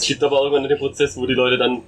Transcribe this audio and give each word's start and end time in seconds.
Es 0.00 0.06
gibt 0.06 0.24
aber 0.24 0.38
irgendwann 0.40 0.66
den 0.66 0.78
Prozess, 0.78 1.14
wo 1.18 1.26
die 1.26 1.34
Leute 1.34 1.58
dann 1.58 1.82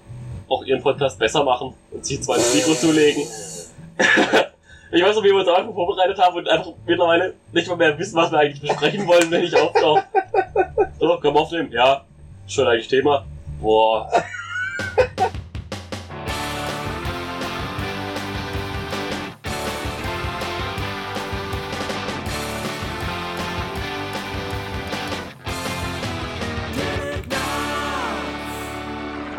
auch 0.47 0.63
ihren 0.65 0.83
Podcast 0.83 1.19
besser 1.19 1.43
machen 1.45 1.73
und 1.91 2.05
sich 2.05 2.23
zwar 2.23 2.37
Mikro 2.37 2.75
zulegen. 2.75 3.23
ich 4.93 5.03
weiß 5.03 5.17
noch, 5.17 5.25
wie 5.25 5.29
wir 5.29 5.37
uns 5.37 5.49
am 5.49 5.55
Anfang 5.55 5.73
vorbereitet 5.73 6.19
haben 6.19 6.37
und 6.37 6.47
einfach 6.47 6.73
mittlerweile 6.85 7.33
nicht 7.53 7.69
mal 7.69 7.77
mehr 7.77 7.99
wissen, 7.99 8.15
was 8.15 8.31
wir 8.31 8.39
eigentlich 8.39 8.61
besprechen 8.61 9.07
wollen, 9.07 9.31
wenn 9.31 9.45
ich 9.45 9.57
auftauche. 9.57 10.05
So, 11.01 11.19
komm 11.23 11.39
aufnehmen. 11.39 11.73
Ja, 11.73 12.05
schon 12.47 12.69
eigentlich 12.69 12.89
Thema. 12.89 13.25
Boah. 13.63 14.13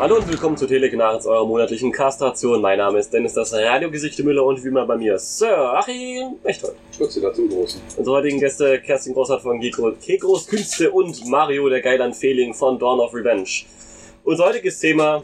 Hallo 0.04 0.16
und 0.16 0.28
willkommen 0.28 0.54
zu 0.54 0.66
Telegnarens, 0.66 1.24
eurer 1.24 1.46
monatlichen 1.46 1.90
Castation. 1.90 2.60
Mein 2.60 2.76
Name 2.76 2.98
ist 2.98 3.10
Dennis, 3.10 3.32
das 3.32 3.54
Radiogesichte 3.54 4.22
Müller 4.22 4.44
und 4.44 4.62
wie 4.62 4.68
immer 4.68 4.84
bei 4.84 4.98
mir 4.98 5.18
Sir 5.18 5.78
Achim 5.78 6.36
Echthold. 6.44 6.76
Godzilla 6.98 7.32
zum 7.32 7.48
Großen. 7.48 7.80
Unsere 7.96 8.16
heutigen 8.16 8.38
Gäste 8.38 8.82
Kerstin 8.82 9.14
Großhardt 9.14 9.40
von 9.40 9.58
Kekros 9.58 10.46
Künste 10.46 10.90
und 10.90 11.26
Mario 11.26 11.70
der 11.70 11.80
Geiland 11.80 12.14
Fehling 12.14 12.52
von 12.52 12.78
Dawn 12.78 13.00
of 13.00 13.14
Revenge. 13.14 13.48
Unser 14.24 14.44
heutiges 14.44 14.78
Thema 14.78 15.22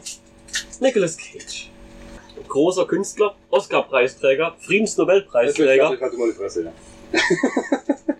Nicolas 0.79 1.15
Cage. 1.15 1.69
Großer 2.47 2.85
Künstler, 2.87 3.35
Oscar-Preisträger, 3.51 4.55
Friedensnobelpreisträger. 4.61 5.93
Ich 5.93 6.01
hatte 6.01 6.17
mal 6.17 6.31
die 6.31 6.35
Fresse, 6.35 6.63
ja. 6.63 6.71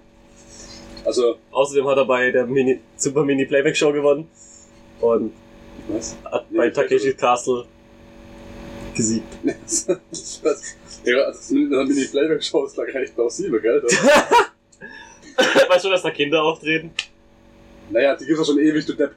also, 1.05 1.38
Außerdem 1.50 1.88
hat 1.88 1.98
er 1.98 2.05
bei 2.05 2.30
der 2.30 2.46
Mini 2.46 2.82
Super 2.98 3.26
Mini 3.26 3.48
Playback 3.48 3.76
Show 3.76 3.91
gewonnen 3.91 4.30
und 5.00 5.34
was? 5.88 6.16
hat 6.32 6.46
bei 6.52 6.70
Takeshis 6.70 7.18
Castle 7.18 7.66
gesiegt. 8.96 9.26
das, 9.44 9.88
ja, 11.05 11.28
das 11.28 11.50
mit 11.52 11.72
der 11.72 11.86
Mini-Playback-Show 11.86 12.66
ist 12.66 12.76
gleich 12.76 12.94
recht 12.94 13.16
plausibel, 13.16 13.60
gell? 13.62 13.82
Weißt 15.70 15.86
du, 15.86 15.90
dass 15.90 16.04
da 16.04 16.12
Kinder 16.12 16.44
auftreten? 16.44 16.91
naja, 17.90 18.16
die 18.16 18.26
gibt's 18.26 18.40
ja 18.40 18.46
schon 18.46 18.60
ewig, 18.60 18.86
du 18.86 18.94
Depp. 18.94 19.12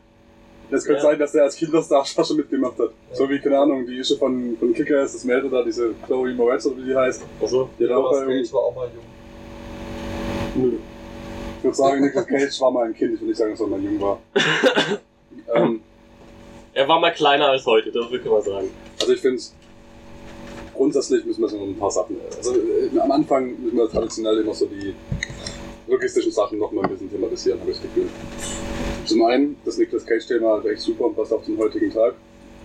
Es 0.70 0.84
könnte 0.84 1.02
Ja. 1.02 1.11
sein, 1.11 1.19
dass 1.19 1.33
der 1.33 1.42
als 1.44 1.55
Kinderstar 1.56 2.05
schon 2.06 2.36
mitgemacht 2.36 2.78
hat. 2.78 2.91
So 3.12 3.28
wie, 3.28 3.39
keine 3.39 3.58
Ahnung, 3.58 3.86
die 3.86 3.98
Ische 3.98 4.16
von, 4.16 4.56
von 4.58 4.72
Kickers, 4.72 5.12
das 5.12 5.22
Mädel 5.24 5.50
da, 5.50 5.62
diese 5.62 5.94
Chloe 6.06 6.33
Moretz 6.34 6.66
oder 6.66 6.78
wie 6.78 6.86
die 6.86 6.96
heißt. 6.96 7.22
Achso. 7.41 7.68
Die 7.78 7.84
hat 7.84 7.92
auch 7.92 8.11
Cage 8.11 8.52
war 8.52 8.61
auch 8.61 8.74
mal 8.74 8.89
jung. 10.56 10.72
ich 11.58 11.64
würde 11.64 11.77
sagen, 11.77 12.00
Nicolas 12.00 12.27
Cage 12.27 12.61
war 12.61 12.70
mal 12.70 12.86
ein 12.86 12.94
Kind, 12.94 13.14
ich 13.14 13.20
will 13.20 13.28
nicht 13.28 13.36
sagen, 13.36 13.50
dass 13.52 13.61
er 13.61 13.66
mal 13.66 13.80
jung 13.80 14.00
war. 14.00 14.18
ähm, 15.55 15.80
Er 16.75 16.89
war 16.89 16.98
mal 17.00 17.12
kleiner 17.12 17.48
als 17.48 17.64
heute, 17.67 17.91
das 17.92 18.11
kann 18.11 18.33
man 18.33 18.42
sagen. 18.42 18.70
Also 19.00 19.12
ich 19.12 19.20
finde, 19.20 19.41
grundsätzlich 20.75 21.25
müssen 21.25 21.42
wir 21.42 21.48
so 21.48 21.58
ein 21.62 21.77
paar 21.78 21.91
Sachen. 21.91 22.17
Also 22.36 22.55
äh, 22.56 22.98
am 22.98 23.11
Anfang 23.12 23.55
müssen 23.62 23.77
wir 23.77 23.89
traditionell 23.89 24.39
immer 24.41 24.55
so 24.55 24.67
die 24.67 24.95
logistischen 25.86 26.33
Sachen 26.33 26.58
noch 26.58 26.72
mal 26.72 26.83
ein 26.84 26.91
bisschen 26.91 27.11
thematisieren, 27.11 27.61
habe 27.61 27.70
ich 27.70 27.77
das 27.77 27.86
Gefühl. 27.86 28.08
Zum 29.05 29.25
einen, 29.25 29.56
das 29.64 29.77
Nicolas 29.78 30.05
Cage-Thema 30.05 30.58
ist 30.58 30.64
echt 30.67 30.80
super 30.80 31.05
und 31.05 31.17
passt 31.17 31.33
auch 31.33 31.42
zum 31.45 31.58
heutigen 31.58 31.92
Tag, 31.92 32.14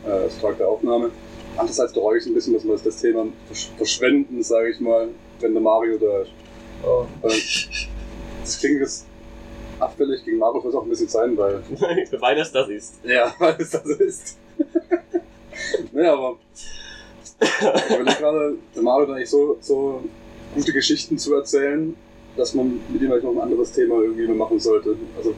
äh, 0.07 0.09
als 0.11 0.39
Tag 0.39 0.57
der 0.57 0.67
Aufnahme. 0.69 1.11
Andererseits 1.57 1.93
bereue 1.93 2.17
ich 2.17 2.23
es 2.23 2.27
ein 2.29 2.33
bisschen, 2.33 2.53
dass 2.53 2.63
wir 2.65 2.75
das 2.83 2.97
Thema 3.01 3.27
versch- 3.51 3.67
verschwenden, 3.77 4.41
sage 4.41 4.71
ich 4.71 4.79
mal, 4.79 5.09
wenn 5.41 5.53
der 5.53 5.61
Mario 5.61 5.97
da 5.97 6.21
ist. 6.21 6.31
Oh. 6.83 7.05
Weil 7.21 7.31
Das 8.41 8.57
klingt 8.59 8.79
jetzt 8.79 9.05
abfällig 9.79 10.23
gegen 10.25 10.37
Mario, 10.37 10.61
soll 10.61 10.71
es 10.71 10.75
auch 10.75 10.83
ein 10.83 10.89
bisschen 10.89 11.07
sein, 11.07 11.37
weil 11.37 11.61
Weil 12.19 12.35
das 12.35 12.51
das 12.51 12.69
ist. 12.69 12.95
ja, 13.03 13.33
weil 13.39 13.55
es 13.59 13.71
das 13.71 13.85
ist. 13.85 14.37
naja, 15.91 16.13
aber 16.13 16.37
ich 17.41 17.95
überlege 17.95 18.17
gerade, 18.17 18.55
der 18.75 18.83
Mario 18.83 19.07
hat 19.07 19.15
eigentlich 19.15 19.29
so, 19.29 19.57
so 19.61 20.03
gute 20.55 20.73
Geschichten 20.73 21.17
zu 21.17 21.35
erzählen, 21.35 21.95
dass 22.35 22.53
man 22.53 22.79
mit 22.89 23.01
ihm 23.01 23.07
vielleicht 23.07 23.23
noch 23.23 23.31
ein 23.31 23.39
anderes 23.39 23.71
Thema 23.71 24.01
irgendwie 24.01 24.27
machen 24.27 24.59
sollte. 24.59 24.95
Also 25.17 25.33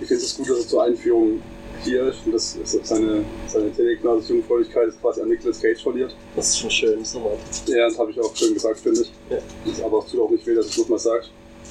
ich 0.00 0.08
finde 0.08 0.22
es 0.22 0.36
gut, 0.36 0.50
dass 0.50 0.60
er 0.60 0.68
zur 0.68 0.84
Einführung 0.84 1.42
hier 1.84 2.08
ist 2.08 2.26
und 2.26 2.32
dass 2.32 2.58
seine, 2.82 3.24
seine 3.46 3.72
Telegnase 3.72 4.32
Jungfräulichkeit 4.32 4.88
ist 4.88 5.00
quasi 5.00 5.22
an 5.22 5.28
Nicolas 5.28 5.60
Cage 5.60 5.82
verliert. 5.82 6.14
Das 6.34 6.48
ist 6.48 6.58
schon 6.58 6.70
schön, 6.70 7.04
so 7.04 7.24
weit. 7.24 7.38
Ja, 7.66 7.88
das 7.88 7.98
habe 7.98 8.10
ich 8.10 8.20
auch 8.20 8.34
schön 8.34 8.54
gesagt, 8.54 8.80
finde 8.80 9.02
ich. 9.02 9.12
Ja. 9.30 9.38
Ist 9.70 9.82
Aber 9.82 9.98
es 10.00 10.10
tut 10.10 10.20
auch 10.20 10.30
nicht 10.30 10.46
weh, 10.46 10.54
dass 10.54 10.66
es 10.66 10.78
nochmal 10.78 10.98
sage. 10.98 11.24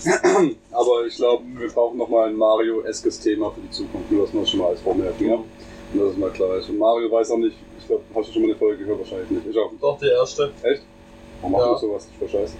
Aber 0.72 1.06
ich 1.08 1.16
glaube, 1.16 1.44
wir 1.58 1.70
brauchen 1.70 1.98
nochmal 1.98 2.30
ein 2.30 2.36
Mario-eskes 2.36 3.20
Thema 3.20 3.52
für 3.52 3.62
die 3.62 3.72
Zukunft, 3.72 4.12
nur 4.12 4.26
dass 4.26 4.34
wir 4.34 4.42
das 4.42 4.50
schon 4.52 4.60
mal 4.60 4.70
als 4.70 4.82
vormerken, 4.82 5.28
ja? 5.28 5.36
Und 5.36 6.00
dass 6.00 6.12
es 6.12 6.18
mal 6.18 6.30
klar 6.32 6.56
ist. 6.58 6.70
Und 6.70 6.78
Mario 6.78 7.12
weiß 7.12 7.32
auch 7.32 7.38
nicht, 7.38 7.56
ich 7.80 7.88
glaube, 7.88 8.04
hast 8.14 8.30
du 8.30 8.34
schon 8.34 8.42
mal 8.44 8.50
eine 8.50 8.58
Folge 8.58 8.84
gehört? 8.84 9.00
Wahrscheinlich 9.00 9.30
nicht. 9.30 9.48
Ich 9.48 9.58
auch. 9.58 9.72
Doch, 9.82 9.98
die 10.00 10.08
erste. 10.10 10.52
Warum 11.42 11.52
macht 11.52 11.62
Ja. 11.64 11.72
man 11.72 11.80
sowas? 11.80 12.08
Ich 12.12 12.18
verscheiße. 12.18 12.54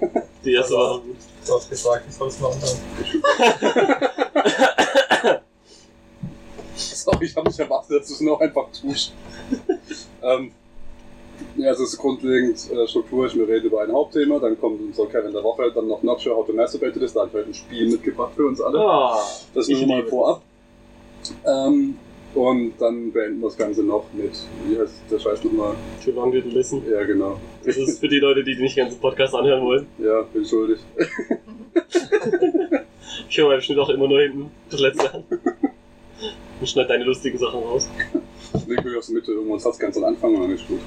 Die 0.44 0.54
erste 0.54 0.74
war 0.74 0.94
so 0.94 1.00
gut. 1.00 1.16
Du 1.46 1.54
hast 1.54 1.68
gesagt, 1.68 2.04
ich 2.08 2.14
soll 2.14 2.28
es 2.28 2.40
machen. 2.40 2.58
dann. 2.60 5.40
Sorry, 6.76 7.26
ich 7.26 7.36
habe 7.36 7.48
nicht 7.48 7.58
erwartet, 7.58 8.00
dass 8.00 8.08
du 8.08 8.14
es 8.14 8.20
noch 8.22 8.40
einfach 8.40 8.66
tust. 8.72 9.12
ähm, 10.22 10.52
ja, 11.56 11.70
es 11.72 11.80
ist 11.80 11.98
grundlegend 11.98 12.70
äh, 12.70 12.86
Struktur. 12.86 13.26
Ich 13.26 13.34
mir 13.34 13.46
rede 13.48 13.66
über 13.66 13.82
ein 13.82 13.92
Hauptthema, 13.92 14.38
dann 14.38 14.58
kommt 14.60 14.80
unser 14.80 15.06
Kevin 15.06 15.32
der 15.32 15.42
Woche, 15.42 15.70
dann 15.74 15.88
noch 15.88 16.02
Nacho 16.02 16.34
How 16.36 16.46
to 16.46 16.52
Masturbate 16.52 16.98
This. 16.98 17.12
Da 17.12 17.20
habe 17.20 17.30
ich 17.30 17.34
heute 17.36 17.48
ein 17.50 17.54
Spiel 17.54 17.90
mitgebracht 17.90 18.32
für 18.36 18.46
uns 18.46 18.60
alle. 18.60 18.78
Ah, 18.78 19.18
Das 19.54 19.68
ich 19.68 19.78
nur 19.78 19.88
mal 19.96 20.06
vorab. 20.06 20.42
Ähm, 21.46 21.96
und 22.34 22.74
dann 22.78 23.10
beenden 23.12 23.40
wir 23.40 23.48
das 23.48 23.56
Ganze 23.56 23.82
noch 23.82 24.04
mit, 24.12 24.30
wie 24.68 24.78
heißt 24.78 24.94
der 25.10 25.18
Scheiß 25.18 25.42
nochmal? 25.44 25.74
Too 26.04 26.12
long 26.12 26.32
didn't 26.32 26.52
listen. 26.52 26.82
Ja, 26.90 27.02
genau. 27.04 27.38
Das 27.64 27.76
ist 27.76 27.98
für 27.98 28.08
die 28.08 28.20
Leute, 28.20 28.44
die 28.44 28.54
nicht 28.56 28.76
den 28.76 28.84
ganzen 28.84 29.00
Podcast 29.00 29.34
anhören 29.34 29.62
wollen. 29.64 29.86
Ja, 29.98 30.22
bin 30.22 30.44
schuldig. 30.44 30.78
Ich 33.28 33.38
höre 33.38 33.48
beim 33.48 33.60
Schnitt 33.60 33.78
auch 33.78 33.88
immer 33.90 34.08
nur 34.08 34.20
hinten 34.20 34.50
das 34.70 34.80
letzte 34.80 35.14
an. 35.14 35.24
Und 36.60 36.68
schneid 36.68 36.90
deine 36.90 37.04
lustigen 37.04 37.38
Sachen 37.38 37.60
raus. 37.60 37.88
Leg 38.66 38.84
mich 38.84 38.96
aus 38.96 39.06
der 39.06 39.16
Mitte, 39.16 39.32
irgendwann 39.32 39.58
Satz 39.60 39.78
ganz 39.78 39.96
am 39.96 40.04
Anfang 40.04 40.34
und 40.34 40.42
dann 40.42 40.50
ist 40.50 40.66
gut. 40.66 40.80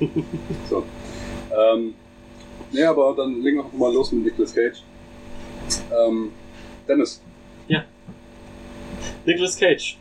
so. 0.68 0.84
Ähm, 1.50 1.94
nee, 2.72 2.82
aber 2.84 3.14
dann 3.16 3.40
legen 3.42 3.58
wir 3.58 3.64
einfach 3.64 3.78
mal 3.78 3.92
los 3.92 4.12
mit 4.12 4.24
Nicolas 4.24 4.54
Cage. 4.54 4.82
Ähm, 5.92 6.32
Dennis, 6.86 7.20
Nicolas 9.24 9.56
Cage. 9.58 9.98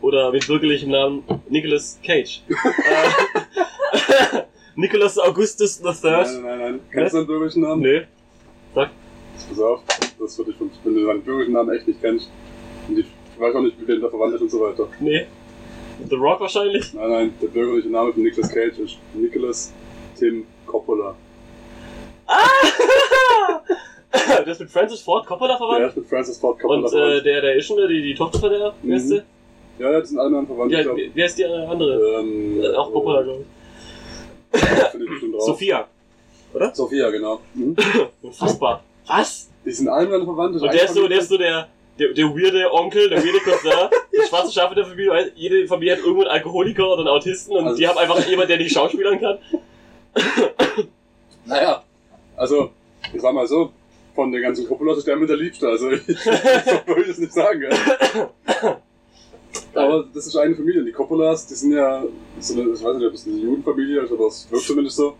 Oder 0.00 0.32
mit 0.32 0.46
bürgerlichem 0.46 0.90
Namen 0.90 1.22
Nicolas 1.48 1.98
Cage. 2.02 2.42
äh, 2.48 4.42
Nicholas 4.76 5.18
Augustus 5.18 5.80
III. 5.80 5.92
Nein, 6.02 6.02
nein, 6.02 6.42
nein, 6.42 6.58
nein. 6.58 6.80
Kennst 6.90 7.12
du 7.12 7.18
deinen 7.18 7.26
bürgerlichen 7.26 7.62
Namen? 7.62 7.82
Nö. 7.82 8.02
Pass 8.74 9.58
auf, 9.58 9.80
das 10.18 10.38
würde 10.38 10.50
ich, 10.50 10.56
von- 10.56 10.70
wenn 10.84 10.94
du 10.94 11.06
deinen 11.06 11.22
bürgerlichen 11.22 11.54
Namen 11.54 11.74
echt 11.74 11.86
nicht 11.88 12.00
kennst. 12.00 12.28
Und 12.88 12.98
ich 12.98 13.06
weiß 13.38 13.54
auch 13.54 13.60
nicht, 13.62 13.78
mit 13.78 13.88
wem 13.88 14.00
der 14.00 14.10
verwandt 14.10 14.34
ist 14.34 14.42
und 14.42 14.50
so 14.50 14.60
weiter. 14.60 14.88
Nee. 15.00 15.26
The 16.08 16.16
Rock 16.16 16.40
wahrscheinlich. 16.40 16.92
Nein, 16.94 17.10
nein, 17.10 17.34
der 17.40 17.48
bürgerliche 17.48 17.88
Name 17.90 18.12
von 18.12 18.22
Nicolas 18.22 18.50
Cage 18.50 18.78
ist 18.78 18.96
Nicholas 19.14 19.72
Tim 20.18 20.46
Coppola. 20.66 21.14
der 24.12 24.46
ist 24.46 24.60
mit 24.60 24.70
Francis 24.70 25.00
Ford 25.02 25.26
Coppola 25.26 25.50
Der 25.52 25.58
verwandt. 25.58 25.86
ist 25.88 25.96
mit 25.96 26.06
Francis 26.06 26.38
Ford 26.38 26.58
Coppola 26.60 26.78
Und 26.80 26.86
äh, 26.86 26.90
verwandt. 26.90 27.26
der, 27.26 27.40
der 27.42 27.54
ist 27.56 27.66
schon 27.66 27.76
die, 27.88 28.02
die 28.02 28.14
Tochter 28.14 28.38
von 28.38 28.50
der 28.50 28.72
Mhm. 28.82 28.92
erste. 28.92 29.24
Ja, 29.78 29.90
ja, 29.92 30.00
die 30.00 30.06
sind 30.06 30.18
alle 30.18 30.26
anderen 30.28 30.46
verwandt. 30.46 30.72
Ja, 30.72 30.84
wie 30.96 31.22
heißt 31.22 31.38
die 31.38 31.44
andere? 31.44 32.20
ähm, 32.20 32.60
Äh, 32.62 32.74
auch 32.76 32.92
Coppola, 32.92 33.22
glaube 33.22 33.44
ich. 34.52 34.60
Ich 34.62 35.08
bestimmt 35.10 35.34
drauf. 35.34 35.42
Sophia. 35.42 35.86
Sophia, 36.74 37.10
genau. 37.10 37.40
Mhm. 37.54 37.76
Unfassbar. 38.22 38.82
Was? 39.06 39.48
Die 39.64 39.70
sind 39.72 39.88
alle 39.88 40.06
anderen 40.06 40.24
verwandt. 40.24 40.54
das 40.56 40.62
Und 40.62 40.72
der 40.72 40.84
ist 40.84 40.94
so, 40.94 41.08
der 41.08 41.18
ist 41.18 41.28
so 41.28 41.38
der, 41.38 41.68
der, 42.00 42.12
der 42.14 42.24
weirde 42.26 42.72
Onkel, 42.72 43.08
der 43.08 43.18
weirde 43.22 43.38
Cousin. 43.40 43.70
Das 44.16 44.28
schwarze 44.28 44.52
Schaf 44.52 44.70
in 44.70 44.76
der 44.76 44.86
Familie, 44.86 45.32
jede 45.36 45.66
Familie 45.68 45.92
hat 45.92 46.00
irgendwo 46.00 46.22
einen 46.22 46.30
Alkoholiker 46.30 46.86
oder 46.88 47.00
einen 47.00 47.08
Autisten 47.08 47.54
und 47.56 47.64
Also- 47.66 47.76
die 47.76 47.86
haben 47.86 47.98
einfach 47.98 48.26
jemanden, 48.26 48.48
der 48.48 48.56
nicht 48.58 48.72
schauspielern 48.72 49.20
kann. 49.20 49.38
Naja, 51.44 51.82
also, 52.36 52.70
ich 53.12 53.20
sag 53.20 53.34
mal 53.34 53.46
so, 53.46 53.70
von 54.14 54.32
den 54.32 54.42
ganzen 54.42 54.66
Coppolas 54.66 54.98
ist 54.98 55.06
der 55.06 55.16
mit 55.16 55.28
der 55.28 55.36
Liebste. 55.36 55.68
Also, 55.68 55.90
ich, 55.90 56.06
würde 56.86 57.04
das 57.06 57.18
nicht 57.18 57.32
sagen. 57.32 57.60
Gell? 57.60 57.70
Aber 59.74 60.04
das 60.12 60.26
ist 60.26 60.36
eine 60.36 60.54
Familie. 60.54 60.82
Die 60.84 60.92
Coppolas, 60.92 61.46
die 61.46 61.54
sind 61.54 61.72
ja, 61.72 62.02
so 62.40 62.54
eine, 62.54 62.72
ich 62.72 62.82
weiß 62.82 62.96
nicht, 62.96 63.06
ob 63.06 63.14
es 63.14 63.26
eine 63.26 63.36
Judenfamilie 63.36 64.00
ist, 64.02 64.12
aber 64.12 64.26
es 64.26 64.50
wirkt 64.50 64.64
zumindest 64.64 64.96
so. 64.96 65.14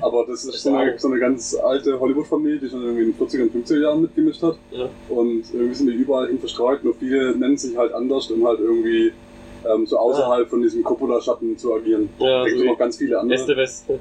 Aber 0.00 0.26
das 0.26 0.44
ist 0.44 0.62
so 0.62 0.74
eine, 0.74 0.98
so 0.98 1.08
eine 1.08 1.18
ganz 1.18 1.54
alte 1.54 1.98
Hollywood-Familie, 1.98 2.58
die 2.58 2.68
schon 2.68 2.82
irgendwie 2.82 3.04
in 3.04 3.12
den 3.12 3.26
40er 3.28 3.42
und 3.42 3.66
50er 3.66 3.82
Jahren 3.82 4.02
mitgemischt 4.02 4.42
hat. 4.42 4.56
Ja. 4.70 4.88
Und 5.08 5.44
irgendwie 5.52 5.74
sind 5.74 5.86
die 5.88 5.94
überall 5.94 6.28
hin 6.28 6.38
verstreut, 6.38 6.84
nur 6.84 6.94
viele 6.94 7.36
nennen 7.36 7.56
sich 7.56 7.76
halt 7.76 7.92
anders, 7.92 8.30
um 8.30 8.46
halt 8.46 8.60
irgendwie 8.60 9.12
ähm, 9.64 9.86
so 9.86 9.98
außerhalb 9.98 10.48
von 10.48 10.62
diesem 10.62 10.82
Coppola-Schatten 10.82 11.56
zu 11.58 11.74
agieren. 11.74 12.08
Ja, 12.18 12.40
Da 12.40 12.44
gibt 12.44 12.58
so 12.58 12.64
es 12.64 12.70
noch 12.70 12.78
ganz 12.78 12.96
viele 12.96 13.18
andere. 13.18 13.38
Este 13.38 13.56
Weste 13.56 13.98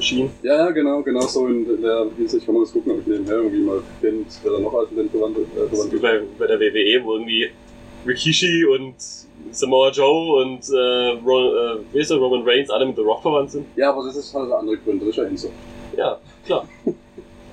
Schien. 0.00 0.30
Ja, 0.42 0.56
ja, 0.56 0.70
genau, 0.70 1.02
genau 1.02 1.20
so 1.20 1.46
in 1.46 1.80
der 1.80 2.06
Hinsicht 2.16 2.44
kann 2.44 2.54
man 2.54 2.64
das 2.64 2.72
gucken, 2.72 2.92
ob 2.92 3.00
ich 3.00 3.06
nebenher 3.06 3.36
irgendwie 3.36 3.60
mal 3.60 3.80
finde, 4.00 4.24
wer 4.42 4.52
da 4.52 4.58
noch 4.58 4.74
als 4.74 4.88
verwandt 4.90 5.38
äh, 5.38 5.60
Das 5.70 5.78
ist 5.78 5.92
wie 5.92 5.98
bei, 5.98 6.20
bei 6.38 6.46
der 6.46 6.58
WWE, 6.58 7.04
wo 7.04 7.14
irgendwie 7.14 7.50
Rikishi 8.06 8.64
und 8.64 8.94
Samoa 9.52 9.90
Joe 9.90 10.42
und 10.42 10.68
äh, 10.70 11.18
Ro 11.24 11.54
äh, 11.54 11.78
wie 11.92 12.00
ist 12.00 12.10
der, 12.10 12.18
Roman 12.18 12.42
Reigns 12.46 12.70
alle 12.70 12.86
mit 12.86 12.96
The 12.96 13.02
Rock 13.02 13.22
verwandt 13.22 13.50
sind. 13.50 13.66
Ja, 13.76 13.90
aber 13.90 14.04
das 14.04 14.16
ist 14.16 14.34
halt 14.34 14.46
eine 14.46 14.56
andere 14.56 14.76
Gründe, 14.78 15.06
das 15.06 15.10
ist 15.10 15.16
ja 15.16 15.24
Enzo. 15.24 15.50
Ja, 15.96 16.18
klar. 16.44 16.68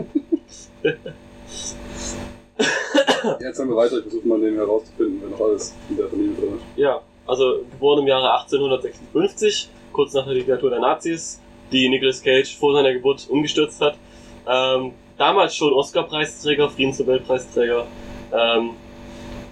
Jetzt 3.41 3.59
haben 3.59 3.69
wir 3.69 3.77
weiter, 3.77 3.99
ich 3.99 4.03
versuche 4.03 4.27
mal 4.27 4.41
den 4.41 4.55
herauszufinden, 4.57 5.19
wer 5.23 5.31
noch 5.31 5.41
alles 5.41 5.75
in 5.89 5.97
der 5.97 6.09
Familie 6.09 6.35
drin 6.35 6.57
ist. 6.57 6.63
Ja, 6.77 7.01
also 7.27 7.61
geboren 7.71 8.01
im 8.01 8.09
Jahre 8.09 8.33
1856, 8.41 9.69
kurz 9.93 10.15
nach 10.15 10.25
der 10.25 10.35
Diktatur 10.35 10.71
der 10.71 10.81
Nazis, 10.81 11.41
die 11.71 11.89
Nicolas 11.89 12.23
Cage 12.23 12.57
vor 12.57 12.75
seiner 12.75 12.93
Geburt 12.93 13.27
umgestürzt 13.29 13.81
hat. 13.81 13.97
Ähm, 14.47 14.93
damals 15.19 15.55
schon 15.57 15.73
Oscar-Preisträger, 15.73 16.69
Friedensnobelpreisträger 16.71 17.87
ähm, 18.33 18.71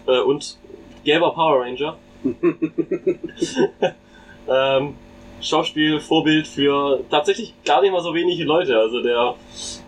äh, 0.06 0.20
und 0.20 0.58
gelber 1.04 1.30
Power 1.32 1.60
Ranger. 1.60 1.96
ähm, 4.48 4.94
Schauspiel, 5.40 6.00
Vorbild 6.00 6.46
für 6.46 7.02
tatsächlich 7.10 7.54
gar 7.64 7.80
nicht 7.80 7.92
mal 7.92 8.02
so 8.02 8.14
wenige 8.14 8.44
Leute. 8.44 8.78
Also 8.78 9.02
der, 9.02 9.34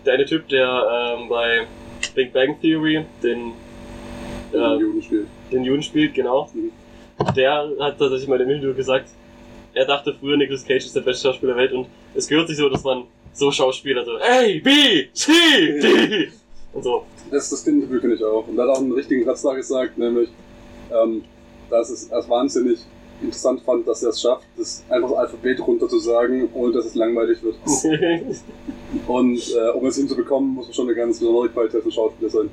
der 0.05 0.13
eine 0.13 0.25
Typ, 0.25 0.47
der 0.49 1.15
ähm, 1.19 1.29
bei 1.29 1.67
Big 2.15 2.33
Bang 2.33 2.59
Theory 2.59 3.05
den, 3.21 3.53
Den 4.51 4.61
äh, 4.61 4.75
Juden 4.79 5.01
spielt. 5.01 5.27
den 5.51 5.63
Juden 5.63 5.83
spielt, 5.83 6.13
genau. 6.13 6.49
Mhm. 6.53 6.71
Der 7.35 7.69
hat 7.79 7.99
tatsächlich 7.99 8.27
mal 8.27 8.41
im 8.41 8.49
Interview 8.49 8.73
gesagt, 8.73 9.09
er 9.73 9.85
dachte 9.85 10.15
früher, 10.19 10.37
Nicolas 10.37 10.65
Cage 10.65 10.85
ist 10.85 10.95
der 10.95 11.01
beste 11.01 11.27
Schauspieler 11.27 11.53
der 11.53 11.63
Welt 11.63 11.73
und 11.73 11.87
es 12.15 12.27
gehört 12.27 12.47
sich 12.47 12.57
so, 12.57 12.69
dass 12.69 12.83
man 12.83 13.03
so 13.33 13.51
Schauspieler 13.51 14.05
so 14.05 14.17
A, 14.17 14.41
B, 14.63 15.07
C, 15.13 15.31
D 15.79 16.31
und 16.73 16.83
so. 16.83 17.05
Das, 17.31 17.49
das 17.49 17.65
Interview 17.67 17.99
kenne 17.99 18.13
ich 18.13 18.23
auch. 18.23 18.47
Und 18.47 18.55
da 18.55 18.63
hat 18.63 18.69
auch 18.69 18.79
einen 18.79 18.91
richtigen 18.91 19.25
Satz 19.25 19.41
da 19.41 19.53
gesagt, 19.53 19.97
nämlich, 19.97 20.29
ähm, 20.91 21.23
dass 21.69 21.89
es 21.89 22.07
erst 22.07 22.29
wahnsinnig 22.29 22.79
interessant 23.21 23.61
fand, 23.61 23.87
dass 23.87 24.03
er 24.03 24.09
es 24.09 24.21
schafft, 24.21 24.45
das 24.57 24.83
einfach 24.89 25.09
das 25.09 25.17
Alphabet 25.17 25.65
runter 25.65 25.87
zu 25.87 25.99
sagen, 25.99 26.49
ohne 26.53 26.73
dass 26.73 26.85
es 26.85 26.95
langweilig 26.95 27.39
wird. 27.41 27.55
Und 29.07 29.55
äh, 29.55 29.69
um 29.71 29.85
es 29.85 29.95
hinzubekommen, 29.95 30.53
muss 30.53 30.65
man 30.65 30.73
schon 30.73 30.87
eine 30.87 30.95
ganz 30.95 31.19
besondere 31.19 31.49
Qualität 31.49 31.83
von 31.83 31.91
Schauspieler 31.91 32.29
sein. 32.29 32.49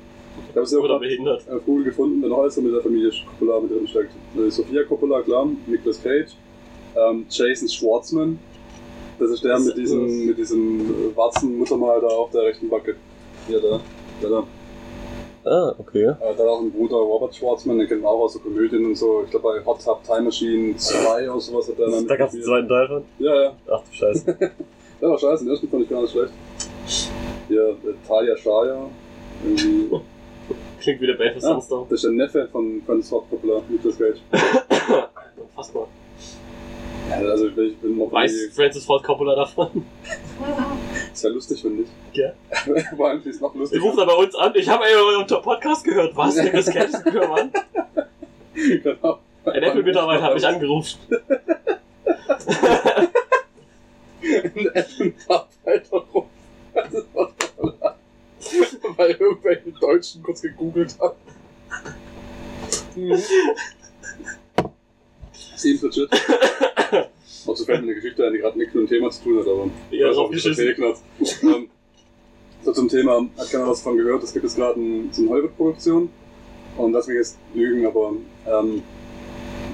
Ich 0.49 0.55
habe 0.55 0.63
es 0.63 0.71
ja 0.71 0.79
auch 0.79 0.99
behindert. 0.99 1.43
auf 1.49 1.65
Google 1.65 1.85
gefunden, 1.85 2.31
alles 2.31 2.55
so 2.55 2.61
mit 2.61 2.73
der 2.73 2.81
Familie 2.81 3.11
Coppola 3.25 3.59
mit 3.59 3.71
drin 3.71 3.87
steckt. 3.87 4.11
Äh, 4.37 4.49
Sophia 4.49 4.83
Coppola, 4.83 5.21
klar, 5.21 5.47
Nicolas 5.67 6.01
Cage, 6.01 6.31
ähm, 6.95 7.25
Jason 7.29 7.67
Schwartzman, 7.67 8.39
das 9.19 9.29
ist 9.31 9.43
der 9.43 9.53
Was 9.53 9.65
mit 9.65 9.77
diesem, 9.77 10.07
das? 10.07 10.11
mit 10.27 10.37
diesem 10.37 10.79
äh, 10.81 11.15
Warzenmuttermal 11.15 12.01
da 12.01 12.07
auf 12.07 12.31
der 12.31 12.43
rechten 12.43 12.69
Backe. 12.69 12.95
Hier, 13.47 13.59
da. 13.59 13.79
Der 14.21 14.29
da. 14.29 14.47
Ah, 15.43 15.73
okay. 15.79 16.03
Äh, 16.05 16.15
dann 16.37 16.47
auch 16.47 16.61
ein 16.61 16.71
Bruder 16.71 16.97
Robert 16.97 17.35
Schwartzman, 17.35 17.79
den 17.79 17.87
kennt 17.87 18.01
man 18.03 18.11
auch 18.11 18.19
aus 18.21 18.33
so 18.33 18.39
Komödien 18.39 18.85
und 18.85 18.95
so. 18.95 19.23
Ich 19.25 19.31
glaube 19.31 19.49
bei 19.59 19.65
Hot 19.65 19.83
Tub 19.83 20.03
Time 20.03 20.21
Machine 20.21 20.75
2 20.75 21.29
oder 21.31 21.39
sowas 21.39 21.67
hat 21.69 21.79
der 21.79 21.89
dann 21.89 22.07
Da 22.07 22.15
gab's 22.15 22.31
den 22.33 22.41
mitgespielt. 22.41 22.45
zweiten 22.45 22.67
Teil 22.69 22.87
von? 22.87 23.03
Ja, 23.19 23.43
ja. 23.43 23.53
Ach 23.71 23.81
du 23.89 23.93
Scheiße. 23.95 24.37
Der 25.01 25.09
war 25.09 25.17
scheiße, 25.17 25.43
den 25.45 25.51
ersten 25.51 25.67
fand 25.67 25.81
ich 25.81 25.89
gar 25.89 26.01
nicht 26.03 26.11
schlecht. 26.11 26.31
Hier, 27.47 27.69
äh, 27.69 27.75
Talia 28.07 28.37
Shire. 28.37 28.85
Irgendwie. 29.43 29.99
Klingt 30.79 31.01
wie 31.01 31.07
der 31.07 31.19
Ah, 31.19 31.39
Sunstar. 31.39 31.87
das 31.89 31.95
ist 31.97 32.03
der 32.03 32.11
Neffe 32.11 32.47
von 32.51 32.83
Francis 32.85 33.09
Ford 33.09 33.25
Coppola, 33.31 33.61
Nicolas 33.67 33.97
Cage. 33.97 34.19
Unfassbar. 35.41 35.87
Also 37.09 37.47
ich 37.47 37.77
bin, 37.77 37.97
noch 37.97 38.11
Weiß 38.11 38.51
Francis 38.53 38.85
Ford 38.85 39.03
Coppola 39.03 39.35
davon? 39.35 39.85
Ist 41.13 41.23
ja 41.23 41.29
lustig, 41.29 41.61
finde 41.61 41.83
ich. 41.83 42.17
Ja. 42.17 42.31
Vor 42.95 43.09
allem, 43.09 43.21
es 43.25 43.39
noch 43.39 43.51
Die 43.53 43.59
lustig 43.59 43.81
ruft 43.81 43.97
er 43.99 44.05
bei 44.05 44.13
uns 44.13 44.35
an. 44.35 44.53
Ich 44.55 44.67
habe 44.67 44.83
euren 44.83 45.27
Podcast 45.27 45.83
gehört. 45.83 46.15
Was? 46.15 46.35
Cage 46.35 46.53
ist 46.53 47.05
ein 47.05 47.29
Mann? 47.29 47.51
genau. 48.53 49.19
Ein 49.45 49.63
Apple-Mitarbeiter 49.63 50.23
hat 50.23 50.33
mich 50.35 50.45
angerufen. 50.45 50.99
Ein 54.21 54.67
Apple-Mitarbeiter 54.73 55.97
rum. 56.13 56.25
Das 56.73 56.93
ist 56.93 57.07
was 57.13 57.31
Coppola. 57.37 57.95
Weil 58.97 59.11
irgendwelche 59.11 59.71
Deutschen 59.71 60.23
kurz 60.23 60.41
gegoogelt 60.41 60.95
haben. 60.99 61.15
Mhm. 62.95 63.21
Seems 65.55 65.81
legit. 65.81 66.09
Auch 67.47 67.55
so 67.55 67.65
fällt 67.65 67.83
eine 67.83 67.95
Geschichte 67.95 68.25
ein, 68.25 68.33
die 68.33 68.39
gerade 68.39 68.57
nichts 68.57 68.73
mit 68.73 68.83
dem 68.83 68.89
Thema 68.89 69.09
zu 69.09 69.23
tun 69.23 69.39
hat, 69.39 69.47
aber. 69.47 69.69
Ja, 69.91 70.09
weiß 70.09 70.17
auch, 70.17 70.31
erzählt 70.31 70.77
hat. 70.79 70.97
ähm, 71.43 71.69
so 72.63 72.71
zum 72.73 72.87
Thema, 72.87 73.27
hat 73.37 73.51
keiner 73.51 73.67
was 73.67 73.79
davon 73.79 73.97
gehört, 73.97 74.23
es 74.23 74.33
gibt 74.33 74.43
jetzt 74.43 74.55
gerade 74.55 74.79
ein, 74.79 75.09
so 75.11 75.21
eine 75.21 75.31
Hollywood-Produktion. 75.31 76.09
Und 76.77 76.93
lass 76.93 77.07
mich 77.07 77.17
jetzt 77.17 77.37
lügen, 77.53 77.85
aber 77.85 78.13
ähm, 78.47 78.81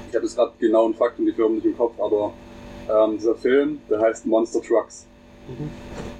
ich 0.08 0.16
habe 0.16 0.24
jetzt 0.24 0.36
gerade 0.36 0.52
genau 0.58 0.86
einen 0.86 0.94
Fakt 0.94 1.18
und 1.18 1.26
die 1.26 1.32
Firmen 1.32 1.56
nicht 1.56 1.66
im 1.66 1.76
Kopf, 1.76 1.98
aber 2.00 2.32
ähm, 2.88 3.18
dieser 3.18 3.34
Film, 3.34 3.80
der 3.88 4.00
heißt 4.00 4.26
Monster 4.26 4.60
Trucks. 4.60 5.06
Mhm. 5.46 5.70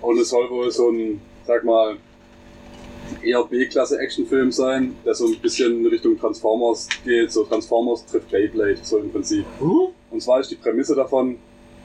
Und 0.00 0.18
es 0.18 0.28
soll 0.28 0.48
wohl 0.50 0.70
so 0.70 0.90
ein, 0.90 1.20
sag 1.46 1.64
mal, 1.64 1.96
eher 3.22 3.44
B-Klasse 3.44 3.98
Actionfilm 3.98 4.52
sein, 4.52 4.96
der 5.04 5.14
so 5.14 5.26
ein 5.26 5.38
bisschen 5.38 5.80
in 5.80 5.86
Richtung 5.86 6.18
Transformers 6.18 6.88
geht, 7.04 7.32
so 7.32 7.44
Transformers 7.44 8.04
trifft 8.06 8.30
Beyblade, 8.30 8.78
so 8.82 8.98
im 8.98 9.10
Prinzip. 9.10 9.44
Hm? 9.58 9.88
Und 10.10 10.22
zwar 10.22 10.40
ist 10.40 10.50
die 10.50 10.56
Prämisse 10.56 10.94
davon, 10.94 11.38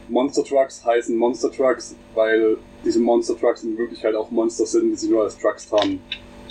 Monster 0.09 0.43
Trucks 0.43 0.83
heißen 0.83 1.15
Monster 1.15 1.51
Trucks, 1.51 1.95
weil 2.13 2.57
diese 2.83 2.99
Monster 2.99 3.37
Trucks 3.37 3.63
in 3.63 3.77
Wirklichkeit 3.77 4.15
auch 4.15 4.29
Monster 4.31 4.65
sind, 4.65 4.91
die 4.91 4.95
sich 4.95 5.09
nur 5.09 5.23
als 5.23 5.37
Trucks 5.37 5.69
tarnen. 5.69 5.99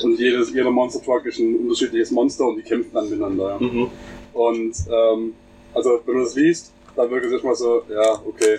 Und 0.02 0.18
jedes, 0.18 0.52
jeder 0.52 0.70
Monster 0.70 1.02
Truck 1.02 1.26
ist 1.26 1.38
ein 1.38 1.56
unterschiedliches 1.56 2.10
Monster 2.10 2.46
und 2.46 2.56
die 2.56 2.62
kämpfen 2.62 2.90
dann 2.94 3.08
miteinander. 3.08 3.58
Ja. 3.60 3.66
Mhm. 3.66 3.90
Und 4.32 4.74
ähm, 4.90 5.34
also 5.74 6.00
wenn 6.06 6.14
man 6.14 6.24
das 6.24 6.34
liest, 6.34 6.72
dann 6.96 7.10
wirkt 7.10 7.26
es 7.26 7.32
erstmal 7.32 7.54
so, 7.54 7.82
ja, 7.90 8.20
okay, 8.26 8.56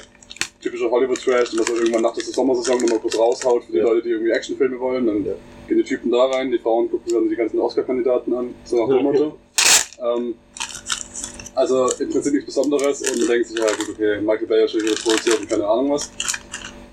typischer 0.64 0.90
Hollywood-Trash, 0.90 1.52
und 1.52 1.60
dass 1.60 1.70
er 1.70 1.76
irgendwann 1.76 2.02
nach 2.02 2.14
der 2.14 2.24
Sommersaison 2.24 2.80
nochmal 2.82 3.00
kurz 3.00 3.18
raushaut 3.18 3.64
für 3.66 3.72
die 3.74 3.78
Ja. 3.80 3.84
Leute, 3.84 4.02
die 4.04 4.10
irgendwie 4.10 4.32
Actionfilme 4.32 4.80
wollen. 4.80 5.06
Dann 5.06 5.26
Ja. 5.26 5.34
gehen 5.68 5.78
die 5.78 5.84
Typen 5.84 6.12
da 6.12 6.26
rein, 6.26 6.52
die 6.52 6.58
Frauen 6.60 6.90
gucken 6.90 7.06
sich 7.08 7.14
dann 7.18 7.30
die 7.30 7.36
ganzen 7.36 7.60
Oscar-Kandidaten 7.60 8.34
an, 8.34 8.56
so 8.66 8.86
nach 8.86 8.96
dem 8.96 9.04
Motto. 9.04 9.38
ähm, 10.04 10.36
also 11.56 11.88
im 12.00 12.10
Prinzip 12.10 12.34
nichts 12.34 12.48
Besonderes 12.48 13.02
und 13.04 13.20
man 13.20 13.28
denkt 13.28 13.48
sich, 13.48 13.58
ja 13.60 13.66
gut, 13.68 13.90
okay, 13.92 14.20
Michael 14.22 14.48
Bay 14.48 14.62
hat 14.64 14.72
schon 14.72 14.82
wieder 14.82 14.96
produziert 14.96 15.40
und 15.40 15.50
keine 15.50 15.68
Ahnung 15.68 15.92
was. 15.92 16.10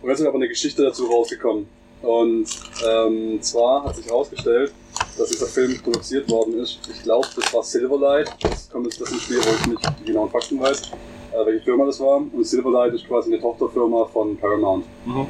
Und 0.03 0.09
jetzt 0.11 0.21
ist 0.21 0.27
aber 0.27 0.37
eine 0.37 0.49
Geschichte 0.49 0.83
dazu 0.83 1.07
rausgekommen. 1.07 1.67
Und 2.03 2.47
ähm, 2.87 3.39
zwar 3.43 3.85
hat 3.85 3.97
sich 3.97 4.07
herausgestellt, 4.07 4.73
dass 5.19 5.29
dieser 5.31 5.47
Film 5.47 5.79
produziert 5.83 6.29
worden 6.31 6.59
ist. 6.61 6.79
Ich 6.95 7.03
glaube, 7.03 7.27
das 7.37 7.53
war 7.53 7.63
Silverlight. 7.63 8.31
Das 8.41 8.71
kommt 8.71 8.87
jetzt 8.87 9.01
das 9.01 9.11
ins 9.13 9.23
Spiel, 9.23 9.39
wo 9.39 9.51
ich 9.51 9.67
nicht 9.67 9.93
die 10.01 10.05
genauen 10.05 10.31
Fakten 10.31 10.59
weiß, 10.61 10.83
äh, 11.33 11.47
welche 11.47 11.65
Firma 11.65 11.87
das 11.87 12.01
war. 12.01 12.17
Und 12.19 12.45
Silverlight 12.45 12.95
ist 12.95 13.07
quasi 13.07 13.33
eine 13.33 13.41
Tochterfirma 13.41 14.07
von 14.07 14.37
Paramount. 14.37 14.85
Mhm. 15.05 15.27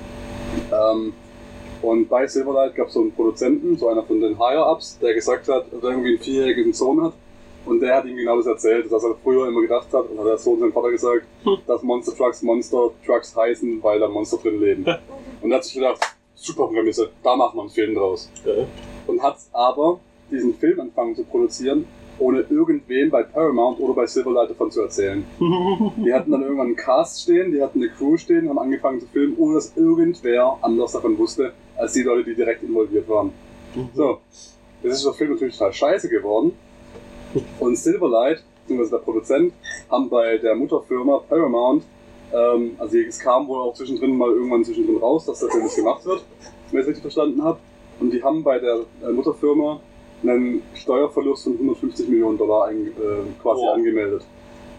Ähm, 0.73 1.13
und 1.83 2.09
bei 2.09 2.27
Silverlight 2.27 2.75
gab 2.75 2.89
es 2.89 2.95
so 2.95 3.01
einen 3.01 3.13
Produzenten, 3.13 3.77
so 3.79 3.89
einer 3.89 4.03
von 4.03 4.21
den 4.21 4.39
Higher-Ups, 4.39 4.99
der 4.99 5.15
gesagt 5.15 5.49
hat, 5.49 5.73
dass 5.73 5.83
er 5.83 5.91
irgendwie 5.91 6.11
einen 6.11 6.19
vierjährigen 6.19 6.73
Sohn 6.73 7.03
hat. 7.03 7.15
Und 7.67 7.81
der 7.81 7.97
hat 7.97 8.05
ihm 8.07 8.17
genau 8.17 8.37
das 8.37 8.47
erzählt, 8.47 8.91
dass 8.91 9.05
er 9.05 9.15
früher 9.23 9.49
immer 9.49 9.61
gedacht 9.63 9.89
hat, 9.93 10.09
und 10.11 10.19
hat 10.19 10.27
der 10.27 10.39
Sohn 10.39 10.59
seinem 10.61 10.73
Vater 10.73 10.91
gesagt, 10.91 11.25
Hm. 11.45 11.57
dass 11.67 11.83
Monster 11.83 12.15
Trucks 12.17 12.43
Monster 12.43 12.91
Trucks 13.07 13.35
heißen, 13.37 13.83
weil 13.83 13.99
da 14.01 14.09
Monster 14.09 14.39
drin 14.39 14.61
leben. 14.61 14.85
und 15.43 15.51
er 15.51 15.57
hat 15.57 15.65
sich 15.65 15.75
gedacht, 15.75 16.01
super 16.35 16.67
Prämisse, 16.69 17.11
da 17.23 17.37
machen 17.37 17.57
wir 17.57 17.63
einen 17.63 17.71
Film 17.71 17.95
draus. 17.95 18.31
Ja. 18.45 18.65
Und 19.07 19.23
hat 19.23 19.37
aber 19.53 20.01
diesen 20.31 20.55
Film 20.55 20.81
angefangen 20.81 21.15
zu 21.15 21.25
produzieren, 21.25 21.87
ohne 22.21 22.45
irgendwem 22.49 23.11
bei 23.11 23.23
Paramount 23.23 23.81
oder 23.81 23.95
bei 23.95 24.07
Silverlight 24.07 24.51
davon 24.51 24.71
zu 24.71 24.83
erzählen. 24.83 25.25
Die 26.05 26.13
hatten 26.13 26.31
dann 26.31 26.43
irgendwann 26.43 26.69
einen 26.69 26.77
Cast 26.77 27.23
stehen, 27.23 27.53
die 27.53 27.63
hatten 27.63 27.81
eine 27.81 27.91
Crew 27.91 28.17
stehen, 28.17 28.49
haben 28.49 28.59
angefangen 28.59 29.01
zu 29.01 29.07
filmen, 29.07 29.37
ohne 29.39 29.55
dass 29.55 29.77
irgendwer 29.77 30.59
anders 30.63 30.93
davon 30.93 31.19
wusste, 31.19 31.53
als 31.77 31.93
die 31.95 32.03
Leute, 32.03 32.25
die 32.25 32.35
direkt 32.35 32.63
involviert 32.63 33.09
waren. 33.09 33.33
So, 33.95 34.19
das 34.83 34.97
ist 34.97 35.05
der 35.05 35.13
Film 35.13 35.33
natürlich 35.33 35.57
total 35.57 35.73
scheiße 35.73 36.09
geworden. 36.09 36.53
Und 37.59 37.77
Silverlight, 37.77 38.43
beziehungsweise 38.63 38.91
der 38.97 39.05
Produzent, 39.05 39.53
haben 39.91 40.09
bei 40.09 40.39
der 40.39 40.55
Mutterfirma 40.55 41.19
Paramount, 41.29 41.85
ähm, 42.33 42.73
also 42.79 42.97
es 42.99 43.19
kam 43.19 43.47
wohl 43.49 43.61
auch 43.61 43.75
zwischendrin 43.75 44.17
mal 44.17 44.31
irgendwann 44.31 44.65
zwischendrin 44.65 44.99
raus, 44.99 45.27
dass 45.27 45.41
der 45.41 45.51
Film 45.51 45.65
jetzt 45.65 45.77
gemacht 45.77 46.05
wird, 46.05 46.25
wenn 46.71 46.81
ich 46.81 46.83
es 46.83 46.89
richtig 46.89 47.03
verstanden 47.03 47.43
habe. 47.43 47.59
Und 48.01 48.13
die 48.13 48.23
haben 48.23 48.43
bei 48.43 48.59
der 48.59 48.81
äh, 49.03 49.13
Mutterfirma 49.13 49.81
einen 50.23 50.63
Steuerverlust 50.75 51.45
von 51.45 51.55
150 51.55 52.09
Millionen 52.09 52.39
Dollar 52.39 52.69
ein, 52.69 52.89
äh, 52.89 53.43
quasi 53.43 53.63
Wow. 53.63 53.75
angemeldet. 53.75 54.23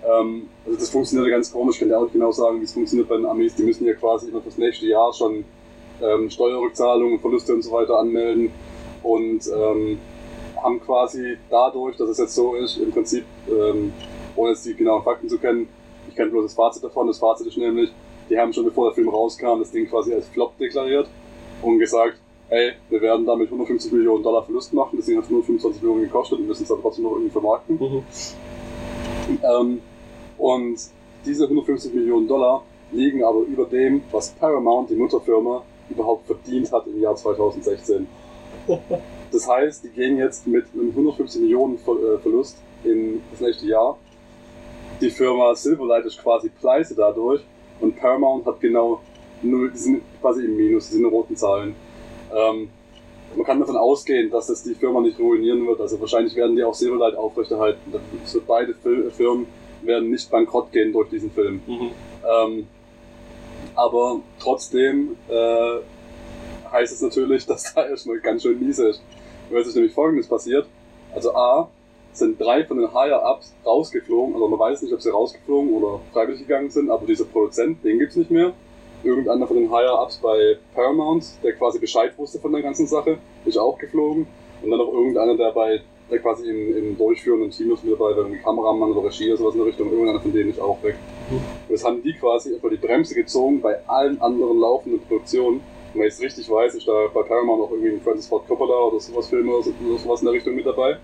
Ähm, 0.04 0.48
also 0.66 0.78
das 0.78 0.90
funktioniert 0.90 1.28
ja 1.30 1.36
ganz 1.36 1.52
komisch, 1.52 1.76
ich 1.76 1.80
kann 1.80 1.90
dir 1.90 1.98
auch 1.98 2.04
nicht 2.04 2.14
genau 2.14 2.32
sagen, 2.32 2.60
wie 2.60 2.64
es 2.66 2.74
funktioniert 2.74 3.08
bei 3.08 3.18
den 3.18 3.26
Amis. 3.26 3.56
Die 3.56 3.64
müssen 3.64 3.86
ja 3.86 3.94
quasi 3.94 4.30
immer 4.30 4.42
fürs 4.42 4.58
nächste 4.58 4.88
Jahr 4.88 5.14
schon 5.14 5.44
ähm, 6.02 6.30
Steuerrückzahlungen, 6.30 7.20
Verluste 7.20 7.54
und 7.54 7.62
so 7.62 7.72
weiter 7.72 8.00
anmelden 8.00 8.52
und 9.04 9.42
ähm, 9.48 10.00
haben 10.62 10.80
quasi 10.82 11.38
dadurch, 11.50 11.98
dass 11.98 12.10
es 12.10 12.18
jetzt 12.18 12.36
so 12.36 12.56
ist, 12.56 12.78
im 12.78 12.92
Prinzip, 12.92 13.24
ähm, 13.50 13.94
ohne 14.36 14.52
jetzt 14.52 14.66
die 14.66 14.76
genauen 14.76 15.04
Fakten 15.04 15.30
zu 15.30 15.38
kennen, 15.38 15.68
ich 16.08 16.16
kenne 16.16 16.32
bloß 16.32 16.46
das 16.46 16.54
Fazit 16.54 16.84
davon, 16.84 17.08
das 17.08 17.20
Fazit 17.20 17.48
ist 17.48 17.58
nämlich, 17.58 17.92
die 18.30 18.38
haben 18.38 18.54
schon 18.54 18.66
bevor 18.66 18.88
der 18.88 18.96
Film 18.96 19.10
rauskam, 19.10 19.60
das 19.60 19.72
Ding 19.72 19.88
quasi 19.90 20.14
als 20.14 20.28
Flop 20.30 20.58
deklariert 20.58 21.08
und 21.62 21.80
gesagt, 21.80 22.18
ey, 22.52 22.74
wir 22.90 23.02
werden 23.02 23.26
damit 23.26 23.48
150 23.48 23.92
Millionen 23.94 24.24
Dollar 24.24 24.44
Verlust 24.44 24.74
machen, 24.74 24.98
das 24.98 25.06
Ding 25.06 25.18
hat 25.18 25.24
125 25.24 25.82
Millionen 25.82 26.04
gekostet 26.04 26.40
und 26.40 26.48
müssen 26.48 26.64
es 26.64 26.72
aber 26.72 26.82
trotzdem 26.82 27.06
noch 27.06 27.14
irgendwie 27.14 27.32
vermarkten. 27.32 27.80
Mhm. 27.80 28.04
Ähm, 29.42 29.82
und 30.38 30.80
diese 31.26 31.46
150 31.46 31.94
Millionen 31.94 32.28
Dollar 32.28 32.64
liegen 32.92 33.24
aber 33.24 33.40
über 33.40 33.66
dem, 33.66 34.04
was 34.12 34.32
Paramount, 34.32 34.90
die 34.90 34.96
Mutterfirma, 34.96 35.64
überhaupt 35.90 36.26
verdient 36.28 36.72
hat 36.72 36.86
im 36.88 37.02
Jahr 37.02 37.16
2016. 37.16 38.08
Das 39.32 39.48
heißt, 39.48 39.86
die 39.86 39.90
gehen 39.90 40.18
jetzt 40.18 40.46
mit 40.46 40.66
einem 40.74 40.90
150 40.90 41.42
Millionen 41.42 41.76
äh, 41.76 42.18
Verlust 42.22 42.58
in 42.84 43.22
das 43.32 43.40
nächste 43.40 43.66
Jahr. 43.66 43.98
Die 45.00 45.10
Firma 45.10 45.56
Silverlight 45.56 46.04
ist 46.06 46.22
quasi 46.22 46.50
pleite 46.50 46.94
dadurch 46.94 47.42
und 47.80 47.96
Paramount 47.96 48.46
hat 48.46 48.60
genau 48.60 49.00
null, 49.42 49.72
die 49.72 49.78
sind 49.78 50.02
quasi 50.20 50.44
im 50.44 50.58
Minus, 50.58 50.90
die 50.90 50.96
sind 50.96 51.06
in 51.06 51.10
roten 51.10 51.38
Zahlen. 51.38 51.76
Ähm, 52.36 52.70
man 53.36 53.46
kann 53.46 53.60
davon 53.60 53.78
ausgehen, 53.78 54.30
dass 54.30 54.48
das 54.48 54.64
die 54.64 54.74
Firma 54.76 55.00
nicht 55.00 55.18
ruinieren 55.20 55.66
wird. 55.66 55.80
Also 55.80 56.00
wahrscheinlich 56.00 56.36
werden 56.36 56.56
die 56.56 56.64
auch 56.64 56.74
Silverlight 56.74 57.16
aufrechterhalten. 57.16 57.94
Wird 57.94 58.48
beide 58.48 58.74
Fil- 58.74 59.10
Firmen 59.12 59.48
werden 59.84 60.10
nicht 60.12 60.30
bankrott 60.30 60.72
gehen 60.72 60.92
durch 60.92 61.10
diesen 61.10 61.32
Film. 61.32 61.62
Mhm. 61.66 61.92
Ähm, 62.30 62.68
aber 63.76 64.20
trotzdem 64.40 65.16
äh, 65.30 65.78
heißt 66.72 66.94
es 66.94 67.02
natürlich, 67.02 67.46
dass 67.48 67.74
da 67.74 67.88
erstmal 67.88 68.20
ganz 68.20 68.44
schön 68.44 68.60
mies 68.60 68.80
ist. 68.80 69.02
Weil 69.50 69.64
sich 69.66 69.76
nämlich 69.76 69.94
folgendes 69.94 70.28
passiert. 70.28 70.66
Also 71.14 71.34
A, 71.36 71.70
sind 72.14 72.40
drei 72.40 72.66
von 72.66 72.78
den 72.78 72.94
Higher-Ups 72.94 73.54
rausgeflogen, 73.66 74.34
also 74.36 74.48
man 74.48 74.60
weiß 74.60 74.82
nicht, 74.82 74.94
ob 74.94 75.02
sie 75.02 75.10
rausgeflogen 75.10 75.74
oder 75.74 76.02
freiwillig 76.12 76.42
gegangen 76.42 76.70
sind, 76.70 76.90
aber 76.90 77.06
dieser 77.06 77.26
Produzent, 77.26 77.84
den 77.84 78.00
gibt's 78.00 78.16
nicht 78.18 78.32
mehr. 78.32 78.54
Irgendeiner 79.04 79.48
von 79.48 79.58
den 79.58 79.72
Higher-Ups 79.72 80.18
bei 80.18 80.58
Paramount, 80.76 81.26
der 81.44 81.54
quasi 81.54 81.80
Bescheid 81.80 82.18
wusste 82.18 82.40
von 82.40 82.52
der 82.52 82.62
ganzen 82.62 82.86
Sache, 82.88 83.18
ist 83.46 83.58
auch 83.58 83.78
geflogen. 83.78 84.28
Und 84.62 84.70
dann 84.70 84.80
noch 84.80 84.94
irgendeiner, 84.94 85.36
der 85.36 85.52
bei, 85.52 85.82
der 86.10 86.20
quasi 86.20 86.50
im, 86.50 86.78
im 86.78 86.98
durchführenden 86.98 87.50
Team 87.50 87.72
ist 87.72 87.84
mit 87.84 87.94
dabei, 87.94 88.12
irgendwie 88.12 88.38
Kameramann 88.40 88.92
oder 88.92 89.08
Regie 89.08 89.30
oder 89.30 89.38
sowas 89.38 89.56
in 89.56 89.62
der 89.62 89.68
Richtung, 89.68 89.92
irgendeiner 89.92 90.20
von 90.20 90.32
denen 90.32 90.52
ist 90.52 90.60
auch 90.60 90.82
weg. 90.84 90.96
Und 91.32 91.42
das 91.74 91.84
haben 91.84 92.04
die 92.04 92.14
quasi 92.14 92.52
erstmal 92.52 92.72
die 92.72 92.86
Bremse 92.86 93.16
gezogen 93.16 93.62
bei 93.62 93.78
allen 93.88 94.22
anderen 94.22 94.60
laufenden 94.60 95.02
Produktionen. 95.02 95.62
Und 95.94 96.00
wenn 96.00 96.08
ich 96.08 96.14
es 96.14 96.22
richtig 96.22 96.50
weiß, 96.50 96.76
ist 96.76 96.88
da 96.88 97.08
bei 97.14 97.24
Paramount 97.24 97.64
auch 97.64 97.72
irgendwie 97.72 97.90
ein 97.90 98.02
Francis 98.02 98.28
Ford 98.28 98.48
Coppola 98.48 98.88
oder 98.88 99.00
sowas 99.00 99.28
Filme 99.28 99.52
oder 99.52 99.66
sowas 99.98 100.22
in 100.22 100.26
der 100.26 100.34
Richtung 100.36 100.56
mit 100.56 100.66
dabei. 100.66 100.98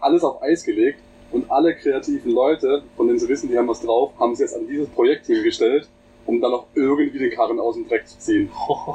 Alles 0.00 0.22
auf 0.22 0.42
Eis 0.42 0.62
gelegt 0.64 0.98
und 1.32 1.50
alle 1.50 1.74
kreativen 1.74 2.32
Leute, 2.32 2.82
von 2.96 3.06
denen 3.06 3.18
sie 3.18 3.28
wissen, 3.28 3.48
die 3.48 3.56
haben 3.56 3.68
was 3.68 3.80
drauf, 3.80 4.12
haben 4.18 4.34
sie 4.34 4.42
jetzt 4.42 4.54
an 4.54 4.66
dieses 4.66 4.88
Projekt 4.88 5.26
hingestellt, 5.26 5.88
um 6.26 6.40
dann 6.40 6.52
auch 6.52 6.66
irgendwie 6.74 7.18
den 7.18 7.30
Karren 7.30 7.60
aus 7.60 7.74
dem 7.76 7.88
Dreck 7.88 8.06
zu 8.06 8.18
ziehen. 8.18 8.50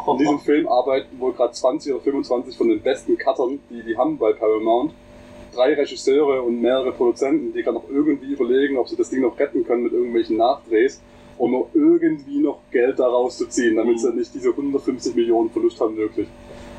An 0.08 0.18
diesem 0.18 0.40
Film 0.46 0.68
arbeiten 0.68 1.20
wohl 1.20 1.34
gerade 1.34 1.54
20 1.54 1.94
oder 1.94 2.04
25 2.04 2.56
von 2.56 2.70
den 2.70 2.82
besten 2.82 3.18
Cuttern, 3.18 3.60
die 3.70 3.82
die 3.84 3.98
haben 3.98 4.18
bei 4.18 4.34
Paramount. 4.34 4.94
Drei 5.54 5.74
Regisseure 5.74 6.42
und 6.44 6.62
mehrere 6.62 6.92
Produzenten, 6.94 7.54
die 7.54 7.62
gerade 7.62 7.78
noch 7.78 7.90
irgendwie 7.90 8.34
überlegen, 8.34 8.78
ob 8.78 8.88
sie 8.88 8.96
das 8.96 9.10
Ding 9.10 9.22
noch 9.22 9.38
retten 9.38 9.66
können 9.66 9.84
mit 9.84 9.92
irgendwelchen 9.92 10.38
Nachdrehs, 10.38 11.02
um 11.38 11.52
noch 11.52 11.70
irgendwie 11.74 12.40
noch 12.40 12.60
Geld 12.72 13.00
daraus 13.00 13.38
zu 13.38 13.48
ziehen, 13.48 13.76
damit 13.76 14.00
sie 14.00 14.14
nicht 14.14 14.34
diese 14.34 14.50
150 14.50 15.14
Millionen 15.16 15.50
Verlust 15.50 15.80
haben 15.82 15.98
wirklich. 15.98 16.28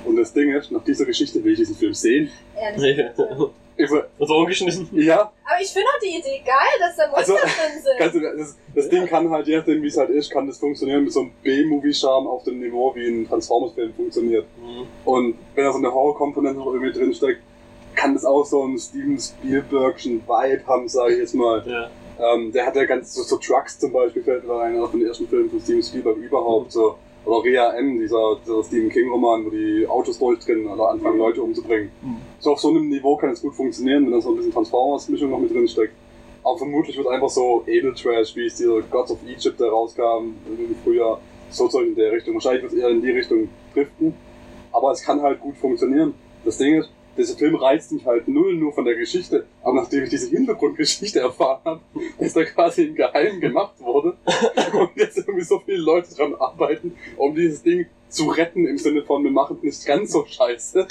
Und 0.05 0.17
das 0.17 0.33
Ding 0.33 0.53
ist, 0.55 0.73
nach 0.73 0.83
dieser 0.85 1.05
Geschichte 1.05 1.45
will 1.45 1.53
ich 1.53 1.59
diesen 1.59 1.77
Film 1.77 1.93
sehen. 1.93 2.31
Ehrlich. 2.57 2.99
Ich 3.77 3.89
so, 3.89 3.97
ja, 4.93 5.21
Aber 5.45 5.61
ich 5.61 5.69
finde 5.71 5.89
auch 5.89 6.01
die 6.03 6.19
Idee 6.19 6.43
geil, 6.45 6.79
dass 6.79 6.97
da 6.97 7.07
Monster 7.11 7.35
Also, 7.35 8.19
drin 8.19 8.21
sind. 8.21 8.23
Im- 8.33 8.39
das, 8.39 8.57
das 8.75 8.89
Ding 8.89 9.07
kann 9.07 9.31
halt, 9.31 9.47
je 9.47 9.57
nachdem 9.57 9.83
wie 9.83 9.87
es 9.89 9.97
halt 9.97 10.11
ist, 10.11 10.31
kann 10.31 10.47
das 10.47 10.59
funktionieren 10.59 11.05
mit 11.05 11.13
so 11.13 11.21
einem 11.21 11.31
B-Movie-Charme 11.43 12.27
auf 12.27 12.45
dem 12.45 12.61
Niveau, 12.61 12.95
wie 12.95 13.07
ein 13.09 13.27
Transformers-Film 13.29 13.95
funktioniert. 13.95 14.47
Mhm. 14.61 14.87
Und 15.05 15.35
wenn 15.55 15.65
da 15.65 15.73
so 15.73 15.79
eine 15.79 15.93
Horror-Komponente 15.93 16.59
noch 16.59 16.73
irgendwie 16.73 16.93
drinsteckt, 16.93 17.41
kann 17.95 18.15
das 18.15 18.25
auch 18.25 18.45
so 18.45 18.63
einen 18.63 18.79
Steven 18.79 19.19
Spielbergschen 19.19 20.23
Vibe 20.27 20.67
haben, 20.67 20.89
sage 20.89 21.15
ich 21.15 21.19
jetzt 21.21 21.35
mal. 21.35 21.63
Ja. 21.67 21.91
Ähm, 22.35 22.53
der 22.53 22.67
hat 22.67 22.77
ja 22.77 22.85
ganz, 22.85 23.15
so, 23.15 23.23
so 23.23 23.37
Trucks 23.37 23.79
zum 23.79 23.93
Beispiel, 23.93 24.23
fällt 24.23 24.47
mir 24.47 24.55
einer 24.61 24.87
von 24.89 24.99
den 25.01 25.09
ersten 25.09 25.27
Filmen 25.29 25.51
von 25.51 25.61
Steven 25.61 25.83
Spielberg 25.83 26.17
überhaupt, 26.19 26.73
so. 26.73 26.97
Oder 27.25 27.45
Rea 27.45 27.73
M, 27.77 27.99
dieser, 28.01 28.37
dieser 28.45 28.65
Stephen 28.65 28.91
King-Roman, 28.91 29.45
wo 29.47 29.51
die 29.51 29.87
Autos 29.87 30.19
durchdrehen 30.19 30.67
oder 30.67 30.91
anfangen, 30.91 31.19
Leute 31.19 31.41
umzubringen. 31.43 31.91
Mhm. 32.03 32.17
So 32.43 32.51
auf 32.51 32.61
so 32.61 32.71
einem 32.71 32.89
Niveau 32.89 33.17
kann 33.17 33.31
es 33.31 33.41
gut 33.41 33.55
funktionieren, 33.55 34.05
wenn 34.05 34.13
da 34.13 34.21
so 34.21 34.31
ein 34.31 34.37
bisschen 34.37 34.53
Transformers-Mischung 34.53 35.31
noch 35.31 35.39
mit 35.39 35.55
drin 35.55 35.69
steckt. 35.69 35.95
Aber 36.43 36.59
vermutlich 36.59 36.97
wird 36.97 37.07
einfach 37.07 37.29
so 37.29 37.63
Edeltrash, 37.69 38.35
wie 38.35 38.47
es 38.47 38.57
dieser 38.57 38.83
Gods 38.83 39.13
of 39.13 39.19
Egypt, 39.25 39.61
der 39.61 39.69
rauskam 39.69 40.35
im 40.49 40.75
Frühjahr, 40.83 41.21
so 41.51 41.69
Zeug 41.69 41.87
in 41.87 41.95
der 41.95 42.11
Richtung. 42.11 42.35
Wahrscheinlich 42.35 42.65
wird 42.65 42.73
es 42.73 42.79
eher 42.81 42.89
in 42.89 43.01
die 43.01 43.13
Richtung 43.13 43.49
driften. 43.73 44.15
Aber 44.73 44.91
es 44.91 45.03
kann 45.03 45.23
halt 45.23 45.39
gut 45.39 45.57
funktionieren. 45.57 46.15
Das 46.45 46.59
Ding 46.59 46.81
ist, 46.81 46.91
dieser 47.17 47.37
Film 47.37 47.55
reizt 47.55 47.93
mich 47.93 48.05
halt 48.05 48.27
null 48.27 48.57
nur 48.57 48.73
von 48.73 48.87
der 48.87 48.97
Geschichte. 48.97 49.47
Aber 49.63 49.75
nachdem 49.75 50.03
ich 50.03 50.11
diese 50.11 50.29
Hintergrundgeschichte 50.29 51.21
erfahren 51.21 51.61
habe, 51.65 51.81
dass 52.19 52.33
da 52.33 52.43
quasi 52.45 52.87
im 52.87 52.97
Geheimen 52.97 53.41
gemacht 53.41 53.79
wurde 53.79 54.17
und 54.73 54.91
jetzt 54.97 55.17
irgendwie 55.17 55.45
so 55.45 55.61
viele 55.61 55.79
Leute 55.79 56.13
dran 56.13 56.35
arbeiten, 56.35 56.97
um 57.17 57.37
dieses 57.37 57.63
Ding 57.63 57.87
zu 58.09 58.31
retten 58.31 58.67
im 58.67 58.79
Sinne 58.79 59.05
von, 59.05 59.23
wir 59.23 59.31
machen 59.31 59.59
es 59.59 59.63
nicht 59.63 59.87
ganz 59.87 60.11
so 60.11 60.27
scheiße. 60.27 60.89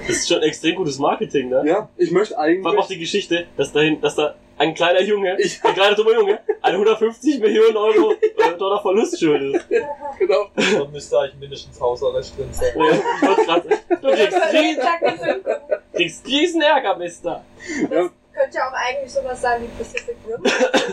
Das 0.00 0.16
ist 0.16 0.28
schon 0.28 0.42
extrem 0.42 0.76
gutes 0.76 0.98
Marketing, 0.98 1.48
ne? 1.48 1.62
Ja, 1.66 1.88
ich 1.96 2.10
möchte 2.10 2.34
Vor 2.34 2.42
allem 2.42 2.66
auch 2.66 2.72
eigentlich. 2.72 2.86
die 2.88 2.98
Geschichte, 2.98 3.46
dass 3.56 3.72
dahin, 3.72 4.00
dass 4.00 4.14
da 4.16 4.34
ein 4.58 4.74
kleiner 4.74 5.00
Junge, 5.02 5.36
Ich- 5.40 5.64
ein 5.64 5.74
kleiner 5.74 5.96
dummer 5.96 6.12
Junge, 6.14 6.38
ein 6.62 6.72
150 6.74 7.40
Millionen 7.40 7.76
Euro 7.76 8.12
äh, 8.12 8.56
Dollar 8.58 8.80
Verlust 8.82 9.18
schuld 9.18 9.54
ist. 9.54 9.66
Genau. 10.16 10.46
Da 10.54 10.84
müsste 10.92 11.18
eigentlich 11.18 11.40
mindestens 11.40 11.80
Hausarrest 11.80 12.38
drin 12.38 12.48
sein. 12.52 12.68
Ja, 12.76 12.84
ich 12.92 13.28
wollte 13.28 13.44
gerade 13.44 13.68
du 14.00 14.10
kriegst, 14.12 14.52
riesen, 14.52 15.44
kriegst 15.92 16.26
riesen 16.28 16.62
Ärger, 16.62 16.96
Mister. 16.96 17.44
Das 17.90 17.90
könnte 17.90 18.56
ja 18.56 18.68
auch 18.68 18.72
eigentlich 18.74 19.10
sowas 19.12 19.40
sein 19.42 19.62
wie 19.62 19.66
Pacific 19.76 20.14
Rim, 20.24 20.40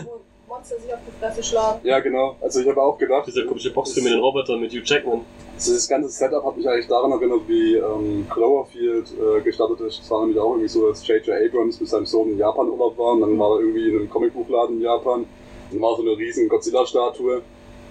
wo 0.06 0.20
Monster 0.52 0.78
sich 0.78 0.92
auf 0.92 1.00
die 1.06 1.18
Fresse 1.18 1.42
schlagen. 1.42 1.80
Ja, 1.82 2.00
genau. 2.00 2.36
Also 2.40 2.60
ich 2.60 2.68
habe 2.68 2.82
auch 2.82 2.98
gedacht, 2.98 3.26
Dieser 3.26 3.44
komische 3.46 3.72
Boxfilm 3.72 4.04
mit 4.04 4.12
den 4.12 4.20
Robotern 4.20 4.60
mit 4.60 4.70
Hugh 4.72 4.82
Jackman. 4.84 5.22
also 5.54 5.72
das 5.72 5.88
ganze 5.88 6.10
Setup 6.10 6.44
hat 6.44 6.56
mich 6.56 6.68
eigentlich 6.68 6.86
daran 6.88 7.10
erinnert, 7.12 7.40
wie 7.48 7.76
ähm, 7.76 8.26
Cloverfield 8.30 9.06
äh, 9.12 9.40
gestartet 9.40 9.80
ist. 9.80 10.00
Das 10.00 10.10
war 10.10 10.20
nämlich 10.20 10.38
auch 10.38 10.50
irgendwie 10.50 10.68
so, 10.68 10.88
dass 10.88 11.06
J.J. 11.06 11.28
Abrams 11.46 11.80
mit 11.80 11.88
seinem 11.88 12.04
Sohn 12.06 12.32
in 12.32 12.38
Japan 12.38 12.68
Urlaub 12.68 12.98
war 12.98 13.12
und 13.12 13.22
dann 13.22 13.38
war 13.38 13.56
er 13.56 13.60
irgendwie 13.60 13.88
in 13.88 13.96
einem 14.00 14.10
Comicbuchladen 14.10 14.76
in 14.76 14.82
Japan 14.82 15.20
und 15.20 15.26
dann 15.72 15.80
war 15.80 15.96
so 15.96 16.02
eine 16.02 16.16
riesen 16.18 16.48
Godzilla-Statue 16.50 17.40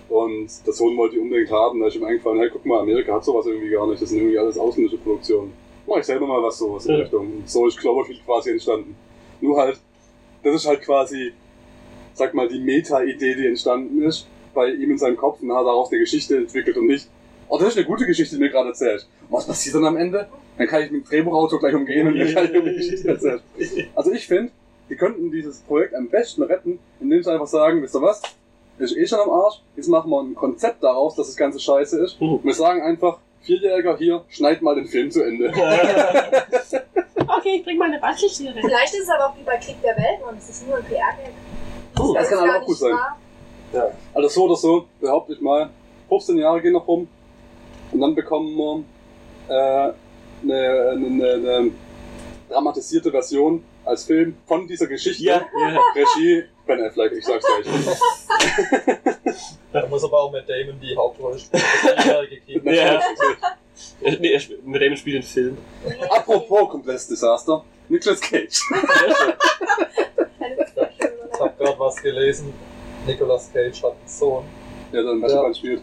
und 0.10 0.50
der 0.68 0.74
Sohn 0.74 0.96
wollte 0.98 1.16
die 1.16 1.22
unbedingt 1.22 1.50
haben. 1.52 1.80
Da 1.80 1.88
ist 1.88 1.96
ihm 1.96 2.04
eingefallen, 2.04 2.40
hey, 2.40 2.50
guck 2.52 2.66
mal, 2.66 2.82
Amerika 2.82 3.14
hat 3.16 3.24
sowas 3.26 3.46
irgendwie 3.48 3.70
gar 3.70 3.88
nicht. 3.88 4.02
Das 4.02 4.10
sind 4.10 4.20
irgendwie 4.20 4.38
alles 4.38 4.58
ausländische 4.58 4.98
Produktionen. 4.98 5.54
Mach 5.88 5.98
ich 5.98 6.06
selber 6.06 6.28
mal 6.28 6.44
was 6.44 6.58
sowas 6.60 6.86
in 6.86 6.94
Ja. 6.96 7.00
Richtung. 7.02 7.26
Und 7.38 7.50
so 7.50 7.66
ist 7.66 7.78
Cloverfield 7.80 8.24
quasi 8.26 8.52
entstanden. 8.52 8.96
Nur 9.40 9.58
halt, 9.58 9.80
das 10.44 10.56
ist 10.56 10.68
halt 10.68 10.82
quasi, 10.82 11.32
sag 12.14 12.34
mal, 12.34 12.48
die 12.48 12.60
Meta-Idee, 12.60 13.36
die 13.36 13.48
entstanden 13.48 14.02
ist 14.04 14.28
bei 14.54 14.70
ihm 14.70 14.92
in 14.92 14.98
seinem 14.98 15.18
Kopf 15.18 15.42
und 15.42 15.52
hat 15.54 15.66
daraus 15.66 15.92
eine 15.92 16.00
Geschichte 16.00 16.38
entwickelt 16.38 16.78
und 16.78 16.88
nicht, 16.88 17.08
oh, 17.48 17.58
das 17.58 17.70
ist 17.70 17.78
eine 17.78 17.86
gute 17.86 18.06
Geschichte, 18.06 18.36
die 18.36 18.42
mir 18.42 18.50
gerade 18.50 18.70
erzählt. 18.70 19.08
Und 19.30 19.38
was 19.38 19.48
passiert 19.48 19.76
dann 19.76 19.86
am 19.86 19.98
Ende? 19.98 20.28
Dann 20.58 20.68
kann 20.68 20.84
ich 20.84 20.92
mit 20.92 21.04
dem 21.04 21.10
Drehbuchautor 21.10 21.60
gleich 21.60 21.74
umgehen 21.74 22.08
und 22.08 22.14
mir 22.14 22.34
kann 22.34 22.46
ich 22.46 22.54
eine 22.54 22.74
Geschichte 22.74 23.08
erzählen. 23.08 23.42
Also 23.96 24.12
ich 24.12 24.28
finde, 24.28 24.52
die 24.90 24.96
könnten 24.96 25.32
dieses 25.32 25.60
Projekt 25.60 25.96
am 25.96 26.10
besten 26.10 26.44
retten, 26.44 26.80
indem 27.00 27.24
sie 27.24 27.32
einfach 27.32 27.48
sagen, 27.48 27.82
wisst 27.82 27.96
ihr 27.96 28.02
was? 28.02 28.22
Ist 28.78 28.98
eh 28.98 29.06
schon 29.06 29.20
am 29.20 29.30
Arsch, 29.30 29.62
jetzt 29.76 29.88
machen 29.88 30.10
wir 30.10 30.22
ein 30.22 30.34
Konzept 30.34 30.84
daraus, 30.84 31.16
dass 31.16 31.28
das 31.28 31.38
Ganze 31.38 31.60
scheiße 31.60 32.00
ist. 32.04 32.20
Mhm. 32.20 32.34
Und 32.34 32.46
wir 32.46 32.54
sagen 32.54 32.82
einfach, 32.82 33.20
Vierjähriger 33.42 33.98
hier, 33.98 34.24
schneid 34.30 34.62
mal 34.62 34.76
den 34.76 34.86
Film 34.86 35.10
zu 35.12 35.24
Ende. 35.24 35.50
okay, 37.38 37.56
ich 37.58 37.64
bring 37.64 37.78
meine 37.78 38.00
Bastelschere. 38.00 38.54
Vielleicht 38.60 38.94
ist 38.94 39.04
es 39.04 39.10
aber 39.10 39.28
auch 39.28 39.38
wie 39.38 39.44
bei 39.44 39.58
Krieg 39.58 39.82
der 39.82 39.96
Welten 39.98 40.26
und 40.30 40.38
es 40.38 40.50
ist 40.50 40.68
nur 40.68 40.78
ein 40.78 40.84
PR-Gag. 40.84 41.34
Oh, 42.00 42.14
Das 42.14 42.30
kann 42.30 42.40
aber 42.40 42.60
auch 42.62 42.66
gut 42.66 42.78
sein. 42.78 42.94
wahr. 42.94 43.18
Also 44.14 44.28
so 44.30 44.44
oder 44.46 44.56
so, 44.56 44.86
behaupte 45.00 45.34
ich 45.34 45.42
mal, 45.42 45.70
15 46.10 46.38
Jahre 46.38 46.62
gehen 46.62 46.74
noch 46.74 46.88
rum 46.88 47.08
und 47.92 48.00
dann 48.02 48.14
bekommen 48.16 48.56
wir 48.56 48.84
äh, 49.48 49.94
eine, 50.44 50.90
eine, 50.92 51.06
eine, 51.08 51.34
eine 51.34 51.72
dramatisierte 52.50 53.12
Version 53.12 53.64
als 53.86 54.04
Film 54.04 54.36
von 54.46 54.68
dieser 54.68 54.88
Geschichte. 54.88 55.24
Ja, 55.24 55.42
ja. 55.58 55.80
Regie 55.96 56.44
Ben 56.66 56.84
Affleck, 56.84 57.14
ich 57.14 57.26
sag's 57.26 57.46
gleich. 57.46 57.98
Da 59.74 59.88
muss 59.88 60.04
aber 60.04 60.20
auch 60.24 60.32
Matt 60.34 60.50
Damon 60.50 60.78
die 60.82 60.94
Hauptrolle 60.98 61.40
spielen. 61.40 61.64
Das. 62.66 62.76
Ja. 62.76 63.00
Nee, 64.20 64.34
er 64.34 64.42
mit 64.66 64.82
dem 64.82 64.96
spielt 64.98 65.16
den 65.16 65.24
Film. 65.24 65.58
Apropos 66.10 66.70
komplettes 66.70 67.08
Desaster, 67.08 67.64
Nicolas 67.88 68.20
Cage. 68.20 68.50
Sehr 68.50 69.16
schön. 69.16 69.34
keine 70.42 70.56
Diskussion, 70.58 70.88
Ich 71.31 71.31
habe 71.42 71.54
gerade 71.58 71.80
was 71.80 72.02
gelesen. 72.02 72.54
Nicolas 73.06 73.52
Cage 73.52 73.84
hat 73.84 73.92
einen 73.92 74.08
Sohn. 74.08 74.44
Der 74.94 75.04
dann 75.04 75.20
Maschinenbahn 75.20 75.56
spielt. 75.56 75.82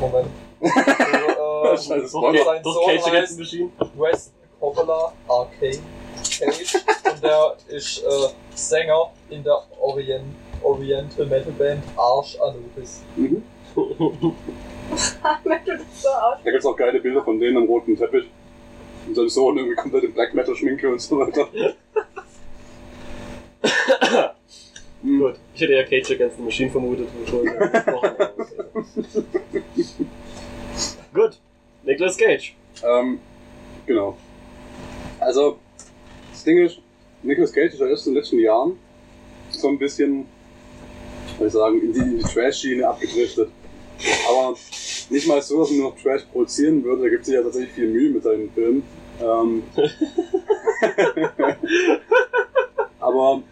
Moment. 0.00 0.28
äh, 0.60 1.76
Scheiße, 1.76 2.00
Doch, 2.00 2.08
Spoiler. 2.08 2.44
sein 2.44 2.62
doch 2.62 2.74
Sohn 2.74 2.86
Cage 2.86 3.12
heißt 3.12 3.38
Machine. 3.38 3.70
Weston 3.96 4.32
Coppola 4.60 5.12
Arcade 5.28 5.78
Cage 6.38 6.74
und 7.12 7.22
der 7.22 7.56
ist 7.68 8.02
äh, 8.02 8.28
Sänger 8.54 9.12
in 9.30 9.44
der 9.44 9.58
Orient 9.80 10.24
Oriental 10.62 11.26
Metal 11.26 11.52
Band 11.52 11.82
Arsch 11.96 12.38
Anubis. 12.40 13.02
Mhm. 13.16 13.42
Da 15.22 16.50
gibt's 16.50 16.66
auch 16.66 16.76
geile 16.76 17.00
Bilder 17.00 17.22
von 17.22 17.38
denen 17.38 17.58
am 17.58 17.64
roten 17.64 17.96
Teppich. 17.96 18.30
Und 19.06 19.14
sein 19.14 19.28
Sohn 19.28 19.56
irgendwie 19.56 19.76
komplett 19.76 20.04
in 20.04 20.12
Black 20.12 20.34
Metal 20.34 20.54
Schminke 20.54 20.88
und 20.88 21.00
so 21.00 21.18
weiter. 21.20 21.46
Hm. 25.02 25.20
Gut. 25.20 25.34
Ich 25.54 25.60
hätte 25.60 25.74
ja 25.74 25.84
Cage 25.84 26.12
Against 26.12 26.36
the 26.36 26.42
Machine 26.42 26.70
vermutet. 26.70 27.08
Gut. 31.14 31.38
Nicolas 31.84 32.16
Cage. 32.16 32.54
Ähm, 32.82 33.20
genau. 33.86 34.16
Also, 35.20 35.58
das 36.32 36.44
Ding 36.44 36.58
ist, 36.58 36.78
Nicolas 37.22 37.52
Cage 37.52 37.72
ist 37.72 37.80
ja 37.80 37.86
erst 37.86 38.06
in 38.06 38.14
den 38.14 38.20
letzten 38.20 38.38
Jahren 38.38 38.78
so 39.50 39.68
ein 39.68 39.78
bisschen, 39.78 40.26
soll 41.38 41.46
ich 41.46 41.52
sagen, 41.52 41.80
in 41.80 41.92
die, 41.92 42.00
in 42.00 42.18
die 42.18 42.24
Trash-Schiene 42.24 42.88
abgedriftet. 42.88 43.48
Aber 44.28 44.56
nicht 45.08 45.26
mal 45.26 45.40
so, 45.40 45.60
dass 45.60 45.70
er 45.70 45.76
nur 45.76 45.90
noch 45.90 46.02
Trash 46.02 46.22
produzieren 46.32 46.82
würde, 46.82 47.02
da 47.02 47.08
gibt 47.08 47.22
es 47.22 47.32
ja 47.32 47.42
tatsächlich 47.42 47.72
viel 47.72 47.88
Mühe 47.88 48.10
mit 48.10 48.24
seinen 48.24 48.50
Filmen. 48.52 48.82
Ähm, 49.20 49.62
aber 53.00 53.42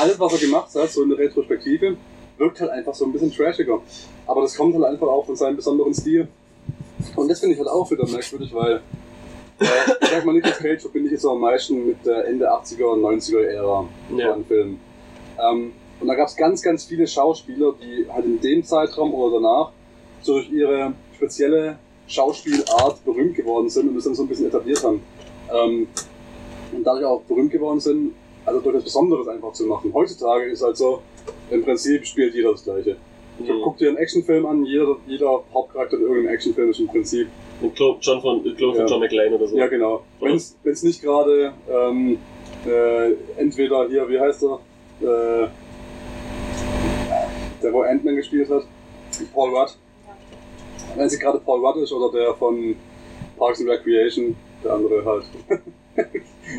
alles, 0.00 0.18
was 0.18 0.32
er 0.34 0.38
gemacht 0.38 0.74
hat, 0.74 0.90
so 0.90 1.02
in 1.02 1.10
der 1.10 1.18
Retrospektive, 1.18 1.96
wirkt 2.38 2.60
halt 2.60 2.70
einfach 2.70 2.94
so 2.94 3.04
ein 3.04 3.12
bisschen 3.12 3.32
trashiger. 3.32 3.80
Aber 4.26 4.42
das 4.42 4.56
kommt 4.56 4.74
halt 4.74 4.84
einfach 4.84 5.06
auch 5.08 5.26
von 5.26 5.36
seinem 5.36 5.56
besonderen 5.56 5.94
Stil. 5.94 6.28
Und 7.16 7.28
das 7.28 7.40
finde 7.40 7.54
ich 7.54 7.58
halt 7.60 7.68
auch 7.68 7.90
wieder 7.90 8.06
merkwürdig, 8.08 8.52
weil 8.54 8.80
äh, 9.60 9.64
ich 10.00 10.08
sag 10.08 10.24
mal, 10.24 10.32
Nicolas 10.32 10.58
Cage 10.58 10.80
verbinde 10.82 11.08
ich 11.08 11.12
jetzt 11.14 11.26
am 11.26 11.40
meisten 11.40 11.86
mit 11.86 12.04
der 12.04 12.26
Ende 12.26 12.50
80er 12.50 12.84
und 12.84 13.00
90er 13.02 13.40
Ära 13.42 13.88
Ja. 14.16 14.32
von 14.34 14.44
Filmen. 14.44 14.80
Ähm, 15.38 15.72
und 16.00 16.06
da 16.06 16.14
gab 16.14 16.28
es 16.28 16.36
ganz, 16.36 16.62
ganz 16.62 16.84
viele 16.84 17.06
Schauspieler, 17.06 17.74
die 17.80 18.06
halt 18.10 18.24
in 18.24 18.40
dem 18.40 18.62
Zeitraum 18.64 19.12
oder 19.14 19.36
danach 19.40 19.72
so 20.22 20.34
durch 20.34 20.50
ihre 20.50 20.92
spezielle 21.16 21.78
Schauspielart 22.06 23.04
berühmt 23.04 23.34
geworden 23.36 23.68
sind 23.68 23.88
und 23.88 23.96
das 23.96 24.04
dann 24.04 24.14
so 24.14 24.22
ein 24.22 24.28
bisschen 24.28 24.46
etabliert 24.46 24.82
haben. 24.84 25.02
Ähm, 25.52 25.88
und 26.72 26.84
dadurch 26.84 27.04
auch 27.04 27.22
berühmt 27.22 27.50
geworden 27.50 27.80
sind, 27.80 28.12
also 28.48 28.60
durch 28.60 28.76
das 28.76 28.84
Besonderes 28.84 29.28
einfach 29.28 29.52
zu 29.52 29.66
machen. 29.66 29.92
Heutzutage 29.92 30.46
ist 30.46 30.62
halt 30.62 30.76
so, 30.76 31.02
im 31.50 31.62
Prinzip 31.64 32.06
spielt 32.06 32.34
jeder 32.34 32.52
das 32.52 32.64
Gleiche. 32.64 32.96
Mhm. 33.38 33.60
Guck 33.62 33.78
dir 33.78 33.88
einen 33.88 33.98
Actionfilm 33.98 34.46
an, 34.46 34.64
jeder, 34.64 34.96
jeder 35.06 35.44
Hauptcharakter 35.52 35.96
in 35.96 36.02
irgendeinem 36.02 36.34
Actionfilm 36.34 36.70
ist 36.70 36.80
im 36.80 36.88
Prinzip. 36.88 37.28
Ein 37.62 37.74
Clone, 37.74 37.98
John 38.00 38.20
von, 38.20 38.44
ein 38.44 38.56
Clone 38.56 38.74
von 38.74 38.86
Ja. 38.86 38.86
John 38.86 39.00
McClane 39.00 39.36
oder 39.36 39.46
so. 39.46 39.56
Ja, 39.56 39.66
genau. 39.66 40.02
Wenn 40.20 40.34
es 40.34 40.82
nicht 40.82 41.02
gerade 41.02 41.52
ähm, 41.70 42.18
äh, 42.66 43.12
entweder 43.36 43.88
hier, 43.88 44.08
wie 44.08 44.18
heißt 44.18 44.44
er? 44.44 44.60
Äh, 45.00 45.48
der, 47.62 47.72
wo 47.72 47.82
Ant-Man 47.82 48.16
gespielt 48.16 48.48
hat, 48.50 48.64
Paul 49.34 49.50
Rudd. 49.50 49.76
Wenn 50.96 51.06
es 51.06 51.18
gerade 51.18 51.38
Paul 51.38 51.64
Rudd 51.64 51.82
ist 51.82 51.92
oder 51.92 52.16
der 52.16 52.34
von 52.34 52.76
Parks 53.36 53.60
and 53.60 53.68
Recreation, 53.68 54.36
der 54.64 54.72
andere 54.72 55.04
halt. 55.04 55.24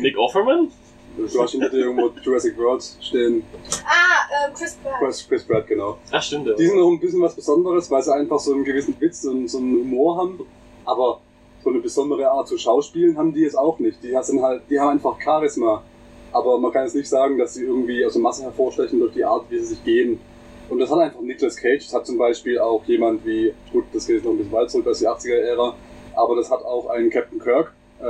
Nick 0.00 0.16
Offerman? 0.18 0.70
Du 1.16 1.42
hast 1.42 1.52
hinter 1.52 1.68
dir 1.68 1.84
irgendwo 1.84 2.10
Jurassic 2.22 2.56
World 2.56 2.82
stehen. 3.00 3.42
Ah, 3.84 4.46
ähm, 4.46 4.54
Chris 4.54 4.76
Pratt. 4.82 4.94
Chris, 5.00 5.26
Chris 5.28 5.44
Pratt, 5.44 5.66
genau. 5.66 5.98
Ach, 6.10 6.22
stimmt. 6.22 6.46
Ja. 6.46 6.54
Die 6.54 6.66
sind 6.66 6.78
noch 6.78 6.90
ein 6.90 7.00
bisschen 7.00 7.20
was 7.20 7.34
Besonderes, 7.34 7.90
weil 7.90 8.02
sie 8.02 8.14
einfach 8.14 8.38
so 8.38 8.52
einen 8.52 8.64
gewissen 8.64 8.94
Witz 8.98 9.24
und 9.24 9.48
so 9.48 9.58
einen 9.58 9.80
Humor 9.80 10.18
haben. 10.18 10.40
Aber 10.84 11.20
so 11.62 11.70
eine 11.70 11.80
besondere 11.80 12.30
Art 12.30 12.48
zu 12.48 12.56
schauspielen 12.56 13.18
haben 13.18 13.34
die 13.34 13.40
jetzt 13.40 13.58
auch 13.58 13.78
nicht. 13.78 14.02
Die, 14.02 14.16
sind 14.22 14.42
halt, 14.42 14.62
die 14.70 14.78
haben 14.78 14.90
einfach 14.90 15.20
Charisma. 15.20 15.82
Aber 16.32 16.58
man 16.58 16.72
kann 16.72 16.84
jetzt 16.84 16.94
nicht 16.94 17.08
sagen, 17.08 17.38
dass 17.38 17.54
sie 17.54 17.64
irgendwie 17.64 18.04
aus 18.04 18.12
der 18.12 18.22
Masse 18.22 18.44
hervorstechen 18.44 19.00
durch 19.00 19.12
die 19.12 19.24
Art, 19.24 19.44
wie 19.50 19.58
sie 19.58 19.74
sich 19.74 19.84
geben. 19.84 20.20
Und 20.68 20.78
das 20.78 20.90
hat 20.90 21.00
einfach 21.00 21.20
Nicolas 21.20 21.56
Cage. 21.56 21.84
Das 21.84 21.92
hat 21.92 22.06
zum 22.06 22.16
Beispiel 22.16 22.58
auch 22.60 22.84
jemand 22.84 23.26
wie, 23.26 23.52
gut, 23.72 23.84
das 23.92 24.06
geht 24.06 24.16
jetzt 24.16 24.24
noch 24.24 24.32
ein 24.32 24.38
bisschen 24.38 24.52
weit 24.52 24.70
zurück 24.70 24.86
als 24.86 25.00
die 25.00 25.08
80er-Ära, 25.08 25.74
aber 26.14 26.36
das 26.36 26.50
hat 26.50 26.64
auch 26.64 26.88
einen 26.90 27.10
Captain 27.10 27.40
Kirk, 27.40 27.72
äh, 27.98 28.04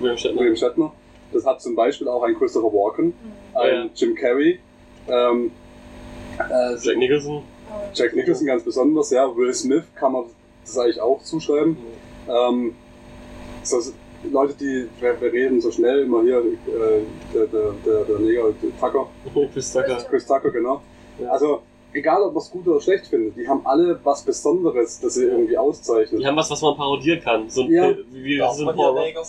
William 0.00 0.16
Shatner. 0.16 0.40
William 0.40 0.56
Shatner. 0.56 0.92
Das 1.32 1.44
hat 1.46 1.60
zum 1.60 1.74
Beispiel 1.74 2.08
auch 2.08 2.22
einen 2.22 2.36
Christopher 2.38 2.72
Walken, 2.72 3.06
Mhm. 3.06 3.56
einen 3.56 3.84
Ja. 3.86 3.90
Jim 3.94 4.14
Carrey, 4.14 4.58
ähm, 5.08 5.50
äh, 6.38 6.76
Jack 6.80 6.96
Nicholson. 6.96 7.42
Jack 7.94 8.14
Nicholson 8.16 8.46
ganz 8.46 8.62
besonders, 8.62 9.10
ja. 9.10 9.34
Will 9.36 9.52
Smith 9.52 9.84
kann 9.94 10.12
man 10.12 10.24
das 10.64 10.78
eigentlich 10.78 11.00
auch 11.00 11.22
zuschreiben. 11.22 11.76
Ähm, 12.28 12.74
so, 13.62 13.78
Leute, 14.30 14.54
die, 14.54 14.88
wir, 15.00 15.32
reden 15.32 15.60
so 15.60 15.70
schnell 15.70 16.00
immer 16.00 16.22
hier, 16.22 16.38
äh, 16.38 17.02
der, 17.34 17.46
der, 17.46 17.72
der, 17.84 18.04
der 18.04 18.18
Neger, 18.18 18.42
der 18.62 18.70
Tucker, 18.80 19.08
Chris 19.52 19.72
Tucker. 19.72 19.96
Chris 20.08 20.26
Tucker, 20.26 20.50
genau. 20.50 20.80
Ja. 21.20 21.30
Also, 21.30 21.62
egal 21.92 22.22
ob 22.22 22.34
man 22.34 22.42
es 22.42 22.50
gut 22.50 22.66
oder 22.66 22.80
schlecht 22.80 23.06
findet, 23.06 23.36
die 23.36 23.48
haben 23.48 23.64
alle 23.64 23.98
was 24.02 24.22
Besonderes, 24.22 25.00
das 25.00 25.14
sie 25.14 25.24
irgendwie 25.24 25.56
auszeichnet. 25.56 26.20
Die 26.20 26.26
haben 26.26 26.36
was, 26.36 26.50
was 26.50 26.60
man 26.62 26.76
parodieren 26.76 27.20
kann. 27.20 27.48
So 27.48 27.62
ein, 27.62 27.70
Ja. 27.70 27.94
wie, 28.10 28.24
wie 28.24 28.38
Darf 28.38 28.54
so 28.54 28.68
ein 28.68 28.74
Paul 28.74 28.94
Neger 28.94 29.24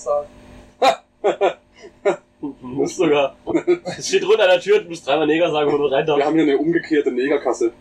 Muss 2.61 2.95
sogar. 2.95 3.35
Es 3.97 4.07
steht 4.07 4.23
drunter 4.23 4.43
an 4.43 4.49
der 4.51 4.59
Tür, 4.61 4.79
du 4.79 4.89
musst 4.89 5.05
dreimal 5.05 5.27
Neger 5.27 5.51
sagen, 5.51 5.71
wo 5.71 5.77
du 5.77 5.85
rein 5.85 6.05
Wir 6.07 6.13
darfst. 6.13 6.25
haben 6.25 6.35
hier 6.35 6.43
eine 6.43 6.57
umgekehrte 6.57 7.11
Negerkasse. 7.11 7.73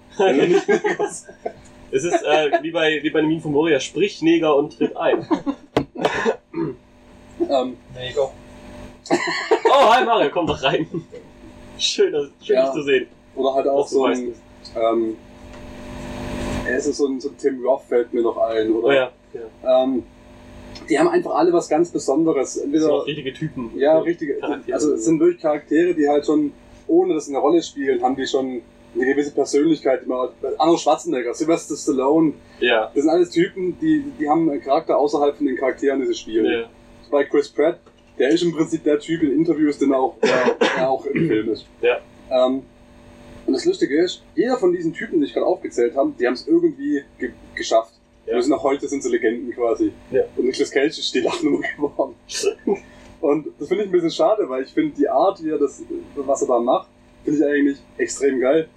Es 1.91 2.05
ist 2.05 2.23
äh, 2.25 2.51
wie 2.63 2.71
bei 2.73 2.99
wie 3.03 3.11
bei 3.11 3.23
Min 3.23 3.41
von 3.41 3.53
Moria, 3.53 3.79
sprich 3.79 4.21
Neger 4.21 4.57
und 4.57 4.77
tritt 4.77 4.97
ein. 4.97 5.27
ähm, 7.41 7.77
Neger. 7.95 8.31
Oh, 9.65 9.91
hi 9.95 10.05
Mario, 10.05 10.31
komm 10.33 10.47
doch 10.47 10.63
rein. 10.63 10.87
Schön, 11.79 12.13
dass, 12.13 12.27
schön 12.43 12.57
Ja. 12.57 12.65
dich 12.65 12.73
zu 12.75 12.83
sehen. 12.83 13.07
oder 13.37 13.55
halt 13.55 13.69
auch 13.69 13.87
so 13.87 14.05
ein, 14.07 14.35
ähm, 14.77 15.17
es 16.69 16.87
ist 16.87 16.97
so 16.99 17.07
ein, 17.07 17.21
so 17.21 17.29
ein 17.29 17.39
Tim 17.39 17.65
Roth 17.65 17.83
fällt 17.85 18.13
mir 18.13 18.23
noch 18.23 18.37
ein, 18.39 18.73
oder? 18.73 18.87
Oh 18.89 18.93
ja, 18.93 19.11
ja. 19.63 19.83
Ähm, 19.85 20.03
die 20.89 20.99
haben 20.99 21.09
einfach 21.09 21.35
alle 21.35 21.53
was 21.53 21.69
ganz 21.69 21.91
Besonderes. 21.91 22.55
Das 22.55 22.55
sind 22.55 22.75
Entweder, 22.75 22.93
auch 22.93 23.07
richtige 23.07 23.33
Typen. 23.33 23.71
ja, 23.77 23.99
richtige, 23.99 24.35
Charaktere. 24.39 24.75
also 24.75 24.95
es 24.95 25.05
sind 25.05 25.21
wirklich 25.21 25.41
Charaktere, 25.41 25.95
die 25.95 26.09
halt 26.09 26.27
schon, 26.27 26.53
ohne 26.87 27.15
dass 27.15 27.27
sie 27.27 27.33
eine 27.33 27.41
Rolle 27.41 27.63
spielen, 27.63 28.03
haben 28.03 28.17
die 28.17 28.27
schon 28.27 28.63
eine 28.95 29.05
gewisse 29.07 29.33
Persönlichkeit. 29.33 30.03
Arnold 30.59 30.81
Schwarzenegger, 30.81 31.35
Sylvester 31.35 31.77
Stallone, 31.77 32.33
Ja. 32.61 32.91
das 32.95 33.03
sind 33.05 33.11
alles 33.11 33.31
Typen, 33.31 33.77
die, 33.81 34.05
die 34.19 34.29
haben 34.29 34.49
einen 34.51 34.61
Charakter 34.63 34.99
außerhalb 34.99 35.37
von 35.37 35.47
den 35.47 35.57
Charakteren, 35.57 36.01
die 36.01 36.07
sie 36.07 36.15
spielen. 36.15 36.45
ja. 36.47 36.65
Bei 37.11 37.25
Chris 37.25 37.49
Pratt, 37.49 37.79
der 38.19 38.29
ist 38.31 38.43
im 38.43 38.53
Prinzip 38.53 38.85
der 38.85 38.99
Typ 38.99 39.23
in 39.23 39.33
Interviews, 39.33 39.79
den 39.79 39.93
auch, 39.95 40.17
der, 40.23 40.57
der 40.77 40.91
auch 40.91 41.07
im 41.07 41.27
Film 41.29 41.51
ist. 41.53 41.65
Ja. 41.81 41.99
Ähm, 42.31 42.63
und 43.47 43.55
das 43.55 43.65
Lustige 43.65 44.03
ist, 44.03 44.23
jeder 44.35 44.59
von 44.59 44.73
diesen 44.73 44.93
Typen, 44.93 45.21
die 45.21 45.27
ich 45.27 45.33
gerade 45.33 45.47
aufgezählt 45.47 45.97
habe, 45.97 46.13
die 46.19 46.27
haben 46.27 46.35
es 46.35 46.47
irgendwie 46.47 47.03
ge 47.19 47.31
geschafft. 47.55 47.95
Ja. 48.31 48.39
Ja. 48.39 48.47
Noch 48.49 48.63
heute 48.63 48.89
sind 48.89 49.03
sie 49.03 49.11
Legenden 49.11 49.53
quasi. 49.53 49.93
Ja. 50.11 50.23
Und 50.37 50.45
Nicolas 50.45 50.71
Cage 50.71 50.99
ist 50.99 51.15
die 51.15 51.21
Lachnummer 51.21 51.61
geworden. 51.77 52.15
Und 53.21 53.49
das 53.59 53.69
finde 53.69 53.85
ich 53.85 53.89
ein 53.89 53.93
bisschen 53.93 54.11
schade, 54.11 54.49
weil 54.49 54.63
ich 54.63 54.73
finde 54.73 54.95
die 54.97 55.09
Art, 55.09 55.43
wie 55.43 55.51
er 55.51 55.59
das, 55.59 55.83
was 56.15 56.43
er 56.43 56.49
da 56.49 56.61
macht, 56.61 56.89
finde 57.25 57.39
ich 57.39 57.45
eigentlich 57.45 57.79
extrem 57.97 58.41
geil. 58.41 58.69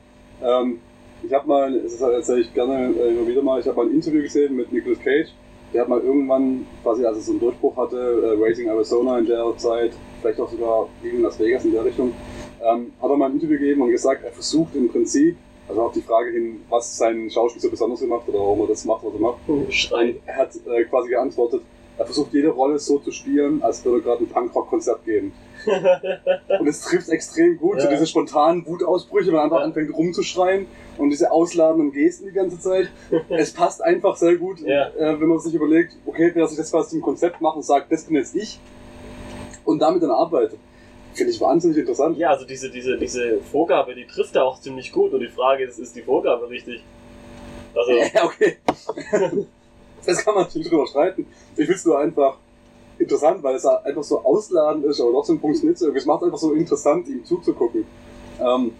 Ähm, 0.41 0.79
ich 1.23 1.31
habe 1.31 1.47
mal, 1.47 1.81
das 1.81 2.01
erzähle 2.01 2.41
ich 2.41 2.53
gerne 2.53 2.93
äh, 2.95 3.09
immer 3.09 3.27
wieder 3.27 3.43
mal, 3.43 3.59
ich 3.59 3.67
habe 3.67 3.77
mal 3.77 3.85
ein 3.85 3.93
Interview 3.93 4.21
gesehen 4.21 4.55
mit 4.55 4.71
Nicolas 4.71 4.99
Cage. 4.99 5.29
Der 5.73 5.81
hat 5.81 5.89
mal 5.89 6.01
irgendwann, 6.01 6.65
quasi 6.81 7.05
als 7.05 7.17
er 7.17 7.23
so 7.23 7.31
einen 7.31 7.39
Durchbruch 7.39 7.77
hatte, 7.77 7.97
äh, 7.97 8.43
Racing 8.43 8.67
Arizona 8.67 9.19
in 9.19 9.27
der 9.27 9.53
Zeit, 9.57 9.91
vielleicht 10.19 10.39
auch 10.39 10.49
sogar 10.49 10.89
gegen 11.03 11.21
Las 11.21 11.39
Vegas 11.39 11.63
in 11.63 11.71
der 11.73 11.85
Richtung, 11.85 12.13
ähm, 12.61 12.91
hat 13.01 13.09
er 13.09 13.17
mal 13.17 13.27
ein 13.27 13.33
Interview 13.33 13.59
gegeben 13.59 13.81
und 13.83 13.91
gesagt, 13.91 14.23
er 14.23 14.31
versucht 14.31 14.75
im 14.75 14.89
Prinzip, 14.89 15.37
also 15.71 15.81
auf 15.83 15.93
die 15.93 16.01
Frage 16.01 16.31
hin, 16.31 16.61
was 16.69 16.97
sein 16.97 17.29
Schauspiel 17.29 17.61
so 17.61 17.69
besonders 17.69 17.99
gemacht 18.01 18.23
oder 18.27 18.39
warum 18.39 18.61
er 18.61 18.67
das 18.67 18.85
macht, 18.85 19.03
was 19.03 19.13
er 19.13 19.19
macht, 19.19 19.73
Schreien. 19.73 20.17
er 20.25 20.35
hat 20.35 20.51
äh, 20.67 20.83
quasi 20.85 21.09
geantwortet, 21.09 21.61
er 21.97 22.05
versucht 22.05 22.33
jede 22.33 22.49
Rolle 22.49 22.77
so 22.79 22.99
zu 22.99 23.11
spielen, 23.11 23.61
als 23.63 23.83
würde 23.85 23.99
er 23.99 24.01
gerade 24.01 24.23
ein 24.23 24.27
Punkrock-Konzert 24.27 25.03
geben. 25.05 25.33
Und 26.59 26.67
es 26.67 26.81
trifft 26.81 27.09
extrem 27.09 27.57
gut, 27.57 27.79
so 27.79 27.85
Ja. 27.87 27.93
diese 27.93 28.07
spontanen 28.07 28.65
Wutausbrüche, 28.65 29.27
wenn 29.27 29.35
er 29.35 29.43
einfach 29.43 29.59
Ja. 29.59 29.65
anfängt 29.65 29.95
rumzuschreien 29.95 30.65
und 30.97 31.09
diese 31.11 31.31
ausladenden 31.31 31.91
Gesten 31.91 32.25
die 32.25 32.33
ganze 32.33 32.59
Zeit. 32.59 32.89
Es 33.29 33.53
passt 33.53 33.83
einfach 33.83 34.15
sehr 34.17 34.35
gut, 34.37 34.59
Ja. 34.61 34.87
äh, 34.89 35.19
wenn 35.21 35.27
man 35.27 35.39
sich 35.39 35.53
überlegt, 35.53 35.95
okay, 36.05 36.31
wer 36.33 36.47
sich 36.47 36.57
das 36.57 36.71
quasi 36.71 36.91
zum 36.91 37.01
Konzept 37.01 37.39
macht 37.41 37.55
und 37.57 37.63
sagt, 37.63 37.91
das 37.91 38.03
bin 38.05 38.15
jetzt 38.15 38.35
ich 38.35 38.59
und 39.63 39.79
damit 39.79 40.01
dann 40.01 40.11
arbeitet. 40.11 40.59
Finde 41.13 41.31
ich 41.31 41.41
wahnsinnig 41.41 41.77
interessant. 41.77 42.17
Ja, 42.17 42.29
also 42.29 42.45
diese, 42.45 42.69
diese, 42.69 42.97
diese 42.97 43.39
Vorgabe, 43.51 43.95
die 43.95 44.05
trifft 44.05 44.35
er 44.35 44.45
auch 44.45 44.59
ziemlich 44.61 44.91
gut. 44.91 45.13
Und 45.13 45.19
die 45.19 45.27
Frage 45.27 45.65
ist, 45.65 45.79
ist 45.79 45.95
die 45.95 46.01
Vorgabe 46.01 46.49
richtig? 46.49 46.83
Also, 47.75 47.91
Ja, 48.13 48.25
okay. 48.25 48.57
das 50.05 50.23
kann 50.23 50.35
man 50.35 50.43
natürlich 50.45 50.69
drüber 50.69 50.87
streiten. 50.87 51.25
Ich 51.51 51.65
finde 51.65 51.73
es 51.73 51.85
nur 51.85 51.99
einfach 51.99 52.37
interessant, 52.97 53.43
weil 53.43 53.55
es 53.55 53.65
einfach 53.65 54.03
so 54.03 54.23
ausladend 54.23 54.85
ist, 54.85 55.01
aber 55.01 55.11
trotzdem 55.11 55.39
funktioniert 55.39 55.75
es 55.75 55.81
irgendwie. 55.81 55.99
Es 55.99 56.05
macht 56.05 56.23
einfach 56.23 56.37
so 56.37 56.53
interessant, 56.53 57.07
ihm 57.07 57.25
zuzugucken. 57.25 57.85
Ähm, 58.39 58.71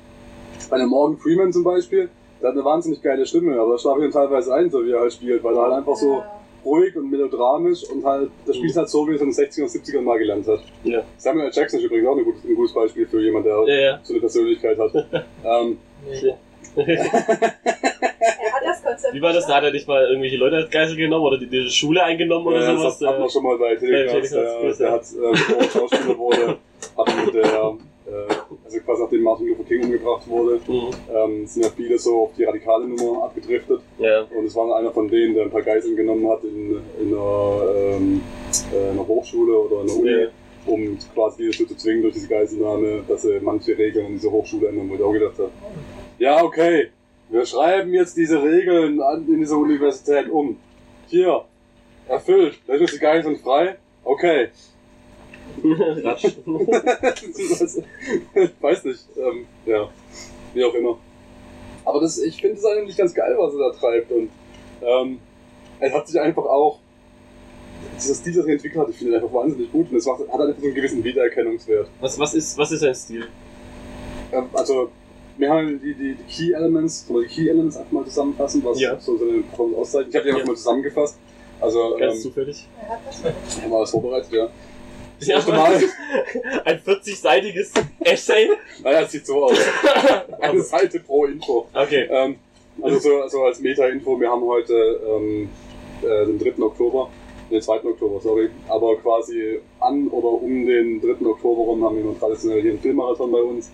bei 0.70 0.78
einem 0.78 0.89
Morgan 0.89 1.17
Freeman 1.17 1.52
zum 1.52 1.63
Beispiel, 1.63 2.10
der 2.41 2.50
hat 2.50 2.56
eine 2.56 2.63
wahnsinnig 2.63 3.02
geile 3.02 3.26
Stimme, 3.26 3.60
aber 3.60 3.74
da 3.74 3.78
schlafe 3.78 4.06
ich 4.06 4.13
dann 4.13 4.24
teilweise 4.24 4.54
ein, 4.54 4.70
so 4.70 4.86
wie 4.86 4.91
er 4.91 5.02
halt 5.02 5.13
spielt, 5.13 5.44
weil 5.44 5.56
er 5.56 5.63
halt 5.63 5.74
einfach 5.74 5.96
so 5.96 6.20
Ja. 6.20 6.40
Ruhig 6.65 6.95
und 6.95 7.10
melodramisch 7.10 7.84
und 7.89 8.04
halt, 8.06 8.30
der 8.47 8.54
spielt 8.54 8.76
halt 8.76 8.89
so, 8.89 9.08
wie 9.08 9.15
es 9.15 9.21
in 9.21 9.32
den 9.32 9.34
60ern 9.34 9.63
und 9.63 9.69
70ern 9.69 10.02
mal 10.02 10.17
gelernt 10.17 10.47
hat. 10.47 10.62
Ja. 10.84 11.04
Samuel 11.17 11.47
L. 11.47 11.52
Jackson 11.54 11.80
ist 11.80 11.86
übrigens 11.86 12.08
auch 12.08 12.17
ein 12.17 12.24
gutes, 12.24 12.43
ein 12.43 12.56
gutes 12.56 12.74
Beispiel 12.74 13.08
für 13.08 13.21
jemanden, 13.21 13.50
der 13.50 13.76
ja, 13.76 13.82
ja. 13.82 14.00
so 14.04 14.13
eine 14.13 14.19
Persönlichkeit 14.19 14.78
hat. 14.78 14.93
ähm, 15.43 15.78
das. 19.02 19.13
Wie 19.13 19.21
war 19.21 19.34
das? 19.34 19.47
Da 19.47 19.56
hat 19.56 19.63
er 19.63 19.71
nicht 19.71 19.88
mal 19.88 20.06
irgendwelche 20.08 20.38
Leute 20.38 20.58
als 20.58 20.69
Geisel 20.69 20.95
genommen 20.97 21.26
oder 21.26 21.38
die, 21.38 21.47
die 21.47 21.69
Schule 21.69 22.04
eingenommen 22.04 22.47
oder 22.47 22.62
Ja, 22.62 22.78
sowas? 22.78 23.00
Das 23.00 23.10
hat 23.10 23.19
man 23.19 23.30
schon 23.30 23.43
mal 23.43 23.58
bei. 23.58 23.76
Telecast, 23.76 24.34
Der, 24.34 24.43
ja. 24.43 24.74
der 24.74 24.91
hat, 24.91 25.02
äh, 25.02 25.54
er 25.60 25.69
Schauspieler 25.69 26.17
wurde, 26.17 26.58
hat 26.97 27.26
mit 27.26 27.34
der, 27.36 27.43
äh, 27.43 28.34
also 28.73 28.86
quasi 28.86 29.01
nachdem 29.03 29.21
Martin 29.23 29.47
Luther 29.47 29.63
King 29.63 29.84
umgebracht 29.84 30.27
wurde, 30.27 30.60
Mhm. 30.67 30.89
ähm, 31.13 31.45
sind 31.47 31.63
ja 31.63 31.69
viele 31.75 31.97
so 31.97 32.23
auf 32.23 32.31
die 32.38 32.43
radikale 32.43 32.88
Nummer 32.88 33.23
abgedriftet. 33.25 33.81
Ja. 33.99 34.21
Und 34.36 34.45
es 34.45 34.55
war 34.55 34.75
einer 34.77 34.91
von 34.91 35.07
denen, 35.10 35.36
der 35.36 35.43
ein 35.45 35.51
paar 35.51 35.62
Geiseln 35.62 35.95
genommen 35.95 36.27
hat 36.29 36.43
in, 36.43 36.77
in, 37.01 37.13
einer, 37.13 37.62
ähm, 37.75 38.21
äh, 38.73 38.89
einer 38.91 39.07
Hochschule 39.07 39.57
oder 39.57 39.81
einer 39.81 39.95
Uni, 39.95 40.10
Ja. 40.23 40.27
um 40.65 40.97
quasi 41.13 41.49
die 41.51 41.67
zu 41.67 41.75
zwingen 41.75 42.03
durch 42.03 42.13
diese 42.13 42.27
Geiselnahme, 42.27 43.03
dass 43.07 43.23
sie 43.23 43.39
manche 43.41 43.77
Regeln 43.77 44.07
in 44.07 44.13
dieser 44.13 44.31
Hochschule 44.31 44.67
ändern, 44.69 44.89
wo 44.89 44.95
ich 44.95 45.01
auch 45.01 45.13
gedacht 45.13 45.38
habe, 45.38 45.51
ja 46.19 46.43
okay, 46.43 46.88
wir 47.29 47.45
schreiben 47.45 47.93
jetzt 47.93 48.15
diese 48.17 48.41
Regeln 48.41 49.01
an, 49.01 49.25
in 49.27 49.39
dieser 49.39 49.57
Universität 49.57 50.29
um. 50.29 50.57
Hier, 51.07 51.43
erfüllt, 52.07 52.60
lässt 52.67 52.81
uns 52.81 52.91
die 52.91 52.99
Geiseln 52.99 53.38
frei, 53.38 53.75
okay. 54.03 54.49
Ratsch. 56.04 56.25
ich 56.25 56.38
weiß 58.62 58.84
nicht, 58.86 58.99
ähm, 59.17 59.45
ja, 59.65 59.89
wie 60.54 60.63
auch 60.65 60.73
immer. 60.73 60.97
Aber 61.86 61.99
das, 62.01 62.17
ich 62.19 62.41
finde 62.41 62.58
es 62.58 62.65
eigentlich 62.65 62.97
ganz 62.97 63.13
geil, 63.13 63.34
was 63.38 63.54
er 63.54 63.71
da 63.71 63.77
treibt 63.77 64.12
und 64.12 64.30
ähm, 64.82 65.19
er 65.80 65.93
hat 65.93 66.08
sich 66.08 66.19
einfach 66.19 66.45
auch, 66.45 66.80
dieser 67.97 68.15
Stil, 68.15 68.34
das 68.34 68.45
er 68.45 68.54
entwickelt 68.54 68.82
hat, 68.82 68.89
ich 68.89 68.97
finde 68.97 69.13
ihn 69.13 69.21
einfach 69.21 69.34
wahnsinnig 69.34 69.71
gut 69.71 69.91
und 69.91 69.97
es 69.97 70.08
hat 70.08 70.19
einfach 70.21 70.38
so 70.38 70.43
einen 70.65 70.75
gewissen 70.75 71.04
Wiedererkennungswert. 71.04 71.88
Was, 71.99 72.17
was, 72.19 72.34
ist, 72.34 72.58
was 72.58 72.71
ist 72.71 72.80
sein 72.82 72.95
Stil? 72.95 73.27
Ähm, 74.32 74.45
also, 74.54 74.89
wir 75.38 75.49
haben 75.49 75.80
die, 75.82 75.93
die, 75.93 76.15
die 76.15 76.23
Key 76.23 76.51
Elements, 76.54 77.06
oder 77.10 77.21
die 77.21 77.27
Key 77.27 77.49
Elements 77.49 77.77
einfach 77.77 77.91
mal 77.91 78.06
zusammenfassen, 78.06 78.63
was 78.63 78.80
Ja. 78.80 78.99
so 78.99 79.17
seine 79.17 79.41
Performance 79.41 79.80
auszeichnet. 79.82 80.10
Ich 80.10 80.15
habe 80.15 80.23
die 80.25 80.30
einfach 80.32 80.41
Ja. 80.41 80.47
mal 80.51 80.56
zusammengefasst. 80.58 81.17
Also, 81.60 81.95
Ganz 81.97 82.15
ähm, 82.15 82.21
zufällig. 82.21 82.67
Wir 83.23 83.63
haben 83.63 83.73
alles 83.73 83.91
vorbereitet, 83.91 84.32
ja. 84.32 84.49
Das 85.21 85.27
Ja, 85.27 85.36
erste 85.36 85.51
Mal. 85.51 85.79
Ein 86.65 86.79
40-seitiges 86.79 87.73
Essay. 87.99 88.49
Naja, 88.84 89.01
es 89.01 89.12
sieht 89.12 89.27
so 89.27 89.45
aus. 89.45 89.57
Eine 90.39 90.62
Seite 90.62 90.99
pro 90.99 91.25
Info. 91.25 91.67
Okay. 91.75 92.07
Ähm, 92.10 92.38
also 92.81 92.97
so 92.97 93.21
also 93.21 93.43
als 93.43 93.60
Meta-Info, 93.60 94.19
wir 94.19 94.31
haben 94.31 94.43
heute 94.43 94.99
ähm, 95.07 95.49
äh, 96.01 96.25
den 96.25 96.39
3. 96.39 96.63
Oktober, 96.63 97.12
den 97.51 97.62
2. 97.62 97.84
Oktober, 97.84 98.19
sorry, 98.19 98.49
aber 98.67 98.95
quasi 98.97 99.60
an 99.79 100.07
oder 100.07 100.41
um 100.41 100.65
den 100.65 100.99
3. 100.99 101.23
Oktober 101.23 101.62
rum 101.65 101.86
haben 101.86 101.97
wir 101.97 102.03
immer 102.03 102.19
traditionell 102.19 102.63
hier 102.63 102.71
einen 102.71 102.79
Filmmarathon 102.79 103.31
bei 103.31 103.41
uns. 103.41 103.71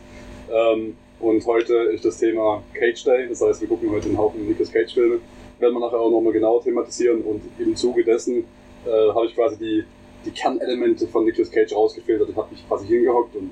Ähm, 0.51 0.97
und 1.21 1.45
heute 1.45 1.73
ist 1.93 2.03
das 2.03 2.17
Thema 2.17 2.62
Cage 2.73 3.05
Day, 3.05 3.29
das 3.29 3.41
heißt, 3.41 3.62
wir 3.62 3.69
gucken 3.69 3.89
heute 3.91 4.10
einen 4.10 4.17
Haufen 4.17 4.45
Nicolas 4.45 4.73
Cage 4.73 4.93
Filme. 4.93 5.19
Werden 5.60 5.73
wir 5.73 5.79
nachher 5.79 6.01
auch 6.01 6.12
nochmal 6.12 6.33
genauer 6.33 6.62
thematisieren 6.62 7.21
und 7.21 7.41
im 7.57 7.73
Zuge 7.77 8.03
dessen 8.03 8.43
äh, 8.86 9.13
habe 9.13 9.27
ich 9.27 9.36
quasi 9.36 9.57
die, 9.57 9.83
die 10.25 10.32
Kernelemente 10.32 11.08
von 11.08 11.25
Nicolas 11.25 11.51
Cage 11.51 11.73
rausgefiltert. 11.73 12.30
Ich 12.30 12.36
habe 12.36 12.51
mich 12.51 12.67
quasi 12.67 12.88
hingehockt 12.88 13.36
und 13.36 13.51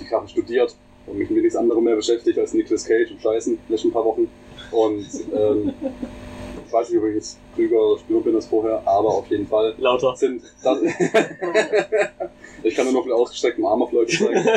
die 0.00 0.04
Sachen 0.04 0.28
studiert 0.28 0.74
und 1.06 1.18
mich 1.18 1.30
mit 1.30 1.42
nichts 1.42 1.56
anderem 1.56 1.84
mehr 1.84 1.96
beschäftigt 1.96 2.38
als 2.38 2.52
Nicolas 2.52 2.84
Cage 2.84 3.10
und 3.10 3.20
Scheißen, 3.20 3.58
die 3.68 3.72
letzten 3.72 3.92
paar 3.92 4.04
Wochen. 4.04 4.28
Und 4.70 5.06
ähm, 5.34 5.72
ich 6.66 6.72
weiß 6.72 6.90
nicht, 6.90 6.98
ob 6.98 7.08
ich 7.08 7.14
jetzt 7.16 7.38
klüger 7.54 7.80
oder 7.80 8.00
spürer 8.00 8.20
bin 8.20 8.34
als 8.34 8.46
vorher, 8.46 8.82
aber 8.84 9.08
auf 9.08 9.26
jeden 9.28 9.46
Fall 9.46 9.74
Lauter. 9.78 10.16
sind 10.16 10.42
das. 10.62 10.78
ich 12.62 12.74
kann 12.74 12.84
nur 12.86 12.94
noch 12.94 13.04
mit 13.04 13.14
ausgestrecktem 13.14 13.64
Arm 13.64 13.82
auf 13.82 13.92
Leute 13.92 14.16
zeigen. 14.16 14.38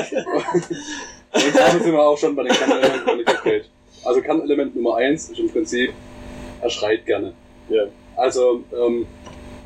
Und 1.31 1.55
damit 1.55 1.83
sind 1.83 1.93
wir 1.93 2.01
auch 2.01 2.17
schon 2.17 2.35
bei 2.35 2.43
den 2.43 2.53
Kernelementen 2.53 3.01
von 3.07 3.17
Nicolas 3.17 3.43
Cage. 3.43 3.65
Also 4.03 4.21
Kernelement 4.21 4.75
Nummer 4.75 4.95
eins 4.95 5.29
ist 5.29 5.39
im 5.39 5.49
Prinzip, 5.49 5.93
er 6.61 6.69
schreit 6.69 7.05
gerne. 7.05 7.33
Ja. 7.69 7.83
Also, 8.15 8.63
ähm, 8.73 9.05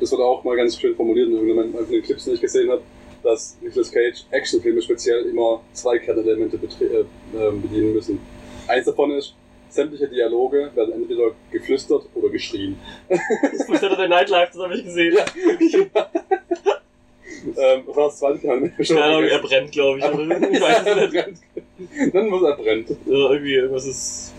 das 0.00 0.12
wurde 0.12 0.24
auch 0.24 0.44
mal 0.44 0.56
ganz 0.56 0.78
schön 0.78 0.94
formuliert 0.94 1.28
in 1.28 1.34
irgendeinem 1.34 1.72
von 1.72 1.88
den 1.88 2.02
Clips, 2.02 2.24
die 2.24 2.32
ich 2.32 2.40
gesehen 2.40 2.70
habe, 2.70 2.82
dass 3.22 3.56
Nicolas 3.60 3.90
Cage 3.90 4.24
Actionfilme 4.30 4.82
speziell 4.82 5.24
immer 5.24 5.62
zwei 5.72 5.98
Kernelemente 5.98 6.56
äh, 6.56 7.04
ähm, 7.36 7.62
bedienen 7.62 7.94
müssen. 7.94 8.18
Eins 8.68 8.86
davon 8.86 9.12
ist, 9.12 9.34
sämtliche 9.70 10.08
Dialoge 10.08 10.70
werden 10.74 10.94
entweder 10.94 11.32
geflüstert 11.50 12.04
oder 12.14 12.28
geschrien. 12.28 12.78
Das 13.08 13.20
ist 13.52 13.66
Saturday 13.66 14.08
Night 14.08 14.28
Live, 14.28 14.50
das 14.52 14.62
habe 14.62 14.76
ich 14.76 14.84
gesehen. 14.84 15.16
Ja. 15.16 15.24
ähm, 17.56 17.82
was 17.86 17.96
war 17.96 18.04
das 18.06 18.18
zweite? 18.18 18.38
Keine 18.38 19.04
Ahnung, 19.04 19.24
er 19.24 19.38
brennt, 19.38 19.72
glaube 19.72 19.98
ich. 19.98 20.04
Ich 20.04 20.60
weiß 20.60 20.86
es 20.86 21.12
nicht. 21.12 22.14
Dann 22.14 22.28
muss 22.28 22.42
er 22.42 22.56
brennt. 22.56 22.90
Also 22.90 23.32
irgendwie 23.32 23.54
irgendwas 23.54 23.86
ist. 23.86 24.34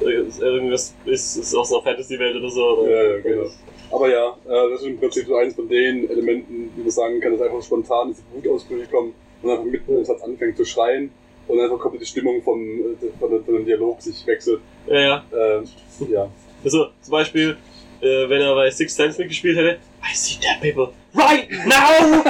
Irgendwas 0.00 0.94
ist, 1.06 1.36
ist 1.36 1.54
aus 1.54 1.72
einer 1.72 1.82
Fantasy-Welt 1.82 2.36
oder 2.36 2.50
so. 2.50 2.78
Oder? 2.78 2.90
Ja, 2.90 3.16
ja, 3.16 3.20
genau. 3.20 3.50
Aber 3.92 4.10
ja, 4.10 4.30
äh, 4.46 4.70
das 4.70 4.80
ist 4.80 4.86
im 4.86 4.98
Prinzip 4.98 5.26
so 5.26 5.36
eines 5.36 5.54
von 5.54 5.68
den 5.68 6.08
Elementen, 6.10 6.70
wie 6.74 6.80
man 6.80 6.90
sagen 6.90 7.20
kann, 7.20 7.32
dass 7.32 7.42
einfach 7.42 7.62
spontan 7.62 8.08
diese 8.08 8.22
Wutausbrüche 8.32 8.86
kommen 8.90 9.12
und 9.42 9.50
einfach 9.50 9.64
mitten 9.64 9.98
im 9.98 10.04
Satz 10.04 10.22
anfängt 10.22 10.56
zu 10.56 10.64
schreien 10.64 11.10
und 11.46 11.60
einfach 11.60 11.78
komplett 11.78 12.02
die 12.02 12.06
Stimmung 12.06 12.42
vom, 12.42 12.60
äh, 12.62 12.94
von, 13.20 13.30
dem- 13.30 13.44
von 13.44 13.54
dem 13.54 13.64
Dialog 13.66 14.00
sich 14.00 14.26
wechselt. 14.26 14.60
Ja, 14.86 15.00
ja. 15.00 15.24
Äh, 15.32 15.62
ja. 16.10 16.28
Also 16.64 16.86
zum 17.02 17.12
Beispiel, 17.12 17.56
äh, 18.00 18.28
wenn 18.28 18.40
er 18.40 18.54
bei 18.54 18.70
Six 18.70 18.94
Sense 18.96 19.18
mitgespielt 19.20 19.56
hätte, 19.58 19.78
I 20.02 20.14
see 20.14 20.38
dead 20.40 20.60
people 20.74 20.92
right 21.14 21.48
now! 21.66 22.24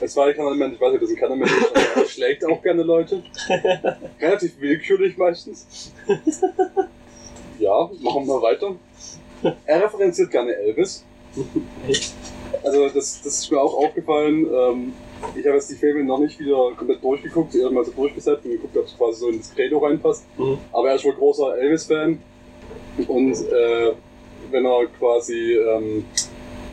Das 0.00 0.12
zweite 0.12 0.34
Kernelement, 0.34 0.74
ich 0.74 0.80
weiß 0.80 0.92
nicht, 0.92 1.02
das 1.02 1.10
ein 1.10 1.42
ist, 1.42 1.70
aber 1.74 2.02
er 2.02 2.08
schlägt 2.08 2.44
auch 2.44 2.62
gerne 2.62 2.82
Leute. 2.84 3.20
Relativ 4.20 4.60
willkürlich 4.60 5.16
meistens. 5.16 5.92
Ja, 7.58 7.90
machen 8.00 8.26
wir 8.26 8.42
weiter. 8.42 8.74
Er 9.66 9.84
referenziert 9.84 10.32
gerne 10.32 10.52
Elvis. 10.52 11.04
Also 12.64 12.88
das, 12.88 13.22
das 13.22 13.38
ist 13.38 13.50
mir 13.52 13.60
auch 13.60 13.72
aufgefallen. 13.72 14.48
Ähm, 14.52 14.92
ich 15.36 15.46
habe 15.46 15.54
jetzt 15.54 15.70
die 15.70 15.76
Filme 15.76 16.02
noch 16.02 16.18
nicht 16.18 16.40
wieder 16.40 16.72
komplett 16.76 17.02
durchgeguckt, 17.04 17.54
eher 17.54 17.70
mal 17.70 17.84
so 17.84 17.92
durchgesetzt 17.92 18.44
und 18.44 18.50
geguckt, 18.50 18.76
ob 18.76 18.86
es 18.86 18.96
quasi 18.96 19.20
so 19.20 19.28
ins 19.28 19.54
Credo 19.54 19.78
reinpasst. 19.78 20.24
Mhm. 20.36 20.58
Aber 20.72 20.88
er 20.88 20.96
ist 20.96 21.04
wohl 21.04 21.12
großer 21.12 21.56
Elvis-Fan. 21.56 22.20
Und 23.06 23.32
äh, 23.32 23.92
wenn 24.50 24.66
er 24.66 24.86
quasi 24.98 25.54
ähm, 25.54 26.04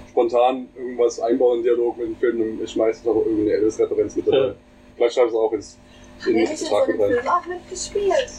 spontan 0.10 0.68
irgendwas 0.76 1.20
einbaut 1.20 1.58
in 1.58 1.64
den 1.64 1.66
Dialog 1.66 1.98
mit 1.98 2.08
dem 2.08 2.16
Film, 2.16 2.40
dann 2.40 2.60
ist 2.62 2.76
meistens 2.76 3.08
auch 3.08 3.18
irgendeine 3.18 3.52
Elvis-Referenz 3.52 4.16
mit 4.16 4.28
dabei. 4.28 4.38
Ja. 4.38 4.56
Vielleicht 4.96 5.14
schreibe 5.16 5.28
ich 5.28 5.34
es 5.34 5.40
auch 5.40 5.54
ins 5.54 5.78
in 6.26 6.36
er 6.38 6.48
den 6.48 6.58
Vertrag 6.58 6.88
mit 6.88 7.00
rein. 7.00 7.12
Film 7.12 7.28
auch 7.28 7.46
mitgespielt? 7.46 8.32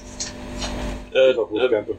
Äh, 1.13 1.37
war 1.37 1.47
Bruce 1.47 1.63
äh. 1.63 1.97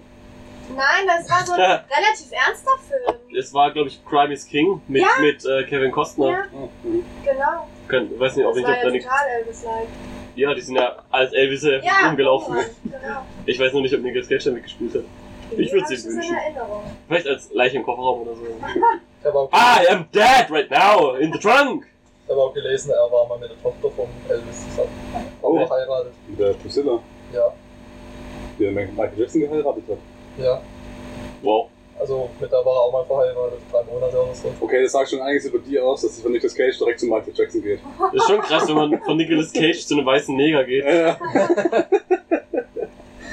Nein, 0.76 1.08
das 1.08 1.30
war 1.30 1.46
so 1.46 1.54
ein 1.54 1.60
relativ 1.62 2.32
ernster 2.32 2.72
Film. 2.88 3.18
es 3.38 3.54
war, 3.54 3.72
glaube 3.72 3.88
ich, 3.90 4.04
Crime 4.06 4.34
is 4.34 4.46
King 4.46 4.82
mit, 4.88 5.02
Ja. 5.02 5.08
mit 5.22 5.46
äh, 5.46 5.64
Kevin 5.64 5.92
Costner. 5.92 6.30
Ja, 6.32 6.44
mhm. 6.52 7.04
genau. 7.24 7.68
Können, 7.88 8.14
ich 8.14 8.20
weiß 8.20 8.36
nicht, 8.36 8.46
ob 8.46 8.54
Das 8.54 8.62
ich 8.62 8.68
war 8.68 8.78
ja 8.78 8.84
da 8.84 8.90
nicht. 8.90 9.04
total 9.08 9.28
Elvis-like. 9.40 9.88
Ja, 10.36 10.54
die 10.54 10.62
sind 10.62 10.76
ja 10.76 10.98
als 11.10 11.34
Elvise 11.34 11.82
Ja, 11.84 12.08
rumgelaufen. 12.10 12.54
Roman, 12.54 12.70
Genau. 12.84 13.26
Ich 13.46 13.60
weiß 13.60 13.74
nur 13.74 13.82
nicht, 13.82 13.94
ob 13.96 14.02
Nicolas 14.02 14.28
Cage 14.28 14.44
da 14.46 14.52
mitgespielt 14.52 14.94
hat. 14.96 15.04
Ich 15.58 15.70
hab 15.72 15.78
ihm 15.78 15.82
das 15.90 16.06
in 16.06 16.16
wünschen. 16.16 16.36
Erinnerung. 16.36 16.84
Vielleicht 17.08 17.28
als 17.28 17.54
Leiche 17.54 17.78
im 17.78 17.84
Kofferraum 17.84 18.22
oder 18.22 18.36
so. 18.36 18.42
Ich 19.20 19.26
habe 19.26 19.40
auch, 19.40 19.50
I 19.52 19.88
am 19.90 20.06
dead 20.14 20.50
right 20.52 20.70
now 20.70 21.16
in 21.16 21.34
the 21.34 21.40
trunk! 21.40 21.86
ich 22.26 22.30
hab 22.32 22.38
auch 22.38 22.54
gelesen, 22.54 22.92
er 22.92 23.12
war 23.12 23.28
mal 23.28 23.40
mit 23.40 23.50
der 23.50 23.62
Tochter 23.62 23.90
von 23.90 24.06
Elvis 24.30 24.64
zusammen. 24.70 24.90
Oh, 25.42 25.66
Verheiratet. 25.66 26.14
mit 26.28 26.40
der 26.40 26.54
Priscilla, 26.54 27.00
Ja, 27.34 27.52
die 28.60 28.64
der 28.64 28.72
Michael 28.74 29.10
Jackson 29.18 29.42
geheiratet 29.42 29.84
hat. 29.90 29.98
Ja. 30.38 30.62
Wow. 31.42 31.70
Also 32.00 32.30
mit 32.40 32.52
der 32.52 32.60
war 32.60 32.76
er 32.76 32.82
auch 32.82 32.92
mal 32.92 33.06
verheiratet, 33.06 33.60
drei 33.72 33.84
Monate 33.84 34.22
oder 34.22 34.36
so. 34.36 34.54
Okay, 34.60 34.84
das 34.84 34.92
sagt 34.92 35.10
schon 35.10 35.20
einiges 35.22 35.46
über 35.46 35.58
die 35.58 35.80
aus, 35.80 36.02
dass 36.02 36.12
es 36.12 36.22
von 36.22 36.32
Nicolas 36.32 36.54
Cage 36.54 36.78
direkt 36.78 37.00
zu 37.00 37.08
Michael 37.08 37.34
Jackson 37.36 37.64
geht. 37.64 37.80
Das 38.00 38.14
ist 38.14 38.28
schon 38.28 38.42
krass, 38.42 38.68
wenn 38.68 38.76
man 38.76 39.02
von 39.02 39.18
Nicolas 39.18 39.52
Cage 39.52 39.80
zu 39.80 39.96
einem 39.96 40.06
weißen 40.06 40.36
Neger 40.36 40.64
geht. 40.64 40.86
Ja. 40.86 41.18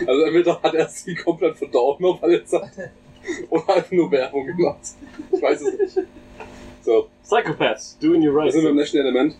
also 0.07 0.23
entweder 0.23 0.63
hat 0.63 0.75
er 0.75 0.89
sie 0.89 1.15
komplett 1.15 1.59
verdorben 1.59 2.07
auf 2.07 2.23
alle 2.23 2.43
Zeit 2.45 2.91
oder 3.51 3.69
einfach 3.75 3.93
nur 3.93 4.11
Werbung 4.11 4.47
gemacht. 4.47 4.81
Ich 5.31 5.43
weiß 5.43 5.61
es 5.61 5.79
nicht. 5.79 5.99
So, 6.83 7.09
Psychopaths, 7.23 7.99
doing 7.99 8.27
your 8.27 8.35
wir 8.35 8.43
right. 8.45 8.53
sind 8.53 8.65
beim 8.65 8.77
nächsten 8.77 8.99
Element. 8.99 9.37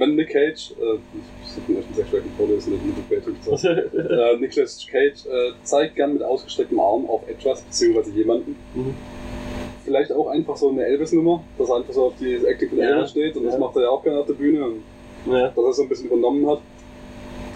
Wenn 0.00 0.14
Nick 0.14 0.30
Cage, 0.30 0.72
äh, 0.80 0.96
ich 1.44 1.64
den 1.66 1.76
ersten 1.76 1.92
sechs 1.92 2.08
Stunden 2.08 2.32
vorlesen, 2.38 2.72
nicht 2.72 2.86
mit 2.86 3.22
Qualität. 3.22 3.64
äh, 4.10 4.36
Nicolas 4.38 4.86
Cage 4.90 5.26
äh, 5.26 5.52
zeigt 5.62 5.96
gern 5.96 6.14
mit 6.14 6.22
ausgestrecktem 6.22 6.80
Arm 6.80 7.04
auf 7.06 7.28
etwas 7.28 7.60
bzw. 7.60 8.10
jemanden. 8.12 8.56
Mhm. 8.74 8.94
Vielleicht 9.84 10.10
auch 10.10 10.28
einfach 10.28 10.56
so 10.56 10.70
eine 10.70 10.86
Elvis-Nummer, 10.86 11.44
dass 11.58 11.68
er 11.68 11.76
einfach 11.76 11.92
so 11.92 12.06
auf 12.06 12.14
die 12.18 12.36
Acting 12.46 12.70
von 12.70 12.78
Ja, 12.78 12.96
Elvis 12.96 13.10
steht 13.10 13.36
und 13.36 13.44
das 13.44 13.52
ja. 13.52 13.60
macht 13.60 13.76
er 13.76 13.82
ja 13.82 13.88
auch 13.90 14.02
gerne 14.02 14.20
auf 14.20 14.26
der 14.26 14.34
Bühne 14.34 14.64
und 14.64 14.82
ja. 15.26 15.48
dass 15.48 15.64
er 15.64 15.72
so 15.74 15.82
ein 15.82 15.88
bisschen 15.90 16.06
übernommen 16.06 16.48
hat. 16.48 16.60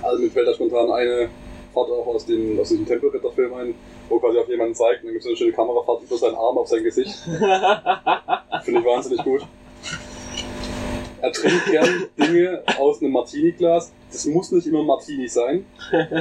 Also 0.02 0.22
mir 0.22 0.30
fällt 0.30 0.46
da 0.46 0.52
spontan 0.52 0.90
eine 0.90 1.30
Fahrt 1.72 1.90
auch 1.90 2.06
aus 2.08 2.26
dem, 2.26 2.60
aus 2.60 2.68
diesem 2.68 2.84
Tempelritter-Film 2.84 3.54
ein, 3.54 3.74
wo 4.10 4.18
quasi 4.18 4.38
auf 4.38 4.48
jemanden 4.50 4.74
zeigt 4.74 5.00
und 5.00 5.06
dann 5.06 5.12
gibt 5.12 5.24
es 5.24 5.28
eine 5.28 5.36
schöne 5.36 5.52
Kamerafahrt 5.52 6.02
über 6.02 6.16
seinen 6.18 6.34
Arm 6.34 6.58
auf 6.58 6.68
sein 6.68 6.84
Gesicht. 6.84 7.14
Finde 8.64 8.80
ich 8.80 8.86
wahnsinnig 8.86 9.24
gut. 9.24 9.46
Er 11.24 11.32
trinkt 11.32 11.64
gern 11.70 12.04
Dinge 12.18 12.62
aus 12.78 13.00
einem 13.00 13.12
Martini-Glas. 13.12 13.94
Das 14.12 14.26
muss 14.26 14.52
nicht 14.52 14.66
immer 14.66 14.82
Martini 14.82 15.26
sein. 15.26 15.64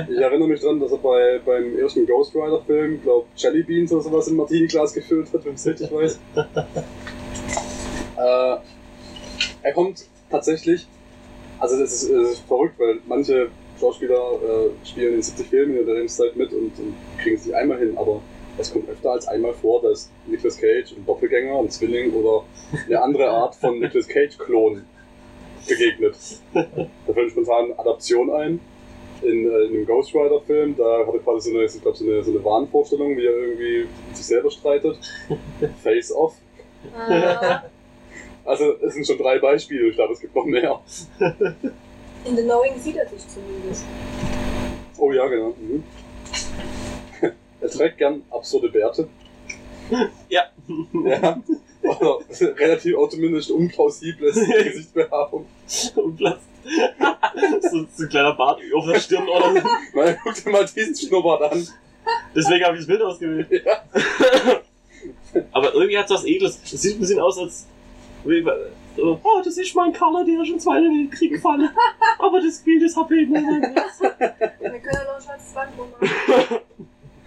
Ich 0.10 0.18
erinnere 0.18 0.48
mich 0.48 0.62
dran, 0.62 0.80
dass 0.80 0.94
er 0.94 0.98
bei, 0.98 1.42
beim 1.46 1.78
ersten 1.78 2.08
Ghost 2.08 2.34
Rider-Film, 2.34 3.02
glaube 3.02 3.26
Jelly 3.36 3.64
Beans 3.64 3.92
oder 3.92 4.02
sowas 4.02 4.30
im 4.30 4.38
Martini-Glas 4.38 4.94
gefüllt 4.94 5.28
hat, 5.34 5.44
wenn 5.44 5.56
ich 5.56 5.60
es 5.60 5.68
richtig 5.68 5.92
weiß. 5.92 6.20
äh, 8.18 8.56
er 9.64 9.74
kommt 9.74 10.06
tatsächlich 10.32 10.88
Also 11.60 11.78
das 11.78 11.92
ist, 11.92 12.10
das 12.10 12.30
ist 12.32 12.48
verrückt, 12.48 12.80
weil 12.80 13.00
manche 13.06 13.50
Schauspieler 13.82 14.16
äh, 14.16 14.88
spielen 14.88 15.16
in 15.16 15.22
70 15.22 15.48
Filmen 15.48 15.78
in 15.80 15.86
der 15.86 15.96
Lebenszeit 15.96 16.38
mit 16.38 16.54
und, 16.54 16.80
und 16.80 16.96
kriegen 17.22 17.36
es 17.36 17.46
nicht 17.46 17.56
einmal 17.56 17.80
hin, 17.80 17.98
aber 17.98 18.22
es 18.58 18.72
kommt 18.72 18.88
öfter 18.88 19.12
als 19.12 19.28
einmal 19.28 19.54
vor, 19.54 19.82
dass 19.82 20.10
Nicolas 20.28 20.58
Cage 20.58 20.94
ein 20.96 21.06
Doppelgänger, 21.06 21.60
ein 21.60 21.70
Zwilling 21.70 22.14
oder 22.14 22.46
eine 22.86 23.02
andere 23.02 23.30
Art 23.30 23.56
von 23.56 23.80
Nicolas 23.80 24.08
Cage-Klon 24.08 24.86
begegnet. 25.68 26.16
Da 26.54 27.14
fällt 27.14 27.32
spontan 27.32 27.66
eine 27.66 27.80
Adaption 27.80 28.32
ein. 28.32 28.60
In, 29.22 29.50
äh, 29.50 29.64
in 29.66 29.76
einem 29.76 29.86
Ghost 29.86 30.14
Rider-Film, 30.14 30.76
da 30.76 31.06
hat 31.08 31.14
er 31.14 31.20
quasi 31.22 31.52
so 31.52 31.58
eine, 31.58 31.66
ich 31.66 31.82
glaub, 31.82 31.96
so 31.96 32.04
eine, 32.04 32.22
so 32.24 32.32
eine 32.32 32.44
Wahnvorstellung, 32.44 33.16
wie 33.16 33.26
er 33.26 33.34
irgendwie 33.34 33.88
mit 34.08 34.18
sich 34.18 34.26
selber 34.26 34.52
streitet. 34.52 34.98
Face 35.82 36.12
Off. 36.12 36.36
Ah, 36.94 37.64
Also 38.46 38.74
es 38.82 38.94
sind 38.94 39.08
schon 39.08 39.18
drei 39.18 39.40
Beispiele, 39.40 39.88
ich 39.88 39.96
glaube, 39.96 40.14
es 40.14 40.20
gibt 40.20 40.36
noch 40.36 40.44
mehr. 40.44 40.82
in 42.26 42.36
The 42.36 42.44
Knowing 42.44 42.78
sieht 42.78 42.98
er 42.98 43.08
sich 43.08 43.26
zumindest. 43.30 43.86
Oh 44.98 45.12
ja, 45.14 45.26
genau. 45.28 45.56
Mhm. 45.60 45.84
Er 47.62 47.70
trägt 47.70 47.98
gern 47.98 48.24
absurde 48.30 48.68
Bärte. 48.70 49.08
Ja. 50.28 50.44
Ja. 51.06 51.42
Relativ 52.60 52.96
auch 52.98 53.10
zumindest 53.10 53.52
unplausibles 53.52 54.36
Gesichtsbehaarung. 54.64 55.46
So, 57.62 57.86
so 57.94 58.04
ein 58.04 58.10
kleiner 58.10 58.34
Bart 58.36 58.62
auf 58.74 58.86
der 58.86 58.98
Stirn 58.98 59.28
oder 59.28 59.52
so. 59.54 59.98
Mal 59.98 60.18
guck 60.24 60.34
dir 60.34 60.50
mal 60.50 60.66
diesen 60.66 60.96
Schnurrbart 60.96 61.52
an. 61.52 61.68
Deswegen 62.34 62.64
habe 62.64 62.76
ich 62.76 62.82
das 62.82 62.88
Bild 62.88 63.02
ausgewählt. 63.02 63.66
Ja. 63.66 63.84
Aber 65.52 65.74
irgendwie 65.74 65.98
hat 65.98 66.06
es 66.06 66.12
was 66.12 66.24
Edles. 66.24 66.62
Es 66.64 66.82
sieht 66.82 66.96
ein 66.96 67.02
bisschen 67.02 67.20
aus, 67.20 67.38
als. 67.38 67.68
So, 68.96 69.20
oh, 69.22 69.42
das 69.44 69.58
ist 69.58 69.76
mein 69.76 69.92
Color, 69.92 70.24
der 70.24 70.46
schon 70.46 70.58
Zweiter 70.58 70.86
Weltkrieg 70.86 71.34
gefallen. 71.34 71.70
Aber 72.18 72.40
das 72.40 72.60
Bild 72.60 72.82
ist 72.84 72.96
HP. 72.96 73.14
Wir 73.16 73.26
können 73.26 73.44
ja 73.44 75.04
noch 75.04 75.16
ein 75.16 75.22
schwarzes 75.22 75.54
Band 75.54 75.72
rummachen. 75.78 76.60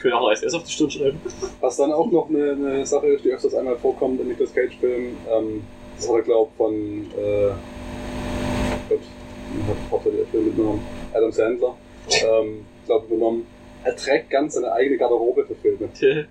Können 0.06 0.18
auch 0.22 0.28
als 0.28 0.54
auf 0.54 0.62
die 0.62 0.70
Stirn 0.70 0.88
schreiben. 0.90 1.20
Was 1.60 1.76
dann 1.78 1.90
auch 1.92 2.08
noch 2.12 2.28
eine, 2.28 2.52
eine 2.52 2.86
Sache 2.86 3.08
ist, 3.08 3.24
die 3.24 3.32
öfters 3.32 3.56
einmal 3.56 3.76
vorkommt 3.76 4.20
in 4.20 4.28
Nicolas 4.28 4.54
Cage-Filmen. 4.54 5.16
Ähm, 5.28 5.64
das 5.96 6.08
hat 6.08 6.14
er, 6.14 6.22
glaube 6.22 6.48
ich, 6.52 6.56
von. 6.56 7.06
Äh, 7.18 7.50
Gott, 9.90 10.04
hat 10.04 10.12
der 10.12 10.26
Film 10.26 10.44
mitgenommen? 10.44 10.80
Adam 11.12 11.32
Sandler. 11.32 11.76
Ähm, 12.08 12.64
glaube 12.86 13.06
übernommen. 13.06 13.46
Er 13.82 13.96
trägt 13.96 14.30
ganz 14.30 14.54
seine 14.54 14.70
eigene 14.72 14.96
Garderobe 14.96 15.44
für 15.44 15.56
Filme. 15.56 15.88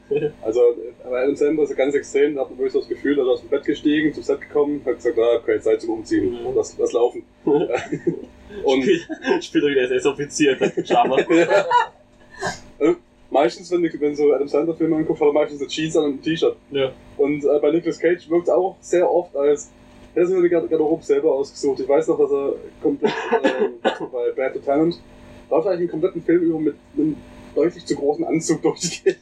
Also 0.41 0.61
bei 1.03 1.23
Adam 1.23 1.35
Sandler 1.35 1.63
ist 1.63 1.71
er 1.71 1.75
ganz 1.75 1.95
extrem, 1.95 2.35
da 2.35 2.41
hat 2.41 2.49
man 2.51 2.59
wirklich 2.59 2.73
so 2.73 2.79
das 2.79 2.87
Gefühl, 2.87 3.17
er 3.17 3.23
ist 3.25 3.29
aus 3.29 3.41
dem 3.41 3.49
Bett 3.49 3.65
gestiegen, 3.65 4.13
zum 4.13 4.23
Set 4.23 4.39
gekommen, 4.39 4.81
hat 4.85 4.95
gesagt, 4.95 5.19
ah, 5.19 5.35
okay, 5.41 5.59
Zeit 5.59 5.81
zum 5.81 5.89
Umziehen, 5.91 6.31
Mhm. 6.31 6.55
lass, 6.55 6.77
lass 6.77 6.93
laufen. 6.93 7.23
Und 7.43 7.69
Spielt, 9.43 9.63
er 9.65 9.69
wieder 9.69 9.81
als 9.81 9.91
SS-Offizier, 9.91 10.55
das. 10.55 10.71
meistens, 13.35 13.69
wenn, 13.69 13.83
wenn 13.83 14.15
so 14.15 14.33
Adam 14.33 14.47
Sandler 14.47 14.75
Filme 14.75 14.95
anguckst, 14.95 15.21
hat 15.21 15.27
er 15.27 15.33
meistens 15.33 15.59
eine 15.59 15.69
Jeans 15.69 15.97
an 15.97 16.05
und 16.05 16.13
ein 16.13 16.21
T-Shirt. 16.21 16.55
Ja. 16.71 16.91
Und 17.17 17.43
äh, 17.43 17.59
bei 17.59 17.71
Nicolas 17.71 17.99
Cage 17.99 18.29
wirkt 18.29 18.47
es 18.47 18.53
auch 18.53 18.77
sehr 18.79 19.11
oft 19.11 19.35
als, 19.35 19.69
er 20.15 20.21
hat 20.23 20.29
sich 20.29 20.41
die 20.41 20.49
Gar- 20.49 20.67
Garderobe 20.67 21.03
selber 21.03 21.33
ausgesucht. 21.33 21.81
Ich 21.81 21.87
weiß 21.87 22.07
noch, 22.07 22.17
dass 22.17 22.31
er 22.31 22.53
komplett 22.81 23.11
äh, 23.11 23.69
bei 24.11 24.31
Bad 24.35 24.53
to 24.53 24.59
Talent, 24.59 24.99
läuft 25.49 25.67
eigentlich 25.67 25.79
einen 25.81 25.89
kompletten 25.89 26.23
Film 26.23 26.41
über 26.43 26.59
mit 26.59 26.75
einem 26.97 27.17
deutlich 27.53 27.85
zu 27.85 27.95
großen 27.95 28.25
Anzug 28.25 28.61
durch 28.63 28.79
die 28.79 29.03
Gegend. 29.03 29.19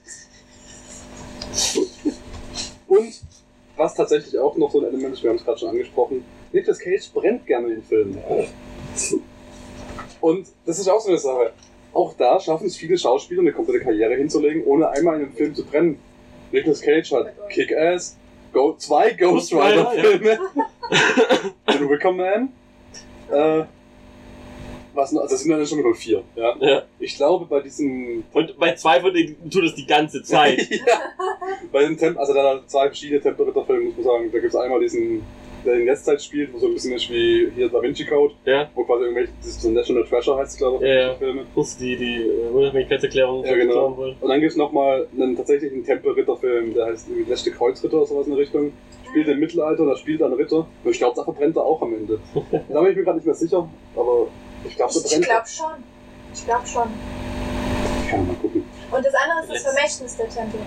Und 2.88 3.21
was 3.76 3.95
tatsächlich 3.95 4.38
auch 4.38 4.56
noch 4.58 4.71
so 4.71 4.80
ein 4.80 4.86
Element 4.86 5.15
ist, 5.15 5.23
wir 5.23 5.32
haben 5.32 5.38
es 5.38 5.43
gerade 5.43 5.58
schon 5.58 5.69
angesprochen, 5.69 6.23
Nicolas 6.52 6.78
Cage 6.78 7.10
brennt 7.12 7.47
gerne 7.47 7.73
in 7.73 7.82
Filmen. 7.82 8.19
Und 10.21 10.47
das 10.67 10.78
ist 10.78 10.88
auch 10.88 11.02
so 11.02 11.10
eine 11.10 11.17
Sache. 11.17 11.52
Auch 11.93 12.13
da 12.15 12.39
schaffen 12.39 12.67
es 12.67 12.75
viele 12.75 12.97
Schauspieler, 12.97 13.41
eine 13.41 13.51
komplette 13.51 13.84
Karriere 13.84 14.15
hinzulegen, 14.15 14.63
ohne 14.65 14.89
einmal 14.89 15.15
in 15.15 15.25
einem 15.25 15.34
Film 15.34 15.53
zu 15.53 15.63
brennen. 15.63 15.99
Nicolas 16.51 16.82
Cage 16.82 17.12
hat 17.12 17.49
Kick-Ass, 17.49 18.17
Go 18.51 18.75
zwei 18.77 19.12
Ghost 19.12 19.51
Ghost 19.51 19.53
Rider, 19.53 19.91
Rider-Filme, 19.91 20.39
den 21.73 21.89
Wicker 21.89 22.12
Man, 22.12 22.49
äh, 23.32 23.63
was 24.93 25.12
noch, 25.12 25.21
also 25.21 25.34
das 25.34 25.41
sind 25.41 25.51
dann 25.51 25.65
schon 25.65 25.82
nur 25.82 25.95
vier. 25.95 26.23
Ja? 26.36 26.56
Ja. 26.60 26.84
Ich 26.99 27.15
glaube, 27.15 27.45
bei 27.45 27.62
diesen 27.62 28.23
Und 28.32 28.58
bei 28.60 28.75
zwei 28.75 29.01
von 29.01 29.13
denen 29.13 29.49
tut 29.49 29.63
es 29.63 29.75
die 29.75 29.88
ganze 29.88 30.21
Zeit. 30.23 30.69
ja. 30.69 31.01
Bei 31.71 31.82
den 31.82 31.97
Temp 31.97 32.17
also 32.19 32.34
da 32.34 32.62
zwei 32.67 32.88
verschiedene 32.88 33.21
Temperaturfilme, 33.21 33.86
muss 33.86 33.95
man 33.97 34.06
sagen. 34.06 34.32
Da 34.32 34.39
gibt 34.39 34.53
es 34.53 34.60
einmal 34.60 34.79
diesen, 34.79 35.23
der 35.65 35.76
in 35.76 35.86
Jetztzeit 35.88 36.21
spielt, 36.21 36.54
wo 36.54 36.58
so 36.60 36.67
ein 36.67 36.73
bisschen 36.73 36.93
ist 36.93 37.10
wie 37.10 37.49
hier 37.56 37.69
Da 37.69 37.82
Vinci 37.82 38.06
Code, 38.06 38.34
Ja. 38.45 38.69
wo 38.76 38.84
quasi 38.84 39.04
irgendwelche, 39.04 39.32
das 39.39 39.47
ist 39.49 39.62
so 39.62 39.69
National 39.69 40.04
Treasure 40.06 40.38
heißt 40.38 40.54
es, 40.54 40.58
glaube 40.58 40.78
ich, 40.78 40.89
Ja, 40.89 40.99
ja. 41.08 41.13
Filme. 41.15 41.45
Plus 41.54 41.78
die, 41.78 41.95
die 41.95 42.30
Unabhängigkeitserklärung 42.54 43.45
Ja, 43.45 43.56
genau. 43.56 43.95
wollen. 43.97 44.15
Und 44.19 44.30
dann 44.30 44.39
gibt 44.39 44.52
es 44.52 44.58
nochmal 44.58 45.08
einen 45.17 45.36
tatsächlichen 45.36 45.86
Tempelritterfilm, 45.86 46.73
der 46.73 46.86
heißt 46.88 47.08
irgendwie 47.10 47.30
Letzte 47.30 47.52
Kreuzritter 47.52 47.97
oder 47.97 48.06
sowas 48.06 48.26
in 48.28 48.34
der 48.34 48.39
Richtung. 48.41 48.73
Spielt 49.10 49.28
im 49.28 49.39
Mittelalter, 49.39 49.86
da 49.86 49.95
spielt 49.95 50.21
er 50.21 50.28
einen 50.28 50.36
Ritter. 50.36 50.65
Und 50.84 50.91
ich 50.91 50.97
glaube, 50.97 51.15
da 51.15 51.23
verbrennt 51.23 51.56
er 51.56 51.63
auch 51.63 51.82
am 51.82 51.93
Ende. 51.93 52.19
Da 52.69 52.82
bin 52.82 52.91
ich 52.91 52.97
mir 52.97 53.04
gerade 53.04 53.17
nicht 53.17 53.26
mehr 53.26 53.36
sicher, 53.36 53.69
aber 53.95 54.28
ich 54.67 54.76
glaube, 54.76 54.91
da 54.93 54.99
Ich 54.99 55.12
brennt 55.12 55.26
er. 55.28 55.34
glaube 55.34 55.47
schon. 55.47 55.84
Ich 56.34 56.45
glaube 56.45 56.65
schon. 56.67 56.88
Ich 58.04 58.10
kann 58.10 58.28
mal 58.28 58.36
gucken. 58.41 58.63
Und 58.91 59.06
das 59.06 59.13
andere 59.13 59.43
ist 59.43 59.52
das 59.65 59.73
Vermächtnis 59.73 60.17
der 60.17 60.30
Tempel. 60.30 60.60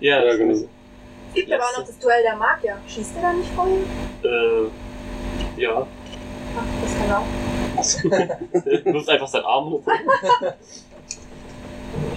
Ja, 0.00 0.18
Ja, 0.20 0.24
das 0.24 0.38
genau. 0.38 0.54
Es 1.34 1.40
gibt 1.40 1.52
aber 1.52 1.64
auch 1.64 1.78
noch 1.78 1.86
das 1.86 1.98
Duell 1.98 2.22
der 2.22 2.36
Magier. 2.36 2.76
Schießt 2.86 3.16
er 3.16 3.22
da 3.22 3.32
nicht 3.32 3.50
vorhin? 3.50 3.84
Äh, 4.22 5.60
ja. 5.60 5.86
Ach, 6.56 6.64
das 6.82 6.96
kann 6.98 7.12
auch. 7.12 8.84
Nutzt 8.92 9.08
einfach 9.10 9.26
seinen 9.26 9.44
Arm. 9.44 9.80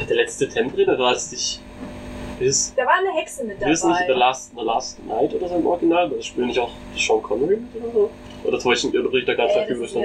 der 0.07 0.15
letzte 0.15 0.47
Tempelritter 0.47 0.97
war 0.99 1.13
es 1.13 1.31
nicht. 1.31 1.61
Ist, 2.39 2.77
Da 2.77 2.85
war 2.85 2.93
eine 2.99 3.11
Hexe 3.19 3.43
mit 3.43 3.59
ist 3.63 3.83
nicht 3.83 3.97
The 3.97 4.05
dabei. 4.09 4.19
Last, 4.19 4.51
The 4.55 4.63
Last 4.63 5.03
Night 5.07 5.33
oder 5.33 5.47
so 5.49 5.55
im 5.55 5.65
Original? 5.65 6.09
Das 6.11 6.27
spielt 6.27 6.45
nicht 6.47 6.59
auch 6.59 6.69
Sean 6.95 7.23
Connery 7.23 7.57
mit 7.57 7.83
oder 7.83 7.91
so? 7.91 8.09
Oder 8.43 8.59
täusche 8.59 8.87
ich 8.89 8.97
oder 8.99 9.09
bricht 9.09 9.27
da 9.27 9.33
ganz 9.33 9.53
Äh, 9.53 9.61
äh, 9.61 9.79
eher 9.81 9.87
so 9.87 9.99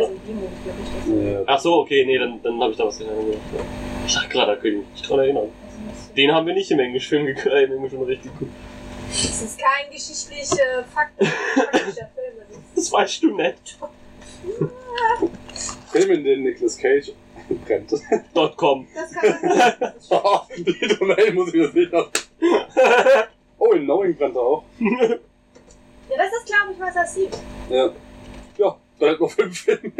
Ja. 1.14 1.40
Ach 1.46 1.58
so, 1.58 1.80
okay, 1.80 2.06
nee, 2.06 2.16
dann, 2.18 2.40
dann 2.42 2.58
habe 2.62 2.72
ich 2.72 2.78
da 2.78 2.86
was 2.86 2.96
gelernt. 2.98 3.18
Ja. 3.54 3.60
Ich 4.06 4.14
dachte 4.14 4.28
gerade, 4.30 4.52
da 4.52 4.56
kann 4.56 4.66
ich 4.70 4.76
mich 4.78 4.86
nicht 4.92 5.10
dran 5.10 5.18
erinnern. 5.18 5.48
Den 6.16 6.32
haben 6.32 6.46
wir 6.46 6.54
nicht 6.54 6.70
im 6.70 6.78
Englischfilm 6.80 7.26
ge- 7.26 7.36
äh, 7.52 7.64
im 7.64 7.72
Englischen 7.72 8.02
richtig 8.02 8.30
gut. 8.38 8.48
Das 9.12 9.42
ist 9.42 9.58
kein 9.58 9.90
geschichtlicher 9.90 10.84
Fakt, 10.94 11.22
faktischer 11.24 12.10
Film. 12.14 12.36
Das 12.74 12.90
weißt 12.90 13.22
du 13.22 13.36
nicht. 13.36 13.78
Filme, 15.92 16.14
in 16.14 16.24
denen 16.24 16.42
Nicolas 16.44 16.76
Cage 16.78 17.12
brennt. 17.66 17.92
Dot 18.34 18.56
com. 18.56 18.88
Das 18.94 19.12
kann 19.12 19.30
man 19.42 19.92
schon- 20.08 20.20
Oh, 20.24 20.40
die 20.56 20.96
Domain 20.98 21.34
muss 21.34 21.48
ich 21.48 21.54
mir 21.54 21.70
sicher. 21.70 22.10
Oh, 23.58 23.72
in 23.72 23.84
Knowing 23.84 24.16
brennt 24.16 24.34
er 24.36 24.40
auch. 24.42 24.64
Ja, 24.80 24.96
das 26.16 26.32
ist, 26.32 26.46
glaube 26.46 26.72
ich, 26.72 26.80
was 26.80 26.96
er 26.96 27.06
sieht. 27.06 27.36
Ja. 27.68 27.92
Ja, 28.58 28.78
da 28.98 29.10
hat 29.10 29.20
noch 29.20 29.30
fünf 29.30 29.58
Filme, 29.60 29.92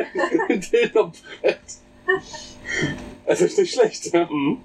in 0.48 0.60
denen 0.60 0.94
er 0.94 1.12
brennt. 1.12 1.60
Also 3.26 3.44
ist 3.44 3.58
nicht 3.58 3.74
schlecht, 3.74 4.12
ja. 4.12 4.26
Mhm. 4.30 4.60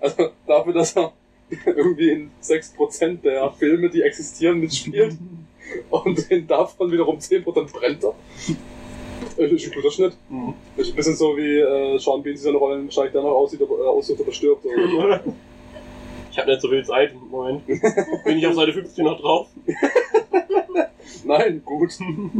Also 0.00 0.30
dafür, 0.54 0.72
dass 0.72 0.96
er 0.96 1.12
irgendwie 1.66 2.10
in 2.10 2.30
6% 2.42 3.20
der 3.22 3.50
Filme, 3.52 3.90
die 3.90 4.02
existieren, 4.02 4.60
mitspielt 4.60 5.16
und 5.90 6.30
in 6.30 6.46
davon 6.46 6.90
wiederum 6.90 7.18
10% 7.18 7.72
brennt 7.72 8.04
er. 8.04 8.14
Das 9.36 9.50
ist 9.50 9.66
ein 9.66 9.72
guter 9.74 9.90
Schnitt. 9.90 10.16
Mhm. 10.28 10.54
Das 10.76 10.86
ist 10.86 10.92
ein 10.92 10.96
bisschen 10.96 11.16
so 11.16 11.36
wie 11.36 11.58
äh, 11.58 11.98
Sean 11.98 12.22
Bean 12.22 12.36
seine 12.36 12.56
Rollen 12.56 12.84
wahrscheinlich 12.84 13.12
danach 13.12 13.30
aussieht, 13.30 13.60
ob 13.62 13.70
er 13.78 13.88
aussucht, 13.88 14.20
ob 14.20 14.26
er 14.26 14.32
stirbt. 14.32 14.64
Oder 14.64 15.20
so. 15.22 15.32
Ich 16.30 16.40
habe 16.40 16.50
nicht 16.50 16.62
so 16.62 16.68
viel 16.68 16.84
Zeit. 16.84 17.14
Moment. 17.30 17.64
Bin 17.64 18.38
ich 18.38 18.44
auf 18.44 18.54
Seite 18.54 18.72
15 18.72 19.04
noch 19.04 19.20
drauf? 19.20 19.46
Nein, 21.22 21.62
gut. 21.64 21.90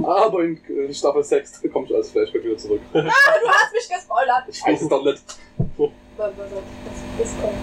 Aber 0.02 0.42
in 0.42 0.58
äh, 0.68 0.92
Staffel 0.92 1.22
6 1.22 1.62
kommst 1.72 1.92
du 1.92 1.94
als 1.94 2.10
Flashback 2.10 2.44
wieder 2.44 2.56
zurück. 2.56 2.80
Ah, 2.92 3.02
du 3.02 3.48
hast 3.48 3.72
mich 3.72 3.88
gespoilert. 3.88 4.44
Ich 4.48 4.66
weiß 4.66 4.82
es 4.82 4.88
doch 4.88 5.04
nicht. 5.04 5.22
Das 6.16 6.32
kommt 7.40 7.54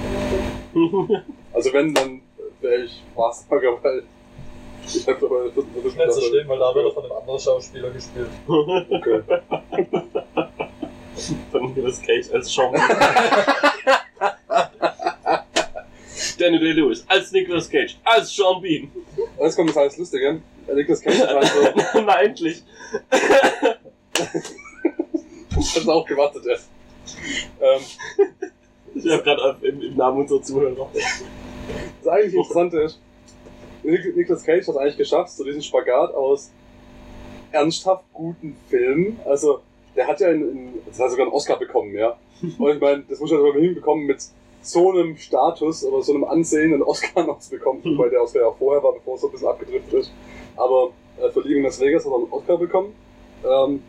genau. 0.73 1.21
Also 1.53 1.73
wenn, 1.73 1.93
dann 1.93 2.21
wäre 2.61 2.83
ich 2.83 3.03
Wahrsager, 3.15 3.77
weil 3.81 4.03
ich 4.85 5.07
habe 5.07 5.25
aber 5.25 5.45
das 5.45 5.55
Das 5.55 5.85
ist 5.85 5.97
nicht 5.97 6.13
so 6.13 6.21
schlimm, 6.21 6.47
weil 6.47 6.59
da 6.59 6.73
wird 6.73 6.85
er 6.85 6.91
von 6.91 7.03
einem 7.03 7.13
anderen 7.13 7.39
Schauspieler 7.39 7.91
gespielt. 7.91 8.29
Okay. 8.47 9.21
Von 11.51 11.67
Nicolas 11.67 12.01
Cage 12.01 12.31
als 12.33 12.51
Sean 12.53 12.73
Daniel 16.39 16.59
Day-Lewis 16.59 17.05
als 17.07 17.31
Nicolas 17.31 17.69
Cage, 17.69 17.95
als 18.03 18.35
Sean 18.35 18.61
Bean. 18.61 18.91
Jetzt 19.39 19.55
kommt 19.55 19.69
das 19.69 19.77
alles 19.77 19.97
Lustige. 19.97 20.41
Der 20.67 20.75
Nicolas 20.75 21.01
Cage 21.01 21.19
hat 21.19 21.29
also, 21.35 21.73
Na 22.05 22.21
endlich. 22.21 22.63
hat 25.75 25.87
auch 25.87 26.05
gewartet, 26.07 26.43
ja. 26.45 26.55
Ähm, 27.61 27.81
Ich 28.93 29.09
habe 29.09 29.23
gerade 29.23 29.55
im, 29.65 29.81
im 29.81 29.95
Namen 29.95 30.19
unserer 30.21 30.41
Zuhörer. 30.41 30.89
das 32.03 32.07
eigentlich 32.07 32.33
Interessante 32.35 32.79
ist, 32.81 32.99
Nicolas 33.83 34.43
Cage 34.43 34.67
hat 34.67 34.75
es 34.75 34.77
eigentlich 34.77 34.97
geschafft, 34.97 35.31
so 35.31 35.43
diesen 35.45 35.61
Spagat 35.61 36.13
aus 36.13 36.51
ernsthaft 37.51 38.03
guten 38.13 38.55
Film. 38.69 39.17
Also, 39.25 39.61
der 39.95 40.07
hat 40.07 40.19
ja 40.19 40.27
einen, 40.27 40.43
einen 40.49 40.73
das 40.87 40.99
hat 40.99 41.09
sogar 41.11 41.25
einen 41.25 41.33
Oscar 41.33 41.57
bekommen, 41.57 41.93
ja. 41.95 42.17
Und 42.41 42.75
ich 42.75 42.81
meine, 42.81 43.03
das 43.09 43.19
muss 43.19 43.31
man 43.31 43.39
sogar 43.41 43.61
hinbekommen, 43.61 44.05
mit 44.05 44.17
so 44.61 44.91
einem 44.91 45.17
Status 45.17 45.83
oder 45.85 46.03
so 46.03 46.13
einem 46.13 46.23
Ansehen 46.25 46.73
einen 46.73 46.83
Oscar 46.83 47.23
noch 47.25 47.39
zu 47.39 47.51
bekommen, 47.51 47.81
Mhm. 47.83 47.97
weil 47.97 48.09
der 48.09 48.21
Oscar 48.23 48.41
ja 48.41 48.51
vorher 48.51 48.83
war, 48.83 48.93
bevor 48.93 49.15
es 49.15 49.21
so 49.21 49.27
ein 49.27 49.31
bisschen 49.31 49.47
abgedriftet 49.47 49.93
ist. 49.93 50.11
Aber 50.55 50.91
äh, 51.19 51.29
für 51.31 51.41
Liebe 51.41 51.57
in 51.59 51.63
Las 51.63 51.79
Vegas 51.79 52.05
hat 52.05 52.11
er 52.11 52.17
einen 52.17 52.31
Oscar 52.31 52.57
bekommen. 52.57 52.93
Ähm, 53.43 53.83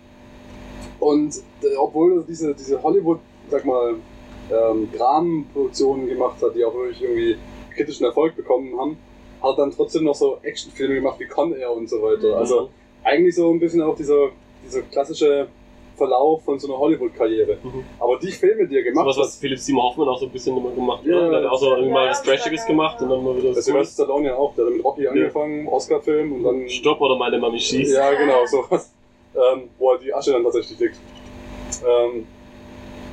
und 1.02 1.36
äh, 1.62 1.74
obwohl 1.76 2.18
er 2.18 2.22
diese, 2.22 2.54
diese 2.54 2.80
Hollywood, 2.80 3.18
sag 3.50 3.64
mal, 3.64 3.94
ähm, 4.50 4.88
Dramenproduktionen 4.96 6.06
gemacht 6.06 6.40
hat, 6.40 6.54
die 6.54 6.64
auch 6.64 6.74
wirklich 6.74 7.02
irgendwie 7.02 7.36
kritischen 7.74 8.06
Erfolg 8.06 8.36
bekommen 8.36 8.78
haben, 8.78 8.96
hat 9.42 9.54
er 9.54 9.56
dann 9.56 9.72
trotzdem 9.72 10.04
noch 10.04 10.14
so 10.14 10.38
Actionfilme 10.42 10.94
gemacht 10.94 11.18
wie 11.18 11.26
Con 11.26 11.54
Air 11.54 11.72
und 11.72 11.88
so 11.88 12.00
weiter. 12.02 12.36
Also 12.36 12.68
eigentlich 13.02 13.34
so 13.34 13.50
ein 13.50 13.58
bisschen 13.58 13.82
auch 13.82 13.96
dieser, 13.96 14.28
dieser 14.64 14.82
klassische 14.82 15.48
Verlauf 15.96 16.44
von 16.44 16.60
so 16.60 16.68
einer 16.68 16.78
Hollywood-Karriere. 16.78 17.58
Mhm. 17.62 17.84
Aber 17.98 18.18
die 18.20 18.30
Filme, 18.30 18.68
die 18.68 18.76
er 18.76 18.84
gemacht 18.84 19.08
hat, 19.08 19.16
was 19.16 19.38
Philipp 19.38 19.58
Seymour 19.58 19.82
Hoffmann 19.82 20.08
auch 20.08 20.20
so 20.20 20.26
ein 20.26 20.32
bisschen 20.32 20.56
immer 20.56 20.70
gemacht 20.70 21.00
hat. 21.00 21.06
Ja, 21.06 21.16
oder? 21.16 21.30
Der 21.30 21.40
hat 21.40 21.50
auch 21.50 21.58
so 21.58 21.70
irgendwie 21.70 21.90
mal 21.90 22.04
ja, 22.04 22.10
was 22.10 22.22
Trashiges 22.22 22.60
ja, 22.62 22.66
gemacht 22.68 23.02
und 23.02 23.10
dann 23.10 23.24
mal 23.24 23.36
wieder 23.36 23.48
das 23.48 23.64
so 23.64 23.72
Sylvester 23.72 24.04
Stallone 24.04 24.28
ja 24.28 24.36
auch, 24.36 24.54
der 24.54 24.66
hat 24.66 24.72
mit 24.72 24.84
Rocky 24.84 25.08
angefangen, 25.08 25.66
Oscar-Film 25.66 26.32
und 26.32 26.44
dann... 26.44 26.68
Stopp 26.68 27.00
oder 27.00 27.16
meine 27.16 27.38
Mami 27.38 27.58
schießt. 27.58 27.92
Ja, 27.92 28.12
genau, 28.14 28.46
sowas. 28.46 28.92
Ähm, 29.34 29.70
wo 29.78 29.90
halt 29.90 30.02
die 30.02 30.12
Asche 30.12 30.32
dann 30.32 30.42
tatsächlich 30.42 30.78
liegt. 30.78 30.96
Ähm, 31.86 32.26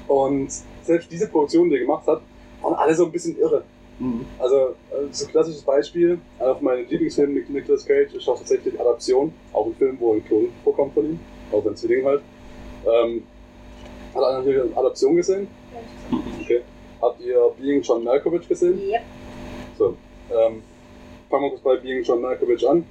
und 0.08 0.50
selbst 0.84 1.12
diese 1.12 1.28
Produktionen, 1.28 1.70
die 1.70 1.78
er 1.78 1.82
gemacht 1.82 2.06
hat, 2.08 2.22
waren 2.62 2.74
alle 2.74 2.94
so 2.94 3.06
ein 3.06 3.12
bisschen 3.12 3.40
irre. 3.40 3.64
Mhm. 4.00 4.26
Also, 4.38 4.76
äh, 4.92 5.08
so 5.12 5.26
ein 5.26 5.32
klassisches 5.32 5.62
Beispiel, 5.62 6.20
einer 6.40 6.56
von 6.56 6.64
meinen 6.64 6.90
Lieblingsfilmen 6.90 7.36
mit 7.36 7.50
Nicolas 7.50 7.86
Cage 7.86 8.14
ist 8.16 8.28
auch 8.28 8.38
tatsächlich 8.38 8.80
Adaption, 8.80 9.34
auch 9.54 9.68
ein 9.68 9.76
Film, 9.76 9.98
wo 10.00 10.14
ein 10.14 10.26
Klon 10.26 10.50
vorkommt 10.64 10.94
von 10.94 11.06
ihm, 11.06 11.20
auch 11.52 11.64
sein 11.64 11.76
Zwilling 11.76 12.06
halt. 12.06 12.22
Ähm, 12.86 13.24
hat 14.16 14.24
einer 14.24 14.44
hier 14.44 14.64
eine 14.64 14.78
Adaption 14.78 15.16
gesehen? 15.16 15.48
Okay. 16.42 16.62
Habt 17.02 17.22
ihr 17.22 17.52
Being 17.60 17.82
John 17.82 18.04
Malkovich 18.04 18.48
gesehen? 18.48 18.80
Yep. 18.80 19.02
So, 19.78 19.96
ähm, 20.32 20.64
fangen 21.30 21.44
wir 21.44 21.50
kurz 21.52 21.62
bei 21.62 21.76
Being 21.78 22.04
John 22.04 22.22
Malkovich 22.22 22.68
an. 22.68 22.86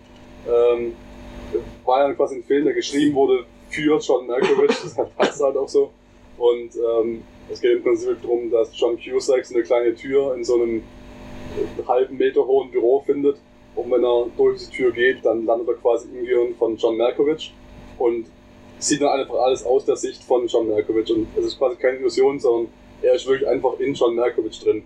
Ähm, 0.46 0.94
war 1.84 2.06
ja 2.06 2.14
quasi 2.14 2.36
ein 2.36 2.44
Film, 2.44 2.64
der 2.64 2.74
geschrieben 2.74 3.14
wurde 3.14 3.44
für 3.70 3.98
John 3.98 4.26
Malkovich, 4.26 4.68
das 4.68 4.96
passt 5.16 5.42
halt 5.42 5.56
auch 5.56 5.68
so. 5.68 5.90
Und 6.36 6.70
ähm, 6.76 7.22
es 7.50 7.60
geht 7.60 7.72
im 7.72 7.82
Prinzip 7.82 8.20
darum, 8.22 8.50
dass 8.50 8.70
John 8.78 8.98
Cusack 8.98 9.44
so 9.44 9.54
eine 9.54 9.64
kleine 9.64 9.94
Tür 9.94 10.34
in 10.34 10.44
so 10.44 10.54
einem 10.54 10.82
halben 11.86 12.16
Meter 12.16 12.46
hohen 12.46 12.70
Büro 12.70 13.00
findet. 13.04 13.36
Und 13.74 13.90
wenn 13.90 14.04
er 14.04 14.26
durch 14.36 14.66
die 14.66 14.76
Tür 14.76 14.92
geht, 14.92 15.24
dann 15.24 15.46
landet 15.46 15.68
er 15.68 15.74
quasi 15.74 16.08
im 16.08 16.24
Gehirn 16.24 16.54
von 16.58 16.76
John 16.76 16.96
Malkovich 16.96 17.52
und 17.98 18.26
sieht 18.78 19.00
dann 19.00 19.20
einfach 19.20 19.34
alles 19.34 19.64
aus 19.64 19.84
der 19.84 19.96
Sicht 19.96 20.22
von 20.22 20.46
John 20.46 20.68
Malkovich. 20.68 21.10
Und 21.12 21.28
es 21.36 21.46
ist 21.46 21.58
quasi 21.58 21.76
keine 21.76 21.98
Illusion, 21.98 22.38
sondern 22.38 22.72
er 23.02 23.14
ist 23.14 23.26
wirklich 23.26 23.48
einfach 23.48 23.78
in 23.78 23.94
John 23.94 24.14
Malkovich 24.14 24.60
drin. 24.60 24.82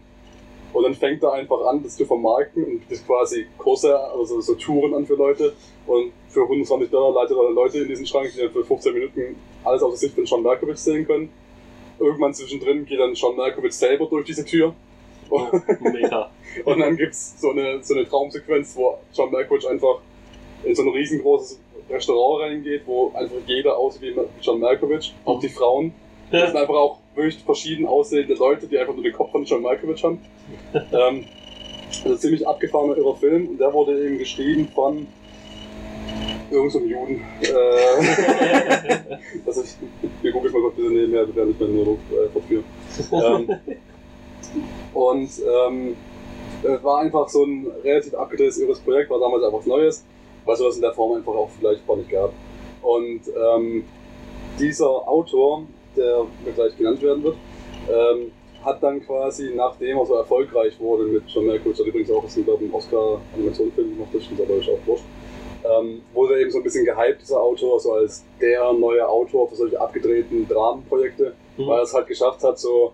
Und 0.72 0.84
dann 0.84 0.94
fängt 0.94 1.22
er 1.22 1.32
einfach 1.32 1.60
an, 1.66 1.82
das 1.82 1.96
zu 1.96 2.06
vermarkten 2.06 2.64
und 2.64 2.82
das 2.88 3.04
quasi 3.06 3.46
Kurse, 3.58 3.98
also 3.98 4.40
so 4.40 4.54
Touren 4.54 4.94
an 4.94 5.06
für 5.06 5.14
Leute. 5.14 5.52
Und 5.86 6.12
für 6.28 6.42
120 6.42 6.90
Dollar 6.90 7.12
leitet 7.22 7.36
er 7.36 7.44
dann 7.44 7.54
Leute 7.54 7.78
in 7.78 7.88
diesen 7.88 8.06
Schrank, 8.06 8.30
die 8.34 8.40
dann 8.40 8.50
für 8.50 8.64
15 8.64 8.94
Minuten 8.94 9.36
alles 9.64 9.82
aus 9.82 9.92
der 9.92 9.98
Sicht 9.98 10.14
von 10.14 10.24
John 10.24 10.42
Malkovich 10.42 10.78
sehen 10.78 11.06
können. 11.06 11.30
Irgendwann 11.98 12.32
zwischendrin 12.32 12.86
geht 12.86 12.98
dann 12.98 13.14
John 13.14 13.36
Malkovich 13.36 13.74
selber 13.74 14.06
durch 14.06 14.24
diese 14.24 14.44
Tür. 14.44 14.74
Und, 15.28 15.52
Mega. 15.80 16.30
und 16.64 16.78
dann 16.78 16.96
gibt's 16.96 17.40
so 17.40 17.50
eine, 17.50 17.82
so 17.82 17.94
eine 17.94 18.06
Traumsequenz, 18.06 18.76
wo 18.76 18.98
John 19.12 19.30
Malkovich 19.30 19.68
einfach 19.68 20.00
in 20.64 20.74
so 20.74 20.82
ein 20.82 20.88
riesengroßes 20.88 21.60
Restaurant 21.90 22.44
reingeht, 22.44 22.82
wo 22.86 23.12
einfach 23.14 23.36
jeder 23.46 23.76
aussieht 23.76 24.02
wie 24.02 24.14
John 24.40 24.60
Malkovich, 24.60 25.14
auch 25.24 25.40
die 25.40 25.48
Frauen. 25.48 25.92
Das 26.32 26.50
sind 26.50 26.56
einfach 26.56 26.74
auch 26.74 26.98
wirklich 27.14 27.42
verschieden 27.44 27.86
aussehende 27.86 28.34
Leute, 28.34 28.66
die 28.66 28.78
einfach 28.78 28.94
nur 28.94 29.02
den 29.02 29.12
Kopf 29.12 29.30
von 29.32 29.44
John 29.44 29.62
Malkovich 29.62 30.02
haben. 30.02 30.18
ähm, 30.74 31.26
also 32.04 32.16
ziemlich 32.16 32.46
abgefahrener 32.48 32.96
irrer 32.96 33.16
Film 33.16 33.48
und 33.48 33.58
der 33.60 33.72
wurde 33.72 34.02
eben 34.04 34.18
geschrieben 34.18 34.68
von 34.74 35.06
irgendeinem 36.50 36.88
Juden. 36.88 37.20
Äh, 37.42 39.18
also 39.46 39.62
ich, 39.62 39.76
wir 40.22 40.32
gucken 40.32 40.52
mal 40.52 40.60
kurz 40.62 40.76
bitte 40.76 40.88
nebenher, 40.88 41.26
wir 41.26 41.36
werden 41.36 41.48
nicht 41.48 41.60
mehr 41.60 41.68
nur 41.68 41.98
äh, 42.10 42.28
verführen. 42.30 42.64
Ähm, 43.12 43.58
und 44.94 45.30
ähm, 45.38 45.96
es 46.62 46.84
war 46.84 47.00
einfach 47.00 47.28
so 47.28 47.44
ein 47.44 47.66
relativ 47.84 48.14
abgedrehtes 48.14 48.58
irres 48.58 48.80
Projekt, 48.80 49.10
war 49.10 49.20
damals 49.20 49.44
einfach 49.44 49.58
was 49.58 49.66
Neues, 49.66 50.04
weil 50.44 50.56
sowas 50.56 50.76
in 50.76 50.82
der 50.82 50.92
Form 50.92 51.16
einfach 51.16 51.34
auch 51.34 51.50
vielleicht 51.58 51.86
gar 51.86 51.96
nicht 51.96 52.10
gab. 52.10 52.32
Und 52.82 53.20
ähm, 53.28 53.84
dieser 54.58 54.88
Autor, 54.88 55.64
der 55.96 56.24
mir 56.44 56.52
gleich 56.54 56.76
genannt 56.76 57.02
werden 57.02 57.22
wird, 57.22 57.36
ähm, 57.88 58.32
hat 58.64 58.82
dann 58.82 59.04
quasi, 59.04 59.50
nachdem 59.54 59.98
er 59.98 60.06
so 60.06 60.14
erfolgreich 60.14 60.78
wurde 60.78 61.04
mit 61.04 61.24
John 61.28 61.46
Malkovich, 61.46 61.78
hat 61.78 61.86
übrigens 61.86 62.10
auch, 62.10 62.22
das 62.22 62.36
ist, 62.36 62.44
glaube 62.44 62.64
ich, 62.64 62.70
ein 62.70 62.74
Oscar-Animationsfilm 62.74 63.90
gemacht, 63.90 64.10
das 64.12 64.24
stimmt 64.24 64.40
aber 64.40 64.54
ist 64.54 64.68
auch 64.68 64.78
wurscht, 64.86 65.04
ähm, 65.64 66.02
wurde 66.12 66.40
eben 66.40 66.50
so 66.50 66.58
ein 66.58 66.64
bisschen 66.64 66.84
gehypt, 66.84 67.22
dieser 67.22 67.40
Autor, 67.40 67.80
so 67.80 67.92
als 67.94 68.24
der 68.40 68.72
neue 68.72 69.08
Autor 69.08 69.48
für 69.48 69.56
solche 69.56 69.80
abgedrehten 69.80 70.46
Dramenprojekte, 70.48 71.34
Mhm. 71.56 71.66
weil 71.66 71.78
er 71.78 71.82
es 71.82 71.92
halt 71.92 72.06
geschafft 72.06 72.42
hat, 72.44 72.58
so 72.58 72.92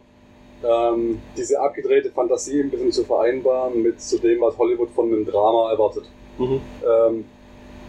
ähm, 0.64 1.20
diese 1.36 1.60
abgedrehte 1.60 2.10
Fantasie 2.10 2.60
ein 2.60 2.70
bisschen 2.70 2.90
zu 2.90 3.04
vereinbaren 3.04 3.80
mit 3.82 4.00
zu 4.00 4.18
dem, 4.18 4.40
was 4.40 4.58
Hollywood 4.58 4.90
von 4.90 5.06
einem 5.06 5.24
Drama 5.24 5.70
erwartet. 5.70 6.04
Mhm. 6.38 6.60
Ähm, 6.84 7.24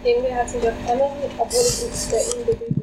Irgendwie 0.03 0.33
hat 0.33 0.47
sich 0.49 0.61
auf 0.61 0.73
Emily, 0.87 1.29
obwohl 1.37 1.59
ich 1.59 1.83
mit 1.83 2.49
der 2.49 2.53
bin. 2.53 2.78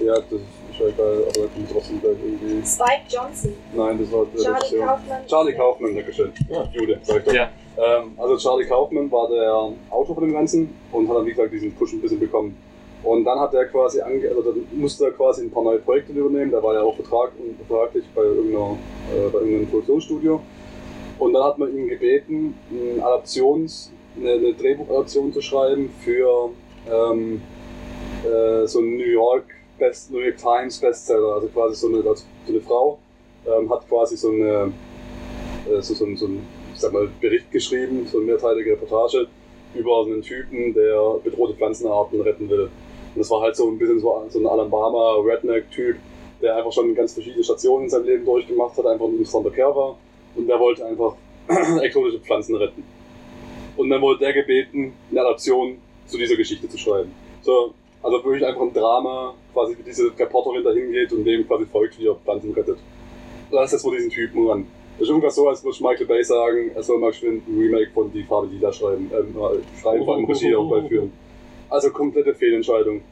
Ja, 0.00 0.14
das 0.14 0.32
ist 0.32 0.80
ja 0.80 0.86
egal, 0.86 1.24
aber 1.24 1.32
da 1.32 1.46
kommt 1.54 1.70
trotzdem 1.72 2.00
gleich 2.00 2.16
irgendwie. 2.24 2.66
Spike 2.66 3.02
Johnson. 3.08 3.52
Nein, 3.74 3.98
das 4.00 4.12
war 4.12 4.26
der 4.26 4.42
Charlie 4.42 4.58
Regisseur. 4.58 4.86
Kaufmann. 4.86 5.26
Charlie 5.26 5.54
Kaufman, 5.54 5.94
Dankeschön. 5.94 6.32
Ja. 6.48 6.68
Jude, 6.72 6.98
sag 7.02 7.16
ich 7.18 7.24
doch. 7.24 7.32
Ja. 7.32 7.50
Ähm, 7.76 8.12
also 8.16 8.36
Charlie 8.36 8.66
Kaufman 8.66 9.10
war 9.10 9.28
der 9.28 9.72
Autor 9.90 10.14
von 10.14 10.24
dem 10.24 10.32
Ganzen 10.32 10.74
und 10.92 11.08
hat 11.08 11.16
dann 11.16 11.26
wie 11.26 11.30
gesagt 11.30 11.52
diesen 11.52 11.74
Push 11.74 11.92
ein 11.92 12.00
bisschen 12.00 12.20
bekommen. 12.20 12.56
Und 13.02 13.24
dann 13.24 13.38
hat 13.40 13.54
er 13.54 13.64
quasi 13.66 14.00
ange 14.00 14.28
also 14.28 14.42
dann 14.42 14.66
musste 14.72 15.06
er 15.06 15.12
quasi 15.12 15.42
ein 15.42 15.50
paar 15.50 15.62
neue 15.62 15.78
Projekte 15.78 16.12
übernehmen. 16.12 16.50
Der 16.50 16.62
war 16.62 16.74
ja 16.74 16.82
auch 16.82 16.94
Vertrag 16.96 17.32
vertraglich 17.66 18.04
bei, 18.14 18.22
irgendeiner, 18.22 18.76
äh, 19.14 19.28
bei 19.30 19.38
irgendeinem 19.38 19.68
Produktionsstudio. 19.68 20.40
Und 21.18 21.32
dann 21.32 21.44
hat 21.44 21.58
man 21.58 21.74
ihn 21.74 21.88
gebeten, 21.88 22.58
eine 22.70 23.04
Adaptions, 23.04 23.90
eine, 24.18 24.32
eine 24.32 24.54
Drehbuchadaption 24.54 25.32
zu 25.32 25.40
schreiben 25.40 25.90
für 26.00 26.50
ähm, 26.90 27.42
äh, 28.24 28.66
so 28.66 28.80
einen 28.80 28.96
New 28.96 29.04
York 29.04 29.44
Best, 29.80 30.12
New 30.12 30.20
York 30.20 30.36
Times 30.36 30.78
Bestseller. 30.78 31.34
Also 31.34 31.48
quasi 31.48 31.74
so 31.74 31.88
eine, 31.88 32.02
so 32.02 32.14
eine 32.48 32.60
Frau 32.60 32.98
ähm, 33.46 33.68
hat 33.68 33.88
quasi 33.88 34.16
so 34.16 34.30
eine 34.30 34.72
äh, 35.68 35.82
so, 35.82 35.94
so, 35.94 36.06
so 36.14 36.26
ein 36.26 36.46
ich 36.72 36.80
sag 36.80 36.92
mal, 36.92 37.08
Bericht 37.20 37.50
geschrieben, 37.50 38.06
so 38.06 38.18
eine 38.18 38.26
mehrteilige 38.26 38.72
Reportage 38.72 39.26
über 39.74 40.02
einen 40.04 40.22
Typen, 40.22 40.72
der 40.74 41.20
bedrohte 41.22 41.54
Pflanzenarten 41.54 42.20
retten 42.20 42.48
will. 42.48 42.70
Und 43.14 43.18
das 43.18 43.30
war 43.30 43.42
halt 43.42 43.56
so 43.56 43.68
ein 43.68 43.78
bisschen 43.78 44.00
so, 44.00 44.24
so 44.28 44.38
ein 44.38 44.46
Alabama 44.46 45.16
Redneck-Typ, 45.16 45.96
der 46.40 46.56
einfach 46.56 46.72
schon 46.72 46.94
ganz 46.94 47.12
verschiedene 47.12 47.44
Stationen 47.44 47.84
in 47.84 47.90
seinem 47.90 48.06
Leben 48.06 48.24
durchgemacht 48.24 48.76
hat, 48.78 48.86
einfach 48.86 49.06
ein 49.06 49.12
interessanter 49.12 49.50
Kerl 49.50 49.74
war. 49.74 49.96
Und 50.36 50.46
der 50.46 50.58
wollte 50.58 50.86
einfach 50.86 51.16
exotische 51.82 52.20
Pflanzen 52.20 52.56
retten. 52.56 52.82
Und 53.76 53.90
dann 53.90 54.00
wurde 54.00 54.20
der 54.20 54.32
gebeten, 54.32 54.92
eine 55.10 55.20
Adaption 55.20 55.78
zu 56.06 56.18
dieser 56.18 56.36
Geschichte 56.36 56.68
zu 56.68 56.78
schreiben. 56.78 57.12
So, 57.42 57.74
also 58.02 58.24
wirklich 58.24 58.46
einfach 58.46 58.62
ein 58.62 58.72
Drama, 58.72 59.34
quasi 59.52 59.76
wie 59.78 59.82
diese 59.82 60.10
Reporterin 60.18 60.64
da 60.64 60.72
hingeht 60.72 61.12
und 61.12 61.24
dem 61.24 61.46
quasi 61.46 61.66
folgt, 61.66 61.98
wie 61.98 62.06
er 62.06 62.14
Pflanzen 62.14 62.52
rettet. 62.52 62.78
Lass 63.50 63.72
jetzt 63.72 63.84
mal 63.84 63.96
diesen 63.96 64.10
Typen 64.10 64.46
ran. 64.48 64.66
Das 64.98 65.02
ist 65.02 65.08
irgendwas 65.08 65.34
so, 65.34 65.48
als 65.48 65.64
würde 65.64 65.82
Michael 65.82 66.06
Bay 66.06 66.22
sagen, 66.22 66.70
er 66.74 66.82
soll 66.82 66.98
mal 66.98 67.10
geschwind 67.10 67.46
ein 67.48 67.58
Remake 67.58 67.90
von 67.92 68.12
Die 68.12 68.22
Farbe 68.22 68.48
Lila 68.48 68.72
schreiben, 68.72 69.10
ähm, 69.12 69.36
äh, 69.36 69.80
schreiben, 69.80 70.04
vor 70.04 70.14
allem 70.14 70.24
Regie 70.26 70.54
auch 70.54 70.68
beiführen. 70.68 71.12
Also 71.68 71.90
komplette 71.90 72.34
Fehlentscheidung. 72.34 73.02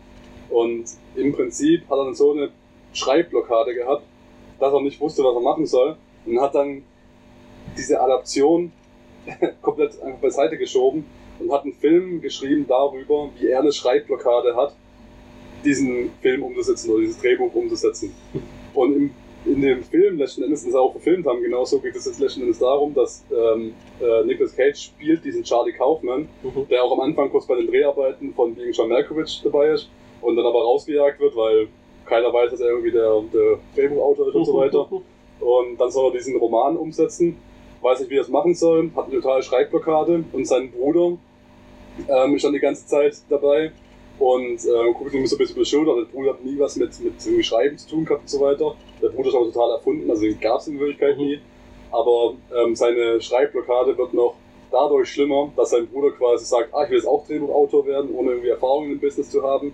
Und 0.50 0.84
im 1.16 1.32
Prinzip 1.32 1.82
hat 1.88 1.98
er 1.98 2.04
dann 2.04 2.14
so 2.14 2.32
eine 2.32 2.50
Schreibblockade 2.92 3.74
gehabt, 3.74 4.02
dass 4.58 4.72
er 4.72 4.80
nicht 4.80 5.00
wusste, 5.00 5.22
was 5.22 5.34
er 5.34 5.40
machen 5.40 5.66
soll. 5.66 5.96
Und 6.26 6.40
hat 6.40 6.54
dann 6.54 6.82
diese 7.76 8.00
Adaption 8.00 8.72
komplett 9.62 10.00
einfach 10.02 10.18
beiseite 10.20 10.56
geschoben 10.56 11.04
und 11.40 11.52
hat 11.52 11.64
einen 11.64 11.72
Film 11.74 12.20
geschrieben 12.20 12.66
darüber, 12.68 13.30
wie 13.38 13.48
er 13.48 13.60
eine 13.60 13.72
Schreibblockade 13.72 14.54
hat, 14.56 14.74
diesen 15.64 16.10
Film 16.22 16.42
umzusetzen 16.42 16.90
oder 16.90 17.00
dieses 17.00 17.18
Drehbuch 17.20 17.52
umzusetzen. 17.54 18.14
Und 18.74 18.94
im, 18.96 19.10
in 19.44 19.60
dem 19.62 19.82
Film 19.82 20.18
letzten 20.18 20.42
Endes, 20.44 20.62
den 20.62 20.72
sie 20.72 20.78
auch 20.78 20.92
verfilmt 20.92 21.26
haben, 21.26 21.42
genauso 21.42 21.78
geht 21.80 21.96
es 21.96 22.06
jetzt 22.06 22.20
letzten 22.20 22.42
Endes 22.42 22.58
darum, 22.58 22.94
dass 22.94 23.24
ähm, 23.32 23.72
äh, 24.00 24.24
Nicolas 24.24 24.54
Cage 24.54 24.76
spielt 24.78 25.24
diesen 25.24 25.42
Charlie 25.42 25.72
Kaufman, 25.72 26.28
Mhm. 26.42 26.68
der 26.68 26.82
auch 26.84 26.92
am 26.92 27.00
Anfang 27.00 27.30
kurz 27.30 27.46
bei 27.46 27.56
den 27.56 27.66
Dreharbeiten 27.66 28.32
von 28.34 28.54
Being 28.54 28.72
John 28.72 28.88
Malkovich 28.88 29.40
dabei 29.42 29.70
ist 29.70 29.88
und 30.20 30.36
dann 30.36 30.46
aber 30.46 30.62
rausgejagt 30.62 31.18
wird, 31.20 31.34
weil 31.36 31.68
keiner 32.04 32.32
weiß, 32.32 32.50
dass 32.50 32.60
er 32.60 32.68
irgendwie 32.70 32.90
der, 32.92 33.22
der 33.32 33.58
Drehbuchautor 33.74 34.28
ist 34.28 34.34
und 34.34 34.44
so 34.44 34.56
weiter. 34.56 34.86
Und 35.40 35.76
dann 35.78 35.90
soll 35.90 36.10
er 36.10 36.12
diesen 36.18 36.36
Roman 36.36 36.76
umsetzen, 36.76 37.36
weiß 37.80 38.00
nicht, 38.00 38.10
wie 38.10 38.16
er 38.16 38.22
es 38.22 38.28
machen 38.28 38.54
soll, 38.54 38.90
hat 38.96 39.06
eine 39.06 39.16
totale 39.20 39.42
Schreibblockade 39.42 40.24
und 40.32 40.46
sein 40.46 40.70
Bruder 40.72 41.16
ähm, 42.08 42.38
dann 42.38 42.52
die 42.52 42.58
ganze 42.60 42.86
Zeit 42.86 43.16
dabei 43.28 43.72
und 44.18 44.64
äh, 44.64 44.92
guckt 44.94 45.14
ihm 45.14 45.26
so 45.26 45.36
ein 45.36 45.38
bisschen 45.38 45.56
über 45.56 45.64
die 45.64 45.70
Schulter. 45.70 45.94
Der 45.96 46.04
Bruder 46.04 46.30
hat 46.32 46.44
nie 46.44 46.58
was 46.58 46.76
mit, 46.76 46.90
mit 47.00 47.44
Schreiben 47.44 47.78
zu 47.78 47.88
tun 47.88 48.04
gehabt 48.04 48.22
und 48.22 48.28
so 48.30 48.40
weiter. 48.40 48.74
Der 49.02 49.08
Bruder 49.08 49.28
ist 49.28 49.34
aber 49.34 49.52
total 49.52 49.70
erfunden, 49.72 50.10
also 50.10 50.26
gab 50.40 50.60
es 50.60 50.68
in 50.68 50.78
Wirklichkeit 50.78 51.16
nie. 51.16 51.38
Aber 51.90 52.34
ähm, 52.54 52.74
seine 52.76 53.20
Schreibblockade 53.20 53.96
wird 53.96 54.12
noch 54.12 54.34
dadurch 54.70 55.08
schlimmer, 55.10 55.50
dass 55.56 55.70
sein 55.70 55.86
Bruder 55.86 56.10
quasi 56.10 56.44
sagt, 56.44 56.74
ah, 56.74 56.84
ich 56.84 56.90
will 56.90 56.98
jetzt 56.98 57.06
auch 57.06 57.26
Drehbuchautor 57.26 57.86
werden, 57.86 58.14
ohne 58.14 58.32
irgendwie 58.32 58.50
Erfahrung 58.50 58.90
im 58.90 59.00
Business 59.00 59.30
zu 59.30 59.42
haben. 59.42 59.72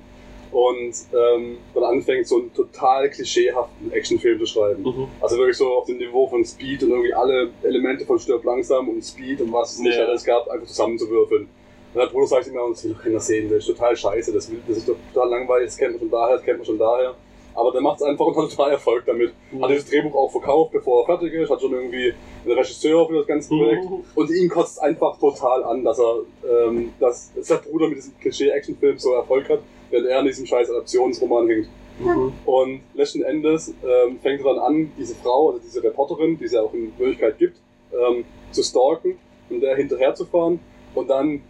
Und 0.52 0.94
ähm, 1.12 1.58
dann 1.74 1.82
anfängt, 1.82 2.28
so 2.28 2.36
einen 2.36 2.54
total 2.54 3.10
klischeehaften 3.10 3.90
Actionfilm 3.90 4.38
zu 4.38 4.46
schreiben. 4.46 4.84
Mhm. 4.84 5.08
Also 5.20 5.36
wirklich 5.36 5.56
so 5.56 5.66
auf 5.66 5.86
dem 5.86 5.96
Niveau 5.98 6.28
von 6.28 6.44
Speed 6.44 6.84
und 6.84 6.90
irgendwie 6.90 7.12
alle 7.12 7.50
Elemente 7.64 8.04
von 8.06 8.20
Stirb 8.20 8.44
langsam 8.44 8.88
und 8.88 9.02
Speed 9.02 9.40
und 9.40 9.52
was 9.52 9.72
es 9.72 9.78
nicht 9.80 9.96
Ja. 9.96 10.04
alles 10.04 10.22
gab, 10.22 10.46
einfach 10.48 10.68
zusammenzuwürfeln. 10.68 11.48
Und 11.95 12.01
der 12.01 12.07
Bruder 12.07 12.26
sagt 12.26 12.49
immer, 12.49 12.68
das 12.68 12.84
will 12.84 12.95
keiner 12.95 13.20
sehen, 13.20 13.49
das 13.49 13.59
ist 13.59 13.66
total 13.66 13.97
scheiße, 13.97 14.32
das, 14.32 14.51
will, 14.51 14.61
das 14.66 14.78
ist 14.78 14.86
total 14.86 15.30
langweilig, 15.30 15.66
das 15.66 15.76
kennt 15.76 15.92
man 15.92 16.01
schon 16.01 16.11
daher, 16.11 16.36
das 16.36 16.45
kennt 16.45 16.59
man 16.59 16.66
schon 16.66 16.78
daher. 16.78 17.14
Aber 17.55 17.70
der 17.70 17.80
macht 17.80 18.01
es 18.01 18.03
einfach 18.03 18.26
und 18.26 18.36
hat 18.36 18.51
total 18.51 18.72
Erfolg 18.72 19.05
damit. 19.07 19.32
Hat 19.61 19.70
dieses 19.70 19.88
Drehbuch 19.88 20.12
auch 20.12 20.30
verkauft, 20.32 20.72
bevor 20.72 21.03
er 21.03 21.07
fertig 21.07 21.32
ist, 21.34 21.51
hat 21.51 21.61
schon 21.61 21.72
irgendwie 21.72 22.12
einen 22.45 22.53
Regisseur 22.53 23.07
für 23.07 23.18
das 23.18 23.26
ganze 23.28 23.49
Projekt. 23.49 23.84
Mhm. 23.84 24.05
Und 24.16 24.30
ihn 24.30 24.49
kotzt 24.49 24.82
einfach 24.82 25.16
total 25.20 25.62
an, 25.62 25.84
dass 25.84 26.01
er, 26.01 26.22
ähm, 26.45 26.92
dass 26.99 27.30
sein 27.40 27.61
Bruder 27.61 27.86
mit 27.86 27.99
diesem 27.99 28.18
Klischee-Action-Film 28.18 28.99
so 28.99 29.12
Erfolg 29.12 29.49
hat, 29.49 29.61
während 29.90 30.09
er 30.09 30.18
in 30.18 30.26
diesem 30.26 30.47
scheiß 30.47 30.68
Adaptionsroman 30.68 31.49
hängt. 31.49 31.68
Mhm. 32.01 32.32
Und 32.45 32.80
letzten 32.95 33.22
Endes 33.22 33.68
ähm, 33.68 34.18
fängt 34.20 34.45
er 34.45 34.55
dann 34.55 34.59
an, 34.59 34.92
diese 34.99 35.14
Frau, 35.14 35.51
also 35.51 35.61
diese 35.64 35.80
Reporterin, 35.80 36.36
die 36.36 36.47
es 36.47 36.53
ja 36.53 36.62
auch 36.62 36.74
in 36.74 36.92
Wirklichkeit 36.99 37.38
gibt, 37.38 37.57
ähm, 37.92 38.24
zu 38.51 38.64
stalken 38.64 39.16
und 39.49 39.61
der 39.61 39.76
hinterher 39.76 40.12
zu 40.12 40.24
fahren. 40.24 40.59
Und 40.97 41.09
dann 41.09 41.40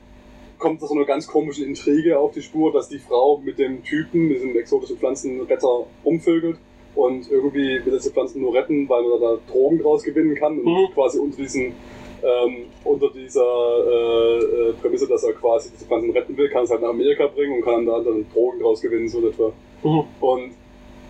kommt 0.65 0.81
so 0.81 0.95
eine 0.95 1.05
ganz 1.05 1.27
komische 1.27 1.63
Intrige 1.63 2.19
auf 2.19 2.33
die 2.33 2.41
Spur, 2.41 2.73
dass 2.73 2.89
die 2.89 2.99
Frau 2.99 3.39
mit 3.45 3.59
dem 3.59 3.85
Typen, 3.85 4.29
mit 4.29 4.39
diesem 4.39 4.57
exotischen 4.57 4.97
Pflanzenretter, 4.97 5.85
umvögelt 6.05 6.57
und 6.95 7.31
irgendwie 7.31 7.85
will 7.85 7.93
diese 7.93 8.11
Pflanzen 8.11 8.41
nur 8.41 8.55
retten, 8.55 8.89
weil 8.89 9.03
man 9.03 9.21
da 9.21 9.37
Drogen 9.53 9.79
draus 9.83 10.03
gewinnen 10.03 10.35
kann 10.37 10.59
und 10.59 10.65
Mhm. 10.65 10.89
quasi 10.95 11.19
unter 11.19 11.37
diesen 11.37 11.75
ähm, 12.23 12.55
unter 12.83 13.11
dieser 13.11 13.45
äh, 13.45 14.39
äh, 14.39 14.73
Prämisse, 14.81 15.07
dass 15.07 15.25
er 15.25 15.35
quasi 15.35 15.69
diese 15.71 15.85
Pflanzen 15.85 16.11
retten 16.13 16.35
will, 16.39 16.49
kann 16.49 16.65
es 16.65 16.71
halt 16.71 16.81
nach 16.81 16.89
Amerika 16.89 17.27
bringen 17.27 17.57
und 17.59 17.63
kann 17.63 17.85
da 17.85 18.01
dann 18.01 18.25
Drogen 18.33 18.61
draus 18.61 18.81
gewinnen, 18.81 19.07
so 19.07 19.19
in 19.19 19.27
etwa. 19.27 19.53
Mhm. 19.83 20.05
Und 20.23 20.53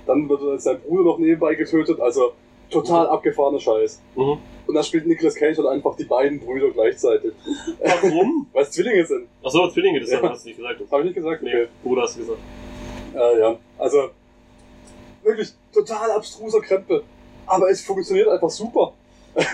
dann 0.09 0.29
wird 0.29 0.61
sein 0.61 0.81
Bruder 0.81 1.05
noch 1.05 1.19
nebenbei 1.19 1.55
getötet, 1.55 2.01
also 2.01 2.33
total 2.75 3.07
abgefahrener 3.09 3.61
Scheiß. 3.61 4.01
Mhm. 4.17 4.39
Und 4.67 4.75
da 4.75 4.83
spielt 4.83 5.07
Nicolas 5.07 5.35
Cage 5.35 5.59
halt 5.59 5.69
einfach 5.69 5.97
die 5.97 6.05
beiden 6.05 6.41
Brüder 6.41 6.71
gleichzeitig. 6.71 7.33
Warum? 7.81 8.47
Weil 8.53 8.63
es 8.63 8.71
Zwillinge 8.73 9.05
sind. 9.07 9.29
Achso, 9.43 9.69
Zwillinge, 9.71 10.01
das 10.01 10.11
Ja. 10.11 10.23
hast 10.23 10.45
du 10.45 10.49
nicht 10.49 10.57
gesagt. 10.59 10.81
Habe 10.91 11.03
ich 11.03 11.07
nicht 11.07 11.15
gesagt? 11.15 11.43
Nee, 11.43 11.67
Bruder 11.83 12.03
hast 12.03 12.17
du 12.17 12.21
gesagt. 12.21 12.39
Äh, 13.15 13.41
ja, 13.41 13.57
also 13.79 14.11
wirklich 15.23 15.51
total 15.73 16.11
abstruser 16.11 16.61
Krempel. 16.61 17.03
Aber 17.47 17.71
es 17.71 17.83
funktioniert 17.83 18.29
einfach 18.29 18.51
super. 18.51 18.93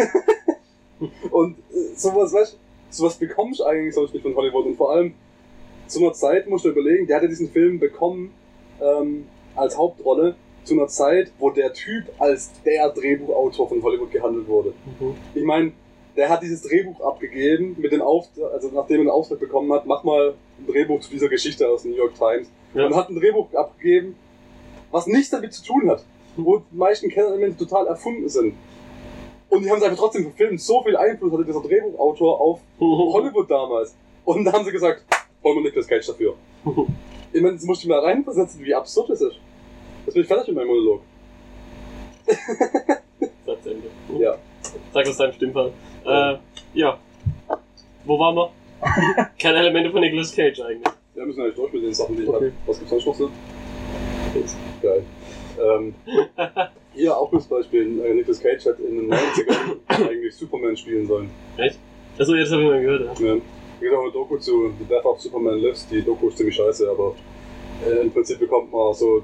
und 1.31 1.59
äh, 1.59 1.95
sowas, 1.97 2.33
weißt 2.33 2.53
du, 2.55 2.57
sowas 2.91 3.17
bekommst 3.17 3.61
du 3.61 3.65
eigentlich 3.65 3.95
sonst 3.95 4.15
nicht 4.15 4.23
von 4.23 4.35
Hollywood. 4.35 4.67
Und 4.67 4.77
vor 4.77 4.93
allem 4.93 5.15
zu 5.87 6.01
einer 6.01 6.13
Zeit 6.13 6.49
musst 6.49 6.65
du 6.65 6.71
überlegen, 6.71 7.07
der 7.07 7.17
hatte 7.17 7.29
diesen 7.29 7.51
Film 7.51 7.79
bekommen 7.81 8.33
ähm, 8.81 9.27
als 9.57 9.77
Hauptrolle 9.77 10.37
zu 10.65 10.75
einer 10.75 10.89
Zeit, 10.89 11.33
wo 11.39 11.51
der 11.51 11.73
Typ 11.73 12.05
als 12.19 12.51
der 12.65 12.91
Drehbuchautor 12.91 13.69
von 13.69 13.83
Hollywood 13.83 14.11
gehandelt 14.11 14.47
wurde. 14.49 14.73
Mhm. 14.99 15.15
Ich 15.35 15.45
meine, 15.45 15.73
der 16.17 16.29
hat 16.29 16.43
dieses 16.43 16.63
Drehbuch 16.63 17.01
abgegeben, 17.01 17.77
mit 17.79 17.93
dem 17.93 18.03
Auftrag, 18.03 18.53
also 18.53 18.71
nachdem 18.73 18.97
er 18.97 19.01
einen 19.01 19.11
Auftrag 19.11 19.39
bekommen 19.39 19.73
hat, 19.73 19.87
mach 19.87 20.05
mal 20.05 20.35
ein 20.59 20.67
Drehbuch 20.67 21.01
zu 21.01 21.11
dieser 21.11 21.29
Geschichte 21.29 21.69
aus 21.69 21.85
New 21.85 21.95
York 21.95 22.15
Times. 22.15 22.51
Ja. 22.75 22.87
Und 22.87 22.95
hat 22.95 23.09
ein 23.09 23.17
Drehbuch 23.17 23.53
abgegeben, 23.55 24.17
was 24.91 25.07
nichts 25.07 25.31
damit 25.31 25.53
zu 25.55 25.65
tun 25.65 25.89
hat, 25.89 26.05
wo 26.37 26.59
die 26.59 26.77
meisten 26.77 27.09
Kernelemente 27.09 27.65
total 27.65 27.87
erfunden 27.87 28.29
sind. 28.29 28.55
Und 29.49 29.65
die 29.65 29.71
haben 29.71 29.79
es 29.79 29.85
einfach 29.85 29.99
trotzdem 29.99 30.25
verfilmt. 30.25 30.61
So 30.61 30.83
viel 30.83 30.97
Einfluss 30.97 31.33
hatte 31.33 31.45
dieser 31.45 31.63
Drehbuchautor 31.63 32.41
auf 32.41 32.61
Hollywood 32.79 33.51
damals. 33.51 33.97
Und 34.25 34.45
dann 34.45 34.55
haben 34.55 34.65
sie 34.65 34.71
gesagt, 34.71 35.05
holen 35.43 35.57
wir 35.57 35.63
Nicolas 35.63 35.89
Cage 35.89 36.07
dafür. 36.07 36.35
Ich 37.33 37.41
meine, 37.41 37.55
das 37.55 37.65
musst 37.65 37.83
du 37.85 37.89
mal 37.89 38.01
reinversetzen, 38.01 38.65
wie 38.65 38.75
absurd 38.75 39.11
das 39.11 39.21
ist. 39.21 39.37
Jetzt 40.11 40.15
bin 40.15 40.23
ich 40.23 40.29
fertig 40.29 40.49
mit 40.49 40.57
meinem 40.57 40.67
Monolog. 40.67 41.03
Satzende. 43.47 43.87
Ja. 44.19 44.37
Sag 44.93 45.05
das 45.05 45.17
deinem 45.17 45.33
Stimmfall. 45.35 45.73
Äh, 46.05 46.35
ja. 46.75 46.99
Wo 48.05 48.19
waren 48.19 48.35
wir? 48.35 48.51
Keine 49.39 49.59
Elemente 49.59 49.93
von 49.93 50.01
Nicolas 50.01 50.35
Cage 50.35 50.63
eigentlich. 50.63 50.93
Wir 51.15 51.27
müssen 51.27 51.43
eigentlich 51.43 51.55
durch 51.55 51.73
mit 51.75 51.85
den 51.85 51.95
Sachen, 51.95 52.17
die 52.17 52.23
ich 52.25 52.29
Okay. 52.29 52.37
habe. 52.47 52.53
Was 52.67 52.79
gibt's 52.79 52.91
sonst 52.91 53.07
noch 53.07 53.15
so? 53.15 53.31
Geil. 54.83 55.05
Ähm, 55.63 55.95
hier 56.93 57.17
auch 57.17 57.33
als 57.33 57.47
Beispiel, 57.47 58.01
äh, 58.05 58.15
Nicolas 58.15 58.41
Cage 58.41 58.67
hat 58.67 58.81
in 58.81 58.97
den 58.97 59.15
90ern 59.15 60.09
eigentlich 60.09 60.35
Superman 60.35 60.77
spielen 60.77 61.07
sollen. 61.07 61.31
Achso, 62.19 62.35
jetzt 62.35 62.51
habe 62.51 62.63
ich 62.63 62.69
mal 62.69 62.81
gehört. 62.81 63.21
Ja. 63.21 63.27
Ja. 63.27 63.35
Es 63.37 63.81
gibt 63.81 63.95
auch 63.95 64.03
eine 64.03 64.11
Doku 64.11 64.39
zu 64.39 64.73
The 64.77 64.85
Death 64.87 65.05
of 65.05 65.21
Superman 65.21 65.61
Lives. 65.61 65.87
Die 65.87 66.03
Doku 66.03 66.31
ist 66.31 66.37
ziemlich 66.39 66.57
scheiße, 66.57 66.91
aber 66.91 67.15
äh, 67.87 68.01
im 68.01 68.11
Prinzip 68.11 68.41
bekommt 68.41 68.73
man 68.73 68.93
so 68.93 69.23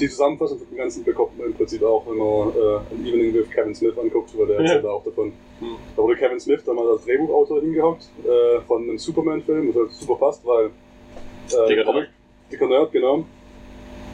die 0.00 0.08
Zusammenfassung 0.08 0.58
von 0.58 0.66
dem 0.68 0.76
Ganzen 0.78 1.04
bekommt 1.04 1.38
man 1.38 1.48
im 1.48 1.54
Prinzip 1.54 1.82
auch, 1.82 2.04
wenn 2.06 2.16
man 2.16 2.48
äh, 2.50 2.94
ein 2.94 3.06
Evening 3.06 3.34
with 3.34 3.50
Kevin 3.50 3.74
Smith 3.74 3.96
anguckt, 3.98 4.36
weil 4.38 4.46
der 4.46 4.56
Ja. 4.56 4.62
erzählt 4.62 4.84
da 4.84 4.90
auch 4.90 5.04
davon. 5.04 5.32
Hm. 5.60 5.76
Da 5.96 6.02
wurde 6.02 6.16
Kevin 6.16 6.40
Smith 6.40 6.62
damals 6.64 6.88
als 6.90 7.04
Drehbuchautor 7.04 7.60
hingehockt 7.60 8.04
äh, 8.24 8.60
von 8.66 8.82
einem 8.82 8.98
Superman-Film, 8.98 9.68
was 9.68 9.76
halt 9.76 9.92
super 9.92 10.14
passt, 10.16 10.46
weil 10.46 10.66
äh, 10.66 11.68
Dicker 11.68 12.06
Dicker 12.52 12.68
Nerd, 12.68 12.92
genau. 12.92 13.24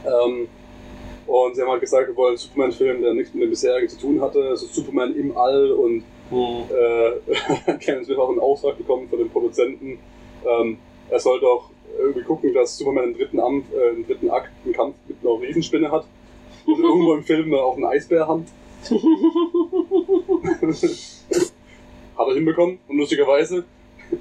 Ähm, 0.05 0.49
und 1.27 1.55
sie 1.55 1.62
haben 1.62 1.70
halt 1.70 1.81
gesagt, 1.81 2.09
wir 2.09 2.16
wollen 2.16 2.31
einen 2.31 2.39
Superman-Film, 2.39 3.03
der 3.03 3.14
nichts 3.14 3.33
mit 3.35 3.45
dem 3.45 3.51
bisherigen 3.51 3.89
zu 3.89 3.99
tun 3.99 4.20
hatte. 4.20 4.43
Also 4.49 4.66
Superman 4.66 5.14
im 5.16 5.37
All 5.37 5.70
und 5.73 6.05
Hm. 6.31 6.64
äh, 6.75 7.75
Kevin 7.79 8.05
Smith 8.05 8.16
auch 8.18 8.31
einen 8.31 8.41
Auftrag 8.41 8.79
bekommen 8.79 9.07
von 9.09 9.18
den 9.18 9.29
Produzenten. 9.29 9.99
Ähm, 10.47 10.79
er 11.11 11.20
soll 11.20 11.41
doch 11.41 11.70
irgendwie 11.99 12.22
gucken, 12.22 12.55
dass 12.55 12.76
Superman 12.78 13.05
im 13.05 13.14
dritten, 13.14 13.40
Amt, 13.40 13.72
äh, 13.72 13.90
im 13.90 14.07
dritten 14.07 14.30
Akt 14.30 14.51
einen 14.64 14.74
Kampf 14.74 14.95
mit 15.09 15.16
einer 15.22 15.40
Riesenspinne 15.40 15.90
hat. 15.90 16.07
Und 16.66 16.78
irgendwo 16.78 17.14
im 17.14 17.24
Film 17.24 17.53
auch 17.55 17.74
einen 17.74 17.86
Eisbär 17.86 18.28
hat. 18.28 18.43
hat 22.16 22.28
er 22.28 22.34
hinbekommen. 22.34 22.78
Und 22.88 22.99
lustigerweise, 22.99 23.64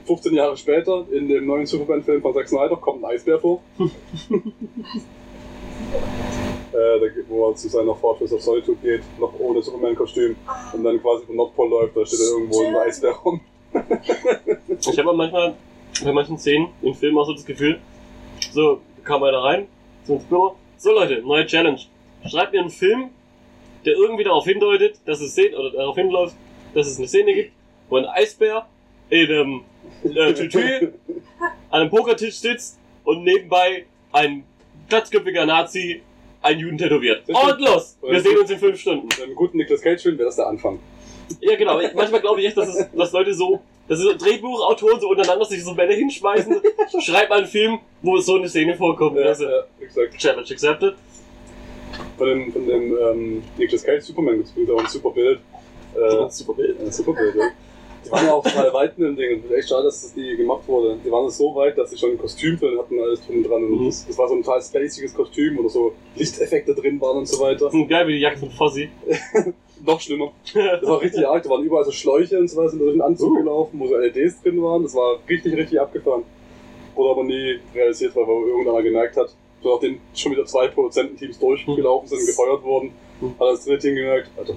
15 0.05 0.33
Jahre 0.33 0.57
später, 0.57 1.05
in 1.11 1.27
dem 1.27 1.45
neuen 1.45 1.65
Superman-Film 1.65 2.21
von 2.21 2.33
Zack 2.33 2.47
Snyder, 2.47 2.77
kommt 2.77 3.03
ein 3.03 3.11
Eisbär 3.11 3.39
vor. 3.39 3.61
äh, 6.73 7.23
wo 7.27 7.49
er 7.49 7.55
zu 7.55 7.69
seiner 7.69 7.95
Fortress 7.95 8.33
of 8.33 8.41
Solitude 8.41 8.77
geht, 8.81 9.01
noch 9.19 9.33
ohne 9.39 9.61
Superman-Kostüm 9.61 10.35
und 10.73 10.83
dann 10.83 11.01
quasi 11.01 11.25
vom 11.25 11.35
Nordpol 11.35 11.69
läuft, 11.69 11.97
da 11.97 12.05
steht 12.05 12.19
er 12.19 12.37
irgendwo 12.37 12.63
ein 12.65 12.75
Eisbär 12.75 13.11
rum. 13.11 13.41
Ich 14.79 14.99
habe 14.99 15.13
manchmal 15.13 15.55
bei 16.03 16.11
manchen 16.11 16.37
Szenen 16.37 16.69
im 16.81 16.93
Film 16.93 17.17
auch 17.17 17.25
so 17.25 17.33
das 17.33 17.45
Gefühl, 17.45 17.79
so 18.51 18.81
kam 19.03 19.23
einer 19.23 19.43
rein, 19.43 19.67
so 20.05 20.15
ins 20.15 20.23
Büro. 20.23 20.55
So 20.77 20.91
Leute, 20.91 21.21
neue 21.21 21.45
Challenge. 21.45 21.79
Schreibt 22.27 22.53
mir 22.53 22.61
einen 22.61 22.69
Film, 22.69 23.09
der 23.85 23.93
irgendwie 23.93 24.23
darauf 24.23 24.45
hindeutet, 24.45 24.99
dass 25.05 25.21
es 25.21 25.31
Szenen 25.31 25.55
oder 25.55 25.71
darauf 25.71 25.95
hinläuft, 25.95 26.35
dass 26.73 26.87
es 26.87 26.97
eine 26.97 27.07
Szene 27.07 27.33
gibt, 27.33 27.51
wo 27.89 27.97
ein 27.97 28.05
Eisbär 28.05 28.67
in 29.09 29.29
einem 29.29 29.61
äh, 30.03 30.33
Tütü 30.33 30.93
an 31.69 31.81
einem 31.81 31.89
Pokertisch 31.89 32.35
sitzt 32.35 32.79
und 33.03 33.23
nebenbei 33.23 33.85
ein 34.11 34.43
glatzköpfiger 34.89 35.45
Nazi 35.45 36.01
einen 36.41 36.59
Juden 36.59 36.77
tätowiert. 36.77 37.27
Und 37.27 37.59
los! 37.59 37.97
Wir 38.01 38.19
sehen 38.19 38.37
uns 38.37 38.49
in 38.49 38.59
fünf 38.59 38.79
Stunden. 38.79 39.07
Mit 39.07 39.21
einem 39.21 39.35
guten 39.35 39.57
Nicolas 39.57 39.81
Cage-Film 39.81 40.17
wäre 40.17 40.27
das 40.27 40.35
der 40.37 40.47
Anfang. 40.47 40.79
Ja, 41.39 41.55
genau. 41.55 41.79
Ich- 41.79 41.93
Manchmal 41.93 42.21
glaube 42.21 42.41
ich 42.41 42.47
echt, 42.47 42.57
dass, 42.57 42.67
es, 42.69 42.87
dass 42.91 43.11
Leute 43.11 43.33
so, 43.33 43.59
dass 43.87 43.99
so 43.99 44.13
Drehbuchautoren 44.13 44.99
so 44.99 45.09
untereinander 45.09 45.45
sich 45.45 45.63
so 45.63 45.73
Bälle 45.73 45.93
hinschmeißen. 45.95 46.61
Schreib 47.01 47.29
mal 47.29 47.39
einen 47.39 47.47
Film, 47.47 47.79
wo 48.01 48.17
so 48.17 48.35
eine 48.35 48.49
Szene 48.49 48.75
vorkommt. 48.75 49.17
Ja, 49.17 49.25
also, 49.27 49.45
ja, 49.45 49.63
gesagt. 49.79 50.17
Challenge 50.17 50.47
accepted. 50.49 50.95
Von 52.17 52.27
dem, 52.27 52.51
von 52.53 52.67
dem 52.67 52.97
ähm, 52.97 53.43
Nicolas 53.57 53.83
Cage 53.83 54.03
Superman 54.03 54.37
gibt 54.37 54.49
es 54.57 54.69
auch 54.69 54.79
ein 54.79 54.87
super 54.87 55.09
Bild. 55.11 55.39
Äh, 55.95 56.29
Super 56.29 56.53
Bild. 56.53 56.79
ein 56.79 56.91
super 56.91 57.13
Bild, 57.13 57.35
ja. 57.35 57.49
Die 58.05 58.11
waren 58.11 58.25
ja 58.25 58.33
auch 58.33 58.43
total 58.43 58.73
weit 58.73 58.93
in 58.97 59.03
dem 59.03 59.15
Ding. 59.15 59.43
Und 59.43 59.51
echt 59.53 59.69
schade, 59.69 59.83
dass 59.83 60.01
das 60.01 60.13
die 60.13 60.35
gemacht 60.35 60.67
wurde. 60.67 60.97
Die 61.05 61.11
waren 61.11 61.29
so 61.29 61.53
weit, 61.53 61.77
dass 61.77 61.89
sie 61.91 61.97
schon 61.97 62.11
ein 62.11 62.17
Kostüm 62.17 62.57
den 62.59 62.79
hatten, 62.79 62.99
alles 62.99 63.23
drum 63.25 63.37
und 63.37 63.43
dran. 63.43 63.63
Und 63.63 63.81
Mhm. 63.81 63.85
das, 63.87 64.07
das 64.07 64.17
war 64.17 64.27
so 64.29 64.35
ein 64.35 64.41
total 64.43 64.61
spaciges 64.61 65.13
Kostüm 65.13 65.59
oder 65.59 65.69
so 65.69 65.93
Lichteffekte 66.15 66.73
drin 66.73 66.99
waren 67.01 67.17
und 67.17 67.27
so 67.27 67.39
weiter. 67.41 67.69
Geil 67.87 68.07
wie 68.07 68.13
die 68.13 68.19
Jacke 68.21 68.37
von 68.39 68.49
Fossi. 68.51 68.89
Noch 69.83 69.99
schlimmer. 69.99 70.31
Das 70.53 70.83
war 70.83 71.01
richtig 71.01 71.27
arg. 71.27 71.43
Da 71.43 71.49
waren 71.49 71.63
überall 71.63 71.83
so 71.85 71.91
Schläuche 71.91 72.37
und 72.37 72.47
so 72.47 72.57
was, 72.61 72.71
durch 72.77 72.91
den 72.93 73.01
Anzug 73.01 73.31
Uh. 73.31 73.37
gelaufen, 73.37 73.79
wo 73.79 73.87
so 73.87 73.97
LEDs 73.97 74.41
drin 74.41 74.61
waren. 74.61 74.83
Das 74.83 74.93
war 74.93 75.17
richtig, 75.27 75.55
richtig 75.55 75.79
abgefahren. 75.79 76.23
Wurde 76.95 77.09
aber 77.11 77.23
nie 77.23 77.59
realisiert, 77.73 78.15
weil 78.15 78.25
irgendeiner 78.25 78.83
gemerkt 78.83 79.17
hat, 79.17 79.33
so 79.63 79.73
nachdem 79.73 79.99
schon 80.13 80.31
wieder 80.33 80.45
zwei 80.45 80.67
Produzententeams 80.67 81.39
durchgelaufen 81.39 82.07
sind 82.09 82.19
und 82.19 82.25
gefeuert 82.27 82.63
wurden, 82.63 82.91
hat 83.39 83.47
das 83.53 83.65
dritte 83.65 83.79
Team 83.87 83.95
gemerkt, 83.95 84.29
Alter, 84.37 84.55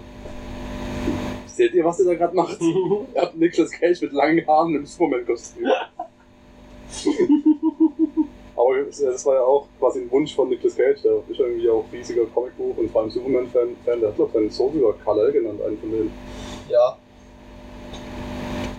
seht 1.46 1.74
ihr, 1.74 1.84
was 1.84 2.00
ihr 2.00 2.06
da 2.06 2.14
gerade 2.14 2.34
macht? 2.34 2.58
Er 3.14 3.22
hat 3.22 3.36
Nicolas 3.36 3.70
Cage 3.70 4.02
mit 4.02 4.12
langen 4.12 4.46
Haaren 4.46 4.74
im 4.74 4.84
Superman-Kostüm. 4.86 5.66
aber 8.56 8.76
es- 8.88 9.00
das 9.00 9.24
war 9.26 9.34
ja 9.34 9.42
auch 9.42 9.66
quasi 9.78 10.00
ein 10.00 10.10
Wunsch 10.10 10.34
von 10.34 10.48
Nicolas 10.48 10.76
Cage, 10.76 11.02
der 11.02 11.12
ist 11.28 11.38
ja 11.38 11.46
irgendwie 11.46 11.68
auch 11.70 11.84
riesiger 11.92 12.24
Comicbuch 12.26 12.76
und 12.76 12.90
vor 12.90 13.02
allem 13.02 13.10
Superman-Fan. 13.10 13.76
Fan, 13.84 14.00
der 14.00 14.08
hat, 14.10 14.16
glaube 14.16 14.30
ich, 14.30 14.34
seinen 14.34 14.50
Sohn 14.50 14.72
sogar 14.78 14.94
Kal-El 15.04 15.32
genannt, 15.32 15.60
einen 15.66 15.78
von 15.78 15.90
denen. 15.90 16.12
Ja, 16.68 16.96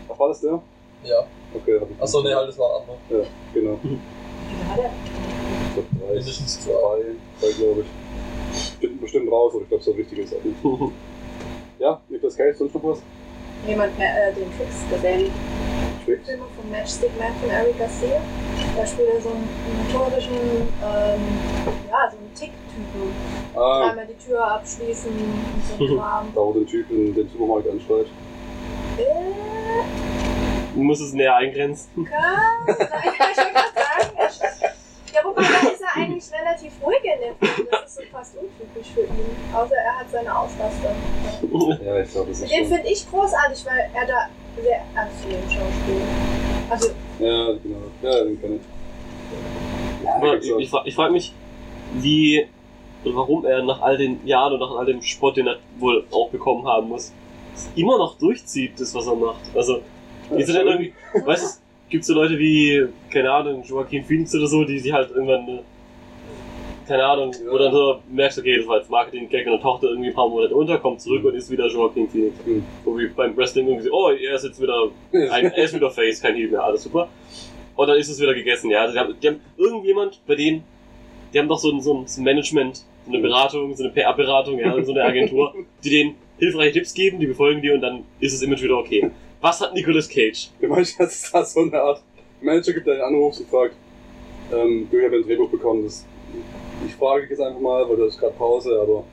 Ach, 0.09 0.19
war 0.19 0.30
das 0.30 0.41
der? 0.41 0.61
ja. 1.03 1.28
Okay, 1.53 1.80
hab 1.80 1.89
ich. 1.89 2.01
Achso, 2.01 2.21
ne, 2.21 2.36
halt, 2.36 2.49
das 2.49 2.57
war 2.57 2.69
ein 2.76 2.82
anderer. 2.82 3.23
Ja, 3.23 3.28
genau. 3.53 3.80
Wie 3.84 4.69
war 4.69 4.76
der? 4.78 4.91
Ich 5.67 5.73
glaub, 5.73 5.86
drei, 5.99 6.13
Mindestens 6.15 6.59
zwei. 6.61 6.71
zwei, 7.39 7.51
glaube 7.53 7.82
ich. 7.82 8.80
Finden 8.80 8.99
bestimmt 9.01 9.32
raus, 9.32 9.53
aber 9.53 9.63
ich 9.63 9.69
glaube, 9.69 9.84
so 9.84 9.97
wichtig 9.97 10.19
ist 10.19 10.34
auch 10.34 10.43
nicht. 10.43 10.57
Ja, 11.80 12.01
Nicolas 12.09 12.36
Cage, 12.38 12.57
sonst 12.57 12.73
noch 12.76 12.84
was? 12.84 13.01
Jemand 13.65 13.97
mehr, 13.97 14.30
äh, 14.30 14.34
den 14.34 14.51
Tricks 14.57 14.84
gesehen? 14.89 15.32
Filme 16.06 16.45
von 16.56 16.72
Matchstick 16.72 17.12
Man 17.20 17.34
von 17.41 17.49
Eric 17.49 17.78
Garcia. 17.80 18.22
Da 18.78 18.86
spielt 18.86 19.10
er 19.10 19.22
so 19.22 19.30
einen 19.30 19.47
notorischen, 19.91 20.34
ähm, 20.36 21.22
ja, 21.89 22.10
so 22.12 22.18
einen 22.18 22.34
Tick-Typen. 22.36 23.14
Ah, 23.56 23.89
Einmal 23.89 24.06
die 24.08 24.26
Tür 24.26 24.45
abschließen 24.45 25.12
und 25.12 25.78
so 25.88 25.95
Kram. 25.97 26.28
da 26.34 26.41
wo 26.41 26.53
den 26.53 26.68
Typen 26.68 27.14
den 27.16 27.30
Supermarkt 27.30 27.70
anschreit. 27.70 28.06
Äh, 28.97 29.03
Du 30.76 30.82
musst 30.82 31.01
es 31.01 31.14
näher 31.14 31.34
eingrenzen. 31.38 32.03
kann. 32.06 32.14
Ja, 32.14 32.66
ich 32.68 32.78
wollte 32.78 33.53
gerade 33.53 34.34
sagen. 34.34 34.74
Ja, 35.14 35.22
wobei, 35.24 35.41
da 35.43 35.70
ist 35.72 35.82
er 35.82 35.95
eigentlich 36.01 36.26
relativ 36.34 36.74
ruhig 36.84 36.99
in 37.06 37.22
dem 37.22 37.36
Film. 37.56 37.68
Das 37.72 37.86
ist 37.91 37.95
so 37.95 38.01
fast 38.12 38.36
untypisch 38.36 38.91
für 38.93 39.01
ihn. 39.03 39.38
Außer 39.56 39.74
er 39.76 39.99
hat 39.99 40.12
seine 40.12 40.38
Ausraster. 40.38 40.91
Ja, 41.86 41.99
ich 41.99 42.12
glaube, 42.12 42.30
das 42.32 42.41
ist 42.41 42.51
Den 42.51 42.66
finde 42.68 42.88
ich 42.89 43.10
großartig, 43.10 43.66
weil 43.66 43.89
er 43.93 44.06
da 44.06 44.28
sehr 44.62 44.82
ernst 44.95 45.28
nimmt, 45.28 45.51
Schauspiel. 45.51 46.01
Also, 46.70 46.88
Ja, 47.20 47.53
genau. 47.64 47.82
Ja, 48.01 48.24
den 48.24 48.41
kann 48.41 48.56
ich. 48.56 48.62
Ja, 50.03 50.34
ich, 50.36 50.51
ich, 50.66 50.70
fra- 50.70 50.84
ich 50.86 50.95
frage 50.95 51.14
mich, 51.14 51.34
wie 51.93 52.45
oder 53.03 53.16
warum 53.18 53.45
er 53.45 53.64
nach 53.64 53.82
all 53.82 53.97
den 53.97 54.26
Jahren 54.26 54.53
und 54.53 54.60
nach 54.60 54.72
all 54.78 54.86
dem 54.86 55.01
Spott, 55.01 55.38
den 55.38 55.47
er 55.47 55.58
wohl 55.80 56.03
auch 56.12 56.30
bekommen 56.30 56.66
haben 56.66 56.88
muss, 56.89 57.12
immer 57.76 57.97
noch 57.97 58.18
durchzieht, 58.18 58.80
das 58.80 58.93
was 58.95 59.06
er 59.08 59.16
macht. 59.16 59.41
Also, 59.56 59.82
die 60.36 60.43
sind 60.43 60.56
dann 60.56 60.68
irgendwie, 60.68 60.93
weißt 61.24 61.62
du, 61.62 61.91
gibt 61.91 62.03
so 62.03 62.14
Leute 62.16 62.38
wie, 62.39 62.88
keine 63.12 63.32
Ahnung, 63.32 63.64
Joaquin 63.64 64.03
Phoenix 64.03 64.34
oder 64.36 64.47
so, 64.47 64.64
die, 64.64 64.82
die 64.82 64.91
halt 64.91 65.12
irgendwann, 65.12 65.47
äh, 65.47 65.60
keine 66.88 67.03
Ahnung, 67.03 67.33
wo 67.49 67.57
dann 67.57 67.71
so 67.71 67.99
merkst, 68.09 68.39
okay, 68.39 68.57
das 68.57 68.67
war 68.67 68.77
jetzt 68.77 68.89
Marketing-Gag 68.89 69.45
und 69.45 69.53
dann 69.53 69.61
taucht 69.61 69.83
er 69.83 69.89
irgendwie 69.89 70.09
ein 70.09 70.15
paar 70.15 70.29
Monate 70.29 70.55
unter, 70.55 70.77
kommt 70.77 71.01
zurück 71.01 71.23
und 71.23 71.36
ist 71.36 71.49
wieder 71.49 71.67
Joaquin 71.67 72.09
Phoenix. 72.09 72.36
Mhm. 72.45 72.63
So 72.83 72.97
wie 72.97 73.07
beim 73.07 73.36
Wrestling 73.36 73.67
irgendwie 73.67 73.88
so, 73.88 73.93
oh, 73.93 74.09
er 74.09 74.36
ist 74.36 74.43
jetzt 74.43 74.61
wieder 74.61 74.89
ein, 75.11 75.45
er 75.51 75.63
ist 75.63 75.73
wieder 75.73 75.89
Face, 75.89 76.21
kein 76.21 76.36
Heal 76.36 76.49
mehr, 76.49 76.63
alles 76.63 76.83
super. 76.83 77.09
Und 77.75 77.88
dann 77.88 77.97
ist 77.97 78.09
es 78.09 78.19
wieder 78.19 78.33
gegessen, 78.33 78.69
ja. 78.69 78.81
Also 78.81 78.93
die, 78.93 78.99
haben, 78.99 79.15
die 79.21 79.27
haben 79.27 79.39
irgendjemand 79.57 80.21
bei 80.27 80.36
denen, 80.36 80.63
die 81.33 81.39
haben 81.39 81.47
doch 81.47 81.59
so 81.59 81.71
ein, 81.71 81.81
so 81.81 81.93
ein 81.93 82.23
Management, 82.23 82.77
so 83.05 83.11
eine 83.11 83.19
Beratung, 83.19 83.75
so 83.75 83.83
eine 83.83 83.91
PR-Beratung, 83.91 84.59
ja, 84.59 84.81
so 84.83 84.91
eine 84.91 85.03
Agentur, 85.03 85.53
die 85.83 85.89
denen 85.89 86.15
hilfreiche 86.38 86.73
Tipps 86.73 86.93
geben, 86.93 87.19
die 87.19 87.27
befolgen 87.27 87.61
die 87.61 87.71
und 87.71 87.81
dann 87.81 88.03
ist 88.19 88.33
das 88.33 88.41
Image 88.41 88.61
wieder 88.61 88.77
okay. 88.77 89.11
Was 89.41 89.61
hat 89.61 89.73
Nicolas 89.73 90.07
Cage? 90.09 90.49
Du 90.59 90.67
meinst, 90.67 90.99
das 90.99 91.15
ist 91.15 91.33
da 91.33 91.43
so 91.43 91.61
eine 91.61 91.79
Art 91.79 92.01
Manager 92.41 92.73
gibt, 92.73 92.88
der 92.88 92.95
einen 92.95 93.15
anruft 93.15 93.39
und 93.39 93.49
fragt, 93.49 93.75
ähm, 94.51 94.88
du, 94.89 94.97
ich 94.97 95.05
habe 95.05 95.17
ein 95.17 95.23
Drehbuch 95.23 95.49
bekommen, 95.49 95.83
das, 95.83 96.05
ich 96.86 96.95
frage 96.95 97.21
dich 97.21 97.32
jetzt 97.32 97.41
einfach 97.41 97.59
mal, 97.59 97.88
weil 97.88 97.97
du 97.97 98.05
hast 98.05 98.19
gerade 98.19 98.34
Pause, 98.34 98.80
aber 98.82 99.03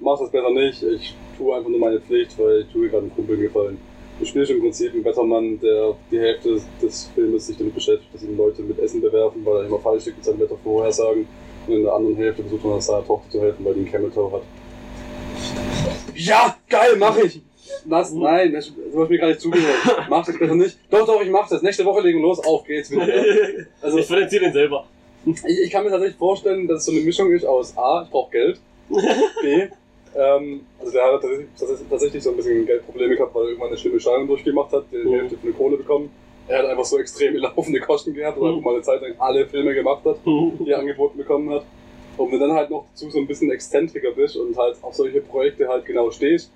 mach 0.00 0.18
das 0.18 0.30
besser 0.30 0.50
nicht, 0.50 0.82
ich 0.82 1.14
tue 1.36 1.54
einfach 1.54 1.68
nur 1.68 1.80
meine 1.80 2.00
Pflicht, 2.00 2.38
weil 2.38 2.60
ich 2.60 2.72
tue 2.72 2.88
gerade 2.88 3.02
einen 3.02 3.14
Kumpel 3.14 3.36
gefallen. 3.36 3.78
Du 4.18 4.26
spielst 4.26 4.50
im 4.50 4.60
Prinzip 4.60 4.92
einen 4.92 5.04
Wettermann, 5.04 5.58
der 5.60 5.94
die 6.10 6.20
Hälfte 6.20 6.60
des, 6.82 7.10
Filmes 7.14 7.46
sich 7.46 7.56
damit 7.56 7.74
beschäftigt, 7.74 8.12
dass 8.12 8.22
ihn 8.22 8.36
Leute 8.36 8.62
mit 8.62 8.78
Essen 8.78 9.00
bewerfen, 9.00 9.44
weil 9.44 9.62
er 9.62 9.66
immer 9.66 9.78
falsch 9.78 10.06
liegt 10.06 10.18
mit 10.18 10.26
seinen 10.26 10.40
Wettervorhersagen 10.40 11.26
und 11.66 11.72
in 11.72 11.84
der 11.84 11.94
anderen 11.94 12.16
Hälfte 12.16 12.42
versucht 12.42 12.64
man 12.64 12.80
seiner 12.80 13.06
Tochter 13.06 13.30
zu 13.30 13.40
helfen, 13.40 13.64
weil 13.64 13.74
die 13.74 13.80
einen 13.80 13.90
Camel 13.90 14.10
Toe 14.10 14.32
hat. 14.32 14.42
Ja, 16.14 16.56
geil, 16.68 16.96
mach 16.98 17.16
ich! 17.16 17.40
Was? 17.84 18.12
Nein, 18.12 18.52
das, 18.52 18.72
du 18.92 19.00
hast 19.00 19.08
mir 19.08 19.18
gar 19.18 19.28
nicht 19.28 19.40
zugehört. 19.40 19.76
Mach 20.10 20.26
das 20.26 20.36
besser 20.36 20.54
nicht. 20.54 20.76
Doch, 20.90 21.06
doch, 21.06 21.22
ich 21.22 21.30
mach 21.30 21.48
das. 21.48 21.62
Nächste 21.62 21.84
Woche 21.84 22.00
legen 22.00 22.18
wir 22.18 22.26
los. 22.26 22.44
Auf 22.44 22.64
geht's 22.64 22.90
wieder. 22.90 23.06
Also, 23.80 23.98
ich 23.98 24.06
finanziere 24.06 24.44
den 24.44 24.52
selber. 24.52 24.86
Ich, 25.26 25.60
ich 25.64 25.70
kann 25.70 25.84
mir 25.84 25.90
tatsächlich 25.90 26.16
vorstellen, 26.18 26.66
dass 26.66 26.78
es 26.80 26.84
so 26.86 26.92
eine 26.92 27.00
Mischung 27.02 27.30
ist 27.32 27.44
aus 27.44 27.76
A, 27.76 28.02
ich 28.04 28.10
brauche 28.10 28.30
Geld, 28.30 28.60
B, 29.42 29.66
ähm, 30.16 30.60
also 30.78 30.92
der 30.92 31.04
hat 31.04 31.20
tatsächlich, 31.20 31.48
tatsächlich- 31.88 32.22
so 32.22 32.30
ein 32.30 32.36
bisschen 32.36 32.66
Geldprobleme 32.66 33.16
gehabt, 33.16 33.34
weil 33.34 33.42
er 33.42 33.48
irgendwann 33.50 33.68
eine 33.68 33.78
schlimme 33.78 34.00
Scheidung 34.00 34.26
durchgemacht 34.26 34.72
hat, 34.72 34.84
die 34.90 34.96
Mhm. 34.96 35.12
Hälfte 35.14 35.36
von 35.38 35.48
der 35.50 35.56
Kohle 35.58 35.76
bekommen. 35.76 36.10
Er 36.48 36.58
hat 36.58 36.66
einfach 36.66 36.84
so 36.84 36.98
extrem 36.98 37.36
laufende 37.36 37.78
Kosten 37.80 38.12
gehabt, 38.12 38.40
weil 38.40 38.48
er 38.48 38.52
Mhm. 38.52 38.56
einfach 38.58 38.64
mal 38.70 38.74
eine 38.74 38.82
Zeit 38.82 39.00
lang 39.02 39.12
alle 39.18 39.46
Filme 39.46 39.72
gemacht 39.74 40.04
hat, 40.04 40.16
die 40.26 40.70
er 40.70 40.78
angeboten 40.80 41.16
bekommen 41.16 41.50
hat. 41.50 41.64
Und 42.16 42.32
wenn 42.32 42.40
du 42.40 42.48
dann 42.48 42.56
halt 42.56 42.70
noch 42.70 42.86
dazu 42.92 43.08
so 43.08 43.18
ein 43.18 43.26
bisschen 43.28 43.50
exzentriker 43.52 44.10
bist 44.10 44.36
und 44.36 44.56
halt 44.56 44.76
auf 44.82 44.94
solche 44.94 45.20
Projekte 45.20 45.68
halt 45.68 45.86
genau 45.86 46.10
stehst, 46.10 46.50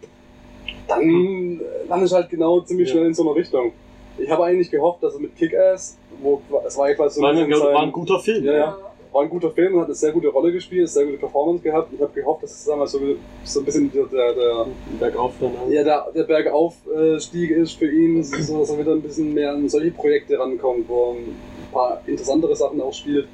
dann 0.89 1.61
äh, 1.61 1.87
landest 1.89 2.13
du 2.13 2.17
halt 2.17 2.29
genau 2.31 2.61
ziemlich 2.63 2.89
Ja. 2.89 2.95
schnell 2.95 3.07
in 3.07 3.15
so 3.15 3.23
einer 3.23 3.37
Richtung. 3.37 3.73
Ich 4.19 4.31
habe 4.31 4.45
eigentlich 4.45 4.71
gehofft, 4.71 5.03
dass 5.03 5.15
er 5.15 5.21
mit 5.21 5.37
Kick-Ass, 5.37 5.99
wo 6.23 6.41
es 6.67 6.79
war 6.79 6.89
ja 6.89 6.95
quasi 6.95 7.17
so 7.17 7.23
war, 7.23 7.33
ein 7.33 7.51
war 7.51 7.83
ein 7.83 7.93
guter 7.93 8.19
Film. 8.19 8.45
Ja, 8.45 8.53
ja. 8.53 8.79
war 9.13 9.23
ein 9.23 9.29
guter 9.29 9.51
Film 9.51 9.75
und 9.75 9.81
hat 9.81 9.87
eine 9.87 9.95
sehr 9.95 10.13
gute 10.13 10.29
Rolle 10.29 10.53
gespielt, 10.53 10.83
eine 10.83 10.89
sehr 10.89 11.05
gute 11.07 11.19
Performance 11.19 11.63
gehabt. 11.63 11.93
Ich 11.93 12.01
habe 12.01 12.13
gehofft, 12.13 12.45
dass 12.45 12.53
es 12.53 12.67
wir, 12.67 12.87
so, 12.87 13.01
so 13.45 13.61
ein 13.61 13.65
bisschen 13.65 13.93
der, 13.93 14.05
der, 14.07 14.35
der, 14.35 14.67
Bergauf 15.01 15.33
dann. 15.41 15.53
ja, 15.71 15.83
der, 15.83 16.07
der 16.15 16.25
Bergaufstieg 16.25 17.51
ist 17.51 17.73
für 17.73 17.91
ihn, 17.91 18.23
so 18.23 18.61
dass 18.61 18.71
er 18.71 18.79
wieder 18.79 18.93
ein 18.93 19.03
bisschen 19.03 19.35
mehr 19.35 19.53
an 19.53 19.69
solche 19.69 19.91
Projekte 19.91 20.39
rankommt, 20.39 20.89
wo 20.89 21.11
er 21.11 21.15
ein 21.15 21.37
paar 21.73 22.01
interessantere 22.07 22.55
Sachen 22.55 22.81
auch 22.81 22.93
spielt, 22.93 23.27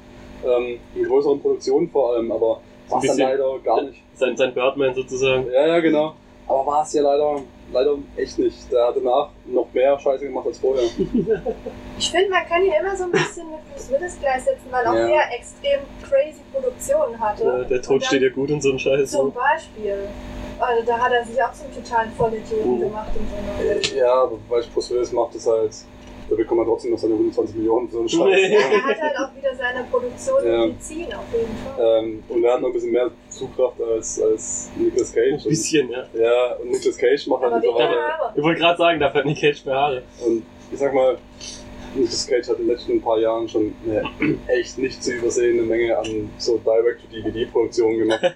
ähm, 0.43 0.79
in 0.95 1.03
größeren 1.03 1.39
Produktionen 1.39 1.89
vor 1.89 2.13
allem, 2.13 2.31
aber 2.31 2.61
war 2.91 3.03
es 3.03 3.07
dann 3.07 3.17
leider 3.17 3.59
gar 3.59 3.81
nicht. 3.83 4.01
Sein, 4.15 4.35
sein 4.35 4.53
Birdman 4.53 4.93
sozusagen. 4.93 5.45
Ja, 5.51 5.67
ja, 5.67 5.79
genau. 5.79 6.15
Aber 6.47 6.65
war 6.65 6.83
es 6.83 6.93
ja 6.93 7.01
leider, 7.01 7.41
leider 7.71 7.97
echt 8.17 8.37
nicht. 8.39 8.71
Der 8.71 8.87
hat 8.87 8.95
danach 8.97 9.29
noch 9.45 9.67
mehr 9.73 9.97
Scheiße 9.99 10.25
gemacht 10.25 10.45
als 10.47 10.59
vorher. 10.59 10.83
ich 11.97 12.11
finde, 12.11 12.29
man 12.29 12.45
kann 12.47 12.63
ihn 12.63 12.73
immer 12.79 12.95
so 12.95 13.05
ein 13.05 13.11
bisschen 13.11 13.49
mit 13.49 13.59
Bruce 13.73 13.89
Willis 13.91 14.17
gleichsetzen, 14.19 14.65
weil 14.71 14.85
auch 14.87 14.93
Ja. 14.93 15.07
der 15.07 15.33
extrem 15.37 15.79
crazy 16.07 16.41
Produktionen 16.53 17.19
hatte. 17.19 17.43
Äh, 17.43 17.67
der 17.67 17.77
Und 17.77 17.85
Tod 17.85 18.03
steht 18.05 18.21
ja 18.21 18.29
gut 18.29 18.51
und 18.51 18.61
so 18.61 18.71
ein 18.71 18.79
Scheiß. 18.79 19.11
Zum 19.11 19.27
So. 19.27 19.31
Beispiel. 19.31 20.07
Also 20.59 20.85
da 20.85 20.97
hat 20.99 21.11
er 21.11 21.25
sich 21.25 21.41
auch 21.41 21.53
zum 21.53 21.73
totalen 21.73 22.11
Vollidioten 22.11 22.75
Mhm. 22.75 22.79
gemacht 22.81 23.09
in 23.19 23.27
so 23.27 23.35
einer 23.35 23.69
Welt. 23.69 23.95
Ja, 23.95 24.13
aber 24.23 24.37
weil 24.49 24.61
ich 24.61 24.71
Bruce 24.71 24.91
Willis 24.91 25.11
macht 25.11 25.33
es 25.35 25.47
halt, 25.47 25.71
da 26.29 26.35
bekommt 26.35 26.61
er 26.61 26.65
trotzdem 26.65 26.91
noch 26.91 26.99
seine 26.99 27.13
120 27.15 27.55
Millionen 27.55 27.87
für 27.89 27.93
so 27.93 27.99
einen 27.99 28.09
Scheiß. 28.09 28.19
Nee. 28.49 28.53
Ja, 28.53 28.59
er 28.59 28.83
hat 28.83 29.01
halt 29.01 29.15
auch 29.17 29.35
wieder 29.35 29.55
seine 29.55 29.83
Produktion 29.89 30.45
Ja. 30.45 30.61
und 30.63 30.81
ziehen 30.83 31.11
auf 31.13 31.25
jeden 31.33 31.57
Fall. 31.65 31.99
Ähm, 32.03 32.23
und 32.29 32.43
er 32.43 32.53
hat 32.53 32.61
noch 32.61 32.69
ein 32.69 32.73
bisschen 32.73 32.91
mehr 32.91 33.09
Zugkraft 33.41 33.81
als, 33.81 34.21
als 34.21 34.69
Nicolas 34.75 35.11
Cage. 35.13 35.43
Ein 35.43 35.49
bisschen, 35.49 35.89
ja. 35.89 36.03
Und, 36.13 36.19
ja, 36.19 36.55
und 36.55 36.71
Nicolas 36.71 36.97
Cage 36.97 37.27
macht 37.27 37.41
halt 37.43 37.53
mittlerweile. 37.55 38.01
Haare. 38.01 38.33
Ich 38.35 38.43
wollte 38.43 38.59
gerade 38.59 38.77
sagen, 38.77 38.99
da 38.99 39.13
hat 39.13 39.25
Nick 39.25 39.41
Cage 39.41 39.65
mehr 39.65 39.75
Haare. 39.75 40.03
Und 40.25 40.43
ich 40.71 40.79
sag 40.79 40.93
mal, 40.93 41.17
Nicolas 41.95 42.27
Cage 42.27 42.47
hat 42.47 42.59
in 42.59 42.67
den 42.67 42.75
letzten 42.75 43.01
paar 43.01 43.19
Jahren 43.19 43.49
schon 43.49 43.73
eine 43.85 44.03
echt 44.47 44.77
nicht 44.77 45.03
zu 45.03 45.13
übersehende 45.13 45.63
Menge 45.63 45.97
an 45.97 46.29
so 46.37 46.57
Direct-to-DVD-Produktionen 46.59 47.97
gemacht. 47.99 48.21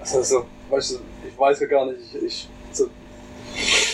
Also, 0.00 0.20
so, 0.20 0.44
weißt 0.68 0.94
du, 0.94 0.98
ich 1.28 1.38
weiß 1.38 1.60
ja 1.60 1.66
gar 1.68 1.86
nicht, 1.86 2.00
ich, 2.16 2.22
ich 2.24 2.48
so, 2.72 2.88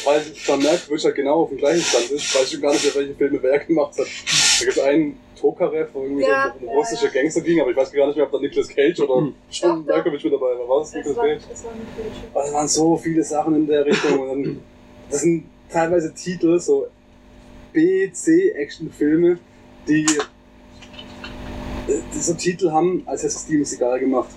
weil 0.06 0.22
ich 0.32 0.46
dann 0.46 0.62
merke, 0.62 0.88
wo 0.88 0.94
ich 0.94 1.04
halt 1.04 1.16
genau 1.16 1.42
auf 1.42 1.50
dem 1.50 1.58
gleichen 1.58 1.82
Stand 1.82 2.10
ist, 2.10 2.34
weiß 2.34 2.44
ich 2.44 2.52
schon 2.52 2.62
gar 2.62 2.72
nicht 2.72 2.96
welche 2.96 3.14
Filme 3.14 3.38
wer 3.42 3.58
gemacht 3.58 3.98
hat. 3.98 4.06
Da 4.06 4.64
gibt 4.64 4.78
es 4.78 4.82
einen 4.82 5.20
Tokarev, 5.38 5.88
wo 5.92 6.02
irgendwie 6.02 6.22
Ja, 6.22 6.52
so 6.58 6.64
um 6.66 6.70
ja, 6.72 6.78
russische 6.78 7.06
ja. 7.06 7.12
Gangster 7.12 7.40
ging, 7.40 7.60
aber 7.60 7.70
ich 7.70 7.76
weiß 7.76 7.92
gar 7.92 8.06
nicht 8.06 8.16
mehr, 8.16 8.26
ob 8.26 8.32
da 8.32 8.38
Nicolas 8.38 8.68
Cage 8.68 9.00
oder 9.00 9.16
Hm. 9.16 9.34
Doch, 9.62 9.68
doch. 9.68 9.84
Malkovich 9.86 10.24
mit 10.24 10.32
dabei 10.32 10.58
war. 10.58 10.68
War 10.68 10.80
das 10.80 10.94
Nicolas 10.94 11.16
war, 11.16 11.26
Cage? 11.26 11.42
es 11.52 11.64
war. 11.64 11.72
Aber 12.34 12.44
es 12.44 12.52
waren 12.52 12.68
so 12.68 12.96
viele 12.96 13.22
Sachen 13.24 13.54
in 13.56 13.66
der 13.66 13.84
Richtung. 13.86 14.18
Und 14.20 14.28
dann, 14.28 14.60
das 15.10 15.20
sind 15.22 15.44
teilweise 15.70 16.12
Titel, 16.14 16.58
so 16.58 16.86
B, 17.72 18.10
C 18.12 18.50
Actionfilme, 18.50 19.38
die, 19.86 20.06
die 21.86 22.18
so 22.18 22.34
Titel 22.34 22.70
haben, 22.70 23.02
als 23.06 23.22
hätte 23.22 23.34
Steven 23.38 23.64
Seagal 23.64 24.00
gemacht. 24.00 24.30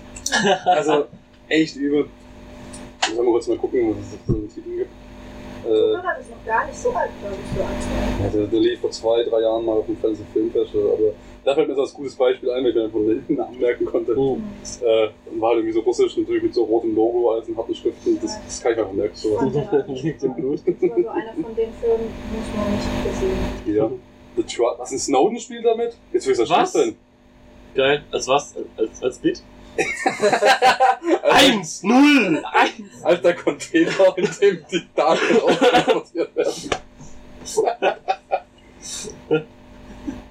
Also 0.64 1.06
echt 1.48 1.76
übel. 1.76 2.06
Sollen 3.04 3.26
wir 3.26 3.32
kurz 3.32 3.46
mal 3.48 3.58
gucken, 3.58 3.90
was 3.90 3.98
es 3.98 4.18
für 4.24 4.32
einen 4.32 4.48
Titel 4.48 4.76
gibt. 4.76 4.90
Äh, 5.64 5.68
Zuhörer 5.68 6.18
ist 6.18 6.30
noch 6.30 6.44
gar 6.44 6.66
nicht 6.66 6.78
so 6.78 6.90
alt, 6.90 7.10
glaube 7.20 7.36
ich, 7.36 7.56
für 7.56 7.64
Angst. 7.64 7.88
ja, 8.20 8.28
der, 8.28 8.46
der 8.46 8.60
lief 8.60 8.80
vor 8.80 8.90
zwei, 8.90 9.22
drei 9.24 9.40
Jahren 9.40 9.64
mal 9.64 9.76
auf 9.78 9.86
dem 9.86 9.96
Fantasy 9.96 10.24
Filmfestival, 10.32 10.92
aber 10.92 11.12
da 11.44 11.54
fällt 11.54 11.68
mir 11.68 11.74
so 11.74 11.82
als 11.82 11.94
gutes 11.94 12.14
Beispiel 12.14 12.50
ein, 12.50 12.62
weil 12.62 12.70
ich 12.70 12.74
mir 12.76 12.84
einfach 12.84 12.98
den 12.98 13.36
Namen 13.36 13.58
merken 13.58 13.84
konnte. 13.84 14.16
Oh. 14.16 14.38
Äh, 14.80 15.08
und 15.30 15.40
war 15.40 15.50
halt 15.50 15.58
irgendwie 15.58 15.72
so 15.72 15.80
russisch, 15.80 16.16
natürlich 16.16 16.42
mit 16.42 16.54
so 16.54 16.64
rotem 16.64 16.94
Logo, 16.94 17.32
alles 17.32 17.48
in 17.48 17.56
harten 17.56 17.74
Schriften. 17.74 18.18
Das, 18.20 18.38
das 18.44 18.60
kann 18.60 18.72
ich 18.72 18.78
einfach 18.78 18.92
merken. 18.92 19.16
So. 19.16 19.38
Liegt 19.88 20.22
im 20.22 20.34
Blut. 20.34 20.60
Das 20.64 20.90
war 20.90 21.02
so 21.02 21.08
einer 21.08 21.32
von 21.32 21.56
den 21.56 21.72
Filmen, 21.72 22.10
muss 22.32 22.56
man 22.56 22.72
nicht 22.72 23.04
gesehen. 23.04 23.76
Ja. 23.76 23.90
The 24.36 24.42
Tru 24.44 24.64
Was, 24.78 24.92
ein 24.92 24.98
Snowden 24.98 25.38
spielt 25.38 25.64
damit? 25.64 25.96
Jetzt 26.12 26.26
will 26.26 26.32
ich 26.32 26.38
das 26.38 26.50
Was? 26.50 26.72
denn? 26.72 26.96
Geil. 27.74 28.02
Als 28.10 28.28
was? 28.28 28.54
Als, 28.76 29.02
als 29.02 29.18
Bit? 29.18 29.42
Eins! 31.22 31.82
Null! 31.82 32.42
Eins! 32.52 33.02
Als 33.02 33.22
der 33.22 33.34
Container, 33.34 34.16
in 34.16 34.28
dem 34.40 34.66
die 34.70 34.82
Daten 34.94 35.38
transportiert 35.38 36.36
werden. 36.36 36.70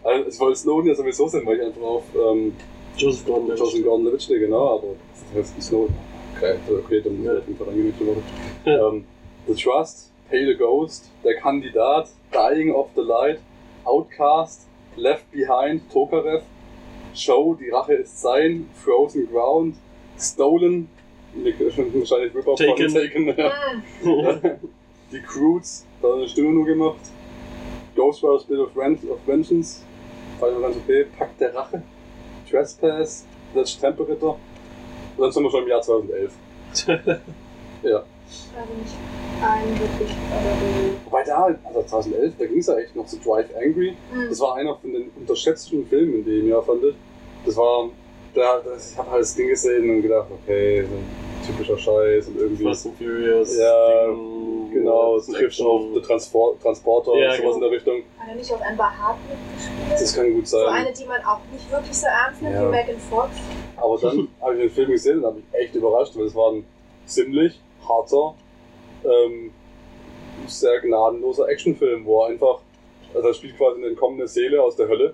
Also, 0.04 0.30
ich 0.30 0.40
wollte 0.40 0.60
Snowden 0.60 0.88
ja 0.88 0.96
sowieso 0.96 1.28
sehen, 1.28 1.46
weil 1.46 1.58
ich 1.58 1.66
einfach 1.68 1.82
auf 1.82 2.04
ähm, 2.16 2.54
Joseph 2.98 3.26
Gordon. 3.26 3.56
Joseph 3.56 3.84
Gordon-Levitt 3.84 4.24
stehe, 4.24 4.40
genau, 4.40 4.76
aber 4.76 4.88
das 5.34 5.46
heißt 5.46 5.62
Snowden. 5.62 5.96
Okay, 6.36 6.56
okay, 6.70 7.02
dann 7.02 7.24
Ja. 7.24 7.34
ja. 7.34 7.40
ich 7.40 7.60
Woche. 7.60 8.24
Ja. 8.66 8.88
Ähm, 8.90 9.06
the 9.48 9.54
Trust, 9.54 10.12
Pay 10.30 10.46
the 10.46 10.58
Ghost, 10.58 11.10
Der 11.24 11.36
Kandidat, 11.36 12.10
Dying 12.34 12.74
of 12.74 12.90
the 12.96 13.02
Light, 13.02 13.40
Outcast, 13.84 14.68
Left 14.96 15.30
Behind, 15.32 15.82
Tokarev, 15.92 16.42
Show, 17.14 17.56
Die 17.60 17.70
Rache 17.70 17.94
ist 17.94 18.22
sein, 18.22 18.70
Frozen 18.84 19.30
Ground, 19.32 19.76
Stolen, 20.18 20.90
wahrscheinlich 21.34 22.36
Rip-Off 22.36 22.60
von 22.60 22.76
Taken. 22.76 22.94
Taken, 22.94 23.28
ja. 23.38 23.52
Die 25.12 25.22
Croods, 25.22 25.86
da 26.02 26.08
hat 26.10 26.16
eine 26.16 26.28
Stimme 26.28 26.52
nur 26.52 26.66
gemacht. 26.66 27.00
Ghostwriter's 27.96 28.46
Bill 28.46 28.62
of, 28.62 28.76
Ven 28.76 28.98
of 29.10 29.20
Vengeance, 29.26 29.84
fand 30.40 30.56
ich 30.56 30.62
ganz 30.62 30.78
okay. 30.78 31.06
Pakt 31.18 31.42
der 31.42 31.54
Rache, 31.54 31.84
Trespass, 32.50 33.26
That's 33.54 33.78
Temperature. 33.78 34.38
Und 35.18 35.24
dann 35.24 35.32
sind 35.32 35.44
wir 35.44 35.52
schon 35.52 35.64
im 35.64 35.70
Jahr 35.70 35.82
2011. 35.82 36.34
Ja. 37.84 38.04
Nicht 38.32 38.96
ein 39.44 39.80
wirklich. 39.80 40.16
Wobei 41.06 41.24
da, 41.24 41.56
also 41.64 41.84
2011, 41.84 42.34
da 42.38 42.46
ging 42.46 42.60
es 42.60 42.68
ja 42.68 42.78
echt 42.78 42.96
noch 42.96 43.06
zu 43.06 43.18
Drive 43.18 43.48
Angry. 43.56 43.96
Mhm. 44.14 44.30
Das 44.30 44.40
war 44.40 44.56
einer 44.56 44.76
von 44.76 44.92
den 44.94 45.10
unterschätzten 45.20 45.86
Filmen 45.88 46.16
in 46.16 46.26
dem 46.26 46.48
Jahr, 46.50 46.62
fand 46.64 46.84
ich. 46.84 46.96
Das 47.46 47.58
war, 47.58 47.90
da, 48.36 48.60
das, 48.64 48.92
ich 48.92 48.98
habe 48.98 49.10
halt 49.12 49.22
das 49.22 49.36
Ding 49.36 49.48
gesehen 49.50 49.90
und 49.90 50.02
gedacht, 50.04 50.28
okay, 50.32 50.84
so 50.84 50.96
ein 50.96 51.48
typischer 51.48 51.78
Scheiß 51.78 52.28
und 52.28 52.38
irgendwie. 52.38 52.64
Fast 52.64 52.86
and 52.86 52.98
Furious. 52.98 53.58
Ja, 53.58 54.06
Ding, 54.08 54.72
Genau, 54.74 55.18
es 55.18 55.26
trifft 55.26 55.42
Action. 55.44 55.68
auf 55.68 55.82
The 55.96 56.02
Transport, 56.02 56.62
Transporter 56.62 57.12
Ja, 57.18 57.32
sowas 57.32 57.40
genau. 57.42 57.54
in 57.56 57.60
der 57.62 57.72
Richtung. 57.72 58.04
Hat 58.18 58.30
er 58.30 58.36
nicht 58.36 58.54
auch 58.54 58.62
Amber 58.62 58.90
Hart 58.98 59.18
mitgespielt? 59.28 59.92
Das 60.02 60.16
kann 60.16 60.34
gut 60.34 60.48
so 60.48 60.58
sein. 60.60 60.68
eine, 60.86 60.94
die 60.94 61.04
man 61.06 61.22
auch 61.26 61.40
nicht 61.52 61.70
wirklich 61.70 61.98
so 61.98 62.08
ernst 62.08 62.42
nimmt, 62.42 62.56
Ja. 62.56 62.68
wie 62.68 62.72
Megan 62.72 62.98
Fox. 63.10 63.32
Aber 63.76 63.98
dann 63.98 64.28
habe 64.42 64.54
ich 64.56 64.62
den 64.62 64.70
Film 64.70 64.92
gesehen 64.92 65.18
und 65.20 65.26
habe 65.26 65.36
mich 65.38 65.46
echt 65.52 65.76
überrascht, 65.76 66.14
weil 66.16 66.24
es 66.26 66.36
war 66.36 66.54
ein 66.54 66.64
ziemlich 67.06 67.60
harter, 67.88 68.36
ähm, 69.04 69.52
sehr 70.48 70.80
gnadenloser 70.82 71.48
Actionfilm, 71.50 72.06
wo 72.06 72.24
er 72.24 72.30
einfach, 72.30 72.60
also 73.14 73.28
er 73.28 73.34
spielt 73.34 73.58
quasi 73.58 73.78
eine 73.80 73.88
entkommene 73.88 74.28
Seele 74.28 74.62
aus 74.62 74.76
der 74.76 74.88
Hölle 74.88 75.14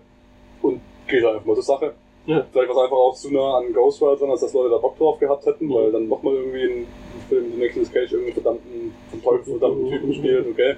und 0.61 0.82
geht 1.07 1.24
dann 1.24 1.34
einfach 1.36 1.45
mal 1.45 1.55
zur 1.55 1.63
Sache. 1.63 1.93
Ja. 2.26 2.45
Vielleicht 2.51 2.70
war 2.70 2.76
es 2.78 2.84
einfach 2.84 2.97
auch 2.97 3.15
zu 3.15 3.34
nah 3.34 3.57
an 3.57 3.72
Ghost 3.74 4.01
Rider 4.01 4.18
dran, 4.18 4.32
als 4.32 4.41
dass 4.41 4.53
Leute 4.53 4.70
da 4.70 4.78
Bock 4.78 4.97
drauf 4.97 5.18
gehabt 5.20 5.45
hätten, 5.45 5.68
Mhm. 5.68 5.74
weil 5.74 5.91
dann 5.91 6.07
nochmal 6.09 6.34
irgendwie 6.34 6.63
ein 6.63 6.88
Film 7.30 7.49
mit 7.51 7.57
Nicolas 7.59 7.91
Cage 7.91 8.11
irgendeinen 8.11 8.34
verdammten, 8.34 8.93
vom 9.11 9.24
Teufel 9.24 9.57
verdammten 9.57 9.89
Typen 9.89 10.13
spielt, 10.13 10.47
okay. 10.47 10.76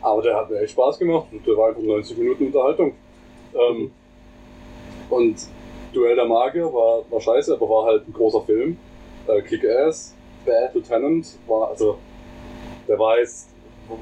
Aber 0.00 0.22
der 0.22 0.36
hat 0.36 0.48
mir 0.50 0.60
echt 0.60 0.72
Spaß 0.72 0.98
gemacht 1.00 1.26
und 1.32 1.44
der 1.44 1.56
war 1.56 1.68
einfach 1.68 1.82
90 1.82 2.16
Minuten 2.18 2.46
Unterhaltung. 2.46 2.92
Ähm, 3.54 3.90
und 5.10 5.36
Duell 5.92 6.14
der 6.14 6.26
Magier 6.26 6.66
war, 6.72 7.02
war 7.10 7.20
scheiße, 7.20 7.54
aber 7.54 7.68
war 7.68 7.86
halt 7.86 8.06
ein 8.06 8.12
großer 8.12 8.42
Film. 8.42 8.76
Äh, 9.26 9.40
Kick-Ass, 9.42 10.14
Bad 10.48 10.74
Lieutenant 10.74 11.26
war, 11.46 11.68
also, 11.68 11.98
der 12.88 12.98
weiß, 12.98 13.48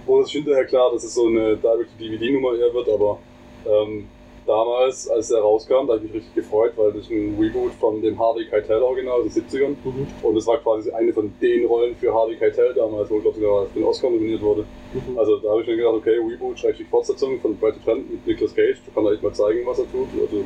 wurde 0.06 0.24
sich 0.24 0.34
hinterher 0.34 0.64
klar, 0.64 0.92
dass 0.92 1.04
es 1.04 1.14
so 1.14 1.26
eine 1.26 1.56
Direct-to-DVD-Nummer 1.56 2.56
eher 2.56 2.72
wird, 2.72 2.88
aber 2.88 3.18
ähm, 3.66 4.08
damals, 4.46 5.08
als 5.08 5.28
der 5.28 5.40
rauskam, 5.40 5.86
da 5.86 5.94
habe 5.94 5.96
ich 5.98 6.02
mich 6.04 6.14
richtig 6.14 6.34
gefreut, 6.34 6.72
weil 6.76 6.92
das 6.92 7.02
ist 7.02 7.10
ein 7.10 7.36
Reboot 7.40 7.72
von 7.80 8.00
dem 8.00 8.16
Harvey 8.18 8.46
Keitel 8.46 8.80
Original 8.80 9.20
aus 9.20 9.34
den 9.34 9.42
70ern. 9.44 9.74
Mhm. 9.84 10.06
Und 10.22 10.36
es 10.36 10.46
war 10.46 10.58
quasi 10.58 10.90
eine 10.92 11.12
von 11.12 11.32
den 11.40 11.66
Rollen 11.66 11.96
für 11.96 12.14
Harvey 12.14 12.36
Keitel 12.36 12.72
damals, 12.74 13.10
wo 13.10 13.16
ich 13.16 13.22
glaube 13.22 13.40
sogar 13.40 13.66
für 13.66 13.78
den 13.80 13.84
Oscar 13.84 14.10
nominiert 14.10 14.40
wurde. 14.42 14.64
Mhm. 14.94 15.18
Also 15.18 15.38
da 15.38 15.50
habe 15.50 15.62
ich 15.62 15.66
mir 15.66 15.76
gedacht, 15.76 15.94
okay, 15.94 16.16
Reboot, 16.18 16.58
schrägstrich 16.60 16.88
Fortsetzung 16.88 17.40
von 17.40 17.56
Brad 17.58 17.74
Pitt 17.84 18.08
mit 18.10 18.24
Nicolas 18.26 18.54
Cage, 18.54 18.78
da 18.86 18.92
kann 18.94 19.04
er 19.06 19.12
echt 19.12 19.22
mal 19.24 19.32
zeigen, 19.32 19.66
was 19.66 19.78
er 19.80 19.90
tut. 19.90 20.08
Also, 20.20 20.44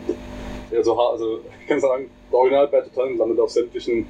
ja, 0.71 0.83
so, 0.83 0.97
ha- 0.97 1.11
also 1.13 1.41
ich 1.61 1.67
kann 1.69 1.81
sagen, 1.81 2.09
der 2.33 2.39
Original 2.39 2.69
Brad 2.69 2.85
Pitt 2.85 3.19
landet 3.19 3.39
auf 3.39 3.51
sämtlichen 3.51 4.07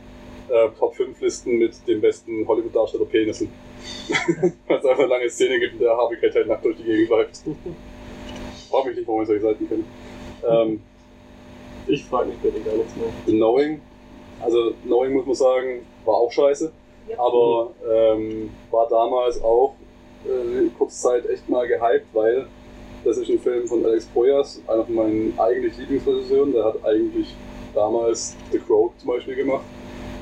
äh, 0.51 0.69
Top 0.79 0.95
5 0.95 1.21
Listen 1.21 1.59
mit 1.59 1.75
den 1.87 2.01
besten 2.01 2.47
Hollywood-Darsteller 2.47 3.05
Penissen. 3.07 3.51
Weil 4.67 4.79
es 4.79 4.85
einfach 4.85 4.99
eine 4.99 5.07
lange 5.09 5.31
Szene 5.31 5.59
gibt, 5.61 5.75
in 5.75 5.79
der 5.81 5.97
Harvey 5.97 6.17
Keitel 6.17 6.47
nackt 6.47 6.65
durch 6.65 6.77
die 6.77 6.85
Gegend 6.85 7.09
läuft. 7.11 7.41
Frag 8.71 8.85
mich 8.87 8.97
nicht, 8.97 9.07
warum 9.09 9.23
ich 9.23 9.29
solche 9.29 9.43
Seiten 9.43 9.69
kenne. 9.69 9.85
Ähm, 10.49 10.81
Ich 11.87 12.05
frage 12.05 12.29
mich 12.29 12.39
bitte 12.39 12.61
gar 12.61 12.75
nichts 12.77 12.95
mehr. 12.97 13.09
The 13.27 13.33
Knowing, 13.33 13.81
also 14.41 14.73
Knowing 14.85 15.13
muss 15.15 15.27
man 15.27 15.35
sagen, 15.35 15.87
war 16.05 16.15
auch 16.15 16.31
scheiße. 16.31 16.73
Ja. 17.09 17.19
aber 17.19 17.71
ähm, 17.91 18.51
war 18.71 18.87
damals 18.89 19.43
auch 19.43 19.75
äh, 20.27 20.69
kurze 20.79 21.01
Zeit 21.01 21.29
echt 21.29 21.49
mal 21.49 21.67
gehypt, 21.67 22.07
weil 22.13 22.47
das 23.05 23.17
ist 23.17 23.29
ein 23.31 23.39
Film 23.41 23.67
von 23.67 23.85
Alex 23.85 24.05
Proyas, 24.07 24.63
einer 24.69 24.85
von 24.85 24.95
meinen 24.95 25.35
eigentlich 25.39 25.77
Lieblingsregisseuren. 25.79 26.53
Der 26.53 26.65
hat 26.67 26.85
eigentlich 26.85 27.35
damals 27.75 28.37
The 28.53 28.59
Crow 28.59 28.93
zum 28.99 29.09
Beispiel 29.09 29.35
gemacht, 29.35 29.65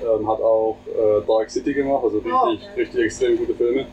ähm, 0.02 0.28
hat 0.28 0.40
auch 0.40 0.76
äh, 0.86 1.26
Dark 1.26 1.50
City 1.50 1.74
gemacht, 1.74 2.02
also 2.04 2.18
richtig, 2.18 2.32
Oh, 2.32 2.48
okay. 2.52 2.80
richtig 2.82 3.04
extrem 3.04 3.36
gute 3.38 3.54
Filme, 3.54 3.86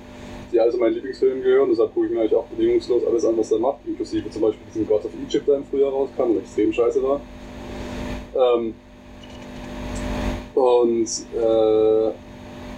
die 0.52 0.60
alle 0.60 0.72
zu 0.72 0.78
meinen 0.78 0.94
Lieblingsfilmen 0.96 1.42
gehören. 1.44 1.70
Deshalb 1.70 1.94
gucke 1.94 2.08
ich 2.08 2.12
mir 2.14 2.20
eigentlich 2.22 2.36
auch 2.36 2.46
bedingungslos 2.46 3.06
alles 3.06 3.26
an, 3.26 3.38
was 3.38 3.52
er 3.52 3.60
macht, 3.60 3.78
inklusive 3.86 4.30
zum 4.30 4.42
Beispiel 4.44 4.62
diesen 4.68 4.88
God 4.88 5.06
of 5.06 5.12
Egypt, 5.28 5.48
der 5.48 5.56
im 5.56 5.66
Frühjahr 5.66 5.92
rauskam 5.92 6.32
und 6.32 6.40
extrem 6.40 6.72
scheiße 6.74 7.02
war. 7.04 7.22
Ähm, 8.36 8.74
und 10.54 11.08
äh, 11.36 12.12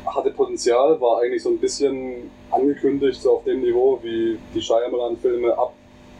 hatte 0.09 0.31
Potenzial, 0.31 0.99
war 0.99 1.21
eigentlich 1.21 1.43
so 1.43 1.49
ein 1.49 1.59
bisschen 1.59 2.29
angekündigt, 2.49 3.21
so 3.21 3.33
auf 3.33 3.43
dem 3.43 3.61
Niveau, 3.61 3.99
wie 4.01 4.37
die 4.53 4.61
Shyamalan-Filme 4.61 5.55
ab 5.57 5.73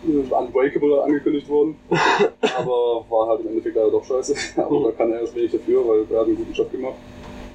Unbreakable 0.04 1.04
angekündigt 1.04 1.48
wurden. 1.50 1.76
Aber 2.58 3.06
war 3.10 3.28
halt 3.28 3.41
im 3.41 3.50
Endeffekt 3.50 3.76
leider 3.76 3.91
doch 3.91 4.04
scheiße. 4.04 4.36
Aber 4.62 4.84
da 4.86 4.91
kann 4.91 5.12
er 5.12 5.22
erst 5.22 5.36
wenig 5.36 5.52
dafür, 5.52 5.88
weil 5.88 6.06
er 6.10 6.20
hat 6.20 6.28
einen 6.28 6.36
guten 6.36 6.54
Job 6.54 6.72
gemacht. 6.72 6.95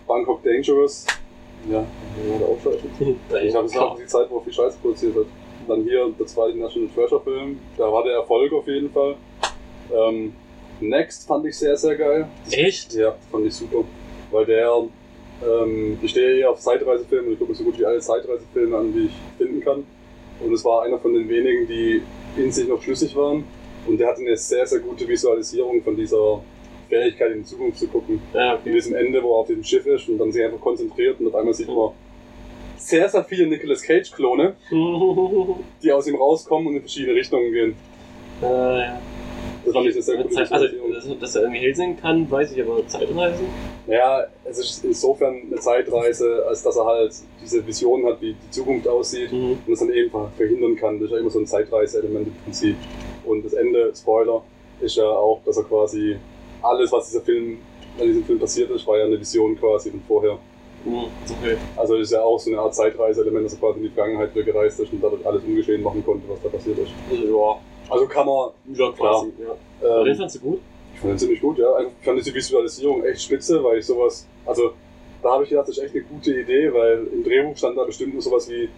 Bangkok 0.06 0.42
Dangerous, 0.42 1.06
ja, 1.70 1.84
der 2.16 2.40
war 2.40 2.48
auch 2.48 2.58
scheiße. 2.62 2.78
Ich 3.44 3.50
glaube, 3.52 3.74
war 3.74 3.92
auch 3.92 3.98
die 3.98 4.06
Zeit, 4.06 4.28
wo 4.30 4.38
er 4.38 4.42
viel 4.42 4.52
Scheiße 4.52 4.78
produziert 4.80 5.14
hat. 5.16 5.26
Dann 5.68 5.84
hier 5.84 6.12
der 6.18 6.26
zweite 6.26 6.58
National 6.58 6.90
Treasure 6.92 7.20
Film, 7.20 7.60
da 7.78 7.92
war 7.92 8.02
der 8.02 8.14
Erfolg 8.14 8.52
auf 8.52 8.66
jeden 8.66 8.90
Fall. 8.90 9.14
Ähm, 9.92 10.34
Next 10.80 11.28
fand 11.28 11.46
ich 11.46 11.56
sehr, 11.56 11.76
sehr 11.76 11.94
geil. 11.94 12.28
Echt? 12.50 12.94
Ja, 12.94 13.14
fand 13.30 13.46
ich 13.46 13.54
super. 13.54 13.84
Weil 14.32 14.46
der, 14.46 14.82
ähm, 15.46 15.98
ich 16.02 16.10
stehe 16.10 16.40
eher 16.40 16.50
auf 16.50 16.58
Zeitreisefilme 16.58 17.28
und 17.28 17.32
ich 17.34 17.38
gucke 17.38 17.52
mir 17.52 17.56
so 17.56 17.64
gut 17.64 17.78
wie 17.78 17.86
alle 17.86 18.00
Zeitreisefilme 18.00 18.76
an, 18.76 18.92
die 18.92 19.06
ich 19.06 19.12
finden 19.38 19.60
kann. 19.60 19.84
Und 20.40 20.52
es 20.52 20.64
war 20.64 20.82
einer 20.82 20.98
von 20.98 21.14
den 21.14 21.28
wenigen, 21.28 21.68
die 21.68 22.02
in 22.36 22.50
sich 22.52 22.68
noch 22.68 22.82
schlüssig 22.82 23.14
waren. 23.16 23.44
Und 23.86 23.98
der 23.98 24.08
hatte 24.08 24.20
eine 24.20 24.36
sehr, 24.36 24.66
sehr 24.66 24.78
gute 24.80 25.06
Visualisierung 25.08 25.82
von 25.82 25.96
dieser 25.96 26.40
Fähigkeit 26.88 27.32
in 27.32 27.38
die 27.38 27.44
Zukunft 27.44 27.78
zu 27.78 27.88
gucken. 27.88 28.20
Ja, 28.32 28.52
In 28.54 28.60
okay. 28.60 28.72
diesem 28.72 28.94
Ende, 28.94 29.22
wo 29.22 29.34
er 29.34 29.38
auf 29.40 29.46
dem 29.48 29.64
Schiff 29.64 29.84
ist 29.86 30.08
und 30.08 30.18
dann 30.18 30.30
sich 30.30 30.44
einfach 30.44 30.60
konzentriert 30.60 31.18
und 31.20 31.28
auf 31.28 31.34
einmal 31.34 31.54
sieht 31.54 31.68
man 31.68 31.90
sehr, 32.76 33.08
sehr 33.08 33.24
viele 33.24 33.46
Nicolas 33.46 33.82
Cage-Klone, 33.82 34.54
die 35.82 35.92
aus 35.92 36.06
ihm 36.06 36.16
rauskommen 36.16 36.68
und 36.68 36.74
in 36.74 36.80
verschiedene 36.80 37.14
Richtungen 37.14 37.52
gehen. 37.52 37.74
äh, 38.42 38.46
ja. 38.46 39.00
Das 39.64 39.72
fand 39.74 39.86
ich 39.86 39.94
eine 39.94 40.02
sehr 40.02 40.16
gute 40.16 40.30
Zeit, 40.30 40.52
also, 40.52 40.66
dass, 41.20 41.36
er 41.36 41.42
irgendwie 41.42 41.60
Helsing 41.60 41.96
kann, 41.96 42.30
weiß 42.30 42.52
ich, 42.52 42.62
aber 42.62 42.86
Zeitreisen? 42.86 43.54
Ja, 43.86 44.24
es 44.44 44.58
ist 44.58 44.84
insofern 44.84 45.42
eine 45.46 45.56
Zeitreise, 45.60 46.44
als 46.48 46.62
dass 46.62 46.76
er 46.76 46.84
halt 46.84 47.14
diese 47.40 47.66
Vision 47.66 48.04
hat, 48.06 48.20
wie 48.20 48.34
die 48.34 48.50
Zukunft 48.50 48.86
aussieht 48.88 49.32
Mhm. 49.32 49.52
und 49.66 49.68
das 49.68 49.80
dann 49.80 49.92
eben 49.92 50.10
ver- 50.10 50.30
verhindern 50.36 50.76
kann. 50.76 50.98
Das 51.00 51.06
ist 51.06 51.12
ja 51.12 51.18
immer 51.18 51.30
so 51.30 51.40
ein 51.40 51.46
Zeitreise-Element 51.46 52.28
im 52.28 52.36
Prinzip. 52.44 52.78
Und 53.24 53.44
das 53.44 53.52
Ende, 53.54 53.92
Spoiler, 53.94 54.42
ist 54.80 54.96
ja 54.96 55.04
auch, 55.08 55.40
dass 55.44 55.56
er 55.56 55.64
quasi 55.64 56.16
alles, 56.60 56.90
was 56.92 57.08
dieser 57.08 57.22
Film, 57.22 57.58
an 58.00 58.06
diesem 58.06 58.24
Film 58.24 58.38
passiert 58.38 58.70
ist, 58.70 58.86
war 58.86 58.98
ja 58.98 59.04
eine 59.04 59.18
Vision 59.18 59.58
quasi 59.58 59.90
von 59.90 60.00
vorher. 60.06 60.38
Mhm. 60.84 61.06
Okay. 61.30 61.58
Also 61.76 61.96
ist 61.96 62.12
ja 62.12 62.22
auch 62.22 62.38
so 62.38 62.50
eine 62.50 62.60
Art 62.60 62.74
Zeitreise-Element, 62.74 63.46
dass 63.46 63.54
er 63.54 63.58
quasi 63.60 63.78
in 63.78 63.84
die 63.84 63.90
Vergangenheit 63.90 64.34
wieder 64.34 64.44
gereist 64.44 64.78
ist 64.80 64.92
und 64.92 65.00
dadurch 65.02 65.24
alles 65.26 65.42
ungeschehen 65.44 65.82
machen 65.82 66.04
konnte, 66.04 66.28
was 66.28 66.40
da 66.42 66.48
passiert 66.48 66.78
ist. 66.78 66.92
Ja. 67.10 67.60
Also 67.92 68.06
kann 68.06 68.26
man, 68.26 68.50
Ja, 68.72 68.90
quasi. 68.92 69.32
Ja. 69.38 69.88
Aber 69.88 70.04
den 70.04 70.12
ähm, 70.12 70.18
fandst 70.18 70.36
du 70.36 70.40
gut? 70.40 70.60
ich 70.94 71.00
fand 71.00 71.12
den 71.12 71.18
ziemlich 71.18 71.40
gut, 71.40 71.58
ja. 71.58 71.68
Also, 71.72 71.90
Ich 71.98 72.04
fand 72.04 72.18
diese 72.18 72.34
Visualisierung 72.34 73.04
echt 73.04 73.22
spitze, 73.22 73.62
weil 73.62 73.78
ich 73.78 73.86
sowas, 73.86 74.26
also 74.46 74.72
da 75.22 75.32
habe 75.32 75.44
ich 75.44 75.50
gedacht, 75.50 75.68
das 75.68 75.78
ist 75.78 75.84
echt 75.84 75.94
eine 75.94 76.04
gute 76.04 76.38
Idee, 76.38 76.72
weil 76.72 77.06
im 77.12 77.24
Drehbuch 77.24 77.56
stand 77.56 77.76
da 77.78 77.84
bestimmt 77.84 78.12
nur 78.12 78.22
sowas 78.22 78.48
wie 78.50 78.68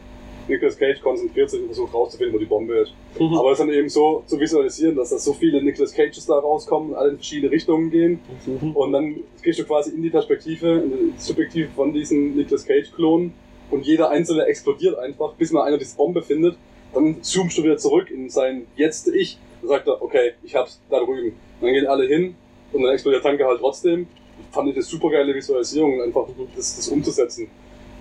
Nicolas 0.46 0.76
Cage 0.76 1.00
konzentriert 1.00 1.50
sich 1.50 1.60
und 1.60 1.66
versucht 1.66 1.94
rauszufinden, 1.94 2.34
wo 2.34 2.38
die 2.38 2.44
Bombe 2.44 2.74
ist. 2.74 2.92
Mhm. 3.18 3.34
Aber 3.34 3.52
es 3.52 3.58
dann 3.58 3.70
eben 3.70 3.88
so 3.88 4.22
zu 4.26 4.38
visualisieren, 4.38 4.96
dass 4.96 5.10
da 5.10 5.18
so 5.18 5.32
viele 5.32 5.62
Nicolas 5.62 5.94
Cages 5.94 6.26
da 6.26 6.38
rauskommen, 6.38 6.94
alle 6.94 7.10
in 7.10 7.16
verschiedene 7.16 7.50
Richtungen 7.50 7.90
gehen. 7.90 8.20
Mhm. 8.46 8.72
Und 8.72 8.92
dann 8.92 9.16
gehst 9.42 9.58
du 9.58 9.64
quasi 9.64 9.90
in 9.94 10.02
die 10.02 10.10
Perspektive, 10.10 10.70
in 10.70 10.90
die 10.90 11.20
Subjektive 11.20 11.68
von 11.74 11.92
diesen 11.92 12.36
Nicolas 12.36 12.66
Cage-Klonen 12.66 13.32
und 13.70 13.86
jeder 13.86 14.10
einzelne 14.10 14.44
explodiert 14.44 14.98
einfach, 14.98 15.32
bis 15.34 15.50
mal 15.50 15.62
einer 15.62 15.78
diese 15.78 15.96
Bombe 15.96 16.22
findet. 16.22 16.56
Dann 16.94 17.22
zoomst 17.22 17.58
du 17.58 17.62
wieder 17.62 17.76
zurück 17.76 18.10
in 18.10 18.30
sein 18.30 18.66
Jetzt-Ich. 18.76 19.38
Dann 19.60 19.68
sagt 19.68 19.88
er, 19.88 20.00
okay, 20.02 20.32
ich 20.42 20.54
hab's 20.54 20.80
da 20.90 20.98
drüben. 21.00 21.28
Und 21.60 21.66
dann 21.66 21.72
gehen 21.72 21.86
alle 21.86 22.06
hin 22.06 22.34
und 22.72 22.82
dann 22.82 22.92
explodiert 22.92 23.24
der 23.24 23.30
Tanker 23.30 23.46
halt 23.48 23.60
trotzdem. 23.60 24.06
Fand 24.52 24.68
ich 24.68 24.74
eine 24.74 24.82
super 24.82 25.10
geile 25.10 25.34
Visualisierung, 25.34 26.00
einfach 26.02 26.26
das, 26.56 26.76
das 26.76 26.88
umzusetzen. 26.88 27.48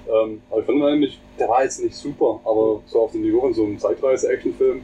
Ähm, 0.08 0.42
aber 0.50 0.60
ich 0.60 0.66
fand 0.66 0.84
eigentlich, 0.84 1.20
der 1.40 1.48
war 1.48 1.64
jetzt 1.64 1.82
nicht 1.82 1.96
super, 1.96 2.40
aber 2.44 2.82
so 2.88 3.02
auf 3.02 3.12
dem 3.12 3.22
Niveau 3.22 3.40
von 3.42 3.54
so 3.54 3.64
einem 3.64 3.80
Zeitreise-Actionfilm 3.80 4.82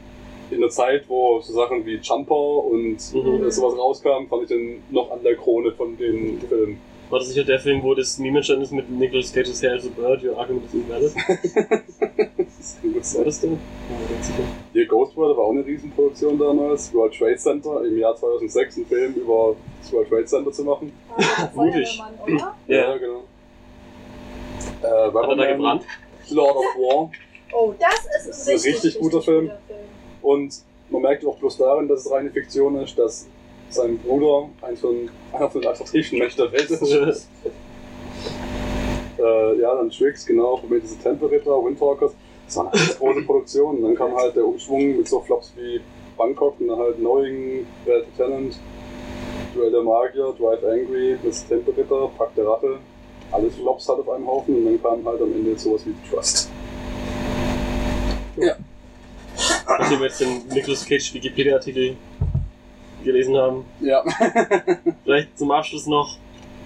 in 0.52 0.62
der 0.62 0.70
Zeit, 0.70 1.04
wo 1.08 1.40
so 1.42 1.54
Sachen 1.54 1.86
wie 1.86 1.96
Jumper 1.96 2.34
und 2.36 2.98
Mhm. 3.14 3.44
äh, 3.46 3.52
sowas 3.52 3.78
rauskam, 3.78 4.28
fand 4.30 4.44
ich 4.44 4.48
den 4.48 4.82
noch 4.90 5.12
an 5.12 5.22
der 5.24 5.36
Krone 5.36 5.72
von 5.74 5.98
den 5.98 6.40
Filmen. 6.48 6.80
War 7.10 7.20
das 7.20 7.30
sicher 7.30 7.44
der 7.44 7.60
Film, 7.60 7.82
wo 7.84 7.94
das 7.96 8.18
Meme 8.20 8.38
entstanden 8.38 8.64
ist 8.64 8.72
mit 8.72 8.90
Nicolas 8.90 9.34
Cage's 9.34 9.62
Hair 9.62 9.76
is 9.76 9.86
a 9.88 9.90
Bird, 9.90 10.24
your 10.24 10.38
argument 10.40 10.66
is 10.68 10.74
invalid? 10.76 11.12
Das 12.60 13.14
sein. 13.14 13.24
das 13.24 13.40
denn? 13.40 13.52
Ja, 13.54 14.14
ganz 14.14 14.28
sicher. 14.28 14.44
Hier 14.74 14.86
Ghost 14.86 15.14
Rider 15.16 15.38
war 15.38 15.46
auch 15.46 15.52
eine 15.52 15.66
Riesenproduktion 15.66 16.38
damals. 16.38 16.94
World 16.94 17.18
Trade 17.18 17.38
Center 17.38 17.86
im 17.86 17.98
Jahr 17.98 18.16
2006 18.16 18.78
einen 18.78 18.86
Film 18.86 19.14
über 19.14 19.56
das 19.82 19.94
World 19.94 20.10
Trade 20.10 20.26
Center 20.26 20.52
zu 20.52 20.64
machen. 20.66 20.92
Mutig. 21.56 22.02
Feuerwehrmann, 22.02 22.36
oder? 22.36 22.56
Ja. 22.68 22.98
genau. 22.98 23.24
Äh, 24.82 24.88
Hat 24.88 25.30
er 25.30 25.36
da 25.36 25.52
gebrannt? 25.54 25.84
Lord 26.30 26.56
of 26.58 26.66
War. 26.76 27.12
Oh, 27.54 27.74
das 27.80 27.94
ist 27.94 28.06
ein 28.06 28.10
Das 28.28 28.28
ist 28.28 28.48
ein 28.48 28.54
richtig, 28.54 28.74
richtig 28.74 29.00
guter 29.02 29.22
Film. 29.22 29.46
guter 29.46 29.60
Film. 29.68 29.80
Und 30.22 30.62
man 30.90 31.02
merkt 31.02 31.26
auch 31.26 31.38
bloß 31.38 31.58
darin, 31.58 31.88
dass 31.88 32.06
es 32.06 32.12
reine 32.12 32.30
Fiktion 32.30 32.76
ist, 32.82 33.00
dass 33.00 33.28
sein 33.70 33.98
Bruder 34.00 34.50
ein 34.62 34.76
von, 34.76 35.10
einer 35.32 35.50
von 35.50 35.62
den 35.62 35.70
attraktivsten 35.70 36.20
Mächten 36.20 36.44
der 36.44 36.52
Welt 36.52 36.70
ist. 36.70 36.82
äh, 39.18 39.62
ja, 39.62 39.76
dann 39.76 39.90
Tricks, 39.90 40.26
genau, 40.26 40.58
Prometheus 40.58 40.98
Temple 40.98 41.32
Ritter, 41.32 41.52
Windtalkers. 42.50 42.50
Das 42.50 42.58
war 42.58 42.66
eine 42.72 42.80
ganz 42.80 42.98
große 43.00 43.22
Produktion. 43.24 43.76
Und 43.78 43.84
dann 43.84 43.96
kam 43.96 44.16
halt 44.16 44.36
der 44.36 44.46
Umschwung 44.46 44.98
mit 44.98 45.08
so 45.08 45.20
Flops 45.22 45.54
wie 45.58 45.82
Bangkok 46.18 46.60
und 46.60 46.68
dann 46.68 46.80
halt 46.80 46.98
Knowing, 46.98 47.66
Bad 47.86 48.06
Lieutenant, 48.18 48.60
Duell 49.56 49.72
der 49.72 49.82
Magier, 49.82 50.34
Drive 50.38 50.64
Angry, 50.64 51.18
das 51.24 51.48
Temple 51.48 51.76
Ritter, 51.76 52.10
Pack 52.18 52.36
der 52.36 52.46
Rache. 52.48 52.78
Alles 53.32 53.56
Flops 53.56 53.88
halt 53.88 54.00
auf 54.00 54.10
einem 54.10 54.28
Haufen 54.28 54.56
und 54.56 54.66
dann 54.66 54.82
kam 54.82 55.06
halt 55.06 55.22
am 55.22 55.32
Ende 55.32 55.58
sowas 55.58 55.86
wie 55.86 55.92
The 55.92 56.10
Trust. 56.16 56.50
Nachdem 59.68 60.00
wir 60.00 60.08
jetzt 60.08 60.20
den 60.20 60.48
Nicolas 60.48 60.86
Cage 60.86 61.14
Wikipedia-Artikel 61.14 61.96
gelesen 63.04 63.38
haben. 63.38 63.66
Ja. 63.80 64.04
Vielleicht 65.04 65.38
zum 65.38 65.52
Abschluss 65.52 65.86
noch 65.88 66.18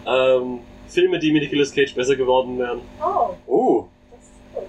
ähm, 0.07 0.59
Filme, 0.87 1.19
die 1.19 1.31
mit 1.31 1.43
Nicolas 1.43 1.71
Cage 1.73 1.93
besser 1.93 2.15
geworden 2.15 2.57
wären. 2.57 2.81
Oh, 3.03 3.33
Oh, 3.47 3.85
das 4.11 4.21
ist 4.21 4.31
gut. 4.53 4.63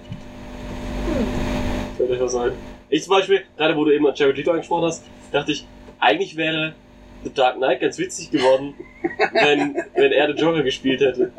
Hm. 2.05 2.09
Fällt 2.09 2.21
euch 2.21 2.25
was 2.25 2.35
ein? 2.35 2.51
Ich 2.89 3.03
zum 3.03 3.11
Beispiel, 3.11 3.41
gerade 3.57 3.75
wo 3.75 3.83
du 3.85 3.91
eben 3.91 4.05
Jared 4.13 4.37
Leto 4.37 4.51
angesprochen 4.51 4.85
hast, 4.85 5.03
dachte 5.31 5.51
ich, 5.51 5.65
eigentlich 5.99 6.35
wäre 6.37 6.73
The 7.23 7.33
Dark 7.33 7.55
Knight 7.55 7.81
ganz 7.81 7.97
witzig 7.97 8.29
geworden, 8.31 8.75
wenn, 9.33 9.75
wenn 9.95 10.11
er 10.11 10.27
den 10.27 10.37
Joker 10.37 10.61
gespielt 10.63 11.01
hätte. 11.01 11.31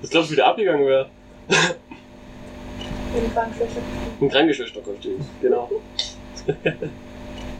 Das 0.00 0.10
glaube 0.10 0.26
ich 0.26 0.32
wieder 0.32 0.46
abgegangen 0.46 0.86
wäre. 0.86 1.08
In 1.48 3.32
Krankenschwester. 3.32 3.80
Ein 4.20 4.28
Krankenschwesterkostüm, 4.28 5.20
genau. 5.40 5.70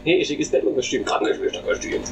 hey, 0.04 0.24
schickes 0.24 0.50
Batman-Kostüm, 0.50 1.04
Krankenschwesterkostüm. 1.04 2.02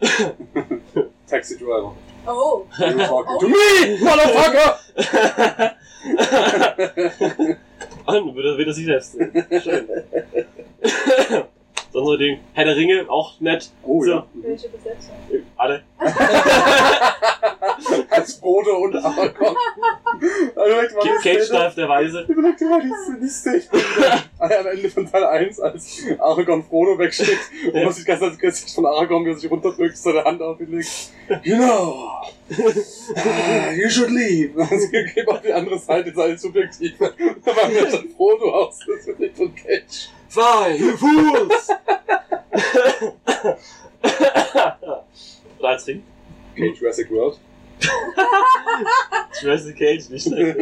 Taxi 1.28 1.58
Driver. 1.58 1.94
Oh, 2.26 2.64
You 2.78 2.96
talking 3.06 3.38
to 3.38 3.46
Oh. 3.46 3.48
me, 3.48 3.98
motherfucker! 4.00 5.76
An, 8.06 8.36
wieder, 8.36 8.58
wieder 8.58 8.72
sie 8.72 8.84
selbst. 8.84 9.16
Schön. 9.62 9.88
Sonst 11.94 12.08
noch 12.08 12.16
den 12.16 12.40
Herr 12.54 12.64
der 12.64 12.74
Ringe, 12.74 13.06
auch 13.08 13.38
nett. 13.38 13.70
Oh 13.84 14.02
So. 14.02 14.10
ja. 14.10 14.26
welche 14.34 14.68
Besetzung? 14.68 15.14
Alle. 15.56 15.84
Als 18.10 18.34
Frodo 18.34 18.78
und 18.78 18.96
Aragorn. 18.96 19.54
Also, 20.56 21.00
Kim 21.02 21.12
Cage 21.22 21.74
der 21.76 21.88
Weise. 21.88 22.24
Überleg 22.28 22.56
dir 22.56 22.68
mal 22.68 22.80
die, 22.80 23.20
die 23.20 23.28
Szene 23.28 23.62
am 24.38 24.66
Ende 24.66 24.88
von 24.88 25.10
Teil 25.10 25.24
1, 25.24 25.60
als 25.60 26.02
Aragorn 26.18 26.62
Frodo 26.62 26.98
wegschickt 26.98 27.50
und 27.72 27.84
man 27.84 27.92
sieht 27.92 28.06
ganz 28.06 28.20
das 28.20 28.38
Gesicht 28.38 28.74
von 28.74 28.86
Aragorn, 28.86 29.24
wie 29.24 29.30
er 29.30 29.36
sich 29.36 29.50
runterdrückt, 29.50 29.96
seine 29.96 30.24
Hand 30.24 30.40
auf 30.40 30.60
ihn 30.60 30.70
legt. 30.70 31.10
You 31.42 31.56
know, 31.56 32.10
uh, 32.50 33.72
you 33.74 33.90
should 33.90 34.10
leave. 34.10 34.52
Also, 34.56 34.88
geht 34.88 35.28
auf 35.28 35.40
die 35.40 35.52
andere 35.52 35.78
Seite, 35.78 36.12
seine 36.14 36.38
Subjektive. 36.38 37.12
Da 37.44 37.56
war 37.56 37.68
mir 37.68 37.90
schon 37.90 38.08
Frodo 38.10 38.52
aus, 38.52 38.78
das 38.86 39.06
wird 39.08 39.18
nicht 39.18 39.36
von 39.36 39.52
Cage. 39.54 40.08
Fly, 40.34 40.76
you 40.80 40.96
fools! 40.96 41.70
Cage 46.56 46.80
Jurassic 46.80 47.08
World. 47.08 47.38
Jurassic 49.40 49.78
Cage, 49.78 50.10
nicht 50.10 50.26
schlecht. 50.26 50.56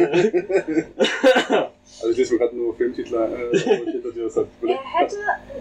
Also 1.99 2.11
ich 2.11 2.17
lese 2.17 2.33
mir 2.33 2.39
gerade 2.39 2.55
nur 2.55 2.75
Filmtitel, 2.75 3.15
äh, 3.15 3.51
das 4.15 4.35
halt. 4.35 4.47
Er 4.61 4.99
hätte 4.99 5.15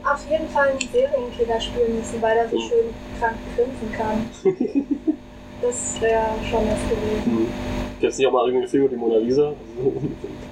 auf 0.05 0.31
jeden 0.31 0.49
Fall 0.51 0.69
einen 0.69 0.81
Serienkiller 0.81 1.61
spielen 1.61 1.97
müssen, 1.97 2.21
weil 2.21 2.37
er 2.37 2.49
so 2.51 2.61
schön 2.61 2.93
krank 3.19 3.37
grinsen 3.57 3.93
kann. 3.97 4.29
Das 5.63 5.99
wäre 6.03 6.35
schon 6.51 6.69
was 6.69 6.83
gewesen. 6.91 7.49
Gibt's 7.99 8.19
nicht 8.19 8.27
auch 8.27 8.33
mal 8.33 8.45
irgendeinen 8.45 8.69
Film 8.69 8.83
mit 8.83 8.93
die 8.93 8.97
Mona 8.97 9.17
Lisa? 9.17 9.55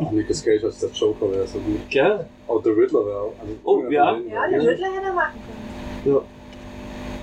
Ach, 0.00 0.10
Nicolas 0.12 0.44
Cage 0.44 0.64
als 0.64 0.78
der 0.78 0.90
Joker 0.90 1.30
wäre 1.32 1.46
so 1.46 1.58
gut. 1.58 1.88
Gell? 1.90 2.26
Auch 2.48 2.62
der 2.62 2.76
Riddler 2.76 3.06
wäre 3.06 3.20
auch. 3.20 3.34
Also, 3.40 3.52
Oh, 3.64 3.82
ja. 3.90 4.16
Ja, 4.18 4.48
den 4.48 4.60
Riddler 4.60 4.88
hätte 4.92 5.06
er 5.06 5.12
machen 5.12 5.40
können. 6.04 6.20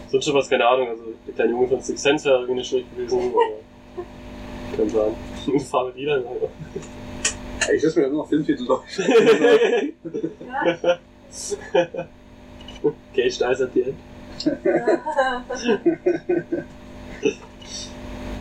Sonst 0.09 0.25
schon 0.25 0.35
was, 0.35 0.49
keine 0.49 0.65
Ahnung. 0.67 0.87
Also, 0.89 1.03
der 1.27 1.33
kleine 1.33 1.51
Junge 1.51 1.67
von 1.67 1.81
Six 1.81 2.01
Sense 2.01 2.25
wäre 2.25 2.39
irgendwie 2.39 2.55
nicht 2.59 2.69
schlecht 2.69 2.95
gewesen. 2.95 3.19
Aber 3.33 4.77
kann 4.77 4.89
sein. 4.89 5.59
Fahr 5.61 5.85
mit 5.87 5.95
wieder. 5.95 6.21
Ich 7.73 7.81
lese 7.81 7.99
mir 7.99 8.05
immer 8.07 8.17
noch 8.17 8.27
Filmtitel 8.29 8.65
durch. 8.65 8.81
Ja. 10.45 10.89
Cage 13.15 13.37
dies 13.39 13.61
at 13.61 13.69
the 13.73 13.81
end. 13.81 13.97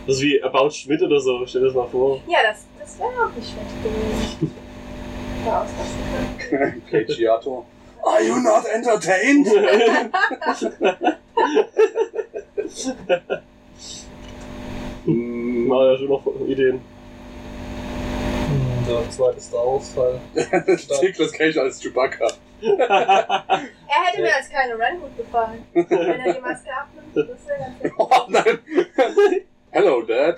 Das 0.05 0.17
ist 0.17 0.21
wie 0.21 0.43
About 0.43 0.69
Schmidt 0.71 1.01
oder 1.01 1.19
so, 1.19 1.45
stell 1.45 1.61
dir 1.61 1.67
das 1.67 1.75
mal 1.75 1.87
vor. 1.87 2.19
ja, 2.27 2.39
das, 2.43 2.65
das 2.97 2.99
wäre 2.99 3.25
auch 3.25 3.35
nicht 3.35 3.49
schlecht 3.51 3.83
gewesen. 3.83 4.53
War 5.45 5.61
ausrasten 5.63 6.37
können. 6.49 6.83
Cageator. 6.89 7.65
Are 8.05 8.21
you 8.21 8.35
not 8.39 8.65
entertained? 8.65 9.47
Hm, 15.05 15.69
War 15.69 15.91
ja 15.91 15.97
schon 15.97 16.07
noch 16.09 16.25
Ideen. 16.47 16.81
Hm, 18.47 18.85
Der 18.87 19.09
zweite 19.09 19.41
Star 19.41 19.65
Wars 19.65 19.93
Teil. 19.93 20.19
Nicolas 21.01 21.31
Cage 21.33 21.57
als 21.57 21.79
Chewbacca. 21.81 22.27
Er 22.61 24.03
hätte 24.05 24.21
mir 24.21 24.35
als 24.35 24.49
Kylo 24.49 24.77
Ren 24.77 24.99
gut 25.01 25.17
gefallen. 25.17 25.63
Wenn 25.73 26.21
er 26.21 26.33
die 26.33 26.39
Maske 26.41 26.69
abnimmt, 26.73 27.15
das 27.15 27.47
wäre 27.47 27.59
ganz. 27.59 27.93
Oh 27.97 28.25
nein! 28.29 28.59
Hello, 29.73 30.03
Dad. 30.03 30.37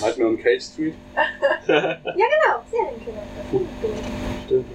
Nightmare 0.00 0.28
on 0.30 0.36
Cage 0.36 0.62
Street. 0.62 0.94
Ja, 1.68 2.00
genau, 2.04 2.64
Serienkiller. 2.68 3.22
Stimmt. 4.44 4.66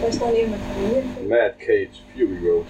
Vielleicht 0.00 0.20
mal 0.20 0.34
eben 0.34 0.50
mit 0.50 0.60
Familienfilm. 0.60 1.28
Mad 1.28 1.54
Cage, 1.60 2.02
Fury 2.12 2.38
Road. 2.48 2.66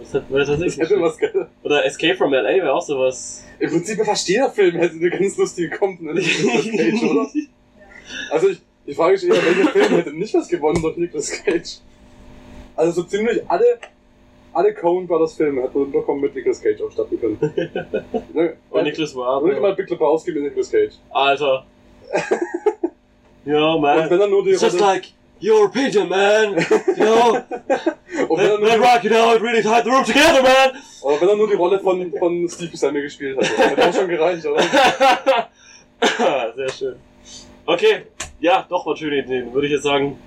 Das 0.00 0.14
hat, 0.14 0.24
das 0.30 0.48
hat 0.48 0.60
Das 0.62 0.78
hätte 0.78 1.00
was 1.02 1.18
geil. 1.18 1.46
Oder 1.62 1.84
Escape 1.84 2.16
from 2.16 2.32
LA 2.32 2.42
wäre 2.42 2.72
auch 2.72 2.80
sowas. 2.80 3.44
Im 3.58 3.68
Prinzip 3.68 4.02
fast 4.02 4.26
jeder 4.28 4.48
Film 4.50 4.76
hätte 4.76 4.94
eine 4.94 5.10
ganz 5.10 5.36
lustige 5.36 5.76
Komponente 5.76 6.22
Cage, 6.22 7.02
oder? 7.02 7.28
Also 8.32 8.48
ich, 8.48 8.60
ich 8.90 8.96
frage 8.96 9.12
mich 9.12 9.24
eher, 9.24 9.44
welcher 9.44 9.70
Film 9.72 9.96
hätte 9.96 10.12
nicht 10.12 10.34
was 10.34 10.48
gewonnen 10.48 10.82
durch 10.82 10.96
Nicolas 10.96 11.30
Cage? 11.30 11.78
Also 12.74 13.02
so 13.02 13.02
ziemlich 13.04 13.40
alle, 13.48 13.78
alle 14.52 14.74
Coen 14.74 15.06
Brothers 15.06 15.34
Filme 15.34 15.62
hätten 15.62 15.78
runterkommen 15.78 16.22
mit 16.22 16.34
Nicolas 16.34 16.60
Cage 16.60 16.80
ausstatten 16.80 17.20
können. 17.20 17.38
ne? 18.32 18.56
Und 18.68 18.82
Nicholas 18.82 19.14
Oder 19.14 19.40
mal 19.42 19.62
Ward. 19.62 19.76
Big 19.76 19.90
Lebowski 19.90 20.32
mit 20.32 20.42
Nicolas 20.42 20.70
Cage. 20.70 20.94
Alter. 21.10 21.64
Und 23.44 23.80
man. 23.80 24.10
wenn 24.10 24.20
er 24.20 24.26
nur 24.26 24.44
die 24.44 24.50
It's 24.50 24.60
just 24.60 24.80
like 24.80 25.12
your 25.40 25.66
opinion, 25.66 26.08
man. 26.08 26.54
You 26.54 27.04
know, 27.04 27.42
und 28.28 28.38
wenn 28.38 28.50
er 28.50 28.58
let, 28.58 28.60
let 28.60 28.78
nur, 28.78 28.86
rock 28.86 29.04
it 29.04 29.12
out, 29.12 29.40
really 29.40 29.62
tied 29.62 29.84
the 29.84 29.90
room 29.90 30.04
together, 30.04 30.42
man. 30.42 30.72
oder 31.02 31.20
wenn 31.20 31.28
er 31.28 31.36
nur 31.36 31.48
die 31.48 31.54
Rolle 31.54 31.80
von, 31.80 32.12
von 32.18 32.48
Steve 32.48 32.70
Buscemi 32.70 33.00
gespielt 33.00 33.38
hat. 33.38 33.58
Hätte 33.58 33.88
auch 33.88 33.94
schon 33.94 34.08
gereicht, 34.08 34.44
oder? 34.44 34.62
Sehr 36.54 36.68
schön. 36.68 36.96
Okay, 37.64 38.02
ja, 38.40 38.66
doch, 38.68 38.86
war 38.86 38.96
schöne 38.96 39.18
Ideen. 39.18 39.52
Würde 39.52 39.66
ich 39.66 39.72
jetzt 39.72 39.82
sagen, 39.82 40.18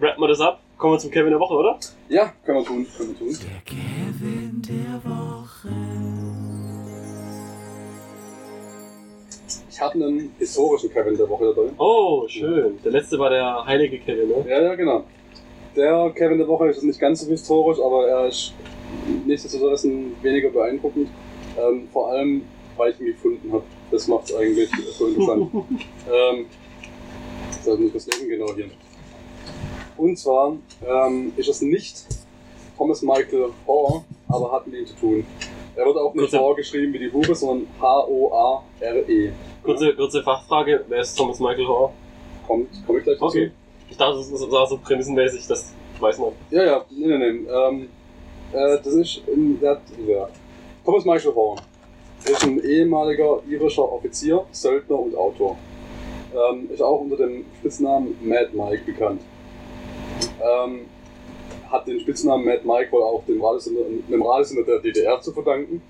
rappen 0.00 0.22
wir 0.22 0.28
das 0.28 0.40
ab. 0.40 0.60
Kommen 0.76 0.94
wir 0.94 0.98
zum 0.98 1.10
Kevin 1.10 1.30
der 1.30 1.40
Woche, 1.40 1.54
oder? 1.54 1.78
Ja, 2.08 2.32
können 2.44 2.58
wir 2.58 2.64
tun, 2.64 2.86
können 2.96 3.10
wir 3.10 3.18
tun. 3.18 3.38
Der 3.40 3.60
Kevin 3.64 4.62
der 4.62 5.10
Woche. 5.10 5.68
Ich 9.70 9.80
habe 9.80 9.94
einen 9.94 10.34
historischen 10.38 10.92
Kevin 10.92 11.16
der 11.16 11.28
Woche 11.28 11.54
dabei. 11.54 11.68
Oh, 11.78 12.26
schön. 12.28 12.78
Der 12.84 12.92
letzte 12.92 13.18
war 13.18 13.30
der 13.30 13.64
heilige 13.64 13.98
Kevin, 13.98 14.28
ne? 14.28 14.44
Ja, 14.48 14.62
ja, 14.62 14.74
genau. 14.74 15.04
Der 15.76 16.10
Kevin 16.16 16.38
der 16.38 16.48
Woche 16.48 16.68
ist 16.68 16.82
nicht 16.82 16.98
ganz 16.98 17.20
so 17.20 17.30
historisch, 17.30 17.78
aber 17.78 18.08
er 18.08 18.26
ist 18.28 18.54
nichtsdestotrotz 19.26 19.84
weniger 19.84 20.50
beeindruckend. 20.50 21.08
Ähm, 21.58 21.88
vor 21.92 22.10
allem, 22.10 22.42
weil 22.76 22.92
ich 22.92 23.00
ihn 23.00 23.06
gefunden 23.06 23.52
habe 23.52 23.64
Das 23.90 24.08
macht 24.08 24.30
es 24.30 24.34
eigentlich 24.34 24.70
so 24.92 25.06
interessant. 25.06 25.50
ähm, 26.12 26.46
so, 27.62 27.76
muss 27.76 27.86
ich 27.88 27.92
das 27.92 28.06
lesen 28.06 28.28
genau 28.28 28.54
hier. 28.54 28.70
Und 29.96 30.18
zwar 30.18 30.56
ähm, 30.86 31.32
ist 31.36 31.48
es 31.48 31.60
nicht 31.60 32.06
Thomas 32.76 33.02
Michael 33.02 33.50
Hoare, 33.66 34.04
aber 34.28 34.52
hat 34.52 34.66
mit 34.66 34.80
ihm 34.80 34.86
zu 34.86 34.94
tun. 34.94 35.26
Er 35.76 35.84
wird 35.84 35.96
auch 35.96 36.14
nicht 36.14 36.32
Hoare 36.32 36.56
geschrieben 36.56 36.92
wie 36.94 36.98
die 36.98 37.12
Hure, 37.12 37.34
sondern 37.34 37.66
H-O-A-R-E. 37.80 39.32
Kurze, 39.62 39.94
kurze 39.94 40.22
Fachfrage, 40.22 40.84
wer 40.88 41.00
ist 41.00 41.14
Thomas 41.14 41.38
Michael 41.40 41.66
Hoare? 41.66 41.92
Kommt, 42.46 42.68
komme 42.86 42.98
ich 42.98 43.04
gleich 43.04 43.16
dazu. 43.16 43.26
Okay. 43.26 43.50
Ich 43.90 43.96
dachte, 43.96 44.18
es 44.18 44.50
war 44.50 44.66
so 44.66 44.78
prämissenmäßig, 44.78 45.46
das 45.46 45.74
weiß 45.98 46.18
man. 46.18 46.30
Ja, 46.50 46.64
ja, 46.64 46.84
nee, 46.90 47.06
nee, 47.06 47.18
nee. 47.18 47.48
Ähm, 47.50 47.88
äh, 48.52 48.78
das 48.82 48.94
ist 48.94 49.22
in 49.26 49.60
der, 49.60 49.80
ja. 50.06 50.28
Thomas 50.84 51.04
Michael 51.04 51.34
Horn 51.34 51.60
ist 52.24 52.44
ein 52.44 52.62
ehemaliger 52.62 53.42
irischer 53.48 53.92
Offizier, 53.92 54.44
Söldner 54.52 54.98
und 54.98 55.14
Autor. 55.14 55.56
Ähm, 56.32 56.70
ist 56.72 56.82
auch 56.82 57.00
unter 57.00 57.16
dem 57.16 57.44
Spitznamen 57.58 58.16
Mad 58.22 58.50
Mike 58.52 58.82
bekannt. 58.86 59.22
Ähm, 60.40 60.86
hat 61.70 61.86
den 61.86 62.00
Spitznamen 62.00 62.44
Mad 62.44 62.60
Mike 62.64 62.92
wohl 62.92 63.02
auch 63.02 63.24
dem 63.26 63.42
Radiosender, 63.42 63.82
dem 64.08 64.22
Radiosender 64.22 64.64
der 64.64 64.78
DDR 64.80 65.20
zu 65.20 65.32
verdanken. 65.32 65.82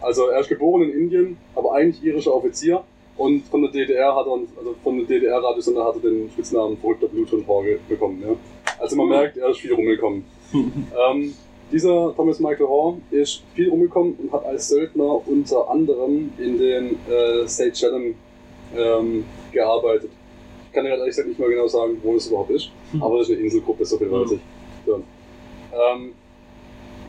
Also 0.00 0.28
er 0.28 0.40
ist 0.40 0.48
geboren 0.48 0.82
in 0.82 0.90
Indien, 0.90 1.36
aber 1.54 1.74
eigentlich 1.74 2.02
irischer 2.02 2.34
Offizier. 2.34 2.82
Und 3.18 3.44
von 3.46 3.62
der 3.62 3.72
DDR 3.72 4.14
hat 4.14 4.26
er, 4.26 4.32
also 4.32 4.74
von 4.82 4.96
der 4.98 5.06
DDR-Radiosender 5.06 5.84
hat 5.84 5.96
er 5.96 6.10
den 6.10 6.30
Spitznamen 6.30 6.76
verrückter 6.78 7.08
Bluthund 7.08 7.44
bekommen. 7.88 8.22
Ja. 8.22 8.36
Also 8.78 8.94
man 8.94 9.08
merkt, 9.08 9.36
er 9.36 9.50
ist 9.50 9.58
viel 9.58 9.74
rumgekommen. 9.74 10.24
ähm, 10.52 11.34
dieser 11.72 12.14
Thomas 12.14 12.38
Michael 12.38 12.68
Hoare 12.68 12.98
ist 13.10 13.42
viel 13.54 13.68
rumgekommen 13.68 14.14
und 14.14 14.32
hat 14.32 14.46
als 14.46 14.68
Söldner 14.68 15.20
unter 15.26 15.68
anderem 15.68 16.32
in 16.38 16.58
den 16.58 16.96
äh, 17.10 17.46
Seychellen 17.46 18.14
ähm, 18.76 19.24
gearbeitet. 19.52 20.10
Ich 20.66 20.72
kann 20.72 20.84
dir 20.84 20.90
halt 20.90 21.00
ehrlich 21.00 21.16
gesagt 21.16 21.28
nicht 21.28 21.40
mal 21.40 21.48
genau 21.48 21.66
sagen, 21.66 21.98
wo 22.02 22.14
das 22.14 22.26
überhaupt 22.26 22.50
ist, 22.50 22.70
aber 23.00 23.18
das 23.18 23.28
ist 23.28 23.34
eine 23.34 23.44
Inselgruppe, 23.44 23.84
so 23.84 23.98
viel 23.98 24.10
weiß 24.10 24.32
ich. 24.32 24.40
So. 24.86 25.02
Ähm, 25.72 26.12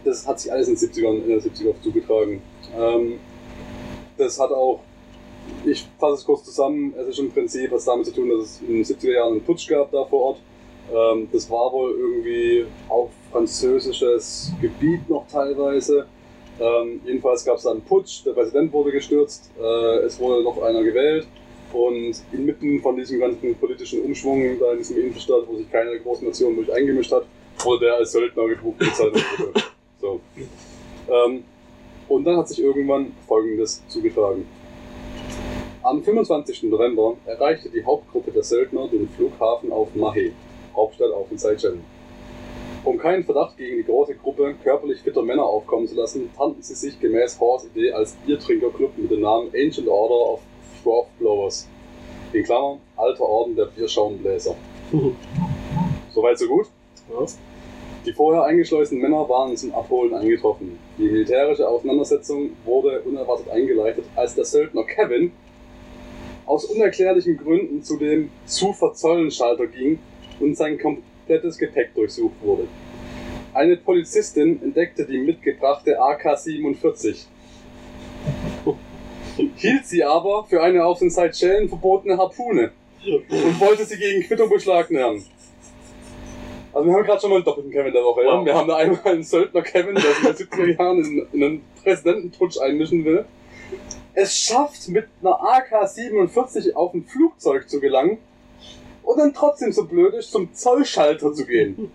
das 0.03 0.25
hat 0.25 0.39
sich 0.39 0.51
alles 0.51 0.67
in 0.67 0.75
den 0.75 0.89
70ern, 0.89 1.23
in 1.23 1.27
den 1.27 1.41
70ern 1.41 1.81
zugetragen. 1.81 2.41
Ähm, 2.77 3.19
das 4.17 4.39
hat 4.39 4.51
auch, 4.51 4.79
ich 5.65 5.85
fasse 5.99 6.13
es 6.15 6.25
kurz 6.25 6.43
zusammen, 6.45 6.93
es 6.97 7.07
ist 7.09 7.19
im 7.19 7.31
Prinzip 7.31 7.71
was 7.71 7.85
damit 7.85 8.05
zu 8.05 8.13
tun, 8.13 8.29
dass 8.29 8.45
es 8.45 8.61
in 8.61 8.75
den 8.75 8.83
70er 8.83 9.13
Jahren 9.13 9.33
einen 9.33 9.43
Putsch 9.43 9.67
gab 9.67 9.91
da 9.91 10.05
vor 10.05 10.21
Ort. 10.21 10.39
Ähm, 10.93 11.27
das 11.31 11.49
war 11.49 11.71
wohl 11.71 11.91
irgendwie 11.91 12.65
auf 12.87 13.09
französisches 13.31 14.53
Gebiet 14.61 15.09
noch 15.09 15.27
teilweise. 15.27 16.07
Ähm, 16.59 17.01
jedenfalls 17.05 17.45
gab 17.45 17.57
es 17.57 17.63
da 17.63 17.71
einen 17.71 17.81
Putsch, 17.81 18.25
der 18.25 18.31
Präsident 18.31 18.73
wurde 18.73 18.91
gestürzt, 18.91 19.51
äh, 19.59 19.99
es 19.99 20.19
wurde 20.19 20.43
noch 20.43 20.61
einer 20.61 20.83
gewählt 20.83 21.27
und 21.73 22.15
inmitten 22.31 22.81
von 22.81 22.95
diesem 22.95 23.19
ganzen 23.19 23.55
politischen 23.55 24.01
Umschwung 24.01 24.59
da 24.59 24.71
in 24.71 24.79
diesem 24.79 24.99
Innenstadt, 24.99 25.47
wo 25.47 25.55
sich 25.55 25.71
keine 25.71 25.99
große 25.99 26.25
Nation 26.25 26.55
wirklich 26.55 26.75
eingemischt 26.75 27.11
hat, 27.11 27.25
wurde 27.63 27.85
der 27.85 27.95
als 27.95 28.11
Söldner 28.11 28.47
gebucht. 28.47 28.79
bezahlt 28.79 29.15
so. 30.01 30.19
ähm, 31.09 31.43
und 32.07 32.23
dann 32.25 32.37
hat 32.37 32.47
sich 32.47 32.61
irgendwann 32.61 33.11
Folgendes 33.27 33.83
zugetragen. 33.87 34.45
Am 35.83 36.03
25. 36.03 36.63
November 36.63 37.15
erreichte 37.25 37.69
die 37.69 37.83
Hauptgruppe 37.83 38.31
der 38.31 38.43
Söldner 38.43 38.87
den 38.87 39.07
Flughafen 39.09 39.71
auf 39.71 39.89
Mahé, 39.95 40.31
Hauptstadt 40.75 41.11
auf 41.11 41.29
den 41.29 41.37
Seychellen. 41.37 41.83
Um 42.83 42.97
keinen 42.97 43.23
Verdacht 43.23 43.57
gegen 43.57 43.77
die 43.77 43.83
große 43.83 44.15
Gruppe 44.15 44.55
körperlich 44.63 45.01
fitter 45.01 45.21
Männer 45.21 45.43
aufkommen 45.43 45.87
zu 45.87 45.95
lassen, 45.95 46.29
tarnten 46.35 46.63
sie 46.63 46.75
sich 46.75 46.99
gemäß 46.99 47.39
Horrs 47.39 47.65
Idee 47.65 47.91
als 47.91 48.13
Biertrinkerclub 48.25 48.97
mit 48.97 49.11
dem 49.11 49.21
Namen 49.21 49.51
Ancient 49.53 49.87
Order 49.87 50.33
of 50.33 50.39
Froth 50.83 51.07
Blowers. 51.19 51.67
In 52.33 52.43
Klammern, 52.43 52.79
alter 52.95 53.23
Orden 53.23 53.55
der 53.55 53.65
Bierschaumbläser. 53.65 54.55
Soweit 56.13 56.37
so 56.37 56.47
gut? 56.47 56.67
Ja. 57.09 57.25
Die 58.05 58.13
vorher 58.13 58.43
eingeschleusten 58.43 58.99
Männer 58.99 59.27
waren 59.27 59.57
zum 59.57 59.73
Abholen 59.73 60.13
eingetroffen. 60.13 60.79
Die 60.97 61.03
militärische 61.03 61.67
Auseinandersetzung 61.67 62.51
wurde 62.65 63.01
unerwartet 63.01 63.49
eingeleitet, 63.49 64.05
als 64.15 64.35
der 64.35 64.45
Söldner 64.45 64.83
Kevin 64.83 65.31
aus 66.45 66.65
unerklärlichen 66.65 67.37
Gründen 67.37 67.83
zu 67.83 67.97
dem 67.97 68.31
zu 68.45 68.73
verzollen 68.73 69.29
Schalter 69.29 69.67
ging 69.67 69.99
und 70.39 70.55
sein 70.55 70.79
komplettes 70.79 71.57
Gepäck 71.57 71.93
durchsucht 71.93 72.35
wurde. 72.41 72.67
Eine 73.53 73.77
Polizistin 73.77 74.61
entdeckte 74.63 75.05
die 75.05 75.19
mitgebrachte 75.19 75.99
AK-47, 75.99 77.25
hielt 79.55 79.85
sie 79.85 80.03
aber 80.03 80.45
für 80.45 80.61
eine 80.61 80.85
auf 80.85 80.99
den 80.99 81.09
Seychellen 81.09 81.69
verbotene 81.69 82.17
Harpune 82.17 82.71
und 83.05 83.59
wollte 83.59 83.85
sie 83.85 83.97
gegen 83.97 84.23
Quittung 84.23 84.49
beschlagnahmen. 84.49 85.23
Also 86.73 86.87
wir 86.87 86.95
haben 86.95 87.03
gerade 87.03 87.19
schon 87.19 87.29
mal 87.31 87.37
einen 87.37 87.45
doppelten 87.45 87.71
Kevin 87.71 87.93
der 87.93 88.03
Woche. 88.03 88.23
Ja? 88.23 88.37
Wow. 88.37 88.45
Wir 88.45 88.55
haben 88.55 88.67
da 88.67 88.75
einmal 88.77 88.99
einen 89.05 89.23
Söldner 89.23 89.61
Kevin, 89.61 89.95
der 89.95 90.03
sich 90.03 90.47
den 90.47 90.47
70er 90.47 90.77
Jahren 90.77 91.03
in, 91.03 91.27
in 91.33 91.43
einen 91.43 91.61
Präsidentenputsch 91.83 92.59
einmischen 92.59 93.03
will. 93.05 93.25
Es 94.13 94.37
schafft, 94.37 94.87
mit 94.89 95.07
einer 95.21 95.39
AK-47 95.39 96.73
auf 96.73 96.93
ein 96.93 97.05
Flugzeug 97.05 97.69
zu 97.69 97.79
gelangen 97.79 98.17
und 99.03 99.17
dann 99.17 99.33
trotzdem 99.33 99.71
so 99.71 99.85
blöd 99.85 100.13
ist, 100.13 100.31
zum 100.31 100.53
Zollschalter 100.53 101.33
zu 101.33 101.45
gehen. 101.45 101.91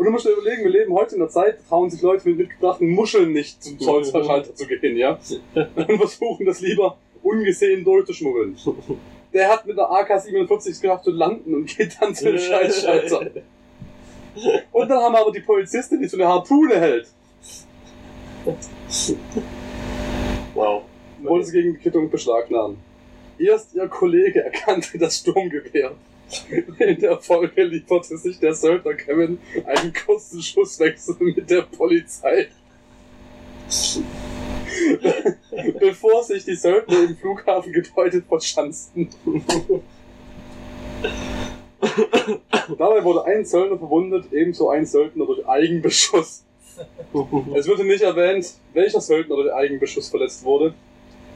Und 0.00 0.06
du 0.06 0.12
musst 0.12 0.24
dir 0.24 0.30
überlegen, 0.30 0.64
wir 0.64 0.70
leben 0.70 0.94
heute 0.94 1.16
in 1.16 1.20
der 1.20 1.28
Zeit, 1.28 1.58
trauen 1.68 1.90
sich 1.90 2.00
Leute 2.00 2.26
mit 2.26 2.38
mitgebrachten 2.38 2.88
Muscheln 2.88 3.34
nicht 3.34 3.62
zum 3.62 3.78
Zollschalter 3.78 4.54
zu 4.54 4.66
gehen, 4.66 4.96
ja? 4.96 5.18
Und 5.54 5.98
versuchen 5.98 6.46
das 6.46 6.62
lieber 6.62 6.96
ungesehen 7.22 7.84
durchzuschmuggeln. 7.84 8.56
Der 9.34 9.50
hat 9.50 9.66
mit 9.66 9.78
einer 9.78 9.90
AK-47 9.90 10.70
es 10.70 10.80
geschafft 10.80 11.04
zu 11.04 11.10
landen 11.10 11.52
und 11.52 11.66
geht 11.66 11.98
dann 12.00 12.14
zum 12.14 12.38
Scheißschalter. 12.38 13.30
Und 14.72 14.88
dann 14.88 15.02
haben 15.02 15.12
wir 15.12 15.20
aber 15.20 15.32
die 15.32 15.40
Polizistin, 15.40 16.00
die 16.00 16.08
so 16.08 16.16
eine 16.16 16.28
Harpune 16.28 16.80
hält. 16.80 17.08
Wow. 20.54 20.84
Wollte 21.22 21.46
sie 21.46 21.52
gegen 21.52 21.78
Quittung 21.78 22.08
beschlagnahmen. 22.08 22.78
Erst 23.38 23.74
ihr 23.74 23.86
Kollege 23.86 24.44
erkannte 24.44 24.96
das 24.96 25.18
Sturmgewehr. 25.18 25.92
In 26.78 27.00
der 27.00 27.18
Folge 27.18 27.64
lieferte 27.64 28.16
sich 28.16 28.38
der 28.38 28.54
Söldner 28.54 28.94
Kevin 28.94 29.38
einen 29.66 29.92
kurzen 29.92 30.42
Schusswechsel 30.42 31.16
mit 31.18 31.50
der 31.50 31.62
Polizei. 31.62 32.48
Bevor 35.80 36.24
sich 36.24 36.44
die 36.44 36.54
Söldner 36.54 37.04
im 37.04 37.16
Flughafengebäude 37.16 38.22
verschanzten. 38.22 39.08
Dabei 42.78 43.04
wurde 43.04 43.24
ein 43.24 43.44
Söldner 43.44 43.78
verwundet, 43.78 44.32
ebenso 44.32 44.70
ein 44.70 44.86
Söldner 44.86 45.26
durch 45.26 45.46
Eigenbeschuss. 45.46 46.44
Es 47.54 47.68
wurde 47.68 47.84
nicht 47.84 48.02
erwähnt, 48.02 48.54
welcher 48.72 49.00
Söldner 49.00 49.36
durch 49.36 49.52
Eigenbeschuss 49.52 50.08
verletzt 50.08 50.44
wurde, 50.44 50.74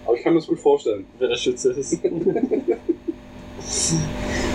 aber 0.07 0.17
ich 0.17 0.23
kann 0.23 0.33
mir 0.33 0.39
das 0.39 0.49
gut 0.49 0.61
vorstellen. 0.61 1.07
Wer 1.19 1.29
der 1.29 1.37
Schütze 1.37 1.73
ist. 1.73 1.99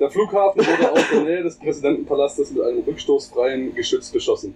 Der 0.00 0.10
Flughafen 0.10 0.66
wurde 0.66 0.92
aus 0.92 1.10
der 1.12 1.20
Nähe 1.20 1.42
des 1.42 1.58
Präsidentenpalastes 1.58 2.52
mit 2.52 2.62
einem 2.62 2.82
rückstoßfreien 2.84 3.74
Geschütz 3.74 4.08
beschossen. 4.08 4.54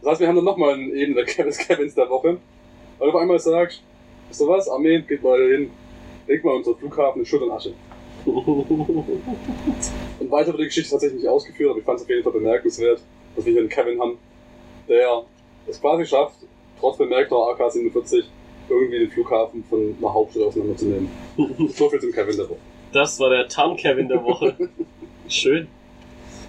Das 0.00 0.12
heißt, 0.12 0.20
wir 0.20 0.28
haben 0.28 0.36
dann 0.36 0.44
nochmal 0.44 0.74
eine 0.74 0.92
Ebene 0.92 1.24
des 1.24 1.58
Kevins 1.58 1.96
der 1.96 2.08
Woche, 2.08 2.38
weil 2.98 3.10
du 3.10 3.16
auf 3.16 3.20
einmal 3.20 3.40
sagst, 3.40 3.82
wisst 4.28 4.40
ihr 4.40 4.46
was, 4.46 4.68
Armee, 4.68 5.00
geht 5.00 5.24
mal 5.24 5.40
hin, 5.50 5.72
legt 6.28 6.44
mal 6.44 6.54
unseren 6.54 6.76
Flughafen 6.76 7.22
in 7.22 7.26
Schutt 7.26 7.42
und 7.42 7.50
Asche. 7.50 7.74
Und 8.24 10.30
weiter 10.30 10.52
wird 10.52 10.60
die 10.60 10.66
Geschichte 10.66 10.92
tatsächlich 10.92 11.22
nicht 11.22 11.28
ausgeführt, 11.28 11.70
aber 11.70 11.80
ich 11.80 11.84
fand 11.84 11.98
es 11.98 12.04
auf 12.04 12.10
jeden 12.10 12.22
Fall 12.22 12.32
bemerkenswert, 12.32 13.00
dass 13.34 13.44
wir 13.44 13.52
hier 13.52 13.62
einen 13.62 13.70
Kevin 13.70 14.00
haben, 14.00 14.18
der 14.88 15.24
es 15.66 15.80
quasi 15.80 16.06
schafft, 16.06 16.36
trotz 16.78 16.96
bemerkter 16.96 17.34
AK-47 17.34 18.22
irgendwie 18.68 19.00
den 19.00 19.10
Flughafen 19.10 19.64
von 19.68 19.96
einer 19.98 20.14
Hauptstadt 20.14 20.44
auseinanderzunehmen. 20.44 21.10
So 21.74 21.90
viel 21.90 22.00
zum 22.00 22.12
Kevin 22.12 22.36
der 22.36 22.48
Woche. 22.48 22.71
Das 22.92 23.18
war 23.18 23.30
der 23.30 23.48
Tarn-Kevin 23.48 24.08
der 24.08 24.22
Woche. 24.22 24.54
Schön. 25.28 25.68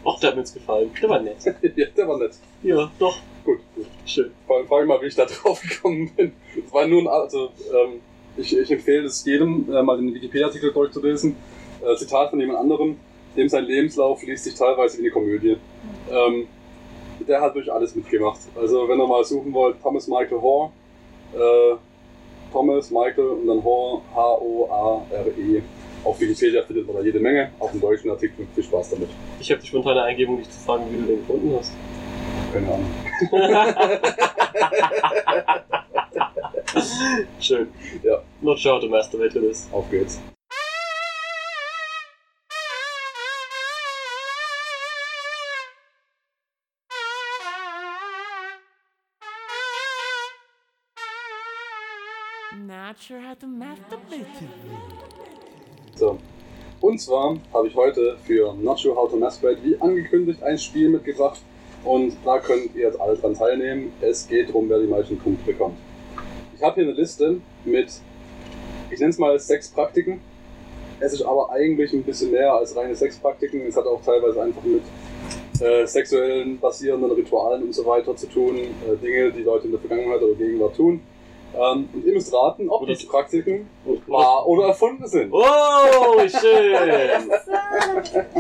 Och, 0.04 0.20
der 0.20 0.30
hat 0.30 0.36
mir 0.36 0.42
jetzt 0.42 0.54
gefallen. 0.54 0.92
Der 1.02 1.10
war 1.10 1.22
nett. 1.22 1.38
ja, 1.76 1.86
der 1.96 2.08
war 2.08 2.18
nett. 2.18 2.34
Ja, 2.62 2.92
doch. 3.00 3.18
Gut, 3.46 3.60
gut. 3.76 3.86
Schön. 4.06 4.32
Vor 4.46 4.58
allem 4.58 4.68
frage 4.68 4.84
ich 4.84 4.88
mal, 4.90 5.02
wie 5.02 5.06
ich 5.06 5.16
da 5.16 5.26
drauf 5.44 5.62
gekommen 5.62 6.12
bin. 6.16 6.34
Es 6.66 6.74
war 6.74 6.86
nur 6.86 7.02
ein, 7.02 7.08
also, 7.08 7.50
ähm, 7.72 8.02
ich, 8.36 8.58
ich 8.58 8.70
empfehle 8.70 9.06
es 9.06 9.24
jedem, 9.24 9.74
äh, 9.74 9.82
mal 9.82 9.98
den 9.98 10.14
Wikipedia-Artikel 10.14 10.74
durchzulesen. 10.74 11.36
Äh, 11.82 11.96
Zitat 11.96 12.30
von 12.30 12.40
jemand 12.40 12.60
anderem, 12.60 12.98
dem 13.38 13.48
sein 13.48 13.66
Lebenslauf 13.66 14.22
liest 14.24 14.44
sich 14.44 14.56
teilweise 14.56 14.98
wie 14.98 15.04
eine 15.04 15.12
Komödie. 15.12 15.58
Ähm, 16.12 16.48
der 17.26 17.40
hat 17.40 17.56
durch 17.56 17.72
alles 17.72 17.96
mitgemacht. 17.96 18.40
Also, 18.56 18.88
wenn 18.90 19.00
ihr 19.00 19.08
mal 19.08 19.24
suchen 19.24 19.54
wollt, 19.54 19.82
Thomas 19.82 20.08
Michael 20.08 20.42
Hoare, 20.42 20.72
äh, 21.34 21.76
Thomas 22.52 22.92
Michael 22.92 23.28
und 23.28 23.48
dann 23.48 23.64
Hoare, 23.64 24.02
H-O-A-R-E. 24.14 25.62
Auf 26.04 26.20
Wikipedia 26.20 26.62
findet 26.64 26.86
man 26.86 26.98
da 26.98 27.02
jede 27.02 27.20
Menge, 27.20 27.52
auch 27.60 27.72
einen 27.72 27.80
deutschen 27.80 28.12
Artikel. 28.12 28.46
Viel 28.54 28.64
Spaß 28.64 28.90
damit. 28.92 29.10
Ich 29.40 29.50
habe 29.52 29.62
die 29.62 29.68
spontane 29.68 30.04
Eingebung, 30.04 30.38
dich 30.38 30.50
zu 30.50 30.60
fragen, 30.60 30.84
wie 30.92 30.98
du 30.98 31.04
den 31.06 31.20
gefunden 31.20 31.56
hast. 31.58 31.72
Keine 32.52 32.68
Ahnung. 32.68 32.92
Schön. 37.40 37.70
Ja. 38.04 38.22
Not 38.42 38.60
sure 38.60 38.76
how 38.76 38.82
to 38.82 38.90
masturbate 38.90 39.32
to 39.34 39.40
this. 39.40 39.70
Auf 39.72 39.90
geht's. 39.90 40.20
Not 52.56 53.00
sure 53.00 53.20
how 53.22 53.34
to 53.36 53.48
masturbate. 53.48 54.28
So. 55.96 56.18
Und 56.82 57.00
zwar 57.00 57.38
habe 57.54 57.68
ich 57.68 57.76
heute 57.76 58.18
für 58.26 58.54
Not 58.54 58.80
Sure 58.80 58.96
How 58.96 59.10
to 59.10 59.16
Masturbate, 59.16 59.64
wie 59.64 59.80
angekündigt, 59.80 60.42
ein 60.44 60.58
Spiel 60.58 60.90
mitgebracht. 60.90 61.40
Und 61.84 62.16
da 62.26 62.40
könnt 62.40 62.76
ihr 62.76 62.84
jetzt 62.84 63.00
alle 63.00 63.16
dran 63.16 63.34
teilnehmen. 63.34 63.94
Es 64.02 64.28
geht 64.28 64.50
darum, 64.50 64.70
wer 64.70 64.80
die 64.80 64.88
meisten 64.88 65.18
Punkte 65.18 65.46
bekommt. 65.46 65.78
Ich 66.56 66.62
habe 66.62 66.76
hier 66.76 66.84
eine 66.90 66.94
Liste 66.94 67.38
mit, 67.66 67.88
ich 68.90 69.00
nenne 69.00 69.12
es 69.12 69.18
mal 69.18 69.38
sechs 69.40 69.70
Praktiken. 69.70 70.22
Es 71.00 71.14
ist 71.14 71.24
aber 71.24 71.52
eigentlich 71.52 71.92
ein 71.94 72.04
bisschen 72.04 72.32
mehr 72.32 72.54
als 72.54 72.76
reine 72.76 72.96
Sexpraktiken. 72.96 73.68
Es 73.68 73.76
hat 73.76 73.86
auch 73.86 74.02
teilweise 74.02 74.42
einfach 74.42 74.64
mit 74.64 74.84
äh, 75.60 75.86
sexuellen 75.86 76.60
basierenden 76.60 77.12
Ritualen 77.12 77.64
und 77.64 77.74
so 77.74 77.86
weiter 77.86 78.16
zu 78.16 78.28
tun. 78.28 78.58
Äh, 78.58 78.96
Dinge, 79.02 79.32
die 79.32 79.42
Leute 79.42 79.66
in 79.66 79.72
der 79.72 79.82
Vergangenheit 79.82 80.22
oder 80.22 80.36
Gegenwart 80.36 80.76
tun. 80.76 81.02
Ähm, 81.56 81.88
und 81.94 82.06
ihr 82.06 82.14
müsst 82.14 82.34
raten, 82.34 82.70
ob 82.70 82.82
Oder- 82.82 82.94
diese 82.94 83.08
Praktiken 83.08 83.70
wahr 84.08 84.48
oder 84.48 84.68
erfunden 84.70 85.08
sind. 85.08 85.32
Oh, 85.32 86.20
schön! 86.28 87.32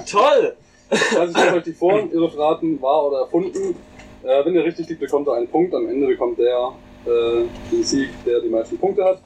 Toll! 0.09 0.55
Also 0.89 1.31
ich 1.31 1.37
stelle 1.37 1.57
euch 1.57 1.63
die 1.63 1.73
vor, 1.73 1.99
ihr 1.99 2.07
dürft 2.07 2.37
raten, 2.37 2.81
wahr 2.81 3.05
oder 3.07 3.19
erfunden. 3.21 3.75
Äh, 4.23 4.45
wenn 4.45 4.55
ihr 4.55 4.63
richtig 4.63 4.87
liegt, 4.89 4.99
bekommt 5.01 5.27
ihr 5.27 5.33
einen 5.33 5.47
Punkt. 5.47 5.73
Am 5.75 5.87
Ende 5.87 6.07
bekommt 6.07 6.37
der 6.39 6.71
äh, 7.05 7.43
den 7.71 7.83
Sieg, 7.83 8.09
der 8.25 8.39
die 8.41 8.49
meisten 8.49 8.77
Punkte 8.77 9.03
hat. 9.03 9.19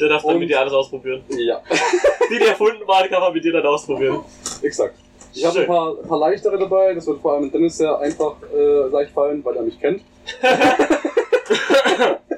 Der 0.00 0.08
darf 0.08 0.22
dann 0.22 0.34
Und- 0.34 0.40
mit 0.40 0.48
dir 0.50 0.60
alles 0.60 0.72
ausprobieren. 0.72 1.22
Ja, 1.30 1.60
Die, 2.30 2.38
die 2.38 2.44
erfunden 2.46 2.86
waren, 2.86 3.08
kann 3.08 3.20
man 3.20 3.32
mit 3.32 3.44
dir 3.44 3.52
dann 3.52 3.66
ausprobieren. 3.66 4.20
exakt. 4.62 4.94
Ich 5.32 5.44
habe 5.44 5.60
ein 5.60 5.66
paar, 5.66 5.94
ein 6.02 6.08
paar 6.08 6.18
leichtere 6.18 6.58
dabei. 6.58 6.92
Das 6.94 7.06
wird 7.06 7.20
vor 7.20 7.34
allem 7.34 7.50
Dennis 7.52 7.76
sehr 7.78 7.96
einfach 7.98 8.34
äh, 8.54 8.88
leicht 8.88 9.12
fallen, 9.12 9.44
weil 9.44 9.56
er 9.56 9.62
mich 9.62 9.78
kennt. 9.80 10.02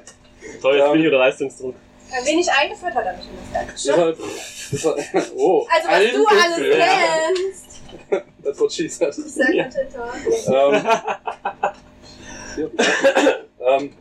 Toll, 0.63 0.77
jetzt 0.77 0.87
Ähm, 0.87 0.93
bin 0.93 1.01
ich 1.01 1.07
unter 1.07 1.19
Leistungsdruck. 1.19 1.75
Ein 2.15 2.25
wenig 2.27 2.49
eingeführt 2.51 2.95
hat 2.95 3.05
in 3.07 3.13
das 3.15 3.53
Ganze. 3.53 3.89
Deshalb, 3.89 4.19
deshalb, 4.71 5.33
oh, 5.37 5.67
Also 5.69 5.89
was 5.89 6.13
du 6.13 6.27
alles 6.27 6.79
kennst. 6.79 8.23
That's 8.45 8.61
what 8.61 8.73
she 8.73 8.89
said. 8.89 9.13
Tat. 9.13 10.15
Ähm, 12.57 12.69
ja, 13.59 13.77
ähm, 13.77 13.93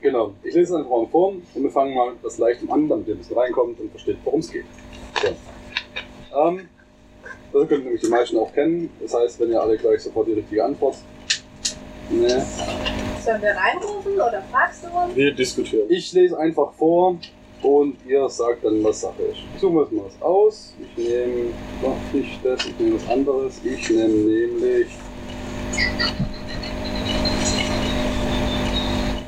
genau, 0.00 0.34
ich 0.42 0.54
lese 0.54 0.72
es 0.74 0.78
einfach 0.78 0.90
mal 0.90 1.06
vor 1.06 1.28
und 1.28 1.44
wir 1.54 1.70
fangen 1.70 1.94
mal 1.94 2.12
das 2.22 2.38
Leichtem 2.38 2.70
an, 2.72 2.88
damit 2.88 3.06
ihr 3.08 3.14
ein 3.14 3.18
bisschen 3.18 3.38
reinkommt 3.38 3.78
und 3.80 3.90
versteht, 3.90 4.16
worum 4.24 4.40
es 4.40 4.50
geht. 4.50 4.64
So. 5.22 5.28
Ähm, 6.38 6.68
das 7.52 7.68
könnt 7.68 7.84
nämlich 7.84 8.00
die 8.00 8.08
meisten 8.08 8.36
auch 8.38 8.52
kennen. 8.52 8.90
Das 9.00 9.14
heißt, 9.14 9.38
wenn 9.40 9.52
ihr 9.52 9.60
alle 9.60 9.76
gleich 9.76 10.00
sofort 10.00 10.26
die 10.26 10.32
richtige 10.32 10.64
Antwort. 10.64 10.96
Nee. 12.10 12.42
Sollen 13.24 13.40
wir 13.40 13.52
reinrufen 13.56 14.12
oder 14.14 14.42
fragst 14.50 14.84
du 14.84 14.88
uns? 14.88 15.16
Wir 15.16 15.32
diskutieren. 15.32 15.86
Ich 15.88 16.12
lese 16.12 16.38
einfach 16.38 16.72
vor 16.74 17.16
und 17.62 17.96
ihr 18.06 18.28
sagt 18.28 18.64
dann, 18.64 18.84
was 18.84 19.00
Sache 19.00 19.22
ist. 19.22 19.38
Ich 19.54 19.60
suche 19.60 19.72
mir 19.72 19.80
jetzt 19.82 19.92
mal 19.92 20.04
was 20.04 20.20
aus. 20.22 20.74
Ich 20.78 21.08
nehme 21.08 21.46
doch 21.82 21.96
nicht 22.12 22.44
das, 22.44 22.66
ich 22.66 22.78
nehme 22.78 22.96
was 22.96 23.08
anderes. 23.08 23.60
Ich 23.64 23.88
nehme 23.88 24.08
nämlich. 24.08 24.88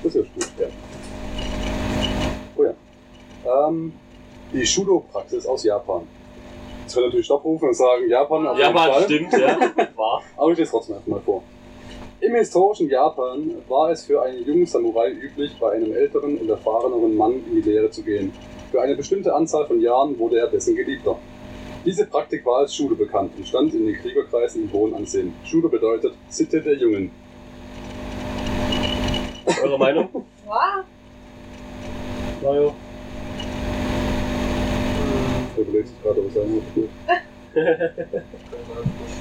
Das 0.03 0.15
ist 0.15 0.35
gut, 0.35 0.49
ja. 0.59 0.67
Oh 2.57 2.65
ja. 2.65 3.69
Ähm, 3.69 3.93
die 4.53 4.67
Shudo-Praxis 4.67 5.47
aus 5.47 5.65
Japan. 5.65 6.07
Jetzt 6.83 6.95
können 6.95 7.07
natürlich 7.07 7.27
Stopp 7.27 7.45
rufen 7.45 7.69
und 7.69 7.75
sagen, 7.75 8.09
Japan 8.09 8.47
auf 8.47 8.59
Ja, 8.59 8.67
jeden 8.67 8.79
Fall. 8.79 9.03
stimmt, 9.05 9.33
ja. 9.33 9.59
War. 9.97 10.23
Aber 10.37 10.53
ich 10.53 10.59
lese 10.59 10.71
trotzdem 10.71 10.97
einfach 10.97 11.09
mal 11.09 11.21
vor. 11.21 11.43
Im 12.19 12.35
historischen 12.35 12.89
Japan 12.89 13.63
war 13.69 13.91
es 13.91 14.07
für 14.07 14.23
einen 14.23 14.43
jungen 14.47 14.65
Samurai 14.65 15.11
üblich, 15.11 15.55
bei 15.61 15.73
einem 15.73 15.93
älteren 15.93 16.39
und 16.39 16.49
erfahreneren 16.49 17.15
Mann 17.15 17.45
in 17.47 17.63
die 17.63 17.71
Lehre 17.71 17.91
zu 17.91 18.03
gehen. 18.03 18.33
Für 18.71 18.81
eine 18.81 18.97
bestimmte 18.97 19.35
Anzahl 19.35 19.67
von 19.67 19.79
Jahren 19.83 20.19
wurde 20.19 20.39
er 20.39 20.47
dessen 20.47 20.75
Geliebter. 20.75 21.19
Diese 21.85 22.07
Praktik 22.07 22.47
war 22.47 22.61
als 22.61 22.75
Schule 22.75 22.95
bekannt 22.97 23.33
und 23.37 23.47
stand 23.47 23.75
in 23.75 23.87
den 23.87 23.97
Kriegerkreisen 23.97 24.63
im 24.63 24.73
hohen 24.73 24.95
Ansehen. 24.95 25.35
Schule 25.45 25.69
bedeutet 25.69 26.15
Sitte 26.31 26.63
der 26.63 26.77
Jungen. 26.77 27.11
Eure 29.63 29.79
Meinung? 29.79 30.09
Wow. 30.47 30.85
Mario? 32.43 32.75
Er 35.55 35.63
überlegt 35.63 35.89
sich 35.89 36.03
gerade, 36.03 36.25
was 36.25 36.35
er 36.35 36.45
muss. 36.47 36.65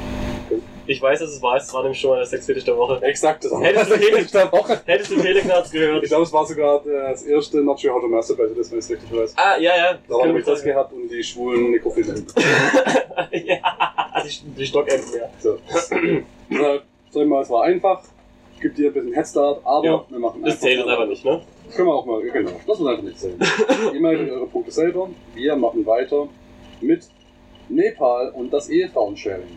Ich 0.91 1.01
weiß, 1.01 1.19
dass 1.21 1.29
es 1.29 1.41
war, 1.41 1.55
es 1.55 1.73
war 1.73 1.83
nämlich 1.83 2.01
schon 2.01 2.09
mal 2.09 2.17
der 2.17 2.25
Sexfetisch 2.25 2.65
der 2.65 2.75
Woche. 2.75 3.01
Exakt, 3.01 3.45
das 3.45 3.51
Hättest 3.61 3.89
du 3.91 3.95
das 3.95 4.03
Felix- 4.05 4.31
der 4.31 4.51
Woche. 4.51 4.81
Hättest 4.85 5.11
du 5.11 5.21
Teleknarz 5.21 5.71
gehört? 5.71 6.03
Ich 6.03 6.09
glaube, 6.09 6.23
es 6.23 6.33
war 6.33 6.45
sogar 6.45 6.83
das 6.83 7.23
erste 7.23 7.61
Not 7.61 7.79
Sure 7.79 7.93
How 7.93 8.01
to 8.01 8.07
Masturbate, 8.09 8.53
das 8.57 8.69
wenn 8.71 8.79
ich 8.79 8.85
es 8.85 8.91
richtig 8.91 9.09
weiß. 9.17 9.33
Ah, 9.37 9.57
ja, 9.57 9.71
ja. 9.77 9.97
Da 10.09 10.15
haben 10.21 10.35
wir 10.35 10.43
das 10.43 10.61
gehabt 10.61 10.91
und 10.91 11.07
die 11.07 11.23
schwulen 11.23 11.71
Nekrophilen. 11.71 12.27
ja, 13.31 13.57
die, 14.25 14.49
die 14.57 14.65
Stockenten, 14.65 15.13
ja. 15.17 15.29
So. 15.39 15.57
Deshalb, 15.69 16.03
sagen 16.49 16.83
wir 17.13 17.25
mal, 17.25 17.41
es 17.43 17.49
war 17.49 17.63
einfach. 17.63 18.03
Gibt 18.59 18.77
dir 18.77 18.87
ein 18.89 18.93
bisschen 18.93 19.13
Headstart, 19.13 19.61
aber 19.63 19.85
Ja. 19.85 20.05
wir 20.09 20.19
machen 20.19 20.43
Das 20.43 20.59
zählt 20.59 20.77
jetzt 20.79 20.87
einfach 20.89 21.07
nicht, 21.07 21.23
ne? 21.23 21.41
Das 21.67 21.75
können 21.75 21.87
wir 21.87 21.95
auch 21.95 22.05
mal, 22.05 22.21
genau. 22.21 22.51
Das 22.67 22.77
muss 22.79 22.87
einfach 22.87 23.03
nicht 23.03 23.17
zählen. 23.17 23.39
Ihr 23.93 23.99
meldet 24.01 24.29
eure 24.29 24.45
Punkte 24.47 24.71
selber. 24.71 25.09
Wir 25.35 25.55
machen 25.55 25.85
weiter 25.85 26.27
mit 26.81 27.07
Nepal 27.69 28.29
und 28.35 28.51
das 28.51 28.67
Ehefrauensharing. 28.69 29.47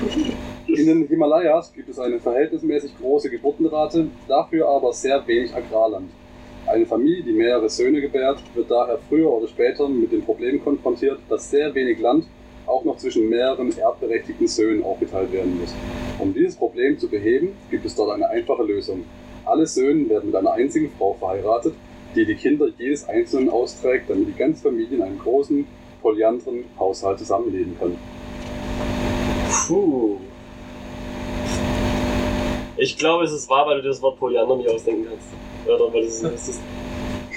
In 0.00 0.86
den 0.86 1.08
Himalayas 1.08 1.72
gibt 1.72 1.88
es 1.88 1.98
eine 1.98 2.20
verhältnismäßig 2.20 2.96
große 2.98 3.30
Geburtenrate, 3.30 4.06
dafür 4.28 4.68
aber 4.68 4.92
sehr 4.92 5.26
wenig 5.26 5.52
Agrarland. 5.54 6.10
Eine 6.66 6.86
Familie, 6.86 7.24
die 7.24 7.32
mehrere 7.32 7.68
Söhne 7.68 8.00
gebärt, 8.00 8.40
wird 8.54 8.70
daher 8.70 8.98
früher 9.08 9.28
oder 9.30 9.48
später 9.48 9.88
mit 9.88 10.12
dem 10.12 10.22
Problem 10.22 10.62
konfrontiert, 10.62 11.18
dass 11.28 11.50
sehr 11.50 11.74
wenig 11.74 11.98
Land 11.98 12.26
auch 12.66 12.84
noch 12.84 12.98
zwischen 12.98 13.28
mehreren 13.28 13.76
erbberechtigten 13.76 14.46
Söhnen 14.46 14.84
aufgeteilt 14.84 15.32
werden 15.32 15.58
muss. 15.58 15.74
Um 16.18 16.32
dieses 16.32 16.54
Problem 16.54 16.98
zu 16.98 17.08
beheben, 17.08 17.56
gibt 17.70 17.84
es 17.84 17.96
dort 17.96 18.12
eine 18.12 18.28
einfache 18.28 18.62
Lösung. 18.62 19.04
Alle 19.46 19.66
Söhne 19.66 20.08
werden 20.08 20.26
mit 20.26 20.36
einer 20.36 20.52
einzigen 20.52 20.92
Frau 20.96 21.14
verheiratet, 21.14 21.74
die 22.14 22.24
die 22.24 22.34
Kinder 22.34 22.68
jedes 22.78 23.08
Einzelnen 23.08 23.48
austrägt, 23.48 24.10
damit 24.10 24.28
die 24.28 24.38
ganze 24.38 24.62
Familie 24.62 24.98
in 24.98 25.02
einem 25.02 25.18
großen, 25.18 25.66
polyandren 26.02 26.64
Haushalt 26.78 27.18
zusammenleben 27.18 27.76
kann. 27.80 27.96
Puh. 29.66 30.18
Ich 32.76 32.96
glaube, 32.96 33.24
es 33.24 33.32
ist 33.32 33.48
wahr, 33.50 33.66
weil 33.66 33.76
du 33.76 33.82
dir 33.82 33.88
das 33.88 34.00
Wort 34.02 34.18
Polyander 34.18 34.56
nicht 34.56 34.68
ausdenken 34.68 35.06
kannst. 35.08 35.26
Oder 35.66 35.92
weil 35.92 36.04
das 36.04 36.22
ist, 36.22 36.60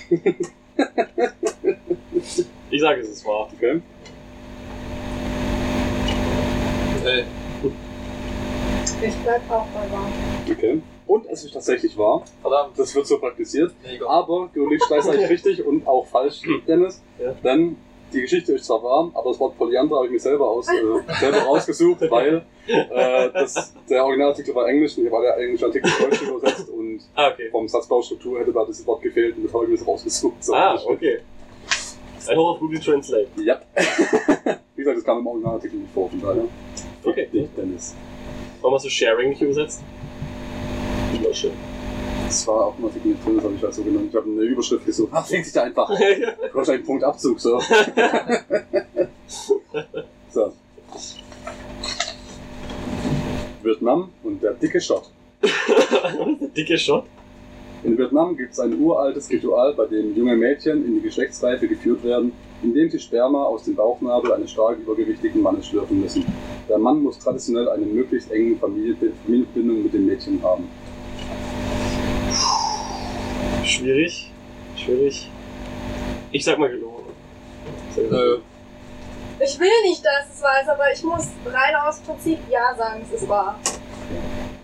Ich 2.69 2.79
sage, 2.81 3.01
es 3.01 3.09
ist 3.09 3.25
wahr. 3.25 3.49
Okay? 3.55 3.81
Hey, 7.03 7.23
Ich 9.03 9.15
bleib 9.23 9.41
auch 9.49 9.65
bei 9.67 9.91
wahr. 9.91 10.07
Okay. 10.49 10.81
Und 11.07 11.25
es 11.29 11.43
ist 11.43 11.53
tatsächlich 11.53 11.97
wahr. 11.97 12.23
verdammt, 12.41 12.77
Das 12.77 12.93
wird 12.95 13.07
so 13.07 13.17
praktiziert. 13.17 13.73
mega. 13.83 14.07
Aber 14.07 14.49
du 14.53 14.69
liegst 14.69 14.87
gleichzeitig 14.87 15.27
richtig 15.29 15.65
und 15.65 15.85
auch 15.87 16.05
falsch, 16.05 16.41
Dennis. 16.67 17.01
Ja. 17.19 17.33
Denn 17.43 17.75
die 18.13 18.21
Geschichte 18.21 18.53
ist 18.53 18.65
zwar 18.65 18.83
wahr, 18.83 19.11
aber 19.13 19.29
das 19.31 19.39
Wort 19.39 19.57
Polyander 19.57 19.95
habe 19.97 20.05
ich 20.07 20.11
mir 20.11 20.19
selber, 20.19 20.49
aus, 20.49 20.67
äh, 20.67 20.73
selber 21.19 21.37
rausgesucht, 21.47 22.01
weil 22.09 22.43
äh, 22.67 23.29
das, 23.33 23.73
der 23.89 24.03
Originarartikel 24.05 24.53
war 24.55 24.67
Englisch 24.67 24.97
und 24.97 25.05
ich 25.05 25.11
habe 25.11 25.31
alle 25.31 25.43
englischen 25.43 25.65
Artikel 25.65 25.91
Deutsch 25.99 26.21
übersetzt 26.21 26.69
und 26.69 27.01
Ah, 27.15 27.29
okay. 27.29 27.49
vom 27.49 27.67
Satzbaustruktur 27.67 28.39
hätte 28.39 28.51
da 28.53 28.65
das 28.65 28.85
Wort 28.85 29.01
gefehlt 29.01 29.37
und 29.37 29.43
das 29.45 29.53
habe 29.53 29.63
ich 29.65 29.69
mir 29.71 29.75
jetzt 29.75 29.87
rausgesucht. 29.87 30.43
So, 30.43 30.53
Ah, 30.53 30.79
okay. 30.85 31.19
Ein 32.27 32.37
auf 32.37 32.59
Google 32.59 32.79
Translate. 32.79 33.27
Ja. 33.37 33.59
Wie 34.75 34.83
gesagt, 34.83 34.97
das 34.97 35.03
kam 35.03 35.19
im 35.19 35.27
Originarartikel 35.27 35.79
nicht 35.79 35.93
vor, 35.93 36.09
von 36.09 36.21
daher. 36.21 36.43
Okay. 37.03 37.27
Dich, 37.33 37.47
Dennis. 37.57 37.95
Warum 38.61 38.75
hast 38.75 38.85
du 38.85 38.89
Sharing 38.89 39.29
nicht 39.29 39.41
übersetzt? 39.41 39.81
Wunderschön. 41.13 41.51
Das 42.31 42.47
war 42.47 42.67
auch 42.67 42.75
Artikel 42.81 43.09
nicht 43.09 43.25
drin, 43.25 43.35
das 43.35 43.43
habe 43.43 43.55
ich 43.55 43.61
halt 43.61 43.73
so 43.73 43.83
genannt. 43.83 44.07
Ich 44.09 44.15
habe 44.15 44.25
eine 44.25 44.43
Überschrift 44.43 44.85
gesucht. 44.85 45.09
Ach, 45.11 45.27
fängt 45.27 45.43
sich 45.43 45.53
da 45.53 45.63
einfach. 45.63 45.89
Wahrscheinlich 46.53 46.85
Punkt 46.87 47.03
Abzug, 47.03 47.37
so. 47.37 47.59
so. 50.29 50.53
Vietnam 53.61 54.11
und 54.23 54.41
der 54.41 54.53
dicke 54.53 54.79
Shot. 54.79 55.11
Der 55.41 56.47
dicke 56.55 56.77
Shot. 56.77 57.03
In 57.83 57.97
Vietnam 57.97 58.37
gibt 58.37 58.53
es 58.53 58.61
ein 58.61 58.79
uraltes 58.79 59.29
Ritual, 59.29 59.73
bei 59.73 59.87
dem 59.87 60.15
junge 60.15 60.37
Mädchen 60.37 60.85
in 60.85 60.95
die 60.95 61.01
Geschlechtsreife 61.01 61.67
geführt 61.67 62.01
werden, 62.01 62.31
indem 62.63 62.89
sie 62.89 62.99
Sperma 62.99 63.43
aus 63.43 63.65
dem 63.65 63.75
Bauchnabel 63.75 64.31
eines 64.31 64.51
stark 64.51 64.79
übergewichtigen 64.79 65.41
Mannes 65.41 65.67
schlürfen 65.67 65.99
müssen. 65.99 66.23
Der 66.69 66.77
Mann 66.77 67.03
muss 67.03 67.19
traditionell 67.19 67.67
eine 67.67 67.85
möglichst 67.85 68.31
enge 68.31 68.55
Familie- 68.55 68.95
Familienbindung 69.25 69.83
mit 69.83 69.93
dem 69.93 70.05
Mädchen 70.05 70.41
haben. 70.41 70.69
Schwierig. 73.65 74.31
Schwierig. 74.75 75.29
Ich 76.31 76.43
sag 76.43 76.57
mal 76.57 76.69
gelogen. 76.69 77.05
Äh, 77.97 78.03
Ich 79.43 79.59
will 79.59 79.69
nicht, 79.89 80.03
dass 80.05 80.33
es 80.35 80.41
wahr 80.41 80.61
ist, 80.61 80.69
aber 80.69 80.91
ich 80.93 81.03
muss 81.03 81.27
rein 81.45 81.75
aus 81.75 81.99
Prinzip 81.99 82.39
Ja 82.49 82.73
sagen, 82.75 83.01
es 83.03 83.21
ist 83.21 83.29
wahr. 83.29 83.59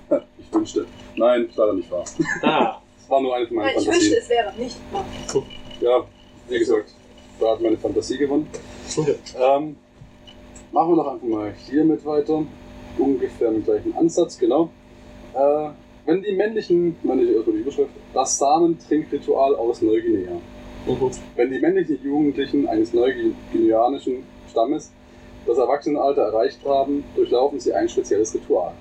ich 0.40 0.54
wünschte. 0.54 0.86
Nein, 1.16 1.50
leider 1.56 1.74
nicht 1.74 1.92
wahr. 1.92 2.04
Ah. 2.44 2.82
Es 3.02 3.10
war 3.10 3.22
nur 3.22 3.36
eine 3.36 3.48
von 3.48 3.56
meinen 3.58 3.66
Nein, 3.68 3.76
ich 3.78 3.86
Fantasien. 3.86 4.12
wünschte, 4.12 4.18
es 4.24 4.30
wäre 4.30 4.54
nicht 4.58 4.78
wahr. 4.92 5.06
Ja, 5.80 6.04
wie 6.50 6.60
gesagt, 6.60 6.94
da 7.40 7.52
hat 7.52 7.62
meine 7.62 7.78
Fantasie 7.78 8.18
gewonnen. 8.18 8.50
Ähm, 8.98 9.78
machen 10.72 10.90
wir 10.92 10.96
doch 11.04 11.14
einfach 11.14 11.28
mal 11.28 11.54
hiermit 11.70 12.04
weiter. 12.06 12.44
Ungefähr 12.98 13.52
mit 13.52 13.64
gleichen 13.66 13.96
Ansatz, 13.96 14.38
genau. 14.38 14.70
Äh, 15.34 15.70
wenn 16.08 16.22
die 16.24 16.32
männlichen, 16.32 16.96
meine 17.04 17.24
ich 17.24 17.36
erstmal 17.36 17.58
die 17.58 17.62
Überschrift, 17.62 17.92
das 18.14 18.38
Samentrinkritual 18.38 19.56
aus 19.56 19.82
Neuguinea. 19.82 20.32
Mhm. 20.86 21.12
Wenn 21.36 21.52
die 21.52 21.60
männlichen 21.60 22.00
Jugendlichen 22.02 22.66
eines 22.68 22.94
neuguineanischen 22.94 24.24
Stammes 24.50 24.92
das 25.46 25.58
Erwachsenenalter 25.58 26.22
erreicht 26.22 26.60
haben, 26.66 27.04
durchlaufen 27.16 27.60
sie 27.60 27.74
ein 27.74 27.90
spezielles 27.90 28.34
Ritual. 28.34 28.72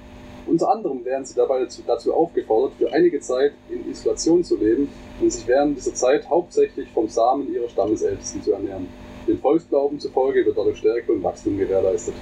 Unter 0.47 0.70
anderem 0.70 1.05
werden 1.05 1.24
sie 1.24 1.35
dabei 1.35 1.59
dazu, 1.59 1.83
dazu 1.85 2.14
aufgefordert, 2.14 2.74
für 2.79 2.93
einige 2.93 3.18
Zeit 3.18 3.53
in 3.68 3.91
Isolation 3.91 4.45
zu 4.45 4.57
leben 4.57 4.89
und 5.20 5.33
sich 5.33 5.49
während 5.49 5.77
dieser 5.77 5.95
Zeit 5.95 6.31
hauptsächlich 6.31 6.89
vom 6.91 7.09
Samen 7.09 7.53
ihrer 7.53 7.68
Stammesältesten 7.68 8.41
zu 8.41 8.53
ernähren. 8.53 8.87
Den 9.27 9.41
Volksglauben 9.41 9.99
zufolge 9.99 10.47
wird 10.47 10.57
dadurch 10.57 10.79
Stärke 10.79 11.11
und 11.11 11.24
Wachstum 11.24 11.59
gewährleistet. 11.59 12.14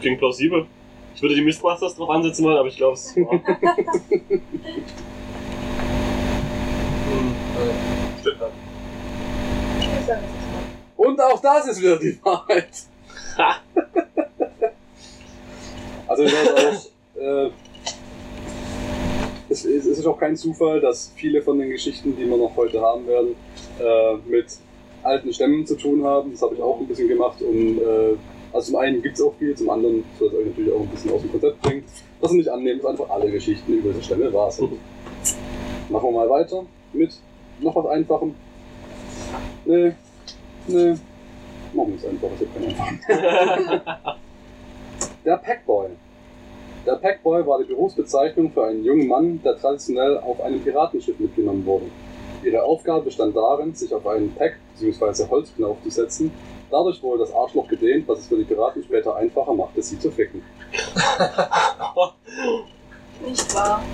Klingt 0.00 0.18
plausibel. 0.18 0.66
Ich 1.20 1.22
würde 1.22 1.34
die 1.34 1.42
Mistmasters 1.42 1.94
drauf 1.96 2.08
ansetzen 2.08 2.46
wollen, 2.46 2.56
aber 2.56 2.68
ich 2.68 2.78
glaube, 2.78 2.94
es 2.94 3.14
wahr. 3.14 3.38
Hm, 7.10 7.34
stimmt 8.22 8.40
dann. 8.40 8.52
Und 10.96 11.20
auch 11.20 11.42
das 11.42 11.66
ist 11.68 11.82
wieder 11.82 11.98
die 11.98 12.18
Wahrheit. 12.24 12.70
Also 16.08 16.22
ich 16.22 16.32
weiß 16.32 16.48
auch, 16.54 17.20
äh, 17.20 17.50
es, 19.50 19.64
ist- 19.66 19.86
es 19.86 19.98
ist 19.98 20.06
auch 20.06 20.18
kein 20.18 20.36
Zufall, 20.36 20.80
dass 20.80 21.12
viele 21.16 21.42
von 21.42 21.58
den 21.58 21.68
Geschichten, 21.68 22.16
die 22.16 22.26
wir 22.26 22.36
noch 22.38 22.56
heute 22.56 22.80
haben 22.80 23.06
werden, 23.06 23.36
äh, 23.78 24.14
mit 24.26 24.46
alten 25.02 25.32
Stämmen 25.34 25.66
zu 25.66 25.76
tun 25.76 26.02
haben. 26.02 26.32
Das 26.32 26.40
habe 26.40 26.54
ich 26.54 26.62
auch 26.62 26.80
ein 26.80 26.86
bisschen 26.88 27.08
gemacht. 27.08 27.42
Und, 27.42 27.78
äh, 27.78 28.16
also 28.52 28.72
zum 28.72 28.80
einen 28.80 29.02
gibt 29.02 29.16
es 29.16 29.22
auch 29.22 29.34
viel, 29.34 29.56
zum 29.56 29.70
anderen 29.70 30.04
soll 30.18 30.28
es 30.28 30.34
euch 30.34 30.46
natürlich 30.46 30.72
auch 30.72 30.80
ein 30.80 30.88
bisschen 30.88 31.12
aus 31.12 31.20
dem 31.20 31.30
Konzept 31.30 31.62
bringen. 31.62 31.84
Was 32.20 32.32
ihr 32.32 32.38
nicht 32.38 32.48
annehmen, 32.48 32.80
dass 32.80 32.90
einfach 32.90 33.10
alle 33.10 33.30
Geschichten 33.30 33.72
über 33.72 33.90
diese 33.90 34.02
Stämme 34.02 34.32
wahr 34.32 34.50
sind. 34.50 34.72
Machen 35.88 36.08
wir 36.08 36.12
mal 36.12 36.30
weiter 36.30 36.64
mit 36.92 37.12
noch 37.60 37.76
was 37.76 37.86
Einfachem. 37.86 38.34
Nee, 39.64 39.92
nee. 40.66 40.94
Machen 41.72 41.92
wir 41.92 41.96
es 41.96 42.04
einfach, 42.04 42.28
ich 42.34 42.46
habe 42.46 42.58
keinen 42.58 42.80
Einfachen. 42.80 43.80
Der 45.24 45.36
Packboy. 45.36 45.88
Der 46.86 46.94
Packboy 46.94 47.46
war 47.46 47.58
die 47.58 47.66
Berufsbezeichnung 47.66 48.50
für 48.52 48.64
einen 48.66 48.84
jungen 48.84 49.06
Mann, 49.06 49.40
der 49.44 49.58
traditionell 49.58 50.16
auf 50.18 50.40
einem 50.40 50.60
Piratenschiff 50.62 51.18
mitgenommen 51.18 51.64
wurde. 51.66 51.84
Ihre 52.42 52.62
Aufgabe 52.62 53.04
bestand 53.04 53.36
darin, 53.36 53.74
sich 53.74 53.92
auf 53.92 54.06
einen 54.06 54.34
Pack 54.34 54.56
bzw. 54.78 55.28
Holzknauf 55.28 55.76
zu 55.82 55.90
setzen. 55.90 56.32
Dadurch 56.70 57.02
wurde 57.02 57.24
das 57.24 57.34
Arschloch 57.34 57.66
gedehnt, 57.66 58.06
was 58.06 58.20
es 58.20 58.28
für 58.28 58.36
die 58.36 58.44
Piraten 58.44 58.84
später 58.84 59.16
einfacher 59.16 59.52
machte, 59.52 59.82
sie 59.82 59.98
zu 59.98 60.10
ficken. 60.10 60.42
Nicht 63.26 63.54
wahr. 63.54 63.82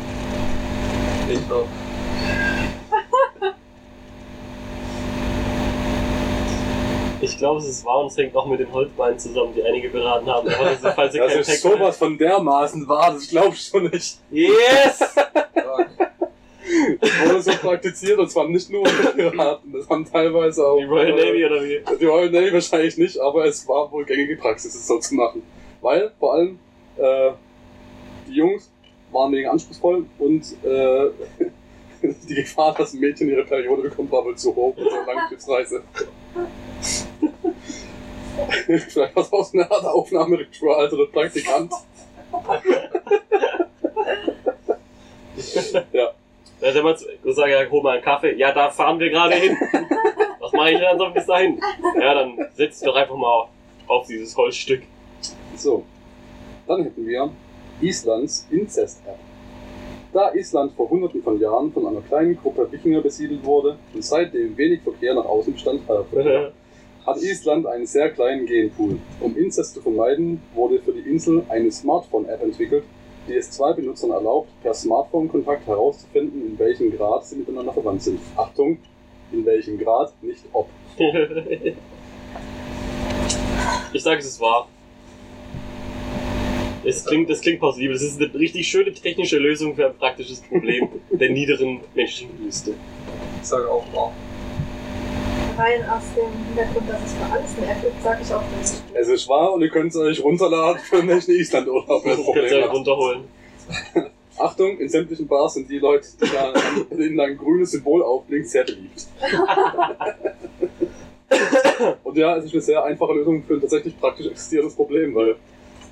Ich 1.28 1.40
auch. 1.50 1.66
Ich 7.20 7.36
glaube, 7.36 7.58
es 7.58 7.66
ist 7.66 7.84
wahr 7.84 7.98
und 8.00 8.12
es 8.12 8.16
hängt 8.16 8.36
auch 8.36 8.46
mit 8.46 8.60
den 8.60 8.72
Holzbeinen 8.72 9.18
zusammen, 9.18 9.52
die 9.52 9.64
einige 9.64 9.88
beraten 9.88 10.30
haben. 10.30 10.48
Aber 10.48 10.64
das 10.66 10.74
ist, 10.74 10.86
falls 10.94 11.14
ihr 11.16 11.22
Das 11.22 11.32
kein 11.32 11.40
ist 11.40 11.62
sowas 11.62 11.96
von 11.96 12.16
dermaßen 12.16 12.86
wahr, 12.86 13.10
das 13.12 13.28
glaubst 13.28 13.74
du 13.74 13.80
nicht. 13.80 14.18
Yes! 14.30 15.00
Das 17.00 17.10
wurde 17.24 17.42
so 17.42 17.52
praktiziert 17.52 18.18
und 18.18 18.30
zwar 18.30 18.48
nicht 18.48 18.70
nur 18.70 18.82
unter 18.82 19.12
Piraten, 19.12 19.72
das 19.72 19.88
haben 19.88 20.04
teilweise 20.04 20.66
auch 20.66 20.78
Die 20.78 20.84
Royal 20.84 21.18
äh, 21.18 21.26
Navy 21.26 21.44
oder 21.44 21.62
wie? 21.62 21.80
Die 22.00 22.04
Royal 22.04 22.30
Navy 22.30 22.52
wahrscheinlich 22.52 22.96
nicht, 22.96 23.20
aber 23.20 23.44
es 23.44 23.66
war 23.68 23.90
wohl 23.92 24.04
gängige 24.04 24.36
Praxis, 24.36 24.74
es 24.74 24.86
so 24.86 24.98
zu 24.98 25.14
machen. 25.14 25.42
Weil 25.80 26.10
vor 26.18 26.34
allem 26.34 26.58
äh, 26.96 27.30
die 28.26 28.34
Jungs 28.34 28.70
waren 29.12 29.30
mega 29.30 29.50
anspruchsvoll 29.50 30.06
und 30.18 30.42
äh, 30.64 31.10
die 32.28 32.34
Gefahr, 32.34 32.74
dass 32.74 32.94
ein 32.94 33.00
Mädchen 33.00 33.28
ihre 33.28 33.44
Periode 33.44 33.82
bekommt, 33.82 34.10
war 34.10 34.24
wohl 34.24 34.36
zu 34.36 34.54
hoch 34.54 34.74
bei 34.74 34.82
so 34.82 34.90
einer 34.90 35.06
langen 35.06 35.28
Schiffsreise. 35.28 35.82
Vielleicht 38.66 39.16
war 39.16 39.22
es 39.22 39.32
auch 39.32 39.44
so 39.44 39.58
eine 39.58 39.70
Art 39.70 39.84
Aufnahmeritual, 39.84 40.84
also 40.84 40.96
der 40.96 41.06
Praktikant. 41.06 41.72
ja, 45.92 46.12
Da 46.66 46.72
hätte 46.72 46.82
man 46.82 46.96
gesagt, 47.22 47.48
ja, 47.48 47.70
hol 47.70 47.80
mal 47.80 47.92
einen 47.92 48.02
Kaffee. 48.02 48.34
Ja, 48.34 48.50
da 48.50 48.68
fahren 48.68 48.98
wir 48.98 49.08
gerade 49.08 49.36
hin. 49.36 49.56
Was 50.40 50.52
mache 50.52 50.72
ich 50.72 50.80
denn 50.80 50.98
dann 50.98 51.14
bis 51.14 51.24
dahin? 51.24 51.60
Ja, 51.96 52.12
dann 52.12 52.36
setz 52.54 52.80
doch 52.80 52.96
einfach 52.96 53.14
mal 53.14 53.46
auf 53.86 54.08
dieses 54.08 54.36
Holzstück. 54.36 54.82
So, 55.54 55.84
dann 56.66 56.82
hätten 56.82 57.06
wir 57.06 57.30
Islands 57.80 58.48
Inzest-App. 58.50 59.16
Da 60.12 60.34
Island 60.34 60.72
vor 60.72 60.90
hunderten 60.90 61.22
von 61.22 61.38
Jahren 61.38 61.72
von 61.72 61.86
einer 61.86 62.00
kleinen 62.00 62.36
Gruppe 62.36 62.66
Wikinger 62.72 63.00
besiedelt 63.00 63.44
wurde 63.44 63.78
und 63.94 64.04
seitdem 64.04 64.56
wenig 64.56 64.82
Verkehr 64.82 65.14
nach 65.14 65.24
außen 65.24 65.52
bestand, 65.52 65.82
äh, 65.88 66.50
hat 67.06 67.22
Island 67.22 67.68
einen 67.68 67.86
sehr 67.86 68.10
kleinen 68.10 68.44
Genpool. 68.44 68.98
Um 69.20 69.36
Inzest 69.36 69.74
zu 69.74 69.82
vermeiden, 69.82 70.42
wurde 70.52 70.80
für 70.80 70.92
die 70.92 71.08
Insel 71.08 71.44
eine 71.48 71.70
Smartphone-App 71.70 72.42
entwickelt, 72.42 72.82
die 73.26 73.34
es 73.34 73.50
zwei 73.50 73.72
Benutzern 73.72 74.10
erlaubt, 74.10 74.48
per 74.62 74.74
Smartphone-Kontakt 74.74 75.66
herauszufinden, 75.66 76.46
in 76.46 76.58
welchem 76.58 76.96
Grad 76.96 77.26
sie 77.26 77.36
miteinander 77.36 77.72
verwandt 77.72 78.02
sind. 78.02 78.20
Achtung, 78.36 78.78
in 79.32 79.44
welchem 79.44 79.78
Grad, 79.78 80.12
nicht 80.22 80.44
ob. 80.52 80.68
Ich 83.92 84.02
sage, 84.02 84.20
es 84.20 84.26
ist 84.26 84.40
wahr. 84.40 84.68
Es 86.84 87.04
klingt, 87.04 87.30
es 87.30 87.40
klingt 87.40 87.58
plausibel. 87.60 87.96
Es 87.96 88.02
ist 88.02 88.20
eine 88.20 88.32
richtig 88.34 88.68
schöne 88.68 88.92
technische 88.92 89.38
Lösung 89.38 89.74
für 89.74 89.86
ein 89.86 89.96
praktisches 89.96 90.40
Problem 90.40 90.88
der 91.10 91.30
niederen 91.30 91.80
menschlichen 91.94 92.36
Gelüste. 92.36 92.74
Ich 93.40 93.48
sage 93.48 93.68
auch 93.70 93.84
wahr. 93.94 94.12
Rein 95.56 95.88
aus 95.88 96.02
dem 96.14 96.46
Hintergrund, 96.46 96.90
dass 96.90 97.02
es 97.04 97.14
für 97.14 97.32
alles 97.32 97.50
App 97.58 97.82
gibt, 97.82 98.02
sage 98.02 98.20
ich 98.22 98.34
auch 98.34 98.42
nicht. 98.58 98.82
Es 98.94 99.08
ist 99.08 99.28
wahr 99.28 99.54
und 99.54 99.62
ihr 99.62 99.70
könnt 99.70 99.90
es 99.90 99.96
euch 99.96 100.22
runterladen 100.22 100.80
für 100.82 100.98
den 100.98 101.06
nächsten 101.06 101.32
Island-Urlaub. 101.32 102.04
ihr 102.04 102.14
könnt 102.14 102.24
Problem 102.24 102.64
euch 102.64 102.72
runterholen. 102.72 103.24
Achtung, 104.38 104.78
in 104.78 104.88
sämtlichen 104.88 105.26
Bars 105.26 105.54
sind 105.54 105.68
die 105.70 105.78
Leute, 105.78 106.06
die 106.20 106.30
da 106.30 106.52
denen 106.94 107.18
ein 107.18 107.38
grünes 107.38 107.70
Symbol 107.70 108.02
aufblinkt, 108.02 108.48
sehr 108.48 108.64
beliebt. 108.64 109.06
Und 112.04 112.16
ja, 112.16 112.36
es 112.36 112.44
ist 112.44 112.52
eine 112.52 112.62
sehr 112.62 112.84
einfache 112.84 113.14
Lösung 113.14 113.42
für 113.42 113.54
ein 113.54 113.60
tatsächlich 113.60 113.98
praktisch 113.98 114.26
existierendes 114.26 114.74
Problem, 114.74 115.14
weil 115.14 115.36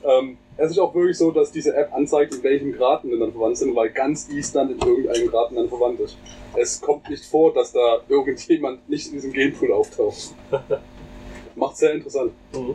ähm, 0.04 0.38
es 0.56 0.70
ist 0.70 0.78
auch 0.78 0.94
wirklich 0.94 1.18
so, 1.18 1.30
dass 1.30 1.50
diese 1.50 1.74
App 1.74 1.92
anzeigt, 1.92 2.34
in 2.34 2.42
welchem 2.42 2.72
Grad 2.72 3.04
miteinander 3.04 3.32
verwandt 3.32 3.56
sind, 3.56 3.74
weil 3.74 3.90
ganz 3.90 4.28
Island 4.28 4.72
in 4.72 4.78
irgendeinem 4.88 5.28
Grad 5.28 5.50
miteinander 5.50 5.76
verwandt 5.76 6.00
ist. 6.00 6.16
Es 6.54 6.80
kommt 6.80 7.08
nicht 7.10 7.24
vor, 7.24 7.52
dass 7.52 7.72
da 7.72 7.98
irgendjemand 8.08 8.88
nicht 8.88 9.08
in 9.08 9.14
diesem 9.14 9.32
Genpool 9.32 9.72
auftaucht. 9.72 10.34
Macht 11.56 11.76
sehr 11.76 11.94
interessant. 11.94 12.32
Mhm. 12.52 12.74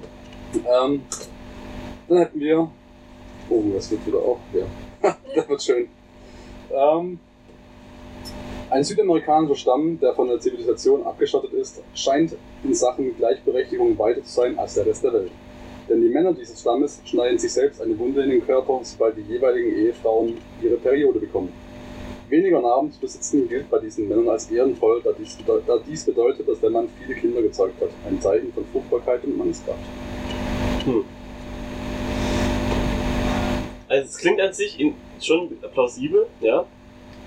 Ähm, 0.53 1.01
dann 2.07 2.17
hätten 2.17 2.39
wir. 2.39 2.69
Oh, 3.49 3.63
das 3.73 3.89
wird 3.91 4.05
wieder 4.05 4.19
auch. 4.19 4.39
Ja. 4.53 5.15
das 5.35 5.47
wird 5.47 5.63
schön. 5.63 5.87
Ähm, 6.71 7.19
ein 8.69 8.83
südamerikanischer 8.83 9.55
Stamm, 9.55 9.99
der 9.99 10.13
von 10.13 10.27
der 10.27 10.39
Zivilisation 10.39 11.03
abgeschottet 11.03 11.53
ist, 11.53 11.81
scheint 11.95 12.35
in 12.63 12.73
Sachen 12.73 13.15
Gleichberechtigung 13.17 13.97
weiter 13.97 14.23
zu 14.23 14.31
sein 14.31 14.59
als 14.59 14.75
der 14.75 14.85
Rest 14.85 15.03
der 15.03 15.13
Welt. 15.13 15.31
Denn 15.89 16.01
die 16.01 16.09
Männer 16.09 16.33
dieses 16.33 16.61
Stammes 16.61 17.01
schneiden 17.03 17.39
sich 17.39 17.51
selbst 17.51 17.81
eine 17.81 17.97
Wunde 17.97 18.21
in 18.23 18.29
den 18.29 18.45
Körper, 18.45 18.79
sobald 18.83 19.17
die 19.17 19.21
jeweiligen 19.21 19.75
Ehefrauen 19.75 20.37
ihre 20.61 20.75
Periode 20.75 21.19
bekommen. 21.19 21.51
Weniger 22.29 22.61
Narben 22.61 22.91
zu 22.91 22.99
besitzen 22.99 23.49
gilt 23.49 23.67
bei 23.71 23.79
diesen 23.79 24.07
Männern 24.07 24.29
als 24.29 24.51
ehrenvoll, 24.51 25.01
da 25.03 25.09
dies, 25.17 25.35
da 25.47 25.79
dies 25.87 26.05
bedeutet, 26.05 26.47
dass 26.47 26.59
der 26.59 26.69
Mann 26.69 26.87
viele 27.01 27.19
Kinder 27.19 27.41
gezeugt 27.41 27.81
hat. 27.81 27.89
Ein 28.07 28.21
Zeichen 28.21 28.53
von 28.53 28.63
Fruchtbarkeit 28.71 29.23
und 29.23 29.35
Manneskraft. 29.35 29.79
Also 33.87 34.05
es 34.05 34.17
klingt 34.17 34.39
an 34.39 34.53
sich 34.53 34.77
schon 35.19 35.49
plausibel, 35.73 36.27
ja. 36.41 36.65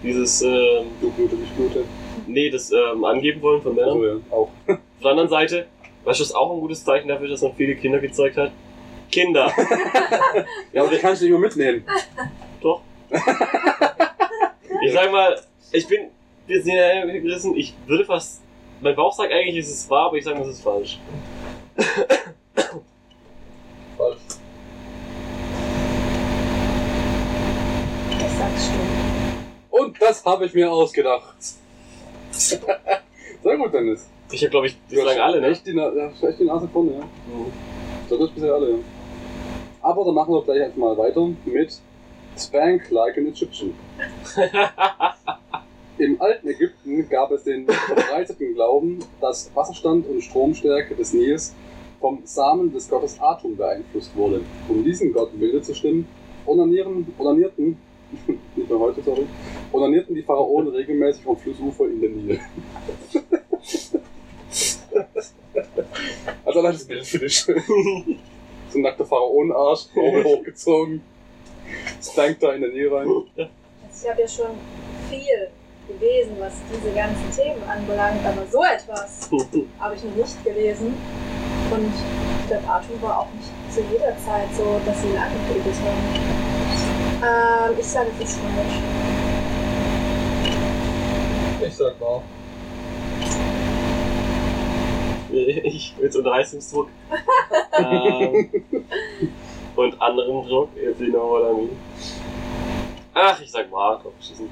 Dieses, 0.04 0.42
ähm, 0.42 0.86
Du 1.00 1.10
Blute, 1.10 1.36
ich 1.42 1.50
blute. 1.50 1.84
nee, 2.28 2.50
das 2.50 2.70
ähm, 2.72 3.04
Angeben 3.04 3.42
wollen 3.42 3.60
von 3.60 3.74
Männern. 3.74 3.90
Also, 3.90 4.06
ja, 4.06 4.16
auch. 4.30 4.48
Auf 4.68 4.78
der 5.02 5.10
anderen 5.10 5.28
Seite, 5.28 5.66
weißt 6.04 6.20
du, 6.20 6.24
was 6.24 6.34
auch 6.34 6.52
ein 6.54 6.60
gutes 6.60 6.84
Zeichen 6.84 7.08
dafür 7.08 7.26
ist, 7.26 7.32
dass 7.34 7.42
man 7.42 7.54
viele 7.54 7.76
Kinder 7.76 7.98
gezeugt 7.98 8.36
hat? 8.36 8.52
Kinder! 9.10 9.52
Ja, 10.72 10.82
aber 10.82 10.90
die 10.90 10.96
kannst 10.96 11.20
du 11.20 11.26
nicht 11.26 11.32
mehr 11.32 11.40
mitnehmen. 11.40 11.84
Doch. 12.62 12.80
Ich 14.82 14.92
sag 14.92 15.12
mal, 15.12 15.38
ich 15.70 15.86
bin, 15.86 16.08
wir 16.46 16.62
sind 16.62 16.74
ja 16.74 17.04
gerissen, 17.04 17.54
ich 17.56 17.74
würde 17.86 18.06
fast, 18.06 18.40
mein 18.80 18.96
Bauch 18.96 19.12
sagt 19.12 19.30
eigentlich, 19.30 19.58
es 19.58 19.70
ist 19.70 19.90
wahr, 19.90 20.06
aber 20.06 20.16
ich 20.16 20.24
sage, 20.24 20.40
es 20.40 20.48
ist 20.48 20.62
falsch. 20.62 20.98
Falsch. 23.98 24.18
Ich 28.10 28.38
sag's 28.38 28.64
stimmt. 28.64 29.02
Und 29.70 30.00
das 30.00 30.24
habe 30.24 30.46
ich 30.46 30.54
mir 30.54 30.72
ausgedacht. 30.72 31.36
Sehr 32.30 33.56
gut, 33.58 33.74
Dennis. 33.74 34.08
Ich 34.32 34.42
habe, 34.42 34.50
glaube 34.50 34.66
ich, 34.66 34.78
bislang 34.88 35.18
alle, 35.18 35.40
ne? 35.40 35.48
Echt 35.48 35.66
die, 35.66 35.74
Na 35.74 35.92
ja, 35.94 36.10
echt 36.28 36.40
die 36.40 36.44
Nase 36.44 36.66
vorne, 36.68 36.92
ja. 36.92 37.08
So 38.08 38.18
das 38.18 38.30
bisher 38.30 38.54
alle, 38.54 38.70
ja. 38.70 38.78
Aber 39.82 40.04
dann 40.04 40.14
machen 40.14 40.32
wir 40.32 40.42
gleich 40.42 40.62
einfach 40.62 40.78
mal 40.78 40.96
weiter 40.96 41.28
mit 41.44 41.78
Spank 42.38 42.90
Like 42.90 43.18
an 43.18 43.26
Egyptian. 43.26 43.74
Im 45.98 46.20
alten 46.20 46.48
Ägypten 46.48 47.08
gab 47.08 47.30
es 47.32 47.44
den 47.44 47.66
verbreiteten 47.66 48.54
Glauben, 48.54 49.00
dass 49.20 49.54
Wasserstand 49.54 50.06
und 50.06 50.22
Stromstärke 50.22 50.94
des 50.94 51.12
Nils 51.12 51.54
vom 52.00 52.20
Samen 52.24 52.72
des 52.72 52.88
Gottes 52.88 53.20
Atum 53.20 53.56
beeinflusst 53.56 54.16
wurde. 54.16 54.40
Um 54.68 54.82
diesen 54.82 55.12
Gott 55.12 55.34
milde 55.36 55.60
zu 55.60 55.74
stimmen, 55.74 56.08
onanieren, 56.46 57.06
onanierten, 57.18 57.76
nicht 58.56 58.68
mehr 58.68 58.78
heute, 58.78 59.02
sorry, 59.02 59.26
onanierten 59.72 60.14
die 60.14 60.22
Pharaonen 60.22 60.68
regelmäßig 60.74 61.22
vom 61.22 61.36
Flussufer 61.36 61.84
in 61.84 62.00
den 62.00 62.26
Nil. 62.26 62.40
Also 66.44 66.60
allein 66.60 66.72
das 66.72 66.84
Bild 66.84 67.06
für 67.06 67.18
dich. 67.18 67.40
so 67.40 67.52
ein 67.52 68.82
nackter 68.82 69.04
Pharaonenarsch, 69.04 69.86
Ohren 69.96 70.24
hochgezogen, 70.24 71.02
spankt 72.02 72.42
da 72.42 72.52
in 72.52 72.62
den 72.62 72.72
Nil 72.72 72.92
rein. 72.92 73.06
Also 73.08 73.50
ich 74.02 74.10
habe 74.10 74.20
ja 74.20 74.28
schon 74.28 74.50
viel 75.10 75.48
gelesen, 75.88 76.36
was 76.38 76.54
diese 76.72 76.94
ganzen 76.94 77.30
Themen 77.36 77.62
anbelangt, 77.64 78.24
aber 78.24 78.46
so 78.50 78.62
etwas 78.62 79.28
habe 79.78 79.94
ich 79.94 80.04
noch 80.04 80.14
nicht 80.16 80.44
gelesen. 80.44 80.94
Und 81.70 81.92
ich 82.40 82.48
glaube, 82.48 82.66
Arthur 82.68 83.02
war 83.02 83.20
auch 83.20 83.28
nicht 83.34 83.50
zu 83.72 83.80
jeder 83.90 84.16
Zeit 84.18 84.48
so, 84.56 84.80
dass 84.84 85.00
sie 85.00 85.08
ihn 85.08 85.16
angebetet 85.16 85.74
haben. 85.84 87.70
Ähm, 87.72 87.78
ich 87.78 87.86
sage, 87.86 88.08
es 88.20 88.28
ist 88.28 88.38
falsch. 88.38 88.82
Ich 91.66 91.76
sag 91.76 92.00
wahr. 92.00 92.22
ich 95.64 95.94
mit 96.00 96.14
Unterreißungsdruck 96.14 96.88
ähm, 97.78 98.50
und 99.76 100.00
anderem 100.00 100.46
Druck, 100.46 100.70
if 100.76 101.00
you 101.00 101.10
know 101.10 101.30
what 101.30 101.50
I 101.50 101.54
mean. 101.54 101.70
Ach, 103.14 103.40
ich 103.40 103.50
sag 103.50 103.70
drauf 103.70 104.12
schießen. 104.20 104.48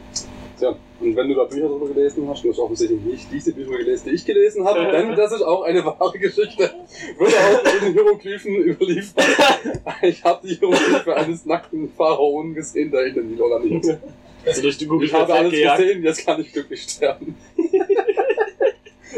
Tja, 0.59 0.77
und 1.01 1.17
wenn 1.17 1.29
du 1.29 1.35
da 1.35 1.45
Bücher 1.45 1.69
drüber 1.69 1.89
gelesen 1.89 2.29
hast, 2.29 2.45
du 2.45 2.51
hast 2.51 2.59
offensichtlich 2.59 3.01
nicht 3.01 3.33
diese 3.33 3.53
Bücher 3.55 3.79
gelesen, 3.79 4.09
die 4.11 4.15
ich 4.15 4.25
gelesen 4.27 4.67
habe, 4.67 4.91
denn 4.91 5.17
das 5.17 5.33
ist 5.33 5.43
auch 5.43 5.63
eine 5.63 5.85
wahre 5.85 6.19
Geschichte. 6.19 6.71
Würde 7.19 7.35
auch 7.37 7.75
in 7.75 7.85
den 7.87 7.93
Hieroglyphen 7.95 8.57
überliefert. 8.57 9.25
Ich 10.03 10.23
habe 10.25 10.47
die 10.47 10.55
Hieroglyphe 10.55 11.15
eines 11.17 11.45
nackten 11.47 11.91
Pharaonen 11.97 12.55
gesehen, 12.55 12.91
der 12.91 13.07
in 13.07 13.15
den 13.15 13.31
Nil 13.31 13.41
oraniert. 13.41 13.99
Also 14.47 14.63
durch 14.63 14.79
die 14.79 14.87
Google 14.87 15.07
Ich 15.07 15.15
habe 15.15 15.33
alles 15.33 15.53
gejagt. 15.53 15.81
gesehen, 15.81 16.03
jetzt 16.03 16.25
kann 16.25 16.41
ich 16.41 16.53
glücklich 16.53 16.83
sterben. 16.83 17.37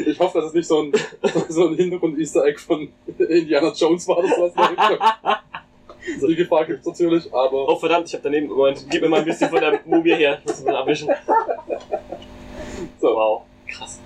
Ich 0.06 0.18
hoffe, 0.18 0.38
dass 0.38 0.48
es 0.48 0.54
nicht 0.54 0.66
so 0.66 0.82
ein, 0.82 0.92
so 1.48 1.68
ein 1.68 1.74
Hintergrund-Easter 1.74 2.44
Egg 2.44 2.58
von 2.58 2.88
Indiana 3.18 3.72
Jones 3.72 4.06
war 4.08 4.18
oder 4.18 4.28
sowas. 4.28 4.52
in 4.54 4.76
der 4.76 4.90
Richtung. 4.90 6.28
Die 6.28 6.34
Gefahr 6.34 6.64
gibt's 6.64 6.86
natürlich, 6.86 7.32
aber 7.32 7.68
Oh 7.68 7.76
verdammt, 7.76 8.08
ich 8.08 8.14
habe 8.14 8.24
daneben 8.24 8.48
Moment, 8.48 8.84
gib 8.90 9.02
mir 9.02 9.08
mal 9.08 9.20
ein 9.20 9.24
bisschen 9.24 9.48
von 9.48 9.60
der 9.60 9.80
Mumie 9.84 10.14
her. 10.14 10.38
Ich 10.40 10.46
muss 10.46 10.64
mal 10.64 10.76
abwischen. 10.76 11.08
so. 13.00 13.08
Wow, 13.08 13.42
krass. 13.68 14.00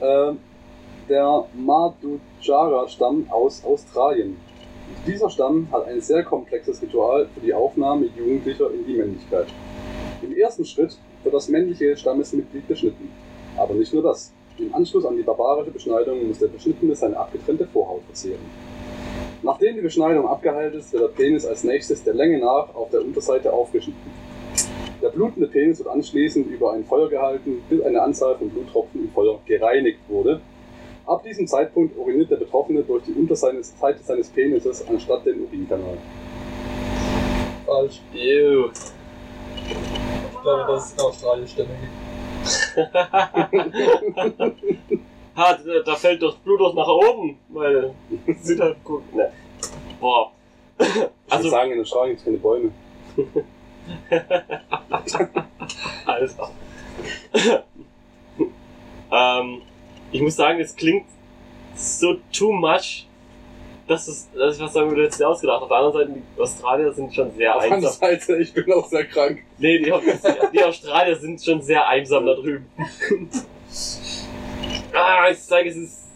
Ähm, 0.00 0.38
der 1.08 1.44
Madhujara-Stamm 1.54 3.26
aus 3.30 3.64
Australien. 3.64 4.36
Dieser 5.06 5.30
Stamm 5.30 5.68
hat 5.70 5.86
ein 5.86 6.00
sehr 6.00 6.24
komplexes 6.24 6.82
Ritual 6.82 7.28
für 7.34 7.40
die 7.40 7.54
Aufnahme 7.54 8.06
Jugendlicher 8.16 8.70
in 8.72 8.84
die 8.86 8.94
Männlichkeit. 8.94 9.46
Im 10.22 10.36
ersten 10.36 10.64
Schritt 10.64 10.96
wird 11.22 11.34
das 11.34 11.48
männliche 11.48 11.96
Stammesmitglied 11.96 12.66
beschnitten. 12.66 13.10
Aber 13.56 13.74
nicht 13.74 13.92
nur 13.92 14.02
das. 14.02 14.32
Im 14.60 14.74
Anschluss 14.74 15.06
an 15.06 15.16
die 15.16 15.22
barbarische 15.22 15.70
Beschneidung 15.70 16.28
muss 16.28 16.38
der 16.38 16.48
Beschnittene 16.48 16.94
seine 16.94 17.16
abgetrennte 17.16 17.66
Vorhaut 17.66 18.02
verzehren. 18.04 18.44
Nachdem 19.42 19.76
die 19.76 19.80
Beschneidung 19.80 20.28
abgeheilt 20.28 20.74
ist, 20.74 20.92
wird 20.92 21.02
der 21.02 21.08
Penis 21.08 21.46
als 21.46 21.64
nächstes 21.64 22.04
der 22.04 22.12
Länge 22.12 22.38
nach 22.38 22.74
auf 22.74 22.90
der 22.90 23.00
Unterseite 23.00 23.50
aufgeschnitten. 23.50 24.12
Der 25.00 25.08
blutende 25.08 25.48
Penis 25.48 25.78
wird 25.78 25.88
anschließend 25.88 26.46
über 26.48 26.74
ein 26.74 26.84
Feuer 26.84 27.08
gehalten, 27.08 27.62
bis 27.70 27.80
eine 27.80 28.02
Anzahl 28.02 28.36
von 28.36 28.50
Bluttropfen 28.50 29.04
im 29.04 29.10
Feuer 29.12 29.40
gereinigt 29.46 30.00
wurde. 30.08 30.42
Ab 31.06 31.22
diesem 31.22 31.46
Zeitpunkt 31.46 31.96
uriniert 31.96 32.30
der 32.30 32.36
Betroffene 32.36 32.82
durch 32.82 33.04
die 33.04 33.14
Unterseite 33.14 33.62
seines 34.02 34.28
Penises 34.28 34.86
anstatt 34.86 35.24
den 35.24 35.40
Urinkanal. 35.40 35.96
Falsch. 37.64 38.02
Ew. 38.12 38.68
Ich 39.56 40.42
glaube, 40.42 40.72
es 40.74 40.92
in 40.92 41.00
Australien 41.00 41.48
Stämme 41.48 41.70
gibt. 41.80 42.09
Ha, 45.36 45.52
da, 45.54 45.82
da 45.84 45.94
fällt 45.96 46.22
doch 46.22 46.36
Blut 46.38 46.60
doch 46.60 46.74
nach 46.74 46.88
oben, 46.88 47.38
weil 47.48 47.94
sieht 48.40 48.60
halt 48.60 48.82
gut. 48.84 49.14
Ne. 49.14 49.32
Boah. 50.00 50.32
Ich 50.78 50.86
Also, 51.28 51.50
sagen, 51.50 51.72
in 51.72 51.80
Australien 51.80 52.16
gibt 52.16 52.20
es 52.20 52.24
keine 52.24 52.38
Bäume. 52.38 52.72
alles 56.06 56.36
klar. 56.36 56.52
ähm, 59.12 59.62
ich 60.12 60.22
muss 60.22 60.36
sagen, 60.36 60.60
es 60.60 60.74
klingt 60.74 61.06
so 61.74 62.16
too 62.32 62.52
much, 62.52 63.06
dass, 63.90 64.06
es, 64.06 64.28
dass 64.32 64.56
ich 64.56 64.62
was 64.62 64.72
sagen 64.72 64.88
würde, 64.88 65.02
jetzt 65.02 65.20
ausgedacht. 65.20 65.62
Auf 65.62 65.68
der 65.68 65.78
anderen 65.78 66.06
Seite, 66.06 66.22
die 66.36 66.40
Australier 66.40 66.92
sind 66.92 67.12
schon 67.12 67.32
sehr 67.32 67.56
Auf 67.56 67.62
der 67.62 67.72
anderen 67.72 67.92
einsam. 67.92 68.08
Seite, 68.08 68.36
ich 68.40 68.54
bin 68.54 68.72
auch 68.72 68.86
sehr 68.86 69.04
krank. 69.04 69.40
Nee, 69.58 69.78
die, 69.78 69.92
die 70.52 70.62
Australier 70.62 71.16
sind 71.16 71.42
schon 71.42 71.60
sehr 71.60 71.88
einsam 71.88 72.24
da 72.24 72.34
drüben. 72.34 72.70
ah, 74.94 75.28
ich 75.28 75.38
sage, 75.38 75.70
es 75.70 75.76
ist. 75.76 76.06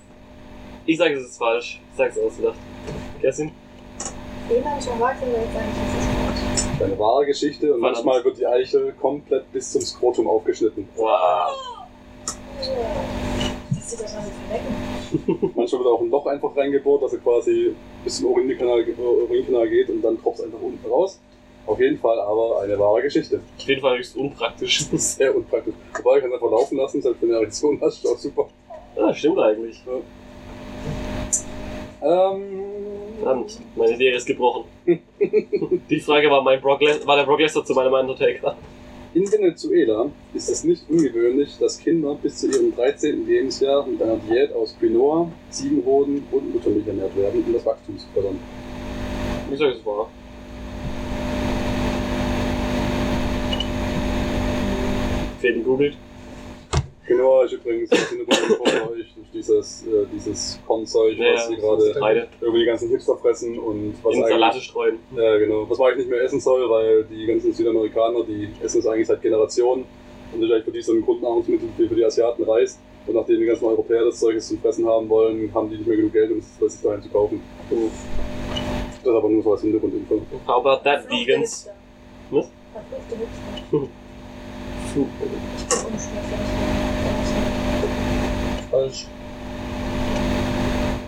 Ich 0.87 0.99
sage, 0.99 1.15
es 1.15 1.31
ist 1.31 1.39
falsch. 1.39 1.81
Ich 1.91 1.97
sage 1.97 2.11
es 2.11 2.19
ausgedacht. 2.19 2.57
Kerstin? 3.21 3.51
Ich 4.49 4.55
erwartet, 4.55 5.23
aber 5.23 5.39
jetzt 5.43 5.53
sage 5.53 5.65
ich, 5.67 5.77
es 5.83 5.95
ist 5.99 6.67
falsch. 6.71 6.83
Eine 6.83 6.99
wahre 6.99 7.27
Geschichte 7.27 7.75
und 7.75 7.81
Verdammt. 7.81 8.05
manchmal 8.05 8.25
wird 8.25 8.39
die 8.39 8.47
Eichel 8.47 8.93
komplett 8.93 9.51
bis 9.53 9.73
zum 9.73 9.81
Skrotum 9.81 10.29
aufgeschnitten. 10.29 10.89
Wow. 10.95 11.51
Das 13.75 13.91
sieht 13.91 14.01
das 14.01 14.15
an 14.15 14.23
verlecken. 14.49 15.04
Manchmal 15.55 15.81
wird 15.81 15.93
auch 15.93 16.01
ein 16.01 16.11
Loch 16.11 16.27
einfach 16.27 16.57
reingebohrt, 16.57 17.03
dass 17.03 17.13
er 17.13 17.19
quasi 17.21 17.75
bis 18.03 18.19
zum 18.19 18.27
Urinkanal, 18.27 18.81
äh, 18.81 18.93
Urinkanal 18.99 19.69
geht 19.69 19.89
und 19.91 20.03
dann 20.03 20.21
tropft 20.21 20.41
es 20.41 20.45
einfach 20.45 20.61
unten 20.61 20.87
raus. 20.89 21.21
Auf 21.67 21.81
jeden 21.81 21.99
Fall 21.99 22.21
aber 22.21 22.61
eine 22.63 22.79
wahre 22.79 23.03
Geschichte. 23.03 23.41
Auf 23.59 23.67
jeden 23.67 23.81
Fall 23.81 23.99
höchst 23.99 24.17
unpraktisch. 24.17 24.87
Sehr 24.93 25.35
unpraktisch. 25.35 25.75
Wobei, 25.97 26.17
ich 26.17 26.23
kann 26.23 26.31
es 26.31 26.35
einfach 26.35 26.51
laufen 26.51 26.77
lassen, 26.77 27.01
selbst 27.01 27.23
wenn 27.23 27.29
du 27.29 27.35
eine 27.35 27.45
Erektion 27.45 27.81
hast, 27.81 28.05
ist 28.05 28.11
auch 28.11 28.19
super. 28.19 28.49
ah, 28.97 29.15
stimmt 29.15 29.39
eigentlich. 29.39 29.83
Ähm, 32.03 32.55
Verdammt, 33.25 33.59
meine 33.75 33.97
Serie 33.97 34.17
ist 34.17 34.27
gebrochen. 34.27 34.65
Die 35.91 36.01
Frage 36.01 36.31
war, 36.31 36.43
mein 36.43 36.61
Brock 36.61 36.83
Les 36.83 37.07
war 37.07 37.17
der 37.17 37.25
Brock 37.25 37.41
Lesnar 37.41 37.65
zu 37.65 37.73
meinem 37.73 37.95
Undertaker. 37.95 38.55
In 39.15 39.31
Venezuela 39.31 40.11
ist 40.35 40.51
es 40.51 40.65
nicht 40.65 40.83
ungewöhnlich, 40.91 41.57
dass 41.59 41.79
Kinder 41.79 42.19
bis 42.21 42.39
zu 42.39 42.51
ihrem 42.51 42.75
13. 42.75 43.25
Lebensjahr 43.27 43.87
mit 43.87 44.03
einer 44.03 44.17
Diät 44.17 44.53
aus 44.53 44.77
Quinoa, 44.79 45.31
Ziegenhoden 45.51 46.25
und 46.33 46.53
Muttermilch 46.53 46.89
ernährt 46.89 47.17
werden, 47.17 47.45
um 47.47 47.53
das 47.53 47.65
Wachstum 47.65 47.97
zu 47.97 48.07
fördern. 48.13 48.41
Ich 49.53 49.59
sag, 49.59 49.73
es 49.73 49.87
war. 49.87 50.11
Fäden 55.41 55.63
googelt. 55.63 55.97
Quinoa 57.07 57.45
ist 57.45 57.53
übrigens 57.53 57.91
das 57.91 58.09
Hintergrund 58.09 58.59
von 58.59 58.89
euch, 58.91 59.15
dieses, 59.35 59.87
äh, 59.87 60.07
dieses 60.15 60.59
Kornzeug, 60.67 61.19
Ja, 61.19 61.35
was 61.35 61.49
sie 61.49 61.57
gerade 61.57 62.29
irgendwie 62.41 62.61
die 62.61 62.67
ganzen 62.67 62.89
Hipster 62.89 63.17
fressen 63.17 63.59
und 63.59 63.95
was 64.03 64.15
in 64.15 64.23
Salate 64.23 64.61
streuen. 64.61 64.99
Ja, 65.17 65.37
genau. 65.39 65.69
Was 65.69 65.79
man 65.79 65.89
eigentlich 65.89 66.07
nicht 66.07 66.11
mehr 66.11 66.23
essen 66.23 66.41
soll, 66.41 66.69
weil 66.71 67.05
die 67.05 67.27
ganzen 67.27 67.53
Südamerikaner, 67.53 68.23
die 68.25 68.49
essen 68.63 68.79
es 68.79 68.87
eigentlich 68.87 69.07
seit 69.07 69.21
Generationen. 69.21 69.85
Und 70.33 70.41
das 70.41 70.51
eigentlich 70.51 70.65
für 70.65 70.73
die 70.73 70.83
so 70.83 70.93
ein 70.93 71.03
Grundnahrungsmittel 71.03 71.69
wie 71.77 71.89
für 71.89 71.95
die 71.95 72.05
Asiaten 72.05 72.43
Reis. 72.45 72.79
Und 73.07 73.15
nachdem 73.15 73.39
die 73.39 73.47
ganzen 73.47 73.67
Europäer 73.67 74.05
das 74.07 74.19
Zeug 74.19 74.35
jetzt 74.35 74.49
zum 74.49 74.59
Fressen 74.59 74.87
haben 74.89 75.09
wollen, 75.09 75.53
haben 75.55 75.69
die 75.69 75.77
nicht 75.77 75.87
mehr 75.87 75.97
genug 75.97 76.13
Geld, 76.13 76.31
um 76.33 76.39
es 76.39 76.59
sich 76.73 76.83
daheim 76.83 77.03
zu 77.03 77.09
kaufen. 77.11 77.43
Das 77.69 77.79
ist 77.79 79.07
aber 79.07 79.29
nur 79.29 79.43
so 79.43 79.53
als 79.53 79.61
Hintergrundinfo. 79.61 80.23
How 80.47 80.65
about 80.65 80.83
that, 80.85 81.09
Vegans? 81.11 81.69
Was? 82.31 82.51
Verfluchte 82.73 83.17
Hipster. 83.17 83.53
Ich 83.57 83.71
bin 83.71 83.81
unschlüssig. 85.93 86.35
Falsch. 88.71 89.07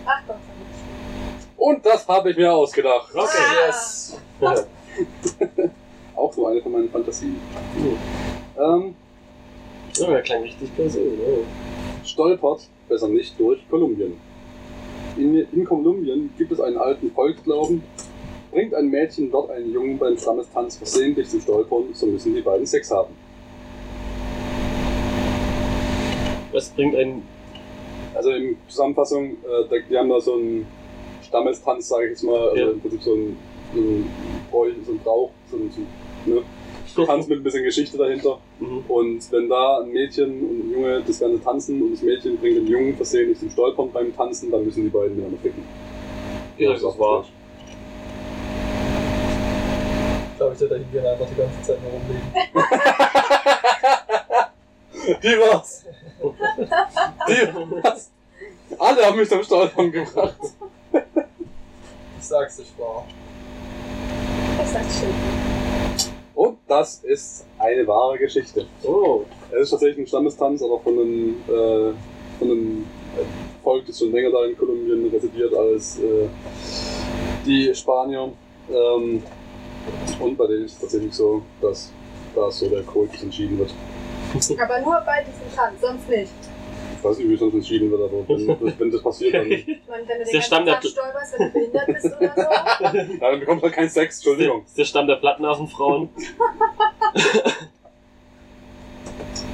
Ach 0.05 0.21
Gott 0.27 0.37
sei 0.37 0.53
Dank. 0.53 1.56
Und 1.67 1.85
das 1.85 2.07
habe 2.07 2.31
ich 2.31 2.37
mir 2.37 2.53
ausgedacht. 2.53 3.13
Okay. 3.13 3.27
Ah. 3.27 3.67
Yes. 3.67 4.17
Auch 6.15 6.31
so 6.31 6.47
eine 6.47 6.61
von 6.61 6.71
meinen 6.71 6.89
Fantasien. 6.89 7.35
Ähm, 8.57 8.95
Ja, 9.95 10.07
der 10.07 10.21
klang 10.21 10.43
richtig 10.43 10.71
böse. 10.77 11.01
Ja. 11.01 12.05
stolpert, 12.05 12.61
besser 12.87 13.09
nicht, 13.09 13.37
durch 13.37 13.59
Kolumbien. 13.69 14.13
In, 15.17 15.35
in 15.35 15.65
Kolumbien 15.65 16.29
gibt 16.37 16.53
es 16.53 16.61
einen 16.61 16.77
alten 16.77 17.11
Volksglauben, 17.11 17.83
bringt 18.49 18.73
ein 18.73 18.87
Mädchen 18.87 19.29
dort 19.29 19.51
einen 19.51 19.73
Jungen 19.73 19.97
beim 19.97 20.17
Stammestanz 20.17 20.77
versehentlich 20.77 21.27
zum 21.27 21.41
Stolpern, 21.41 21.83
so 21.91 22.05
müssen 22.05 22.33
die 22.33 22.41
beiden 22.41 22.65
Sex 22.65 22.89
haben. 22.91 23.13
Was 26.53 26.69
bringt 26.69 26.95
ein. 26.95 27.23
Also 28.15 28.29
in 28.31 28.55
Zusammenfassung, 28.69 29.31
äh, 29.31 29.81
die 29.89 29.97
haben 29.97 30.07
da 30.09 30.21
so 30.21 30.35
einen 30.35 30.65
Stammestanz, 31.27 31.87
sage 31.89 32.05
ich 32.05 32.09
jetzt 32.11 32.23
mal, 32.23 32.49
also 32.49 32.55
Ja. 32.55 32.69
im 32.71 32.79
Prinzip 32.81 33.03
so 33.03 33.13
ein, 33.13 33.37
so 33.73 33.79
ein, 33.79 34.09
Bräuch, 34.49 34.73
so 34.85 34.91
ein 34.93 34.99
Brauch, 34.99 35.31
so 35.51 35.57
ein, 35.57 35.71
so, 35.71 35.81
ne? 36.31 36.41
Tanz 37.05 37.27
mit 37.27 37.39
ein 37.39 37.43
bisschen 37.43 37.63
Geschichte 37.63 37.95
dahinter. 37.95 38.39
Mhm. 38.59 38.83
Und 38.87 39.31
wenn 39.31 39.47
da 39.49 39.81
ein 39.81 39.91
Mädchen 39.91 40.41
und 40.41 40.59
ein 40.59 40.71
Junge 40.71 41.03
das 41.05 41.19
Ganze 41.19 41.43
tanzen 41.43 41.79
und 41.81 41.91
das 41.91 42.01
Mädchen 42.01 42.37
bringt 42.37 42.57
den 42.57 42.65
Jungen 42.65 42.95
versehentlich 42.95 43.37
zum 43.37 43.51
Stolpern 43.51 43.91
beim 43.91 44.15
Tanzen, 44.15 44.49
dann 44.49 44.65
müssen 44.65 44.83
die 44.83 44.89
beiden 44.89 45.15
miteinander 45.15 45.37
ficken. 45.39 45.63
Ja, 46.57 46.71
das 46.71 46.81
ist 46.81 46.97
wahr. 46.97 47.23
Ich 50.31 50.37
glaube, 50.37 50.55
ich 50.55 50.61
hätte 50.61 50.77
hingehen 50.79 51.05
einfach 51.05 51.27
die 51.29 51.35
ganze 51.35 51.61
Zeit 51.61 51.77
nur 51.83 51.91
rumliegen. 51.91 52.23
Die 55.23 55.39
war's! 55.39 55.85
Die 57.27 57.83
war's! 57.83 58.11
Alle 58.79 59.05
haben 59.05 59.17
mich 59.17 59.29
zum 59.29 59.43
Stolpern 59.43 59.91
gebracht. 59.91 60.35
Ich 62.19 62.25
sag's 62.25 62.59
nicht 62.59 62.77
wahr. 62.79 63.05
Das 64.57 64.73
sagt 64.73 64.91
schön. 64.91 65.13
Und 66.35 66.57
das 66.67 67.03
ist 67.03 67.45
eine 67.57 67.87
wahre 67.87 68.17
Geschichte. 68.17 68.67
Oh. 68.83 69.21
Es 69.51 69.61
ist 69.61 69.69
tatsächlich 69.71 70.05
ein 70.05 70.07
Standestanz, 70.07 70.61
aber 70.61 70.79
von 70.79 70.93
einem, 70.93 71.35
äh, 71.47 71.93
von 72.37 72.51
einem 72.51 72.85
äh, 73.17 73.63
Volk, 73.63 73.85
das 73.87 73.97
schon 73.99 74.11
länger 74.11 74.31
da 74.31 74.45
in 74.45 74.57
Kolumbien 74.57 75.09
residiert 75.09 75.53
als 75.53 75.99
äh, 75.99 76.27
die 77.45 77.73
Spanier. 77.73 78.31
Ähm, 78.69 79.23
und 80.19 80.37
bei 80.37 80.47
denen 80.47 80.65
ist 80.65 80.73
es 80.73 80.79
tatsächlich 80.79 81.13
so, 81.13 81.41
dass 81.61 81.91
da 82.35 82.51
so 82.51 82.69
der 82.69 82.83
Kult 82.83 83.11
entschieden 83.21 83.57
wird. 83.57 83.73
Aber 84.59 84.79
nur 84.81 85.01
bei 85.05 85.23
diesem 85.23 85.55
Tanz, 85.55 85.81
sonst 85.81 86.09
nicht. 86.09 86.31
Ich 86.97 87.03
weiß 87.03 87.17
nicht, 87.19 87.29
wie 87.29 87.37
sonst 87.37 87.53
entschieden 87.53 87.91
wird, 87.91 88.01
aber 88.01 88.27
wenn, 88.27 88.79
wenn 88.79 88.91
das 88.91 89.03
passiert, 89.03 89.35
dann, 89.35 89.51
Ich 89.51 89.67
meine, 89.87 90.07
wenn 90.07 90.17
du 90.17 90.23
Ist 90.23 90.33
den 90.33 90.39
der 90.39 90.41
Stamm 90.41 90.63
stolperst, 90.63 91.35
wenn 91.37 91.47
du 91.47 91.53
behindert 91.53 91.85
bist 91.85 92.05
oder 92.05 92.33
so. 92.35 92.41
ja, 93.21 93.31
dann 93.31 93.39
bekommt 93.39 93.61
man 93.61 93.71
keinen 93.71 93.89
Sex, 93.89 94.17
Entschuldigung. 94.17 94.61
Das 94.61 94.69
ist 94.69 94.77
der 94.77 94.85
Stamm 94.85 95.07
der 95.07 95.15
Plattenaffenfrauen. 95.17 96.09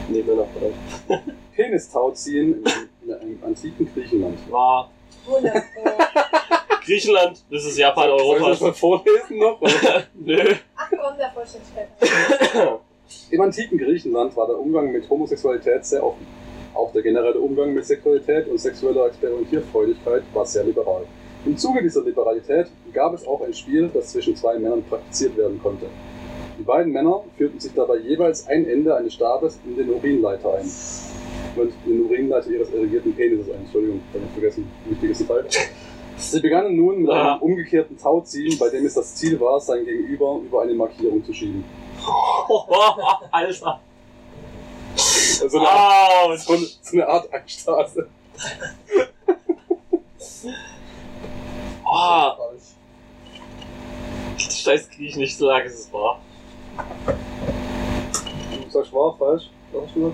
nee, 0.08 0.24
Männer 0.24 0.48
vielleicht. 0.54 1.26
Penistau 1.56 2.12
ziehen 2.12 2.64
in, 2.64 3.10
in 3.10 3.14
einem 3.14 3.40
antiken 3.44 3.90
Griechenland. 3.94 4.40
War 4.50 4.90
Wundervoll. 5.26 5.62
Griechenland, 6.86 7.44
das 7.50 7.66
ist 7.66 7.78
Japan 7.78 8.10
Soll 8.10 8.38
ich 8.38 8.46
das 8.46 8.62
mal 8.62 8.74
vorlesen 8.74 9.38
noch? 9.38 9.62
Nö. 10.14 10.56
Ach 10.76 10.90
komm, 10.90 11.18
der 11.18 11.32
Vollständigkeit. 11.32 11.88
Im 13.30 13.42
antiken 13.42 13.78
Griechenland 13.78 14.36
war 14.36 14.48
der 14.48 14.58
Umgang 14.60 14.92
mit 14.92 15.10
Homosexualität 15.10 15.86
sehr 15.86 16.04
offen. 16.04 16.26
Auch 16.74 16.92
der 16.92 17.02
generelle 17.02 17.40
Umgang 17.40 17.74
mit 17.74 17.86
Sexualität 17.86 18.48
und 18.48 18.60
sexueller 18.60 19.08
Experimentierfreudigkeit 19.08 20.24
war 20.34 20.46
sehr 20.46 20.64
liberal. 20.64 21.04
Im 21.46 21.58
Zuge 21.58 21.82
dieser 21.82 22.04
Liberalität 22.04 22.68
gab 22.94 23.14
es 23.14 23.28
auch 23.28 23.42
ein 23.42 23.54
Spiel, 23.54 23.90
das 23.94 24.10
zwischen 24.12 24.36
zwei 24.36 24.58
Männern 24.58 24.84
praktiziert 24.84 25.36
werden 25.38 25.60
konnte. 25.62 25.86
Die 26.58 26.64
beiden 26.64 26.94
Männer 26.94 27.24
führten 27.38 27.60
sich 27.60 27.74
dabei 27.74 27.98
jeweils 27.98 28.48
ein 28.48 28.68
Ende 28.68 28.96
eines 28.96 29.14
Stabes 29.16 29.60
in 29.66 29.76
den 29.76 29.90
Urinleiter 29.90 30.54
ein. 30.56 30.70
Und 31.56 31.72
in 31.86 31.92
den 31.92 32.06
Urinleiter 32.06 32.50
ihres 32.50 32.72
erregierten 32.74 33.14
Penises 33.14 33.50
ein. 33.50 33.62
Entschuldigung, 33.62 34.02
habe 34.14 34.24
ich 34.26 34.32
vergessen. 34.32 34.72
Wichtiges 34.86 35.18
Detail. 35.28 35.46
Sie 36.16 36.40
begannen 36.40 36.76
nun 36.78 37.02
mit 37.02 37.12
Ah. 37.12 37.34
einem 37.34 37.42
umgekehrten 37.42 37.98
Tauziehen, 37.98 38.58
bei 38.58 38.70
dem 38.70 38.86
es 38.86 38.94
das 38.94 39.14
Ziel 39.16 39.40
war, 39.40 39.60
sein 39.60 39.84
Gegenüber 39.84 40.40
über 40.46 40.62
eine 40.62 40.74
Markierung 40.74 41.24
zu 41.26 41.34
schieben. 41.34 41.64
Alter. 43.32 43.80
Also 45.42 45.60
eine 45.60 45.70
Art 45.70 46.40
so, 46.40 46.54
eine- 46.54 46.66
so 46.82 46.92
eine 46.94 47.08
Art 47.08 47.34
Einstraße. 47.34 48.08
Oh, 51.86 52.32
Falsch. 52.38 52.64
scheiß 54.38 54.90
Kriech 54.90 55.16
nicht 55.16 55.38
so 55.38 55.48
lange, 55.48 55.66
ist 55.66 55.80
es 55.80 55.94
wahr. 55.94 56.20
Du 58.64 58.70
sagst 58.70 58.94
wahr, 58.94 59.16
falsch? 59.18 59.50
Sagst 59.72 59.96
du? 59.96 60.14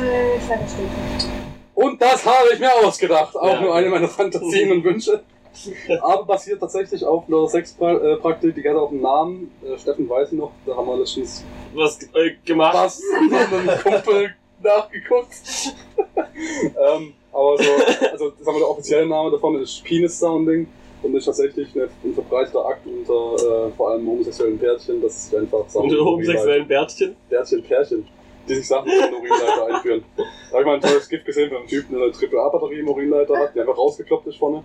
Äh, 0.00 0.36
ich 0.36 0.42
sage 0.44 0.60
stimmt. 0.68 1.28
Und 1.74 2.00
das 2.00 2.24
habe 2.24 2.48
ich 2.52 2.58
mir 2.60 2.70
ausgedacht. 2.84 3.34
Auch 3.36 3.54
Ja. 3.54 3.60
nur 3.60 3.74
eine 3.74 3.88
meiner 3.88 4.08
Fantasien 4.08 4.70
und 4.72 4.84
Wünsche. 4.84 5.22
Aber 6.02 6.24
basiert 6.24 6.60
tatsächlich 6.60 7.04
auf 7.04 7.24
einer 7.26 7.48
Sexpraktik, 7.48 8.54
die 8.54 8.68
hat 8.68 8.76
auch 8.76 8.90
einen 8.90 9.00
Namen. 9.02 9.50
Äh, 9.64 9.76
Steffen 9.78 10.08
weiß 10.08 10.32
noch, 10.32 10.52
da 10.64 10.76
haben 10.76 10.86
wir 10.86 10.96
letztens 10.98 11.44
Was 11.74 11.98
äh, 12.14 12.36
gemacht? 12.44 12.74
was 12.74 13.02
von 13.02 13.58
einem 13.58 13.80
Kumpel 13.82 14.34
nachgeguckt. 14.62 15.74
ähm, 16.16 17.14
aber 17.32 17.58
so, 17.58 17.70
also 18.10 18.32
sagen 18.40 18.56
wir, 18.56 18.58
der 18.58 18.70
offizielle 18.70 19.06
Name 19.06 19.30
davon 19.30 19.60
ist 19.60 19.82
Penis 19.84 20.18
Sounding 20.18 20.66
und 21.02 21.14
ist 21.14 21.24
tatsächlich 21.24 21.68
ein 21.76 22.14
verbreiteter 22.14 22.66
Akt 22.66 22.86
unter 22.86 23.68
äh, 23.68 23.70
vor 23.72 23.90
allem 23.90 24.06
homosexuellen 24.06 24.58
Pärchen, 24.58 25.00
dass 25.00 25.30
sie 25.30 25.36
einfach 25.36 25.68
Sachen 25.68 25.90
Und 25.90 25.98
homosexuellen 25.98 26.66
Bärtchen? 26.66 27.16
Bärtchen, 27.28 27.62
Pärchen, 27.62 28.06
die 28.48 28.54
sich 28.54 28.66
Sachen 28.66 28.90
in 28.90 28.98
den 29.00 29.14
Urinleiter 29.14 29.66
einführen. 29.66 30.04
Da 30.16 30.24
habe 30.52 30.60
ich 30.60 30.66
mal 30.66 30.74
ein 30.74 30.80
tolles 30.80 31.08
Gift 31.08 31.24
gesehen 31.24 31.48
von 31.48 31.58
einem 31.58 31.68
Typen, 31.68 31.94
der 31.94 32.04
eine 32.04 32.12
Triple-A-Batterie 32.12 32.80
im 32.80 32.88
Urinleiter 32.88 33.38
hat, 33.38 33.54
die 33.54 33.60
einfach 33.60 33.78
rausgekloppt 33.78 34.26
ist 34.26 34.36
vorne. 34.36 34.64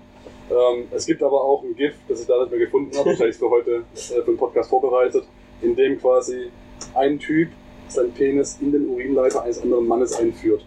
Ähm, 0.49 0.87
es 0.91 1.05
gibt 1.05 1.23
aber 1.23 1.43
auch 1.43 1.63
ein 1.63 1.75
Gift, 1.75 1.99
das 2.07 2.21
ich 2.21 2.27
da 2.27 2.39
nicht 2.39 2.51
mehr 2.51 2.59
gefunden 2.59 2.95
habe, 2.97 3.09
wahrscheinlich 3.09 3.37
für 3.37 3.49
heute 3.49 3.83
äh, 3.93 3.97
für 3.97 4.23
den 4.23 4.37
Podcast 4.37 4.69
vorbereitet, 4.69 5.23
in 5.61 5.75
dem 5.75 5.99
quasi 5.99 6.51
ein 6.93 7.19
Typ 7.19 7.49
seinen 7.87 8.11
Penis 8.13 8.57
in 8.61 8.71
den 8.71 8.89
Urinleiter 8.89 9.43
eines 9.43 9.61
anderen 9.61 9.87
Mannes 9.87 10.13
einführt. 10.13 10.65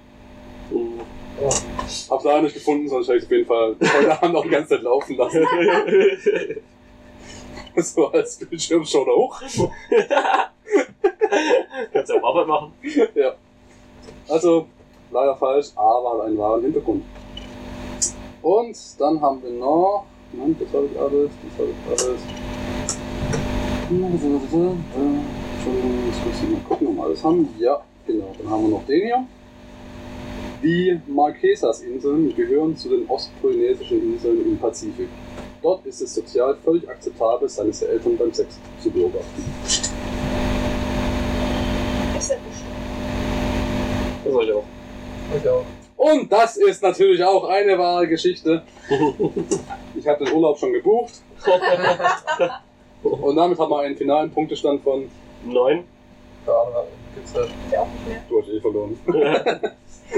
Mhm. 0.70 1.00
Hab's 2.10 2.24
leider 2.24 2.42
nicht 2.42 2.54
gefunden, 2.54 2.88
sonst 2.88 3.08
hätte 3.08 3.18
ich 3.18 3.24
auf 3.24 3.30
jeden 3.30 3.46
Fall 3.46 3.76
heute 3.80 4.22
Abend 4.22 4.36
auch 4.36 4.42
die 4.42 4.48
ganze 4.48 4.70
Zeit 4.70 4.82
laufen 4.82 5.16
lassen. 5.16 5.46
so 7.82 8.08
als 8.08 8.36
Bildschirmshow 8.36 9.04
da 9.04 9.12
hoch. 9.12 9.40
Kannst 11.92 12.10
du 12.10 12.16
auch 12.16 12.34
Arbeit 12.34 12.46
machen. 12.46 12.72
Ja. 13.14 13.34
Also, 14.28 14.66
leider 15.10 15.36
falsch, 15.36 15.68
aber 15.76 16.14
hat 16.14 16.22
einen 16.26 16.38
wahren 16.38 16.62
Hintergrund. 16.62 17.04
Und 18.42 18.76
dann 18.98 19.20
haben 19.20 19.42
wir 19.42 19.50
noch. 19.50 20.06
Moment, 20.32 20.60
das 20.60 20.68
habe 20.72 20.86
ich 20.92 20.98
alles, 20.98 21.30
das 21.42 21.58
habe 21.58 21.70
ich 21.70 21.76
alles. 21.90 22.20
Jetzt 26.06 26.26
muss 26.26 26.42
ich 26.42 26.48
mal 26.50 26.60
gucken, 26.68 26.88
ob 26.88 26.96
wir 26.96 27.04
alles 27.04 27.24
haben. 27.24 27.48
Ja, 27.58 27.80
genau. 28.06 28.34
Dann 28.38 28.50
haben 28.50 28.62
wir 28.62 28.70
noch 28.70 28.86
den 28.86 29.02
hier. 29.02 29.26
Die 30.62 31.00
Marquesas-Inseln 31.06 32.34
gehören 32.34 32.76
zu 32.76 32.88
den 32.88 33.08
ostpolynesischen 33.08 34.14
Inseln 34.14 34.44
im 34.44 34.58
Pazifik. 34.58 35.08
Dort 35.62 35.86
ist 35.86 36.00
es 36.00 36.14
sozial 36.14 36.56
völlig 36.64 36.88
akzeptabel, 36.88 37.48
seine 37.48 37.70
Eltern 37.70 38.16
beim 38.16 38.32
Sex 38.32 38.58
zu 38.80 38.90
beobachten. 38.90 39.44
Sag 42.18 42.38
bestimmt. 42.44 42.70
Das 44.24 44.32
soll 44.32 44.44
ich 44.44 44.52
auch. 44.52 44.64
Ich 45.36 45.48
auch. 45.48 45.64
Und 45.96 46.32
das 46.32 46.56
ist 46.56 46.82
natürlich 46.82 47.22
auch 47.22 47.44
eine 47.48 47.76
wahre 47.78 48.08
Geschichte. 48.08 48.62
Ich 49.94 50.06
habe 50.06 50.24
den 50.24 50.34
Urlaub 50.34 50.58
schon 50.58 50.72
gebucht. 50.72 51.12
Und 53.02 53.36
damit 53.36 53.58
haben 53.58 53.70
wir 53.70 53.80
einen 53.80 53.96
finalen 53.96 54.30
Punktestand 54.30 54.82
von 54.82 55.08
Neun. 55.44 55.84
Keine 56.44 56.56
Ahnung, 56.58 56.88
gibt's 57.14 57.34
halt. 57.34 57.50
Ich 57.70 57.76
auch 57.76 57.86
nicht 57.86 58.08
mehr. 58.08 58.22
du 58.28 58.40
hast 58.40 58.48
eh 58.48 58.60
verloren. 58.60 58.98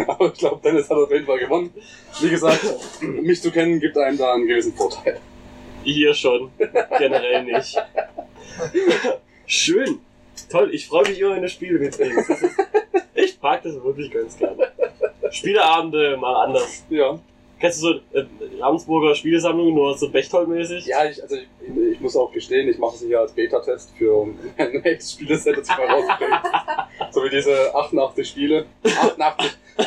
Aber 0.06 0.26
ich 0.26 0.38
glaube, 0.38 0.60
Dennis 0.62 0.88
hat 0.88 0.96
auf 0.96 1.10
jeden 1.10 1.26
Fall 1.26 1.38
gewonnen. 1.38 1.74
Wie 2.20 2.30
gesagt, 2.30 2.64
mich 3.00 3.42
zu 3.42 3.50
kennen 3.50 3.80
gibt 3.80 3.98
einem 3.98 4.16
da 4.16 4.34
einen 4.34 4.46
gewissen 4.46 4.72
Vorteil. 4.74 5.18
Hier 5.82 6.14
schon. 6.14 6.50
Generell 6.98 7.44
nicht. 7.44 7.76
Schön. 9.46 9.98
Toll, 10.48 10.74
ich 10.74 10.86
freue 10.86 11.08
mich 11.08 11.20
immer, 11.20 11.34
wenn 11.34 11.42
du 11.42 11.48
Spiele 11.48 11.78
ist, 11.78 12.00
ich 13.14 13.40
mag 13.42 13.62
das 13.62 13.82
wirklich 13.82 14.10
ganz 14.10 14.36
gerne. 14.36 14.68
Spieleabende 15.30 16.16
mal 16.16 16.44
anders. 16.44 16.84
Ja. 16.88 17.18
Kennst 17.60 17.82
du 17.82 17.88
so 17.88 18.18
äh, 18.18 18.24
Ravensburger 18.58 19.14
Spielesammlung, 19.14 19.74
nur 19.74 19.96
so 19.96 20.08
Bechtold-mäßig? 20.08 20.86
Ja, 20.86 21.04
ich, 21.04 21.22
also 21.22 21.36
ich, 21.36 21.92
ich 21.92 22.00
muss 22.00 22.16
auch 22.16 22.32
gestehen, 22.32 22.68
ich 22.68 22.78
mache 22.78 22.94
es 22.94 23.02
hier 23.02 23.20
als 23.20 23.32
Beta-Test 23.32 23.92
für 23.98 24.28
ein 24.56 24.80
nächstes 24.82 25.12
Spieleset, 25.12 25.58
das 25.58 25.68
ich 25.68 25.76
mal 25.76 25.86
rausbringe. 25.86 26.40
so 27.10 27.22
wie 27.22 27.30
diese 27.30 27.74
88 27.74 28.28
Spiele. 28.28 28.66
88. 28.82 29.50
ähm, 29.78 29.86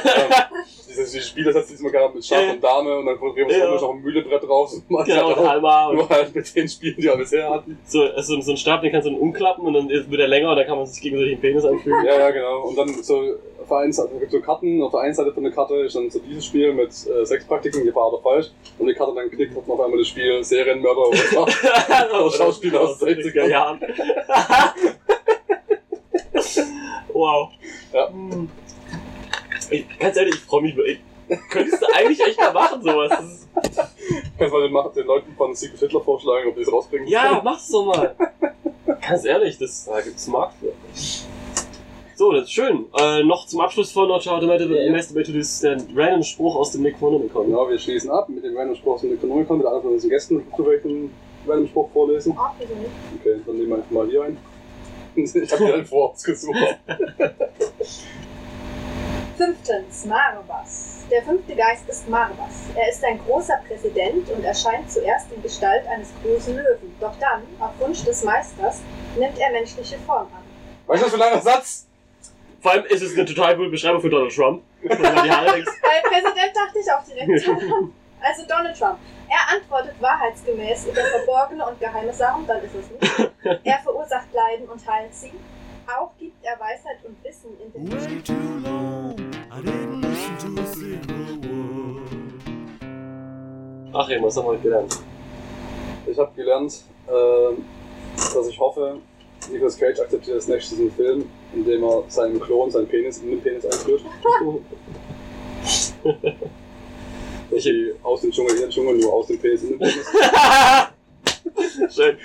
Diese, 0.93 1.03
diese 1.03 1.21
Spiele, 1.21 1.51
das 1.51 1.67
diesmal 1.67 1.91
gehabt 1.91 2.15
mit 2.15 2.25
Schach 2.25 2.41
Ja. 2.41 2.51
und 2.51 2.63
Dame 2.63 2.97
und 2.97 3.05
dann 3.07 3.17
von 3.17 3.31
Remus 3.31 3.53
Ja. 3.57 3.65
ja. 3.65 3.71
noch 3.81 3.93
ein 3.93 4.01
Mühlebrett 4.01 4.43
drauf. 4.43 4.71
Und 4.73 5.05
Genau, 5.05 5.27
und 5.29 5.37
auch 5.37 5.47
Halma 5.47 5.93
nur 5.93 6.07
halt 6.09 6.35
mit 6.35 6.55
den 6.55 6.67
Spielen, 6.69 6.95
die 6.97 7.03
wir 7.03 7.15
bisher 7.17 7.49
hatten. 7.49 7.77
so, 7.87 8.05
so, 8.21 8.39
so 8.41 8.51
ein 8.51 8.57
Stab, 8.57 8.81
den 8.81 8.91
kannst 8.91 9.07
du 9.07 9.11
dann 9.11 9.19
umklappen 9.19 9.65
und 9.65 9.73
dann 9.73 9.89
wird 9.89 10.19
er 10.21 10.27
länger 10.27 10.51
und 10.51 10.57
dann 10.57 10.65
kann 10.67 10.77
man 10.77 10.85
sich 10.85 11.01
gegenseitig 11.01 11.33
den 11.35 11.41
Penis 11.41 11.65
anfügen. 11.65 12.05
Ja, 12.05 12.19
ja, 12.19 12.31
genau. 12.31 12.61
Und 12.67 12.77
dann 12.77 12.89
so 13.03 13.21
auf 13.61 13.69
der 13.69 13.77
einen 13.77 13.93
Seite 13.93 14.09
gibt 14.19 14.25
es 14.25 14.31
so 14.31 14.41
Karten, 14.41 14.81
auf 14.81 14.91
der 14.91 14.99
einen 15.01 15.13
Seite 15.13 15.31
von 15.31 15.43
der 15.43 15.53
Karte 15.53 15.75
ist 15.75 15.95
dann 15.95 16.09
so 16.09 16.19
dieses 16.19 16.45
Spiel 16.45 16.73
mit 16.73 16.89
äh, 16.89 17.25
Sexpraktiken, 17.25 17.81
hier 17.81 17.95
war 17.95 18.11
oder 18.11 18.21
falsch. 18.21 18.47
Und 18.77 18.87
die 18.87 18.93
Karte 18.93 19.13
dann 19.15 19.29
klickt, 19.29 19.55
man 19.55 19.63
auf 19.65 19.79
einmal 19.79 19.99
das 19.99 20.07
Spiel 20.09 20.43
Serienmörder 20.43 21.07
oder. 21.07 22.29
Schauspieler 22.31 22.81
aus 22.81 22.99
den 22.99 23.17
60er 23.19 23.47
Jahren. 23.47 23.79
wow. 27.13 27.49
Ja. 27.93 28.09
Hm. 28.09 28.49
Ich, 29.71 29.99
ganz 29.99 30.17
ehrlich, 30.17 30.35
ich 30.35 30.41
freue 30.41 30.61
mich. 30.63 30.75
Ich, 30.77 30.99
könntest 31.49 31.81
du 31.81 31.85
eigentlich 31.93 32.19
echt 32.19 32.39
mal 32.39 32.53
machen, 32.53 32.81
sowas. 32.81 33.09
Das 33.09 33.25
ist, 33.25 33.49
Kannst 34.37 34.53
mal 34.53 34.91
den, 34.95 35.05
Leuten 35.05 35.33
von 35.35 35.55
Secret 35.55 35.79
Hitler 35.79 36.01
vorschlagen, 36.01 36.49
ob 36.49 36.55
die 36.55 36.61
es 36.61 36.71
rausbringen. 36.71 37.07
ja, 37.07 37.41
mach's 37.43 37.69
doch 37.69 37.85
mal. 37.85 38.15
Ganz 39.07 39.25
ehrlich, 39.25 39.57
das, 39.57 39.85
da 39.85 40.01
gibt's 40.01 40.25
einen 40.25 40.33
Markt 40.33 40.55
für. 40.59 40.73
So, 42.15 42.31
das 42.31 42.43
ist 42.43 42.51
schön. 42.51 42.85
Äh, 42.97 43.23
noch 43.23 43.47
zum 43.47 43.61
Abschluss 43.61 43.91
von 43.91 44.07
Not 44.07 44.23
to 44.23 44.39
Ja. 44.39 44.91
Masturbate 44.91 45.25
to 45.25 45.31
this, 45.31 45.61
der 45.61 45.77
random 45.95 46.23
Spruch 46.23 46.55
aus 46.55 46.71
dem 46.71 46.83
Necronomicon. 46.83 47.47
Genau, 47.47 47.67
wir 47.69 47.79
schließen 47.79 48.11
ab 48.11 48.29
mit 48.29 48.43
dem 48.43 48.55
Random 48.55 48.75
Spruch 48.75 48.95
aus 48.95 49.01
dem 49.01 49.13
Economicon, 49.13 49.57
mit 49.57 49.67
einer 49.67 49.81
von 49.81 49.93
unseren 49.93 50.09
Gästen, 50.09 50.43
zu 50.55 50.65
welchen 50.65 51.11
Random 51.47 51.67
Spruch 51.67 51.89
vorlesen. 51.91 52.35
Ach, 52.37 52.51
wieso 52.59 52.75
nicht? 52.75 52.91
Okay, 53.19 53.41
dann 53.45 53.57
nehmen 53.57 53.69
wir 53.69 53.75
einfach 53.77 53.91
mal 53.91 54.07
hier 54.07 54.23
ein. 54.23 54.37
Ich 55.15 55.51
habe 55.51 55.65
hier 55.65 55.75
einen 55.75 55.85
vorausgesucht. 55.85 56.57
Fünftens, 59.37 60.05
Marabas. 60.05 61.05
Der 61.09 61.21
fünfte 61.23 61.55
Geist 61.55 61.87
ist 61.89 62.07
Marabas. 62.07 62.69
Er 62.75 62.89
ist 62.89 63.03
ein 63.03 63.19
großer 63.25 63.59
Präsident 63.67 64.29
und 64.29 64.43
erscheint 64.43 64.91
zuerst 64.91 65.31
in 65.31 65.41
Gestalt 65.41 65.85
eines 65.87 66.09
großen 66.23 66.55
Löwen. 66.55 66.95
Doch 66.99 67.15
dann, 67.19 67.41
auf 67.59 67.71
Wunsch 67.79 68.03
des 68.03 68.23
Meisters, 68.23 68.81
nimmt 69.17 69.37
er 69.39 69.51
menschliche 69.51 69.97
Form 69.99 70.27
an. 70.27 70.43
Weißt 70.87 71.01
du, 71.01 71.05
was 71.05 71.13
für 71.13 71.21
ein 71.21 71.29
langer 71.29 71.41
Satz? 71.41 71.87
Vor 72.61 72.71
allem 72.71 72.85
ist 72.85 73.01
es 73.01 73.13
eine 73.13 73.25
total 73.25 73.57
gute 73.57 73.69
Beschreibung 73.69 74.01
für 74.01 74.09
Donald 74.09 74.33
Trump. 74.33 74.63
Bei 74.81 74.95
Präsident 74.95 76.55
dachte 76.55 76.79
ich 76.79 76.91
auch 76.91 77.03
direkt 77.03 77.47
daran. 77.47 77.93
Also 78.21 78.43
Donald 78.47 78.77
Trump. 78.77 78.99
Er 79.29 79.55
antwortet 79.57 79.95
wahrheitsgemäß 79.99 80.85
über 80.87 81.01
verborgene 81.01 81.65
und 81.65 81.79
geheime 81.79 82.13
Sachen, 82.13 82.45
dann 82.47 82.63
ist 82.63 82.75
es 82.75 82.89
nicht. 82.91 83.31
Er 83.65 83.79
verursacht 83.79 84.27
Leiden 84.31 84.69
und 84.69 84.87
heilt 84.87 85.13
sie. 85.13 85.31
Auch 85.85 86.11
gibt 86.17 86.41
er 86.43 86.57
Weisheit 86.59 87.03
und 87.03 87.21
Wissen 87.23 87.51
in 87.59 87.71
den 87.73 87.91
Way 87.91 88.21
too 88.21 88.33
long, 88.63 89.15
I 89.51 89.59
didn't 89.61 90.01
listen 90.01 90.37
to 90.55 90.61
a 90.61 90.65
single 90.65 91.41
word. 91.43 92.09
Ach, 93.93 94.07
ja, 94.09 94.23
was 94.23 94.37
haben 94.37 94.45
wir 94.45 94.51
heute 94.51 94.61
gelernt? 94.61 94.97
Ich 96.07 96.17
habe 96.17 96.31
gelernt, 96.35 96.85
ähm, 97.09 97.65
dass 98.15 98.47
ich 98.47 98.57
hoffe, 98.57 99.01
Nicolas 99.51 99.77
Cage 99.77 99.99
akzeptiert 99.99 100.35
als 100.35 100.47
nächstes 100.47 100.79
einen 100.79 100.91
Film, 100.91 101.29
in 101.53 101.65
dem 101.65 101.83
er 101.83 102.05
seinen 102.07 102.39
Klon, 102.39 102.71
seinen 102.71 102.87
Penis 102.87 103.17
in 103.17 103.31
den 103.31 103.41
Penis 103.41 103.65
einführt. 103.65 104.03
Dass 107.51 107.63
sie 107.63 107.93
aus 108.03 108.21
dem 108.21 108.31
Dschungel 108.31 108.55
in 108.55 108.61
den 108.61 108.69
Dschungel, 108.69 108.95
nur 108.97 109.11
aus 109.13 109.27
dem 109.27 109.37
Penis 109.37 109.63
in 109.63 109.71
den 109.71 109.79
Penis. 109.79 110.07
Schön. 111.93 112.17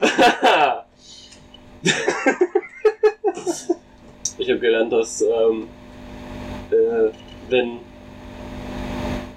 ich 4.38 4.48
habe 4.50 4.58
gelernt, 4.58 4.92
dass 4.92 5.22
ähm, 5.22 5.68
äh, 6.70 7.10
wenn 7.48 7.78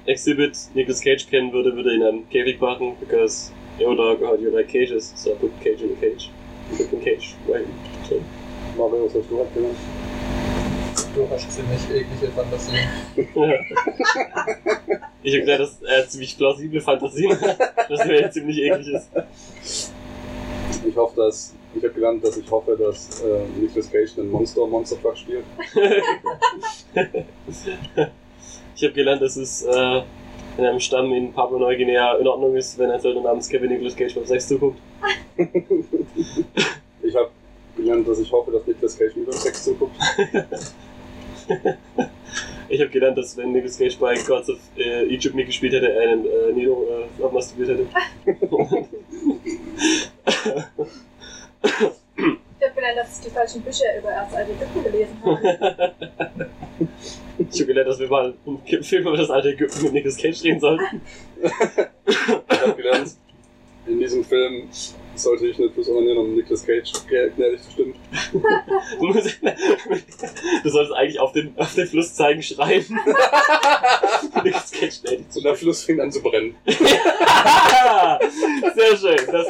Exhibit 0.06 0.58
Nicolas 0.74 1.02
Cage 1.02 1.28
kennen 1.30 1.54
würde, 1.54 1.76
würde 1.76 1.90
er 1.92 1.96
ihn 1.96 2.02
in 2.02 2.08
einen 2.08 2.30
Käfig 2.30 2.60
packen, 2.60 2.96
because 3.00 3.52
your 3.80 3.96
dog 3.96 4.20
heard 4.22 4.42
you 4.42 4.50
like 4.50 4.68
cages, 4.68 5.14
so 5.16 5.32
I 5.32 5.36
put 5.36 5.52
Cage 5.64 5.82
in 5.84 5.92
a 5.92 5.96
cage. 6.02 6.30
Put 6.70 6.92
in 6.92 7.02
cage, 7.02 7.36
right? 7.48 7.66
So. 8.10 8.20
Mario, 8.78 9.06
was 9.06 9.16
hast 9.16 9.30
du 9.30 9.40
halt 9.40 9.54
gelernt? 9.54 9.78
Du 11.16 11.28
hast 11.30 11.52
ziemlich 11.52 11.82
eklige 11.90 12.32
Fantasien. 12.34 12.78
Ich 15.22 15.34
habe 15.34 15.42
gelernt, 15.42 15.62
dass 15.62 15.82
er 15.82 16.08
ziemlich 16.08 16.38
plausible 16.38 16.82
Fantasien 16.82 17.40
hat, 17.40 17.60
dass 17.90 18.00
er 18.02 18.32
ziemlich 18.32 18.58
eklig 18.60 18.88
ist. 18.88 19.10
Ich 20.88 20.96
hoffe, 20.96 21.16
dass. 21.16 21.56
Ich 21.76 21.84
habe 21.84 21.94
gelernt, 21.94 22.24
dass 22.24 22.38
ich 22.38 22.50
hoffe, 22.50 22.78
dass 22.78 23.22
äh, 23.22 23.44
Nicolas 23.60 23.92
Cage 23.92 24.18
einen 24.18 24.32
Monster 24.32 24.66
Monster 24.66 25.00
Truck 25.02 25.18
spielt. 25.18 25.44
Ich 28.76 28.84
habe 28.86 28.94
gelernt, 28.94 29.22
dass 29.22 29.36
es 29.36 29.64
äh, 29.64 30.02
in 30.58 30.66
einem 30.66 30.80
Stamm 30.80 31.12
in 31.12 31.34
Papua-Neuguinea 31.34 32.16
in 32.16 32.26
Ordnung 32.26 32.56
ist, 32.56 32.80
wenn 32.80 32.90
ein 32.90 33.02
Söldner 33.02 33.24
namens 33.24 33.50
Kevin 33.50 33.72
Nicolas 33.72 33.94
Cage 33.94 34.16
beim 34.16 34.26
Sex 34.26 34.48
zuguckt. 34.48 34.80
Ich 37.04 37.14
habe 37.14 37.30
gelernt, 37.76 38.08
dass 38.08 38.20
ich 38.20 38.32
hoffe, 38.32 38.52
dass 38.52 38.66
Nicolas 38.66 38.98
Cage 38.98 39.18
mir 39.18 39.26
beim 39.26 39.34
Sex 39.34 39.66
zuguckt. 39.66 39.92
Ich 42.70 42.80
habe 42.80 42.90
gelernt, 42.90 43.18
dass 43.18 43.36
wenn 43.36 43.52
Nicolas 43.52 43.78
Cage 43.78 44.00
bei 44.00 44.16
Gods 44.16 44.50
of 44.50 44.60
äh, 44.78 45.14
Egypt 45.14 45.36
mitgespielt 45.36 45.74
hätte, 45.74 45.92
er 45.92 46.12
einen 46.12 46.26
äh, 46.26 46.54
Nido 46.54 46.88
äh, 47.20 47.34
masturbiert 47.34 47.80
hätte. 47.80 47.88
Ich 51.64 52.66
habe 52.66 52.76
gelernt, 52.76 52.98
dass 52.98 53.20
ich 53.20 53.26
die 53.26 53.30
falschen 53.30 53.62
Bücher 53.62 53.98
über 53.98 54.10
Erzalte 54.10 54.52
Ägypten 54.52 54.84
gelesen 54.84 55.18
habe. 55.24 55.96
Ich 57.38 57.62
habe 57.62 57.68
gelernt, 57.68 57.90
dass 57.90 58.00
wir 58.00 58.10
mal 58.10 58.34
einen 58.46 58.84
Film 58.84 59.02
über 59.02 59.16
das 59.16 59.30
alte 59.30 59.50
Ägypten 59.50 59.84
mit 59.84 59.94
Nicolas 59.94 60.18
Cage 60.18 60.42
drehen 60.42 60.60
sollten. 60.60 61.02
Ich 61.42 62.62
habe 62.62 62.76
gelernt, 62.76 63.16
in 63.86 64.00
diesem 64.00 64.26
Film 64.26 64.70
sollte 65.24 65.48
ich 65.48 65.58
nicht 65.58 65.74
plus 65.74 65.90
onanieren, 65.90 66.18
um 66.18 66.36
Nicolas 66.36 66.66
Cage 66.66 66.92
gnädig 67.08 67.62
zu 67.62 67.72
stimmen. 67.72 67.96
Du, 69.00 69.12
solltest 70.70 70.94
eigentlich 70.94 71.20
auf 71.20 71.32
den, 71.32 71.54
auf 71.58 71.74
den 71.74 71.88
Fluss 71.88 72.14
zeigen, 72.16 72.42
schreien. 72.42 72.86
Nicolas 74.44 74.72
Cage 74.72 75.02
gnädig 75.02 75.30
zu 75.32 75.40
Und 75.40 75.46
der 75.46 75.56
Fluss 75.56 75.84
fing 75.84 76.00
an 76.00 76.12
zu 76.12 76.22
brennen. 76.22 76.56
Sehr 78.76 78.98
schön, 78.98 79.20
das, 79.32 79.48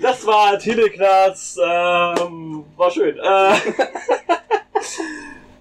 das 0.00 0.26
war 0.26 0.58
Teleknarz, 0.58 1.58
ähm, 1.62 2.64
war 2.76 2.90
schön. 2.90 3.16
Äh, 3.18 3.54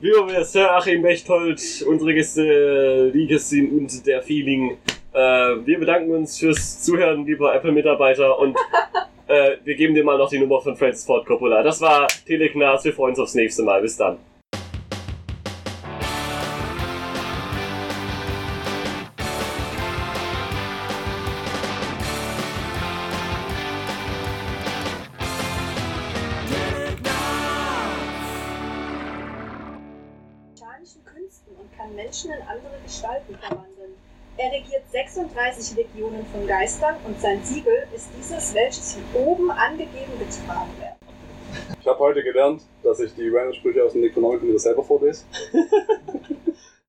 wie 0.02 0.08
wir 0.08 0.46
Sir 0.46 0.76
Achim 0.76 1.02
Bechtold, 1.02 1.62
unsere 1.86 2.14
Gäste, 2.14 3.12
die 3.14 3.28
Gästin 3.28 3.78
und 3.78 4.06
der 4.06 4.22
Feeling. 4.22 4.78
Äh, 5.20 5.66
wir 5.66 5.80
bedanken 5.80 6.12
uns 6.12 6.40
fürs 6.40 6.82
Zuhören, 6.82 7.26
lieber 7.26 7.54
Apple-Mitarbeiter, 7.54 8.40
und 8.40 8.56
äh, 9.28 9.58
wir 9.66 9.76
geben 9.76 9.94
dir 9.94 10.06
mal 10.06 10.18
noch 10.18 10.30
die 10.30 10.40
Nummer 10.40 10.62
von 10.62 10.78
Francis 10.78 11.06
Ford 11.06 11.26
Coppola. 11.26 11.62
Das 11.62 11.82
war 11.82 12.08
Teleknarz, 12.26 12.86
wir 12.86 12.94
freuen 12.94 13.12
uns 13.12 13.20
aufs 13.20 13.36
nächste 13.36 13.64
Mal. 13.64 13.82
Bis 13.82 13.98
dann. 13.98 14.18
Er 34.42 34.54
regiert 34.54 34.84
36 34.90 35.76
Legionen 35.76 36.26
von 36.28 36.48
Geistern 36.48 36.96
und 37.06 37.20
sein 37.20 37.44
Siegel 37.44 37.86
ist 37.94 38.08
dieses, 38.18 38.54
welches 38.54 38.96
hier 38.96 39.22
oben 39.22 39.52
angegeben 39.52 40.14
getragen 40.18 40.72
wird. 40.80 40.94
Ich 41.82 41.86
habe 41.86 42.00
heute 42.00 42.24
gelernt, 42.24 42.62
dass 42.82 43.02
ich 43.02 43.14
die 43.16 43.28
Random-Sprüche 43.28 43.84
aus 43.84 43.92
dem 43.92 44.00
Necronomicon 44.00 44.48
wieder 44.48 44.60
selber 44.60 44.82
vorlese. 44.82 45.26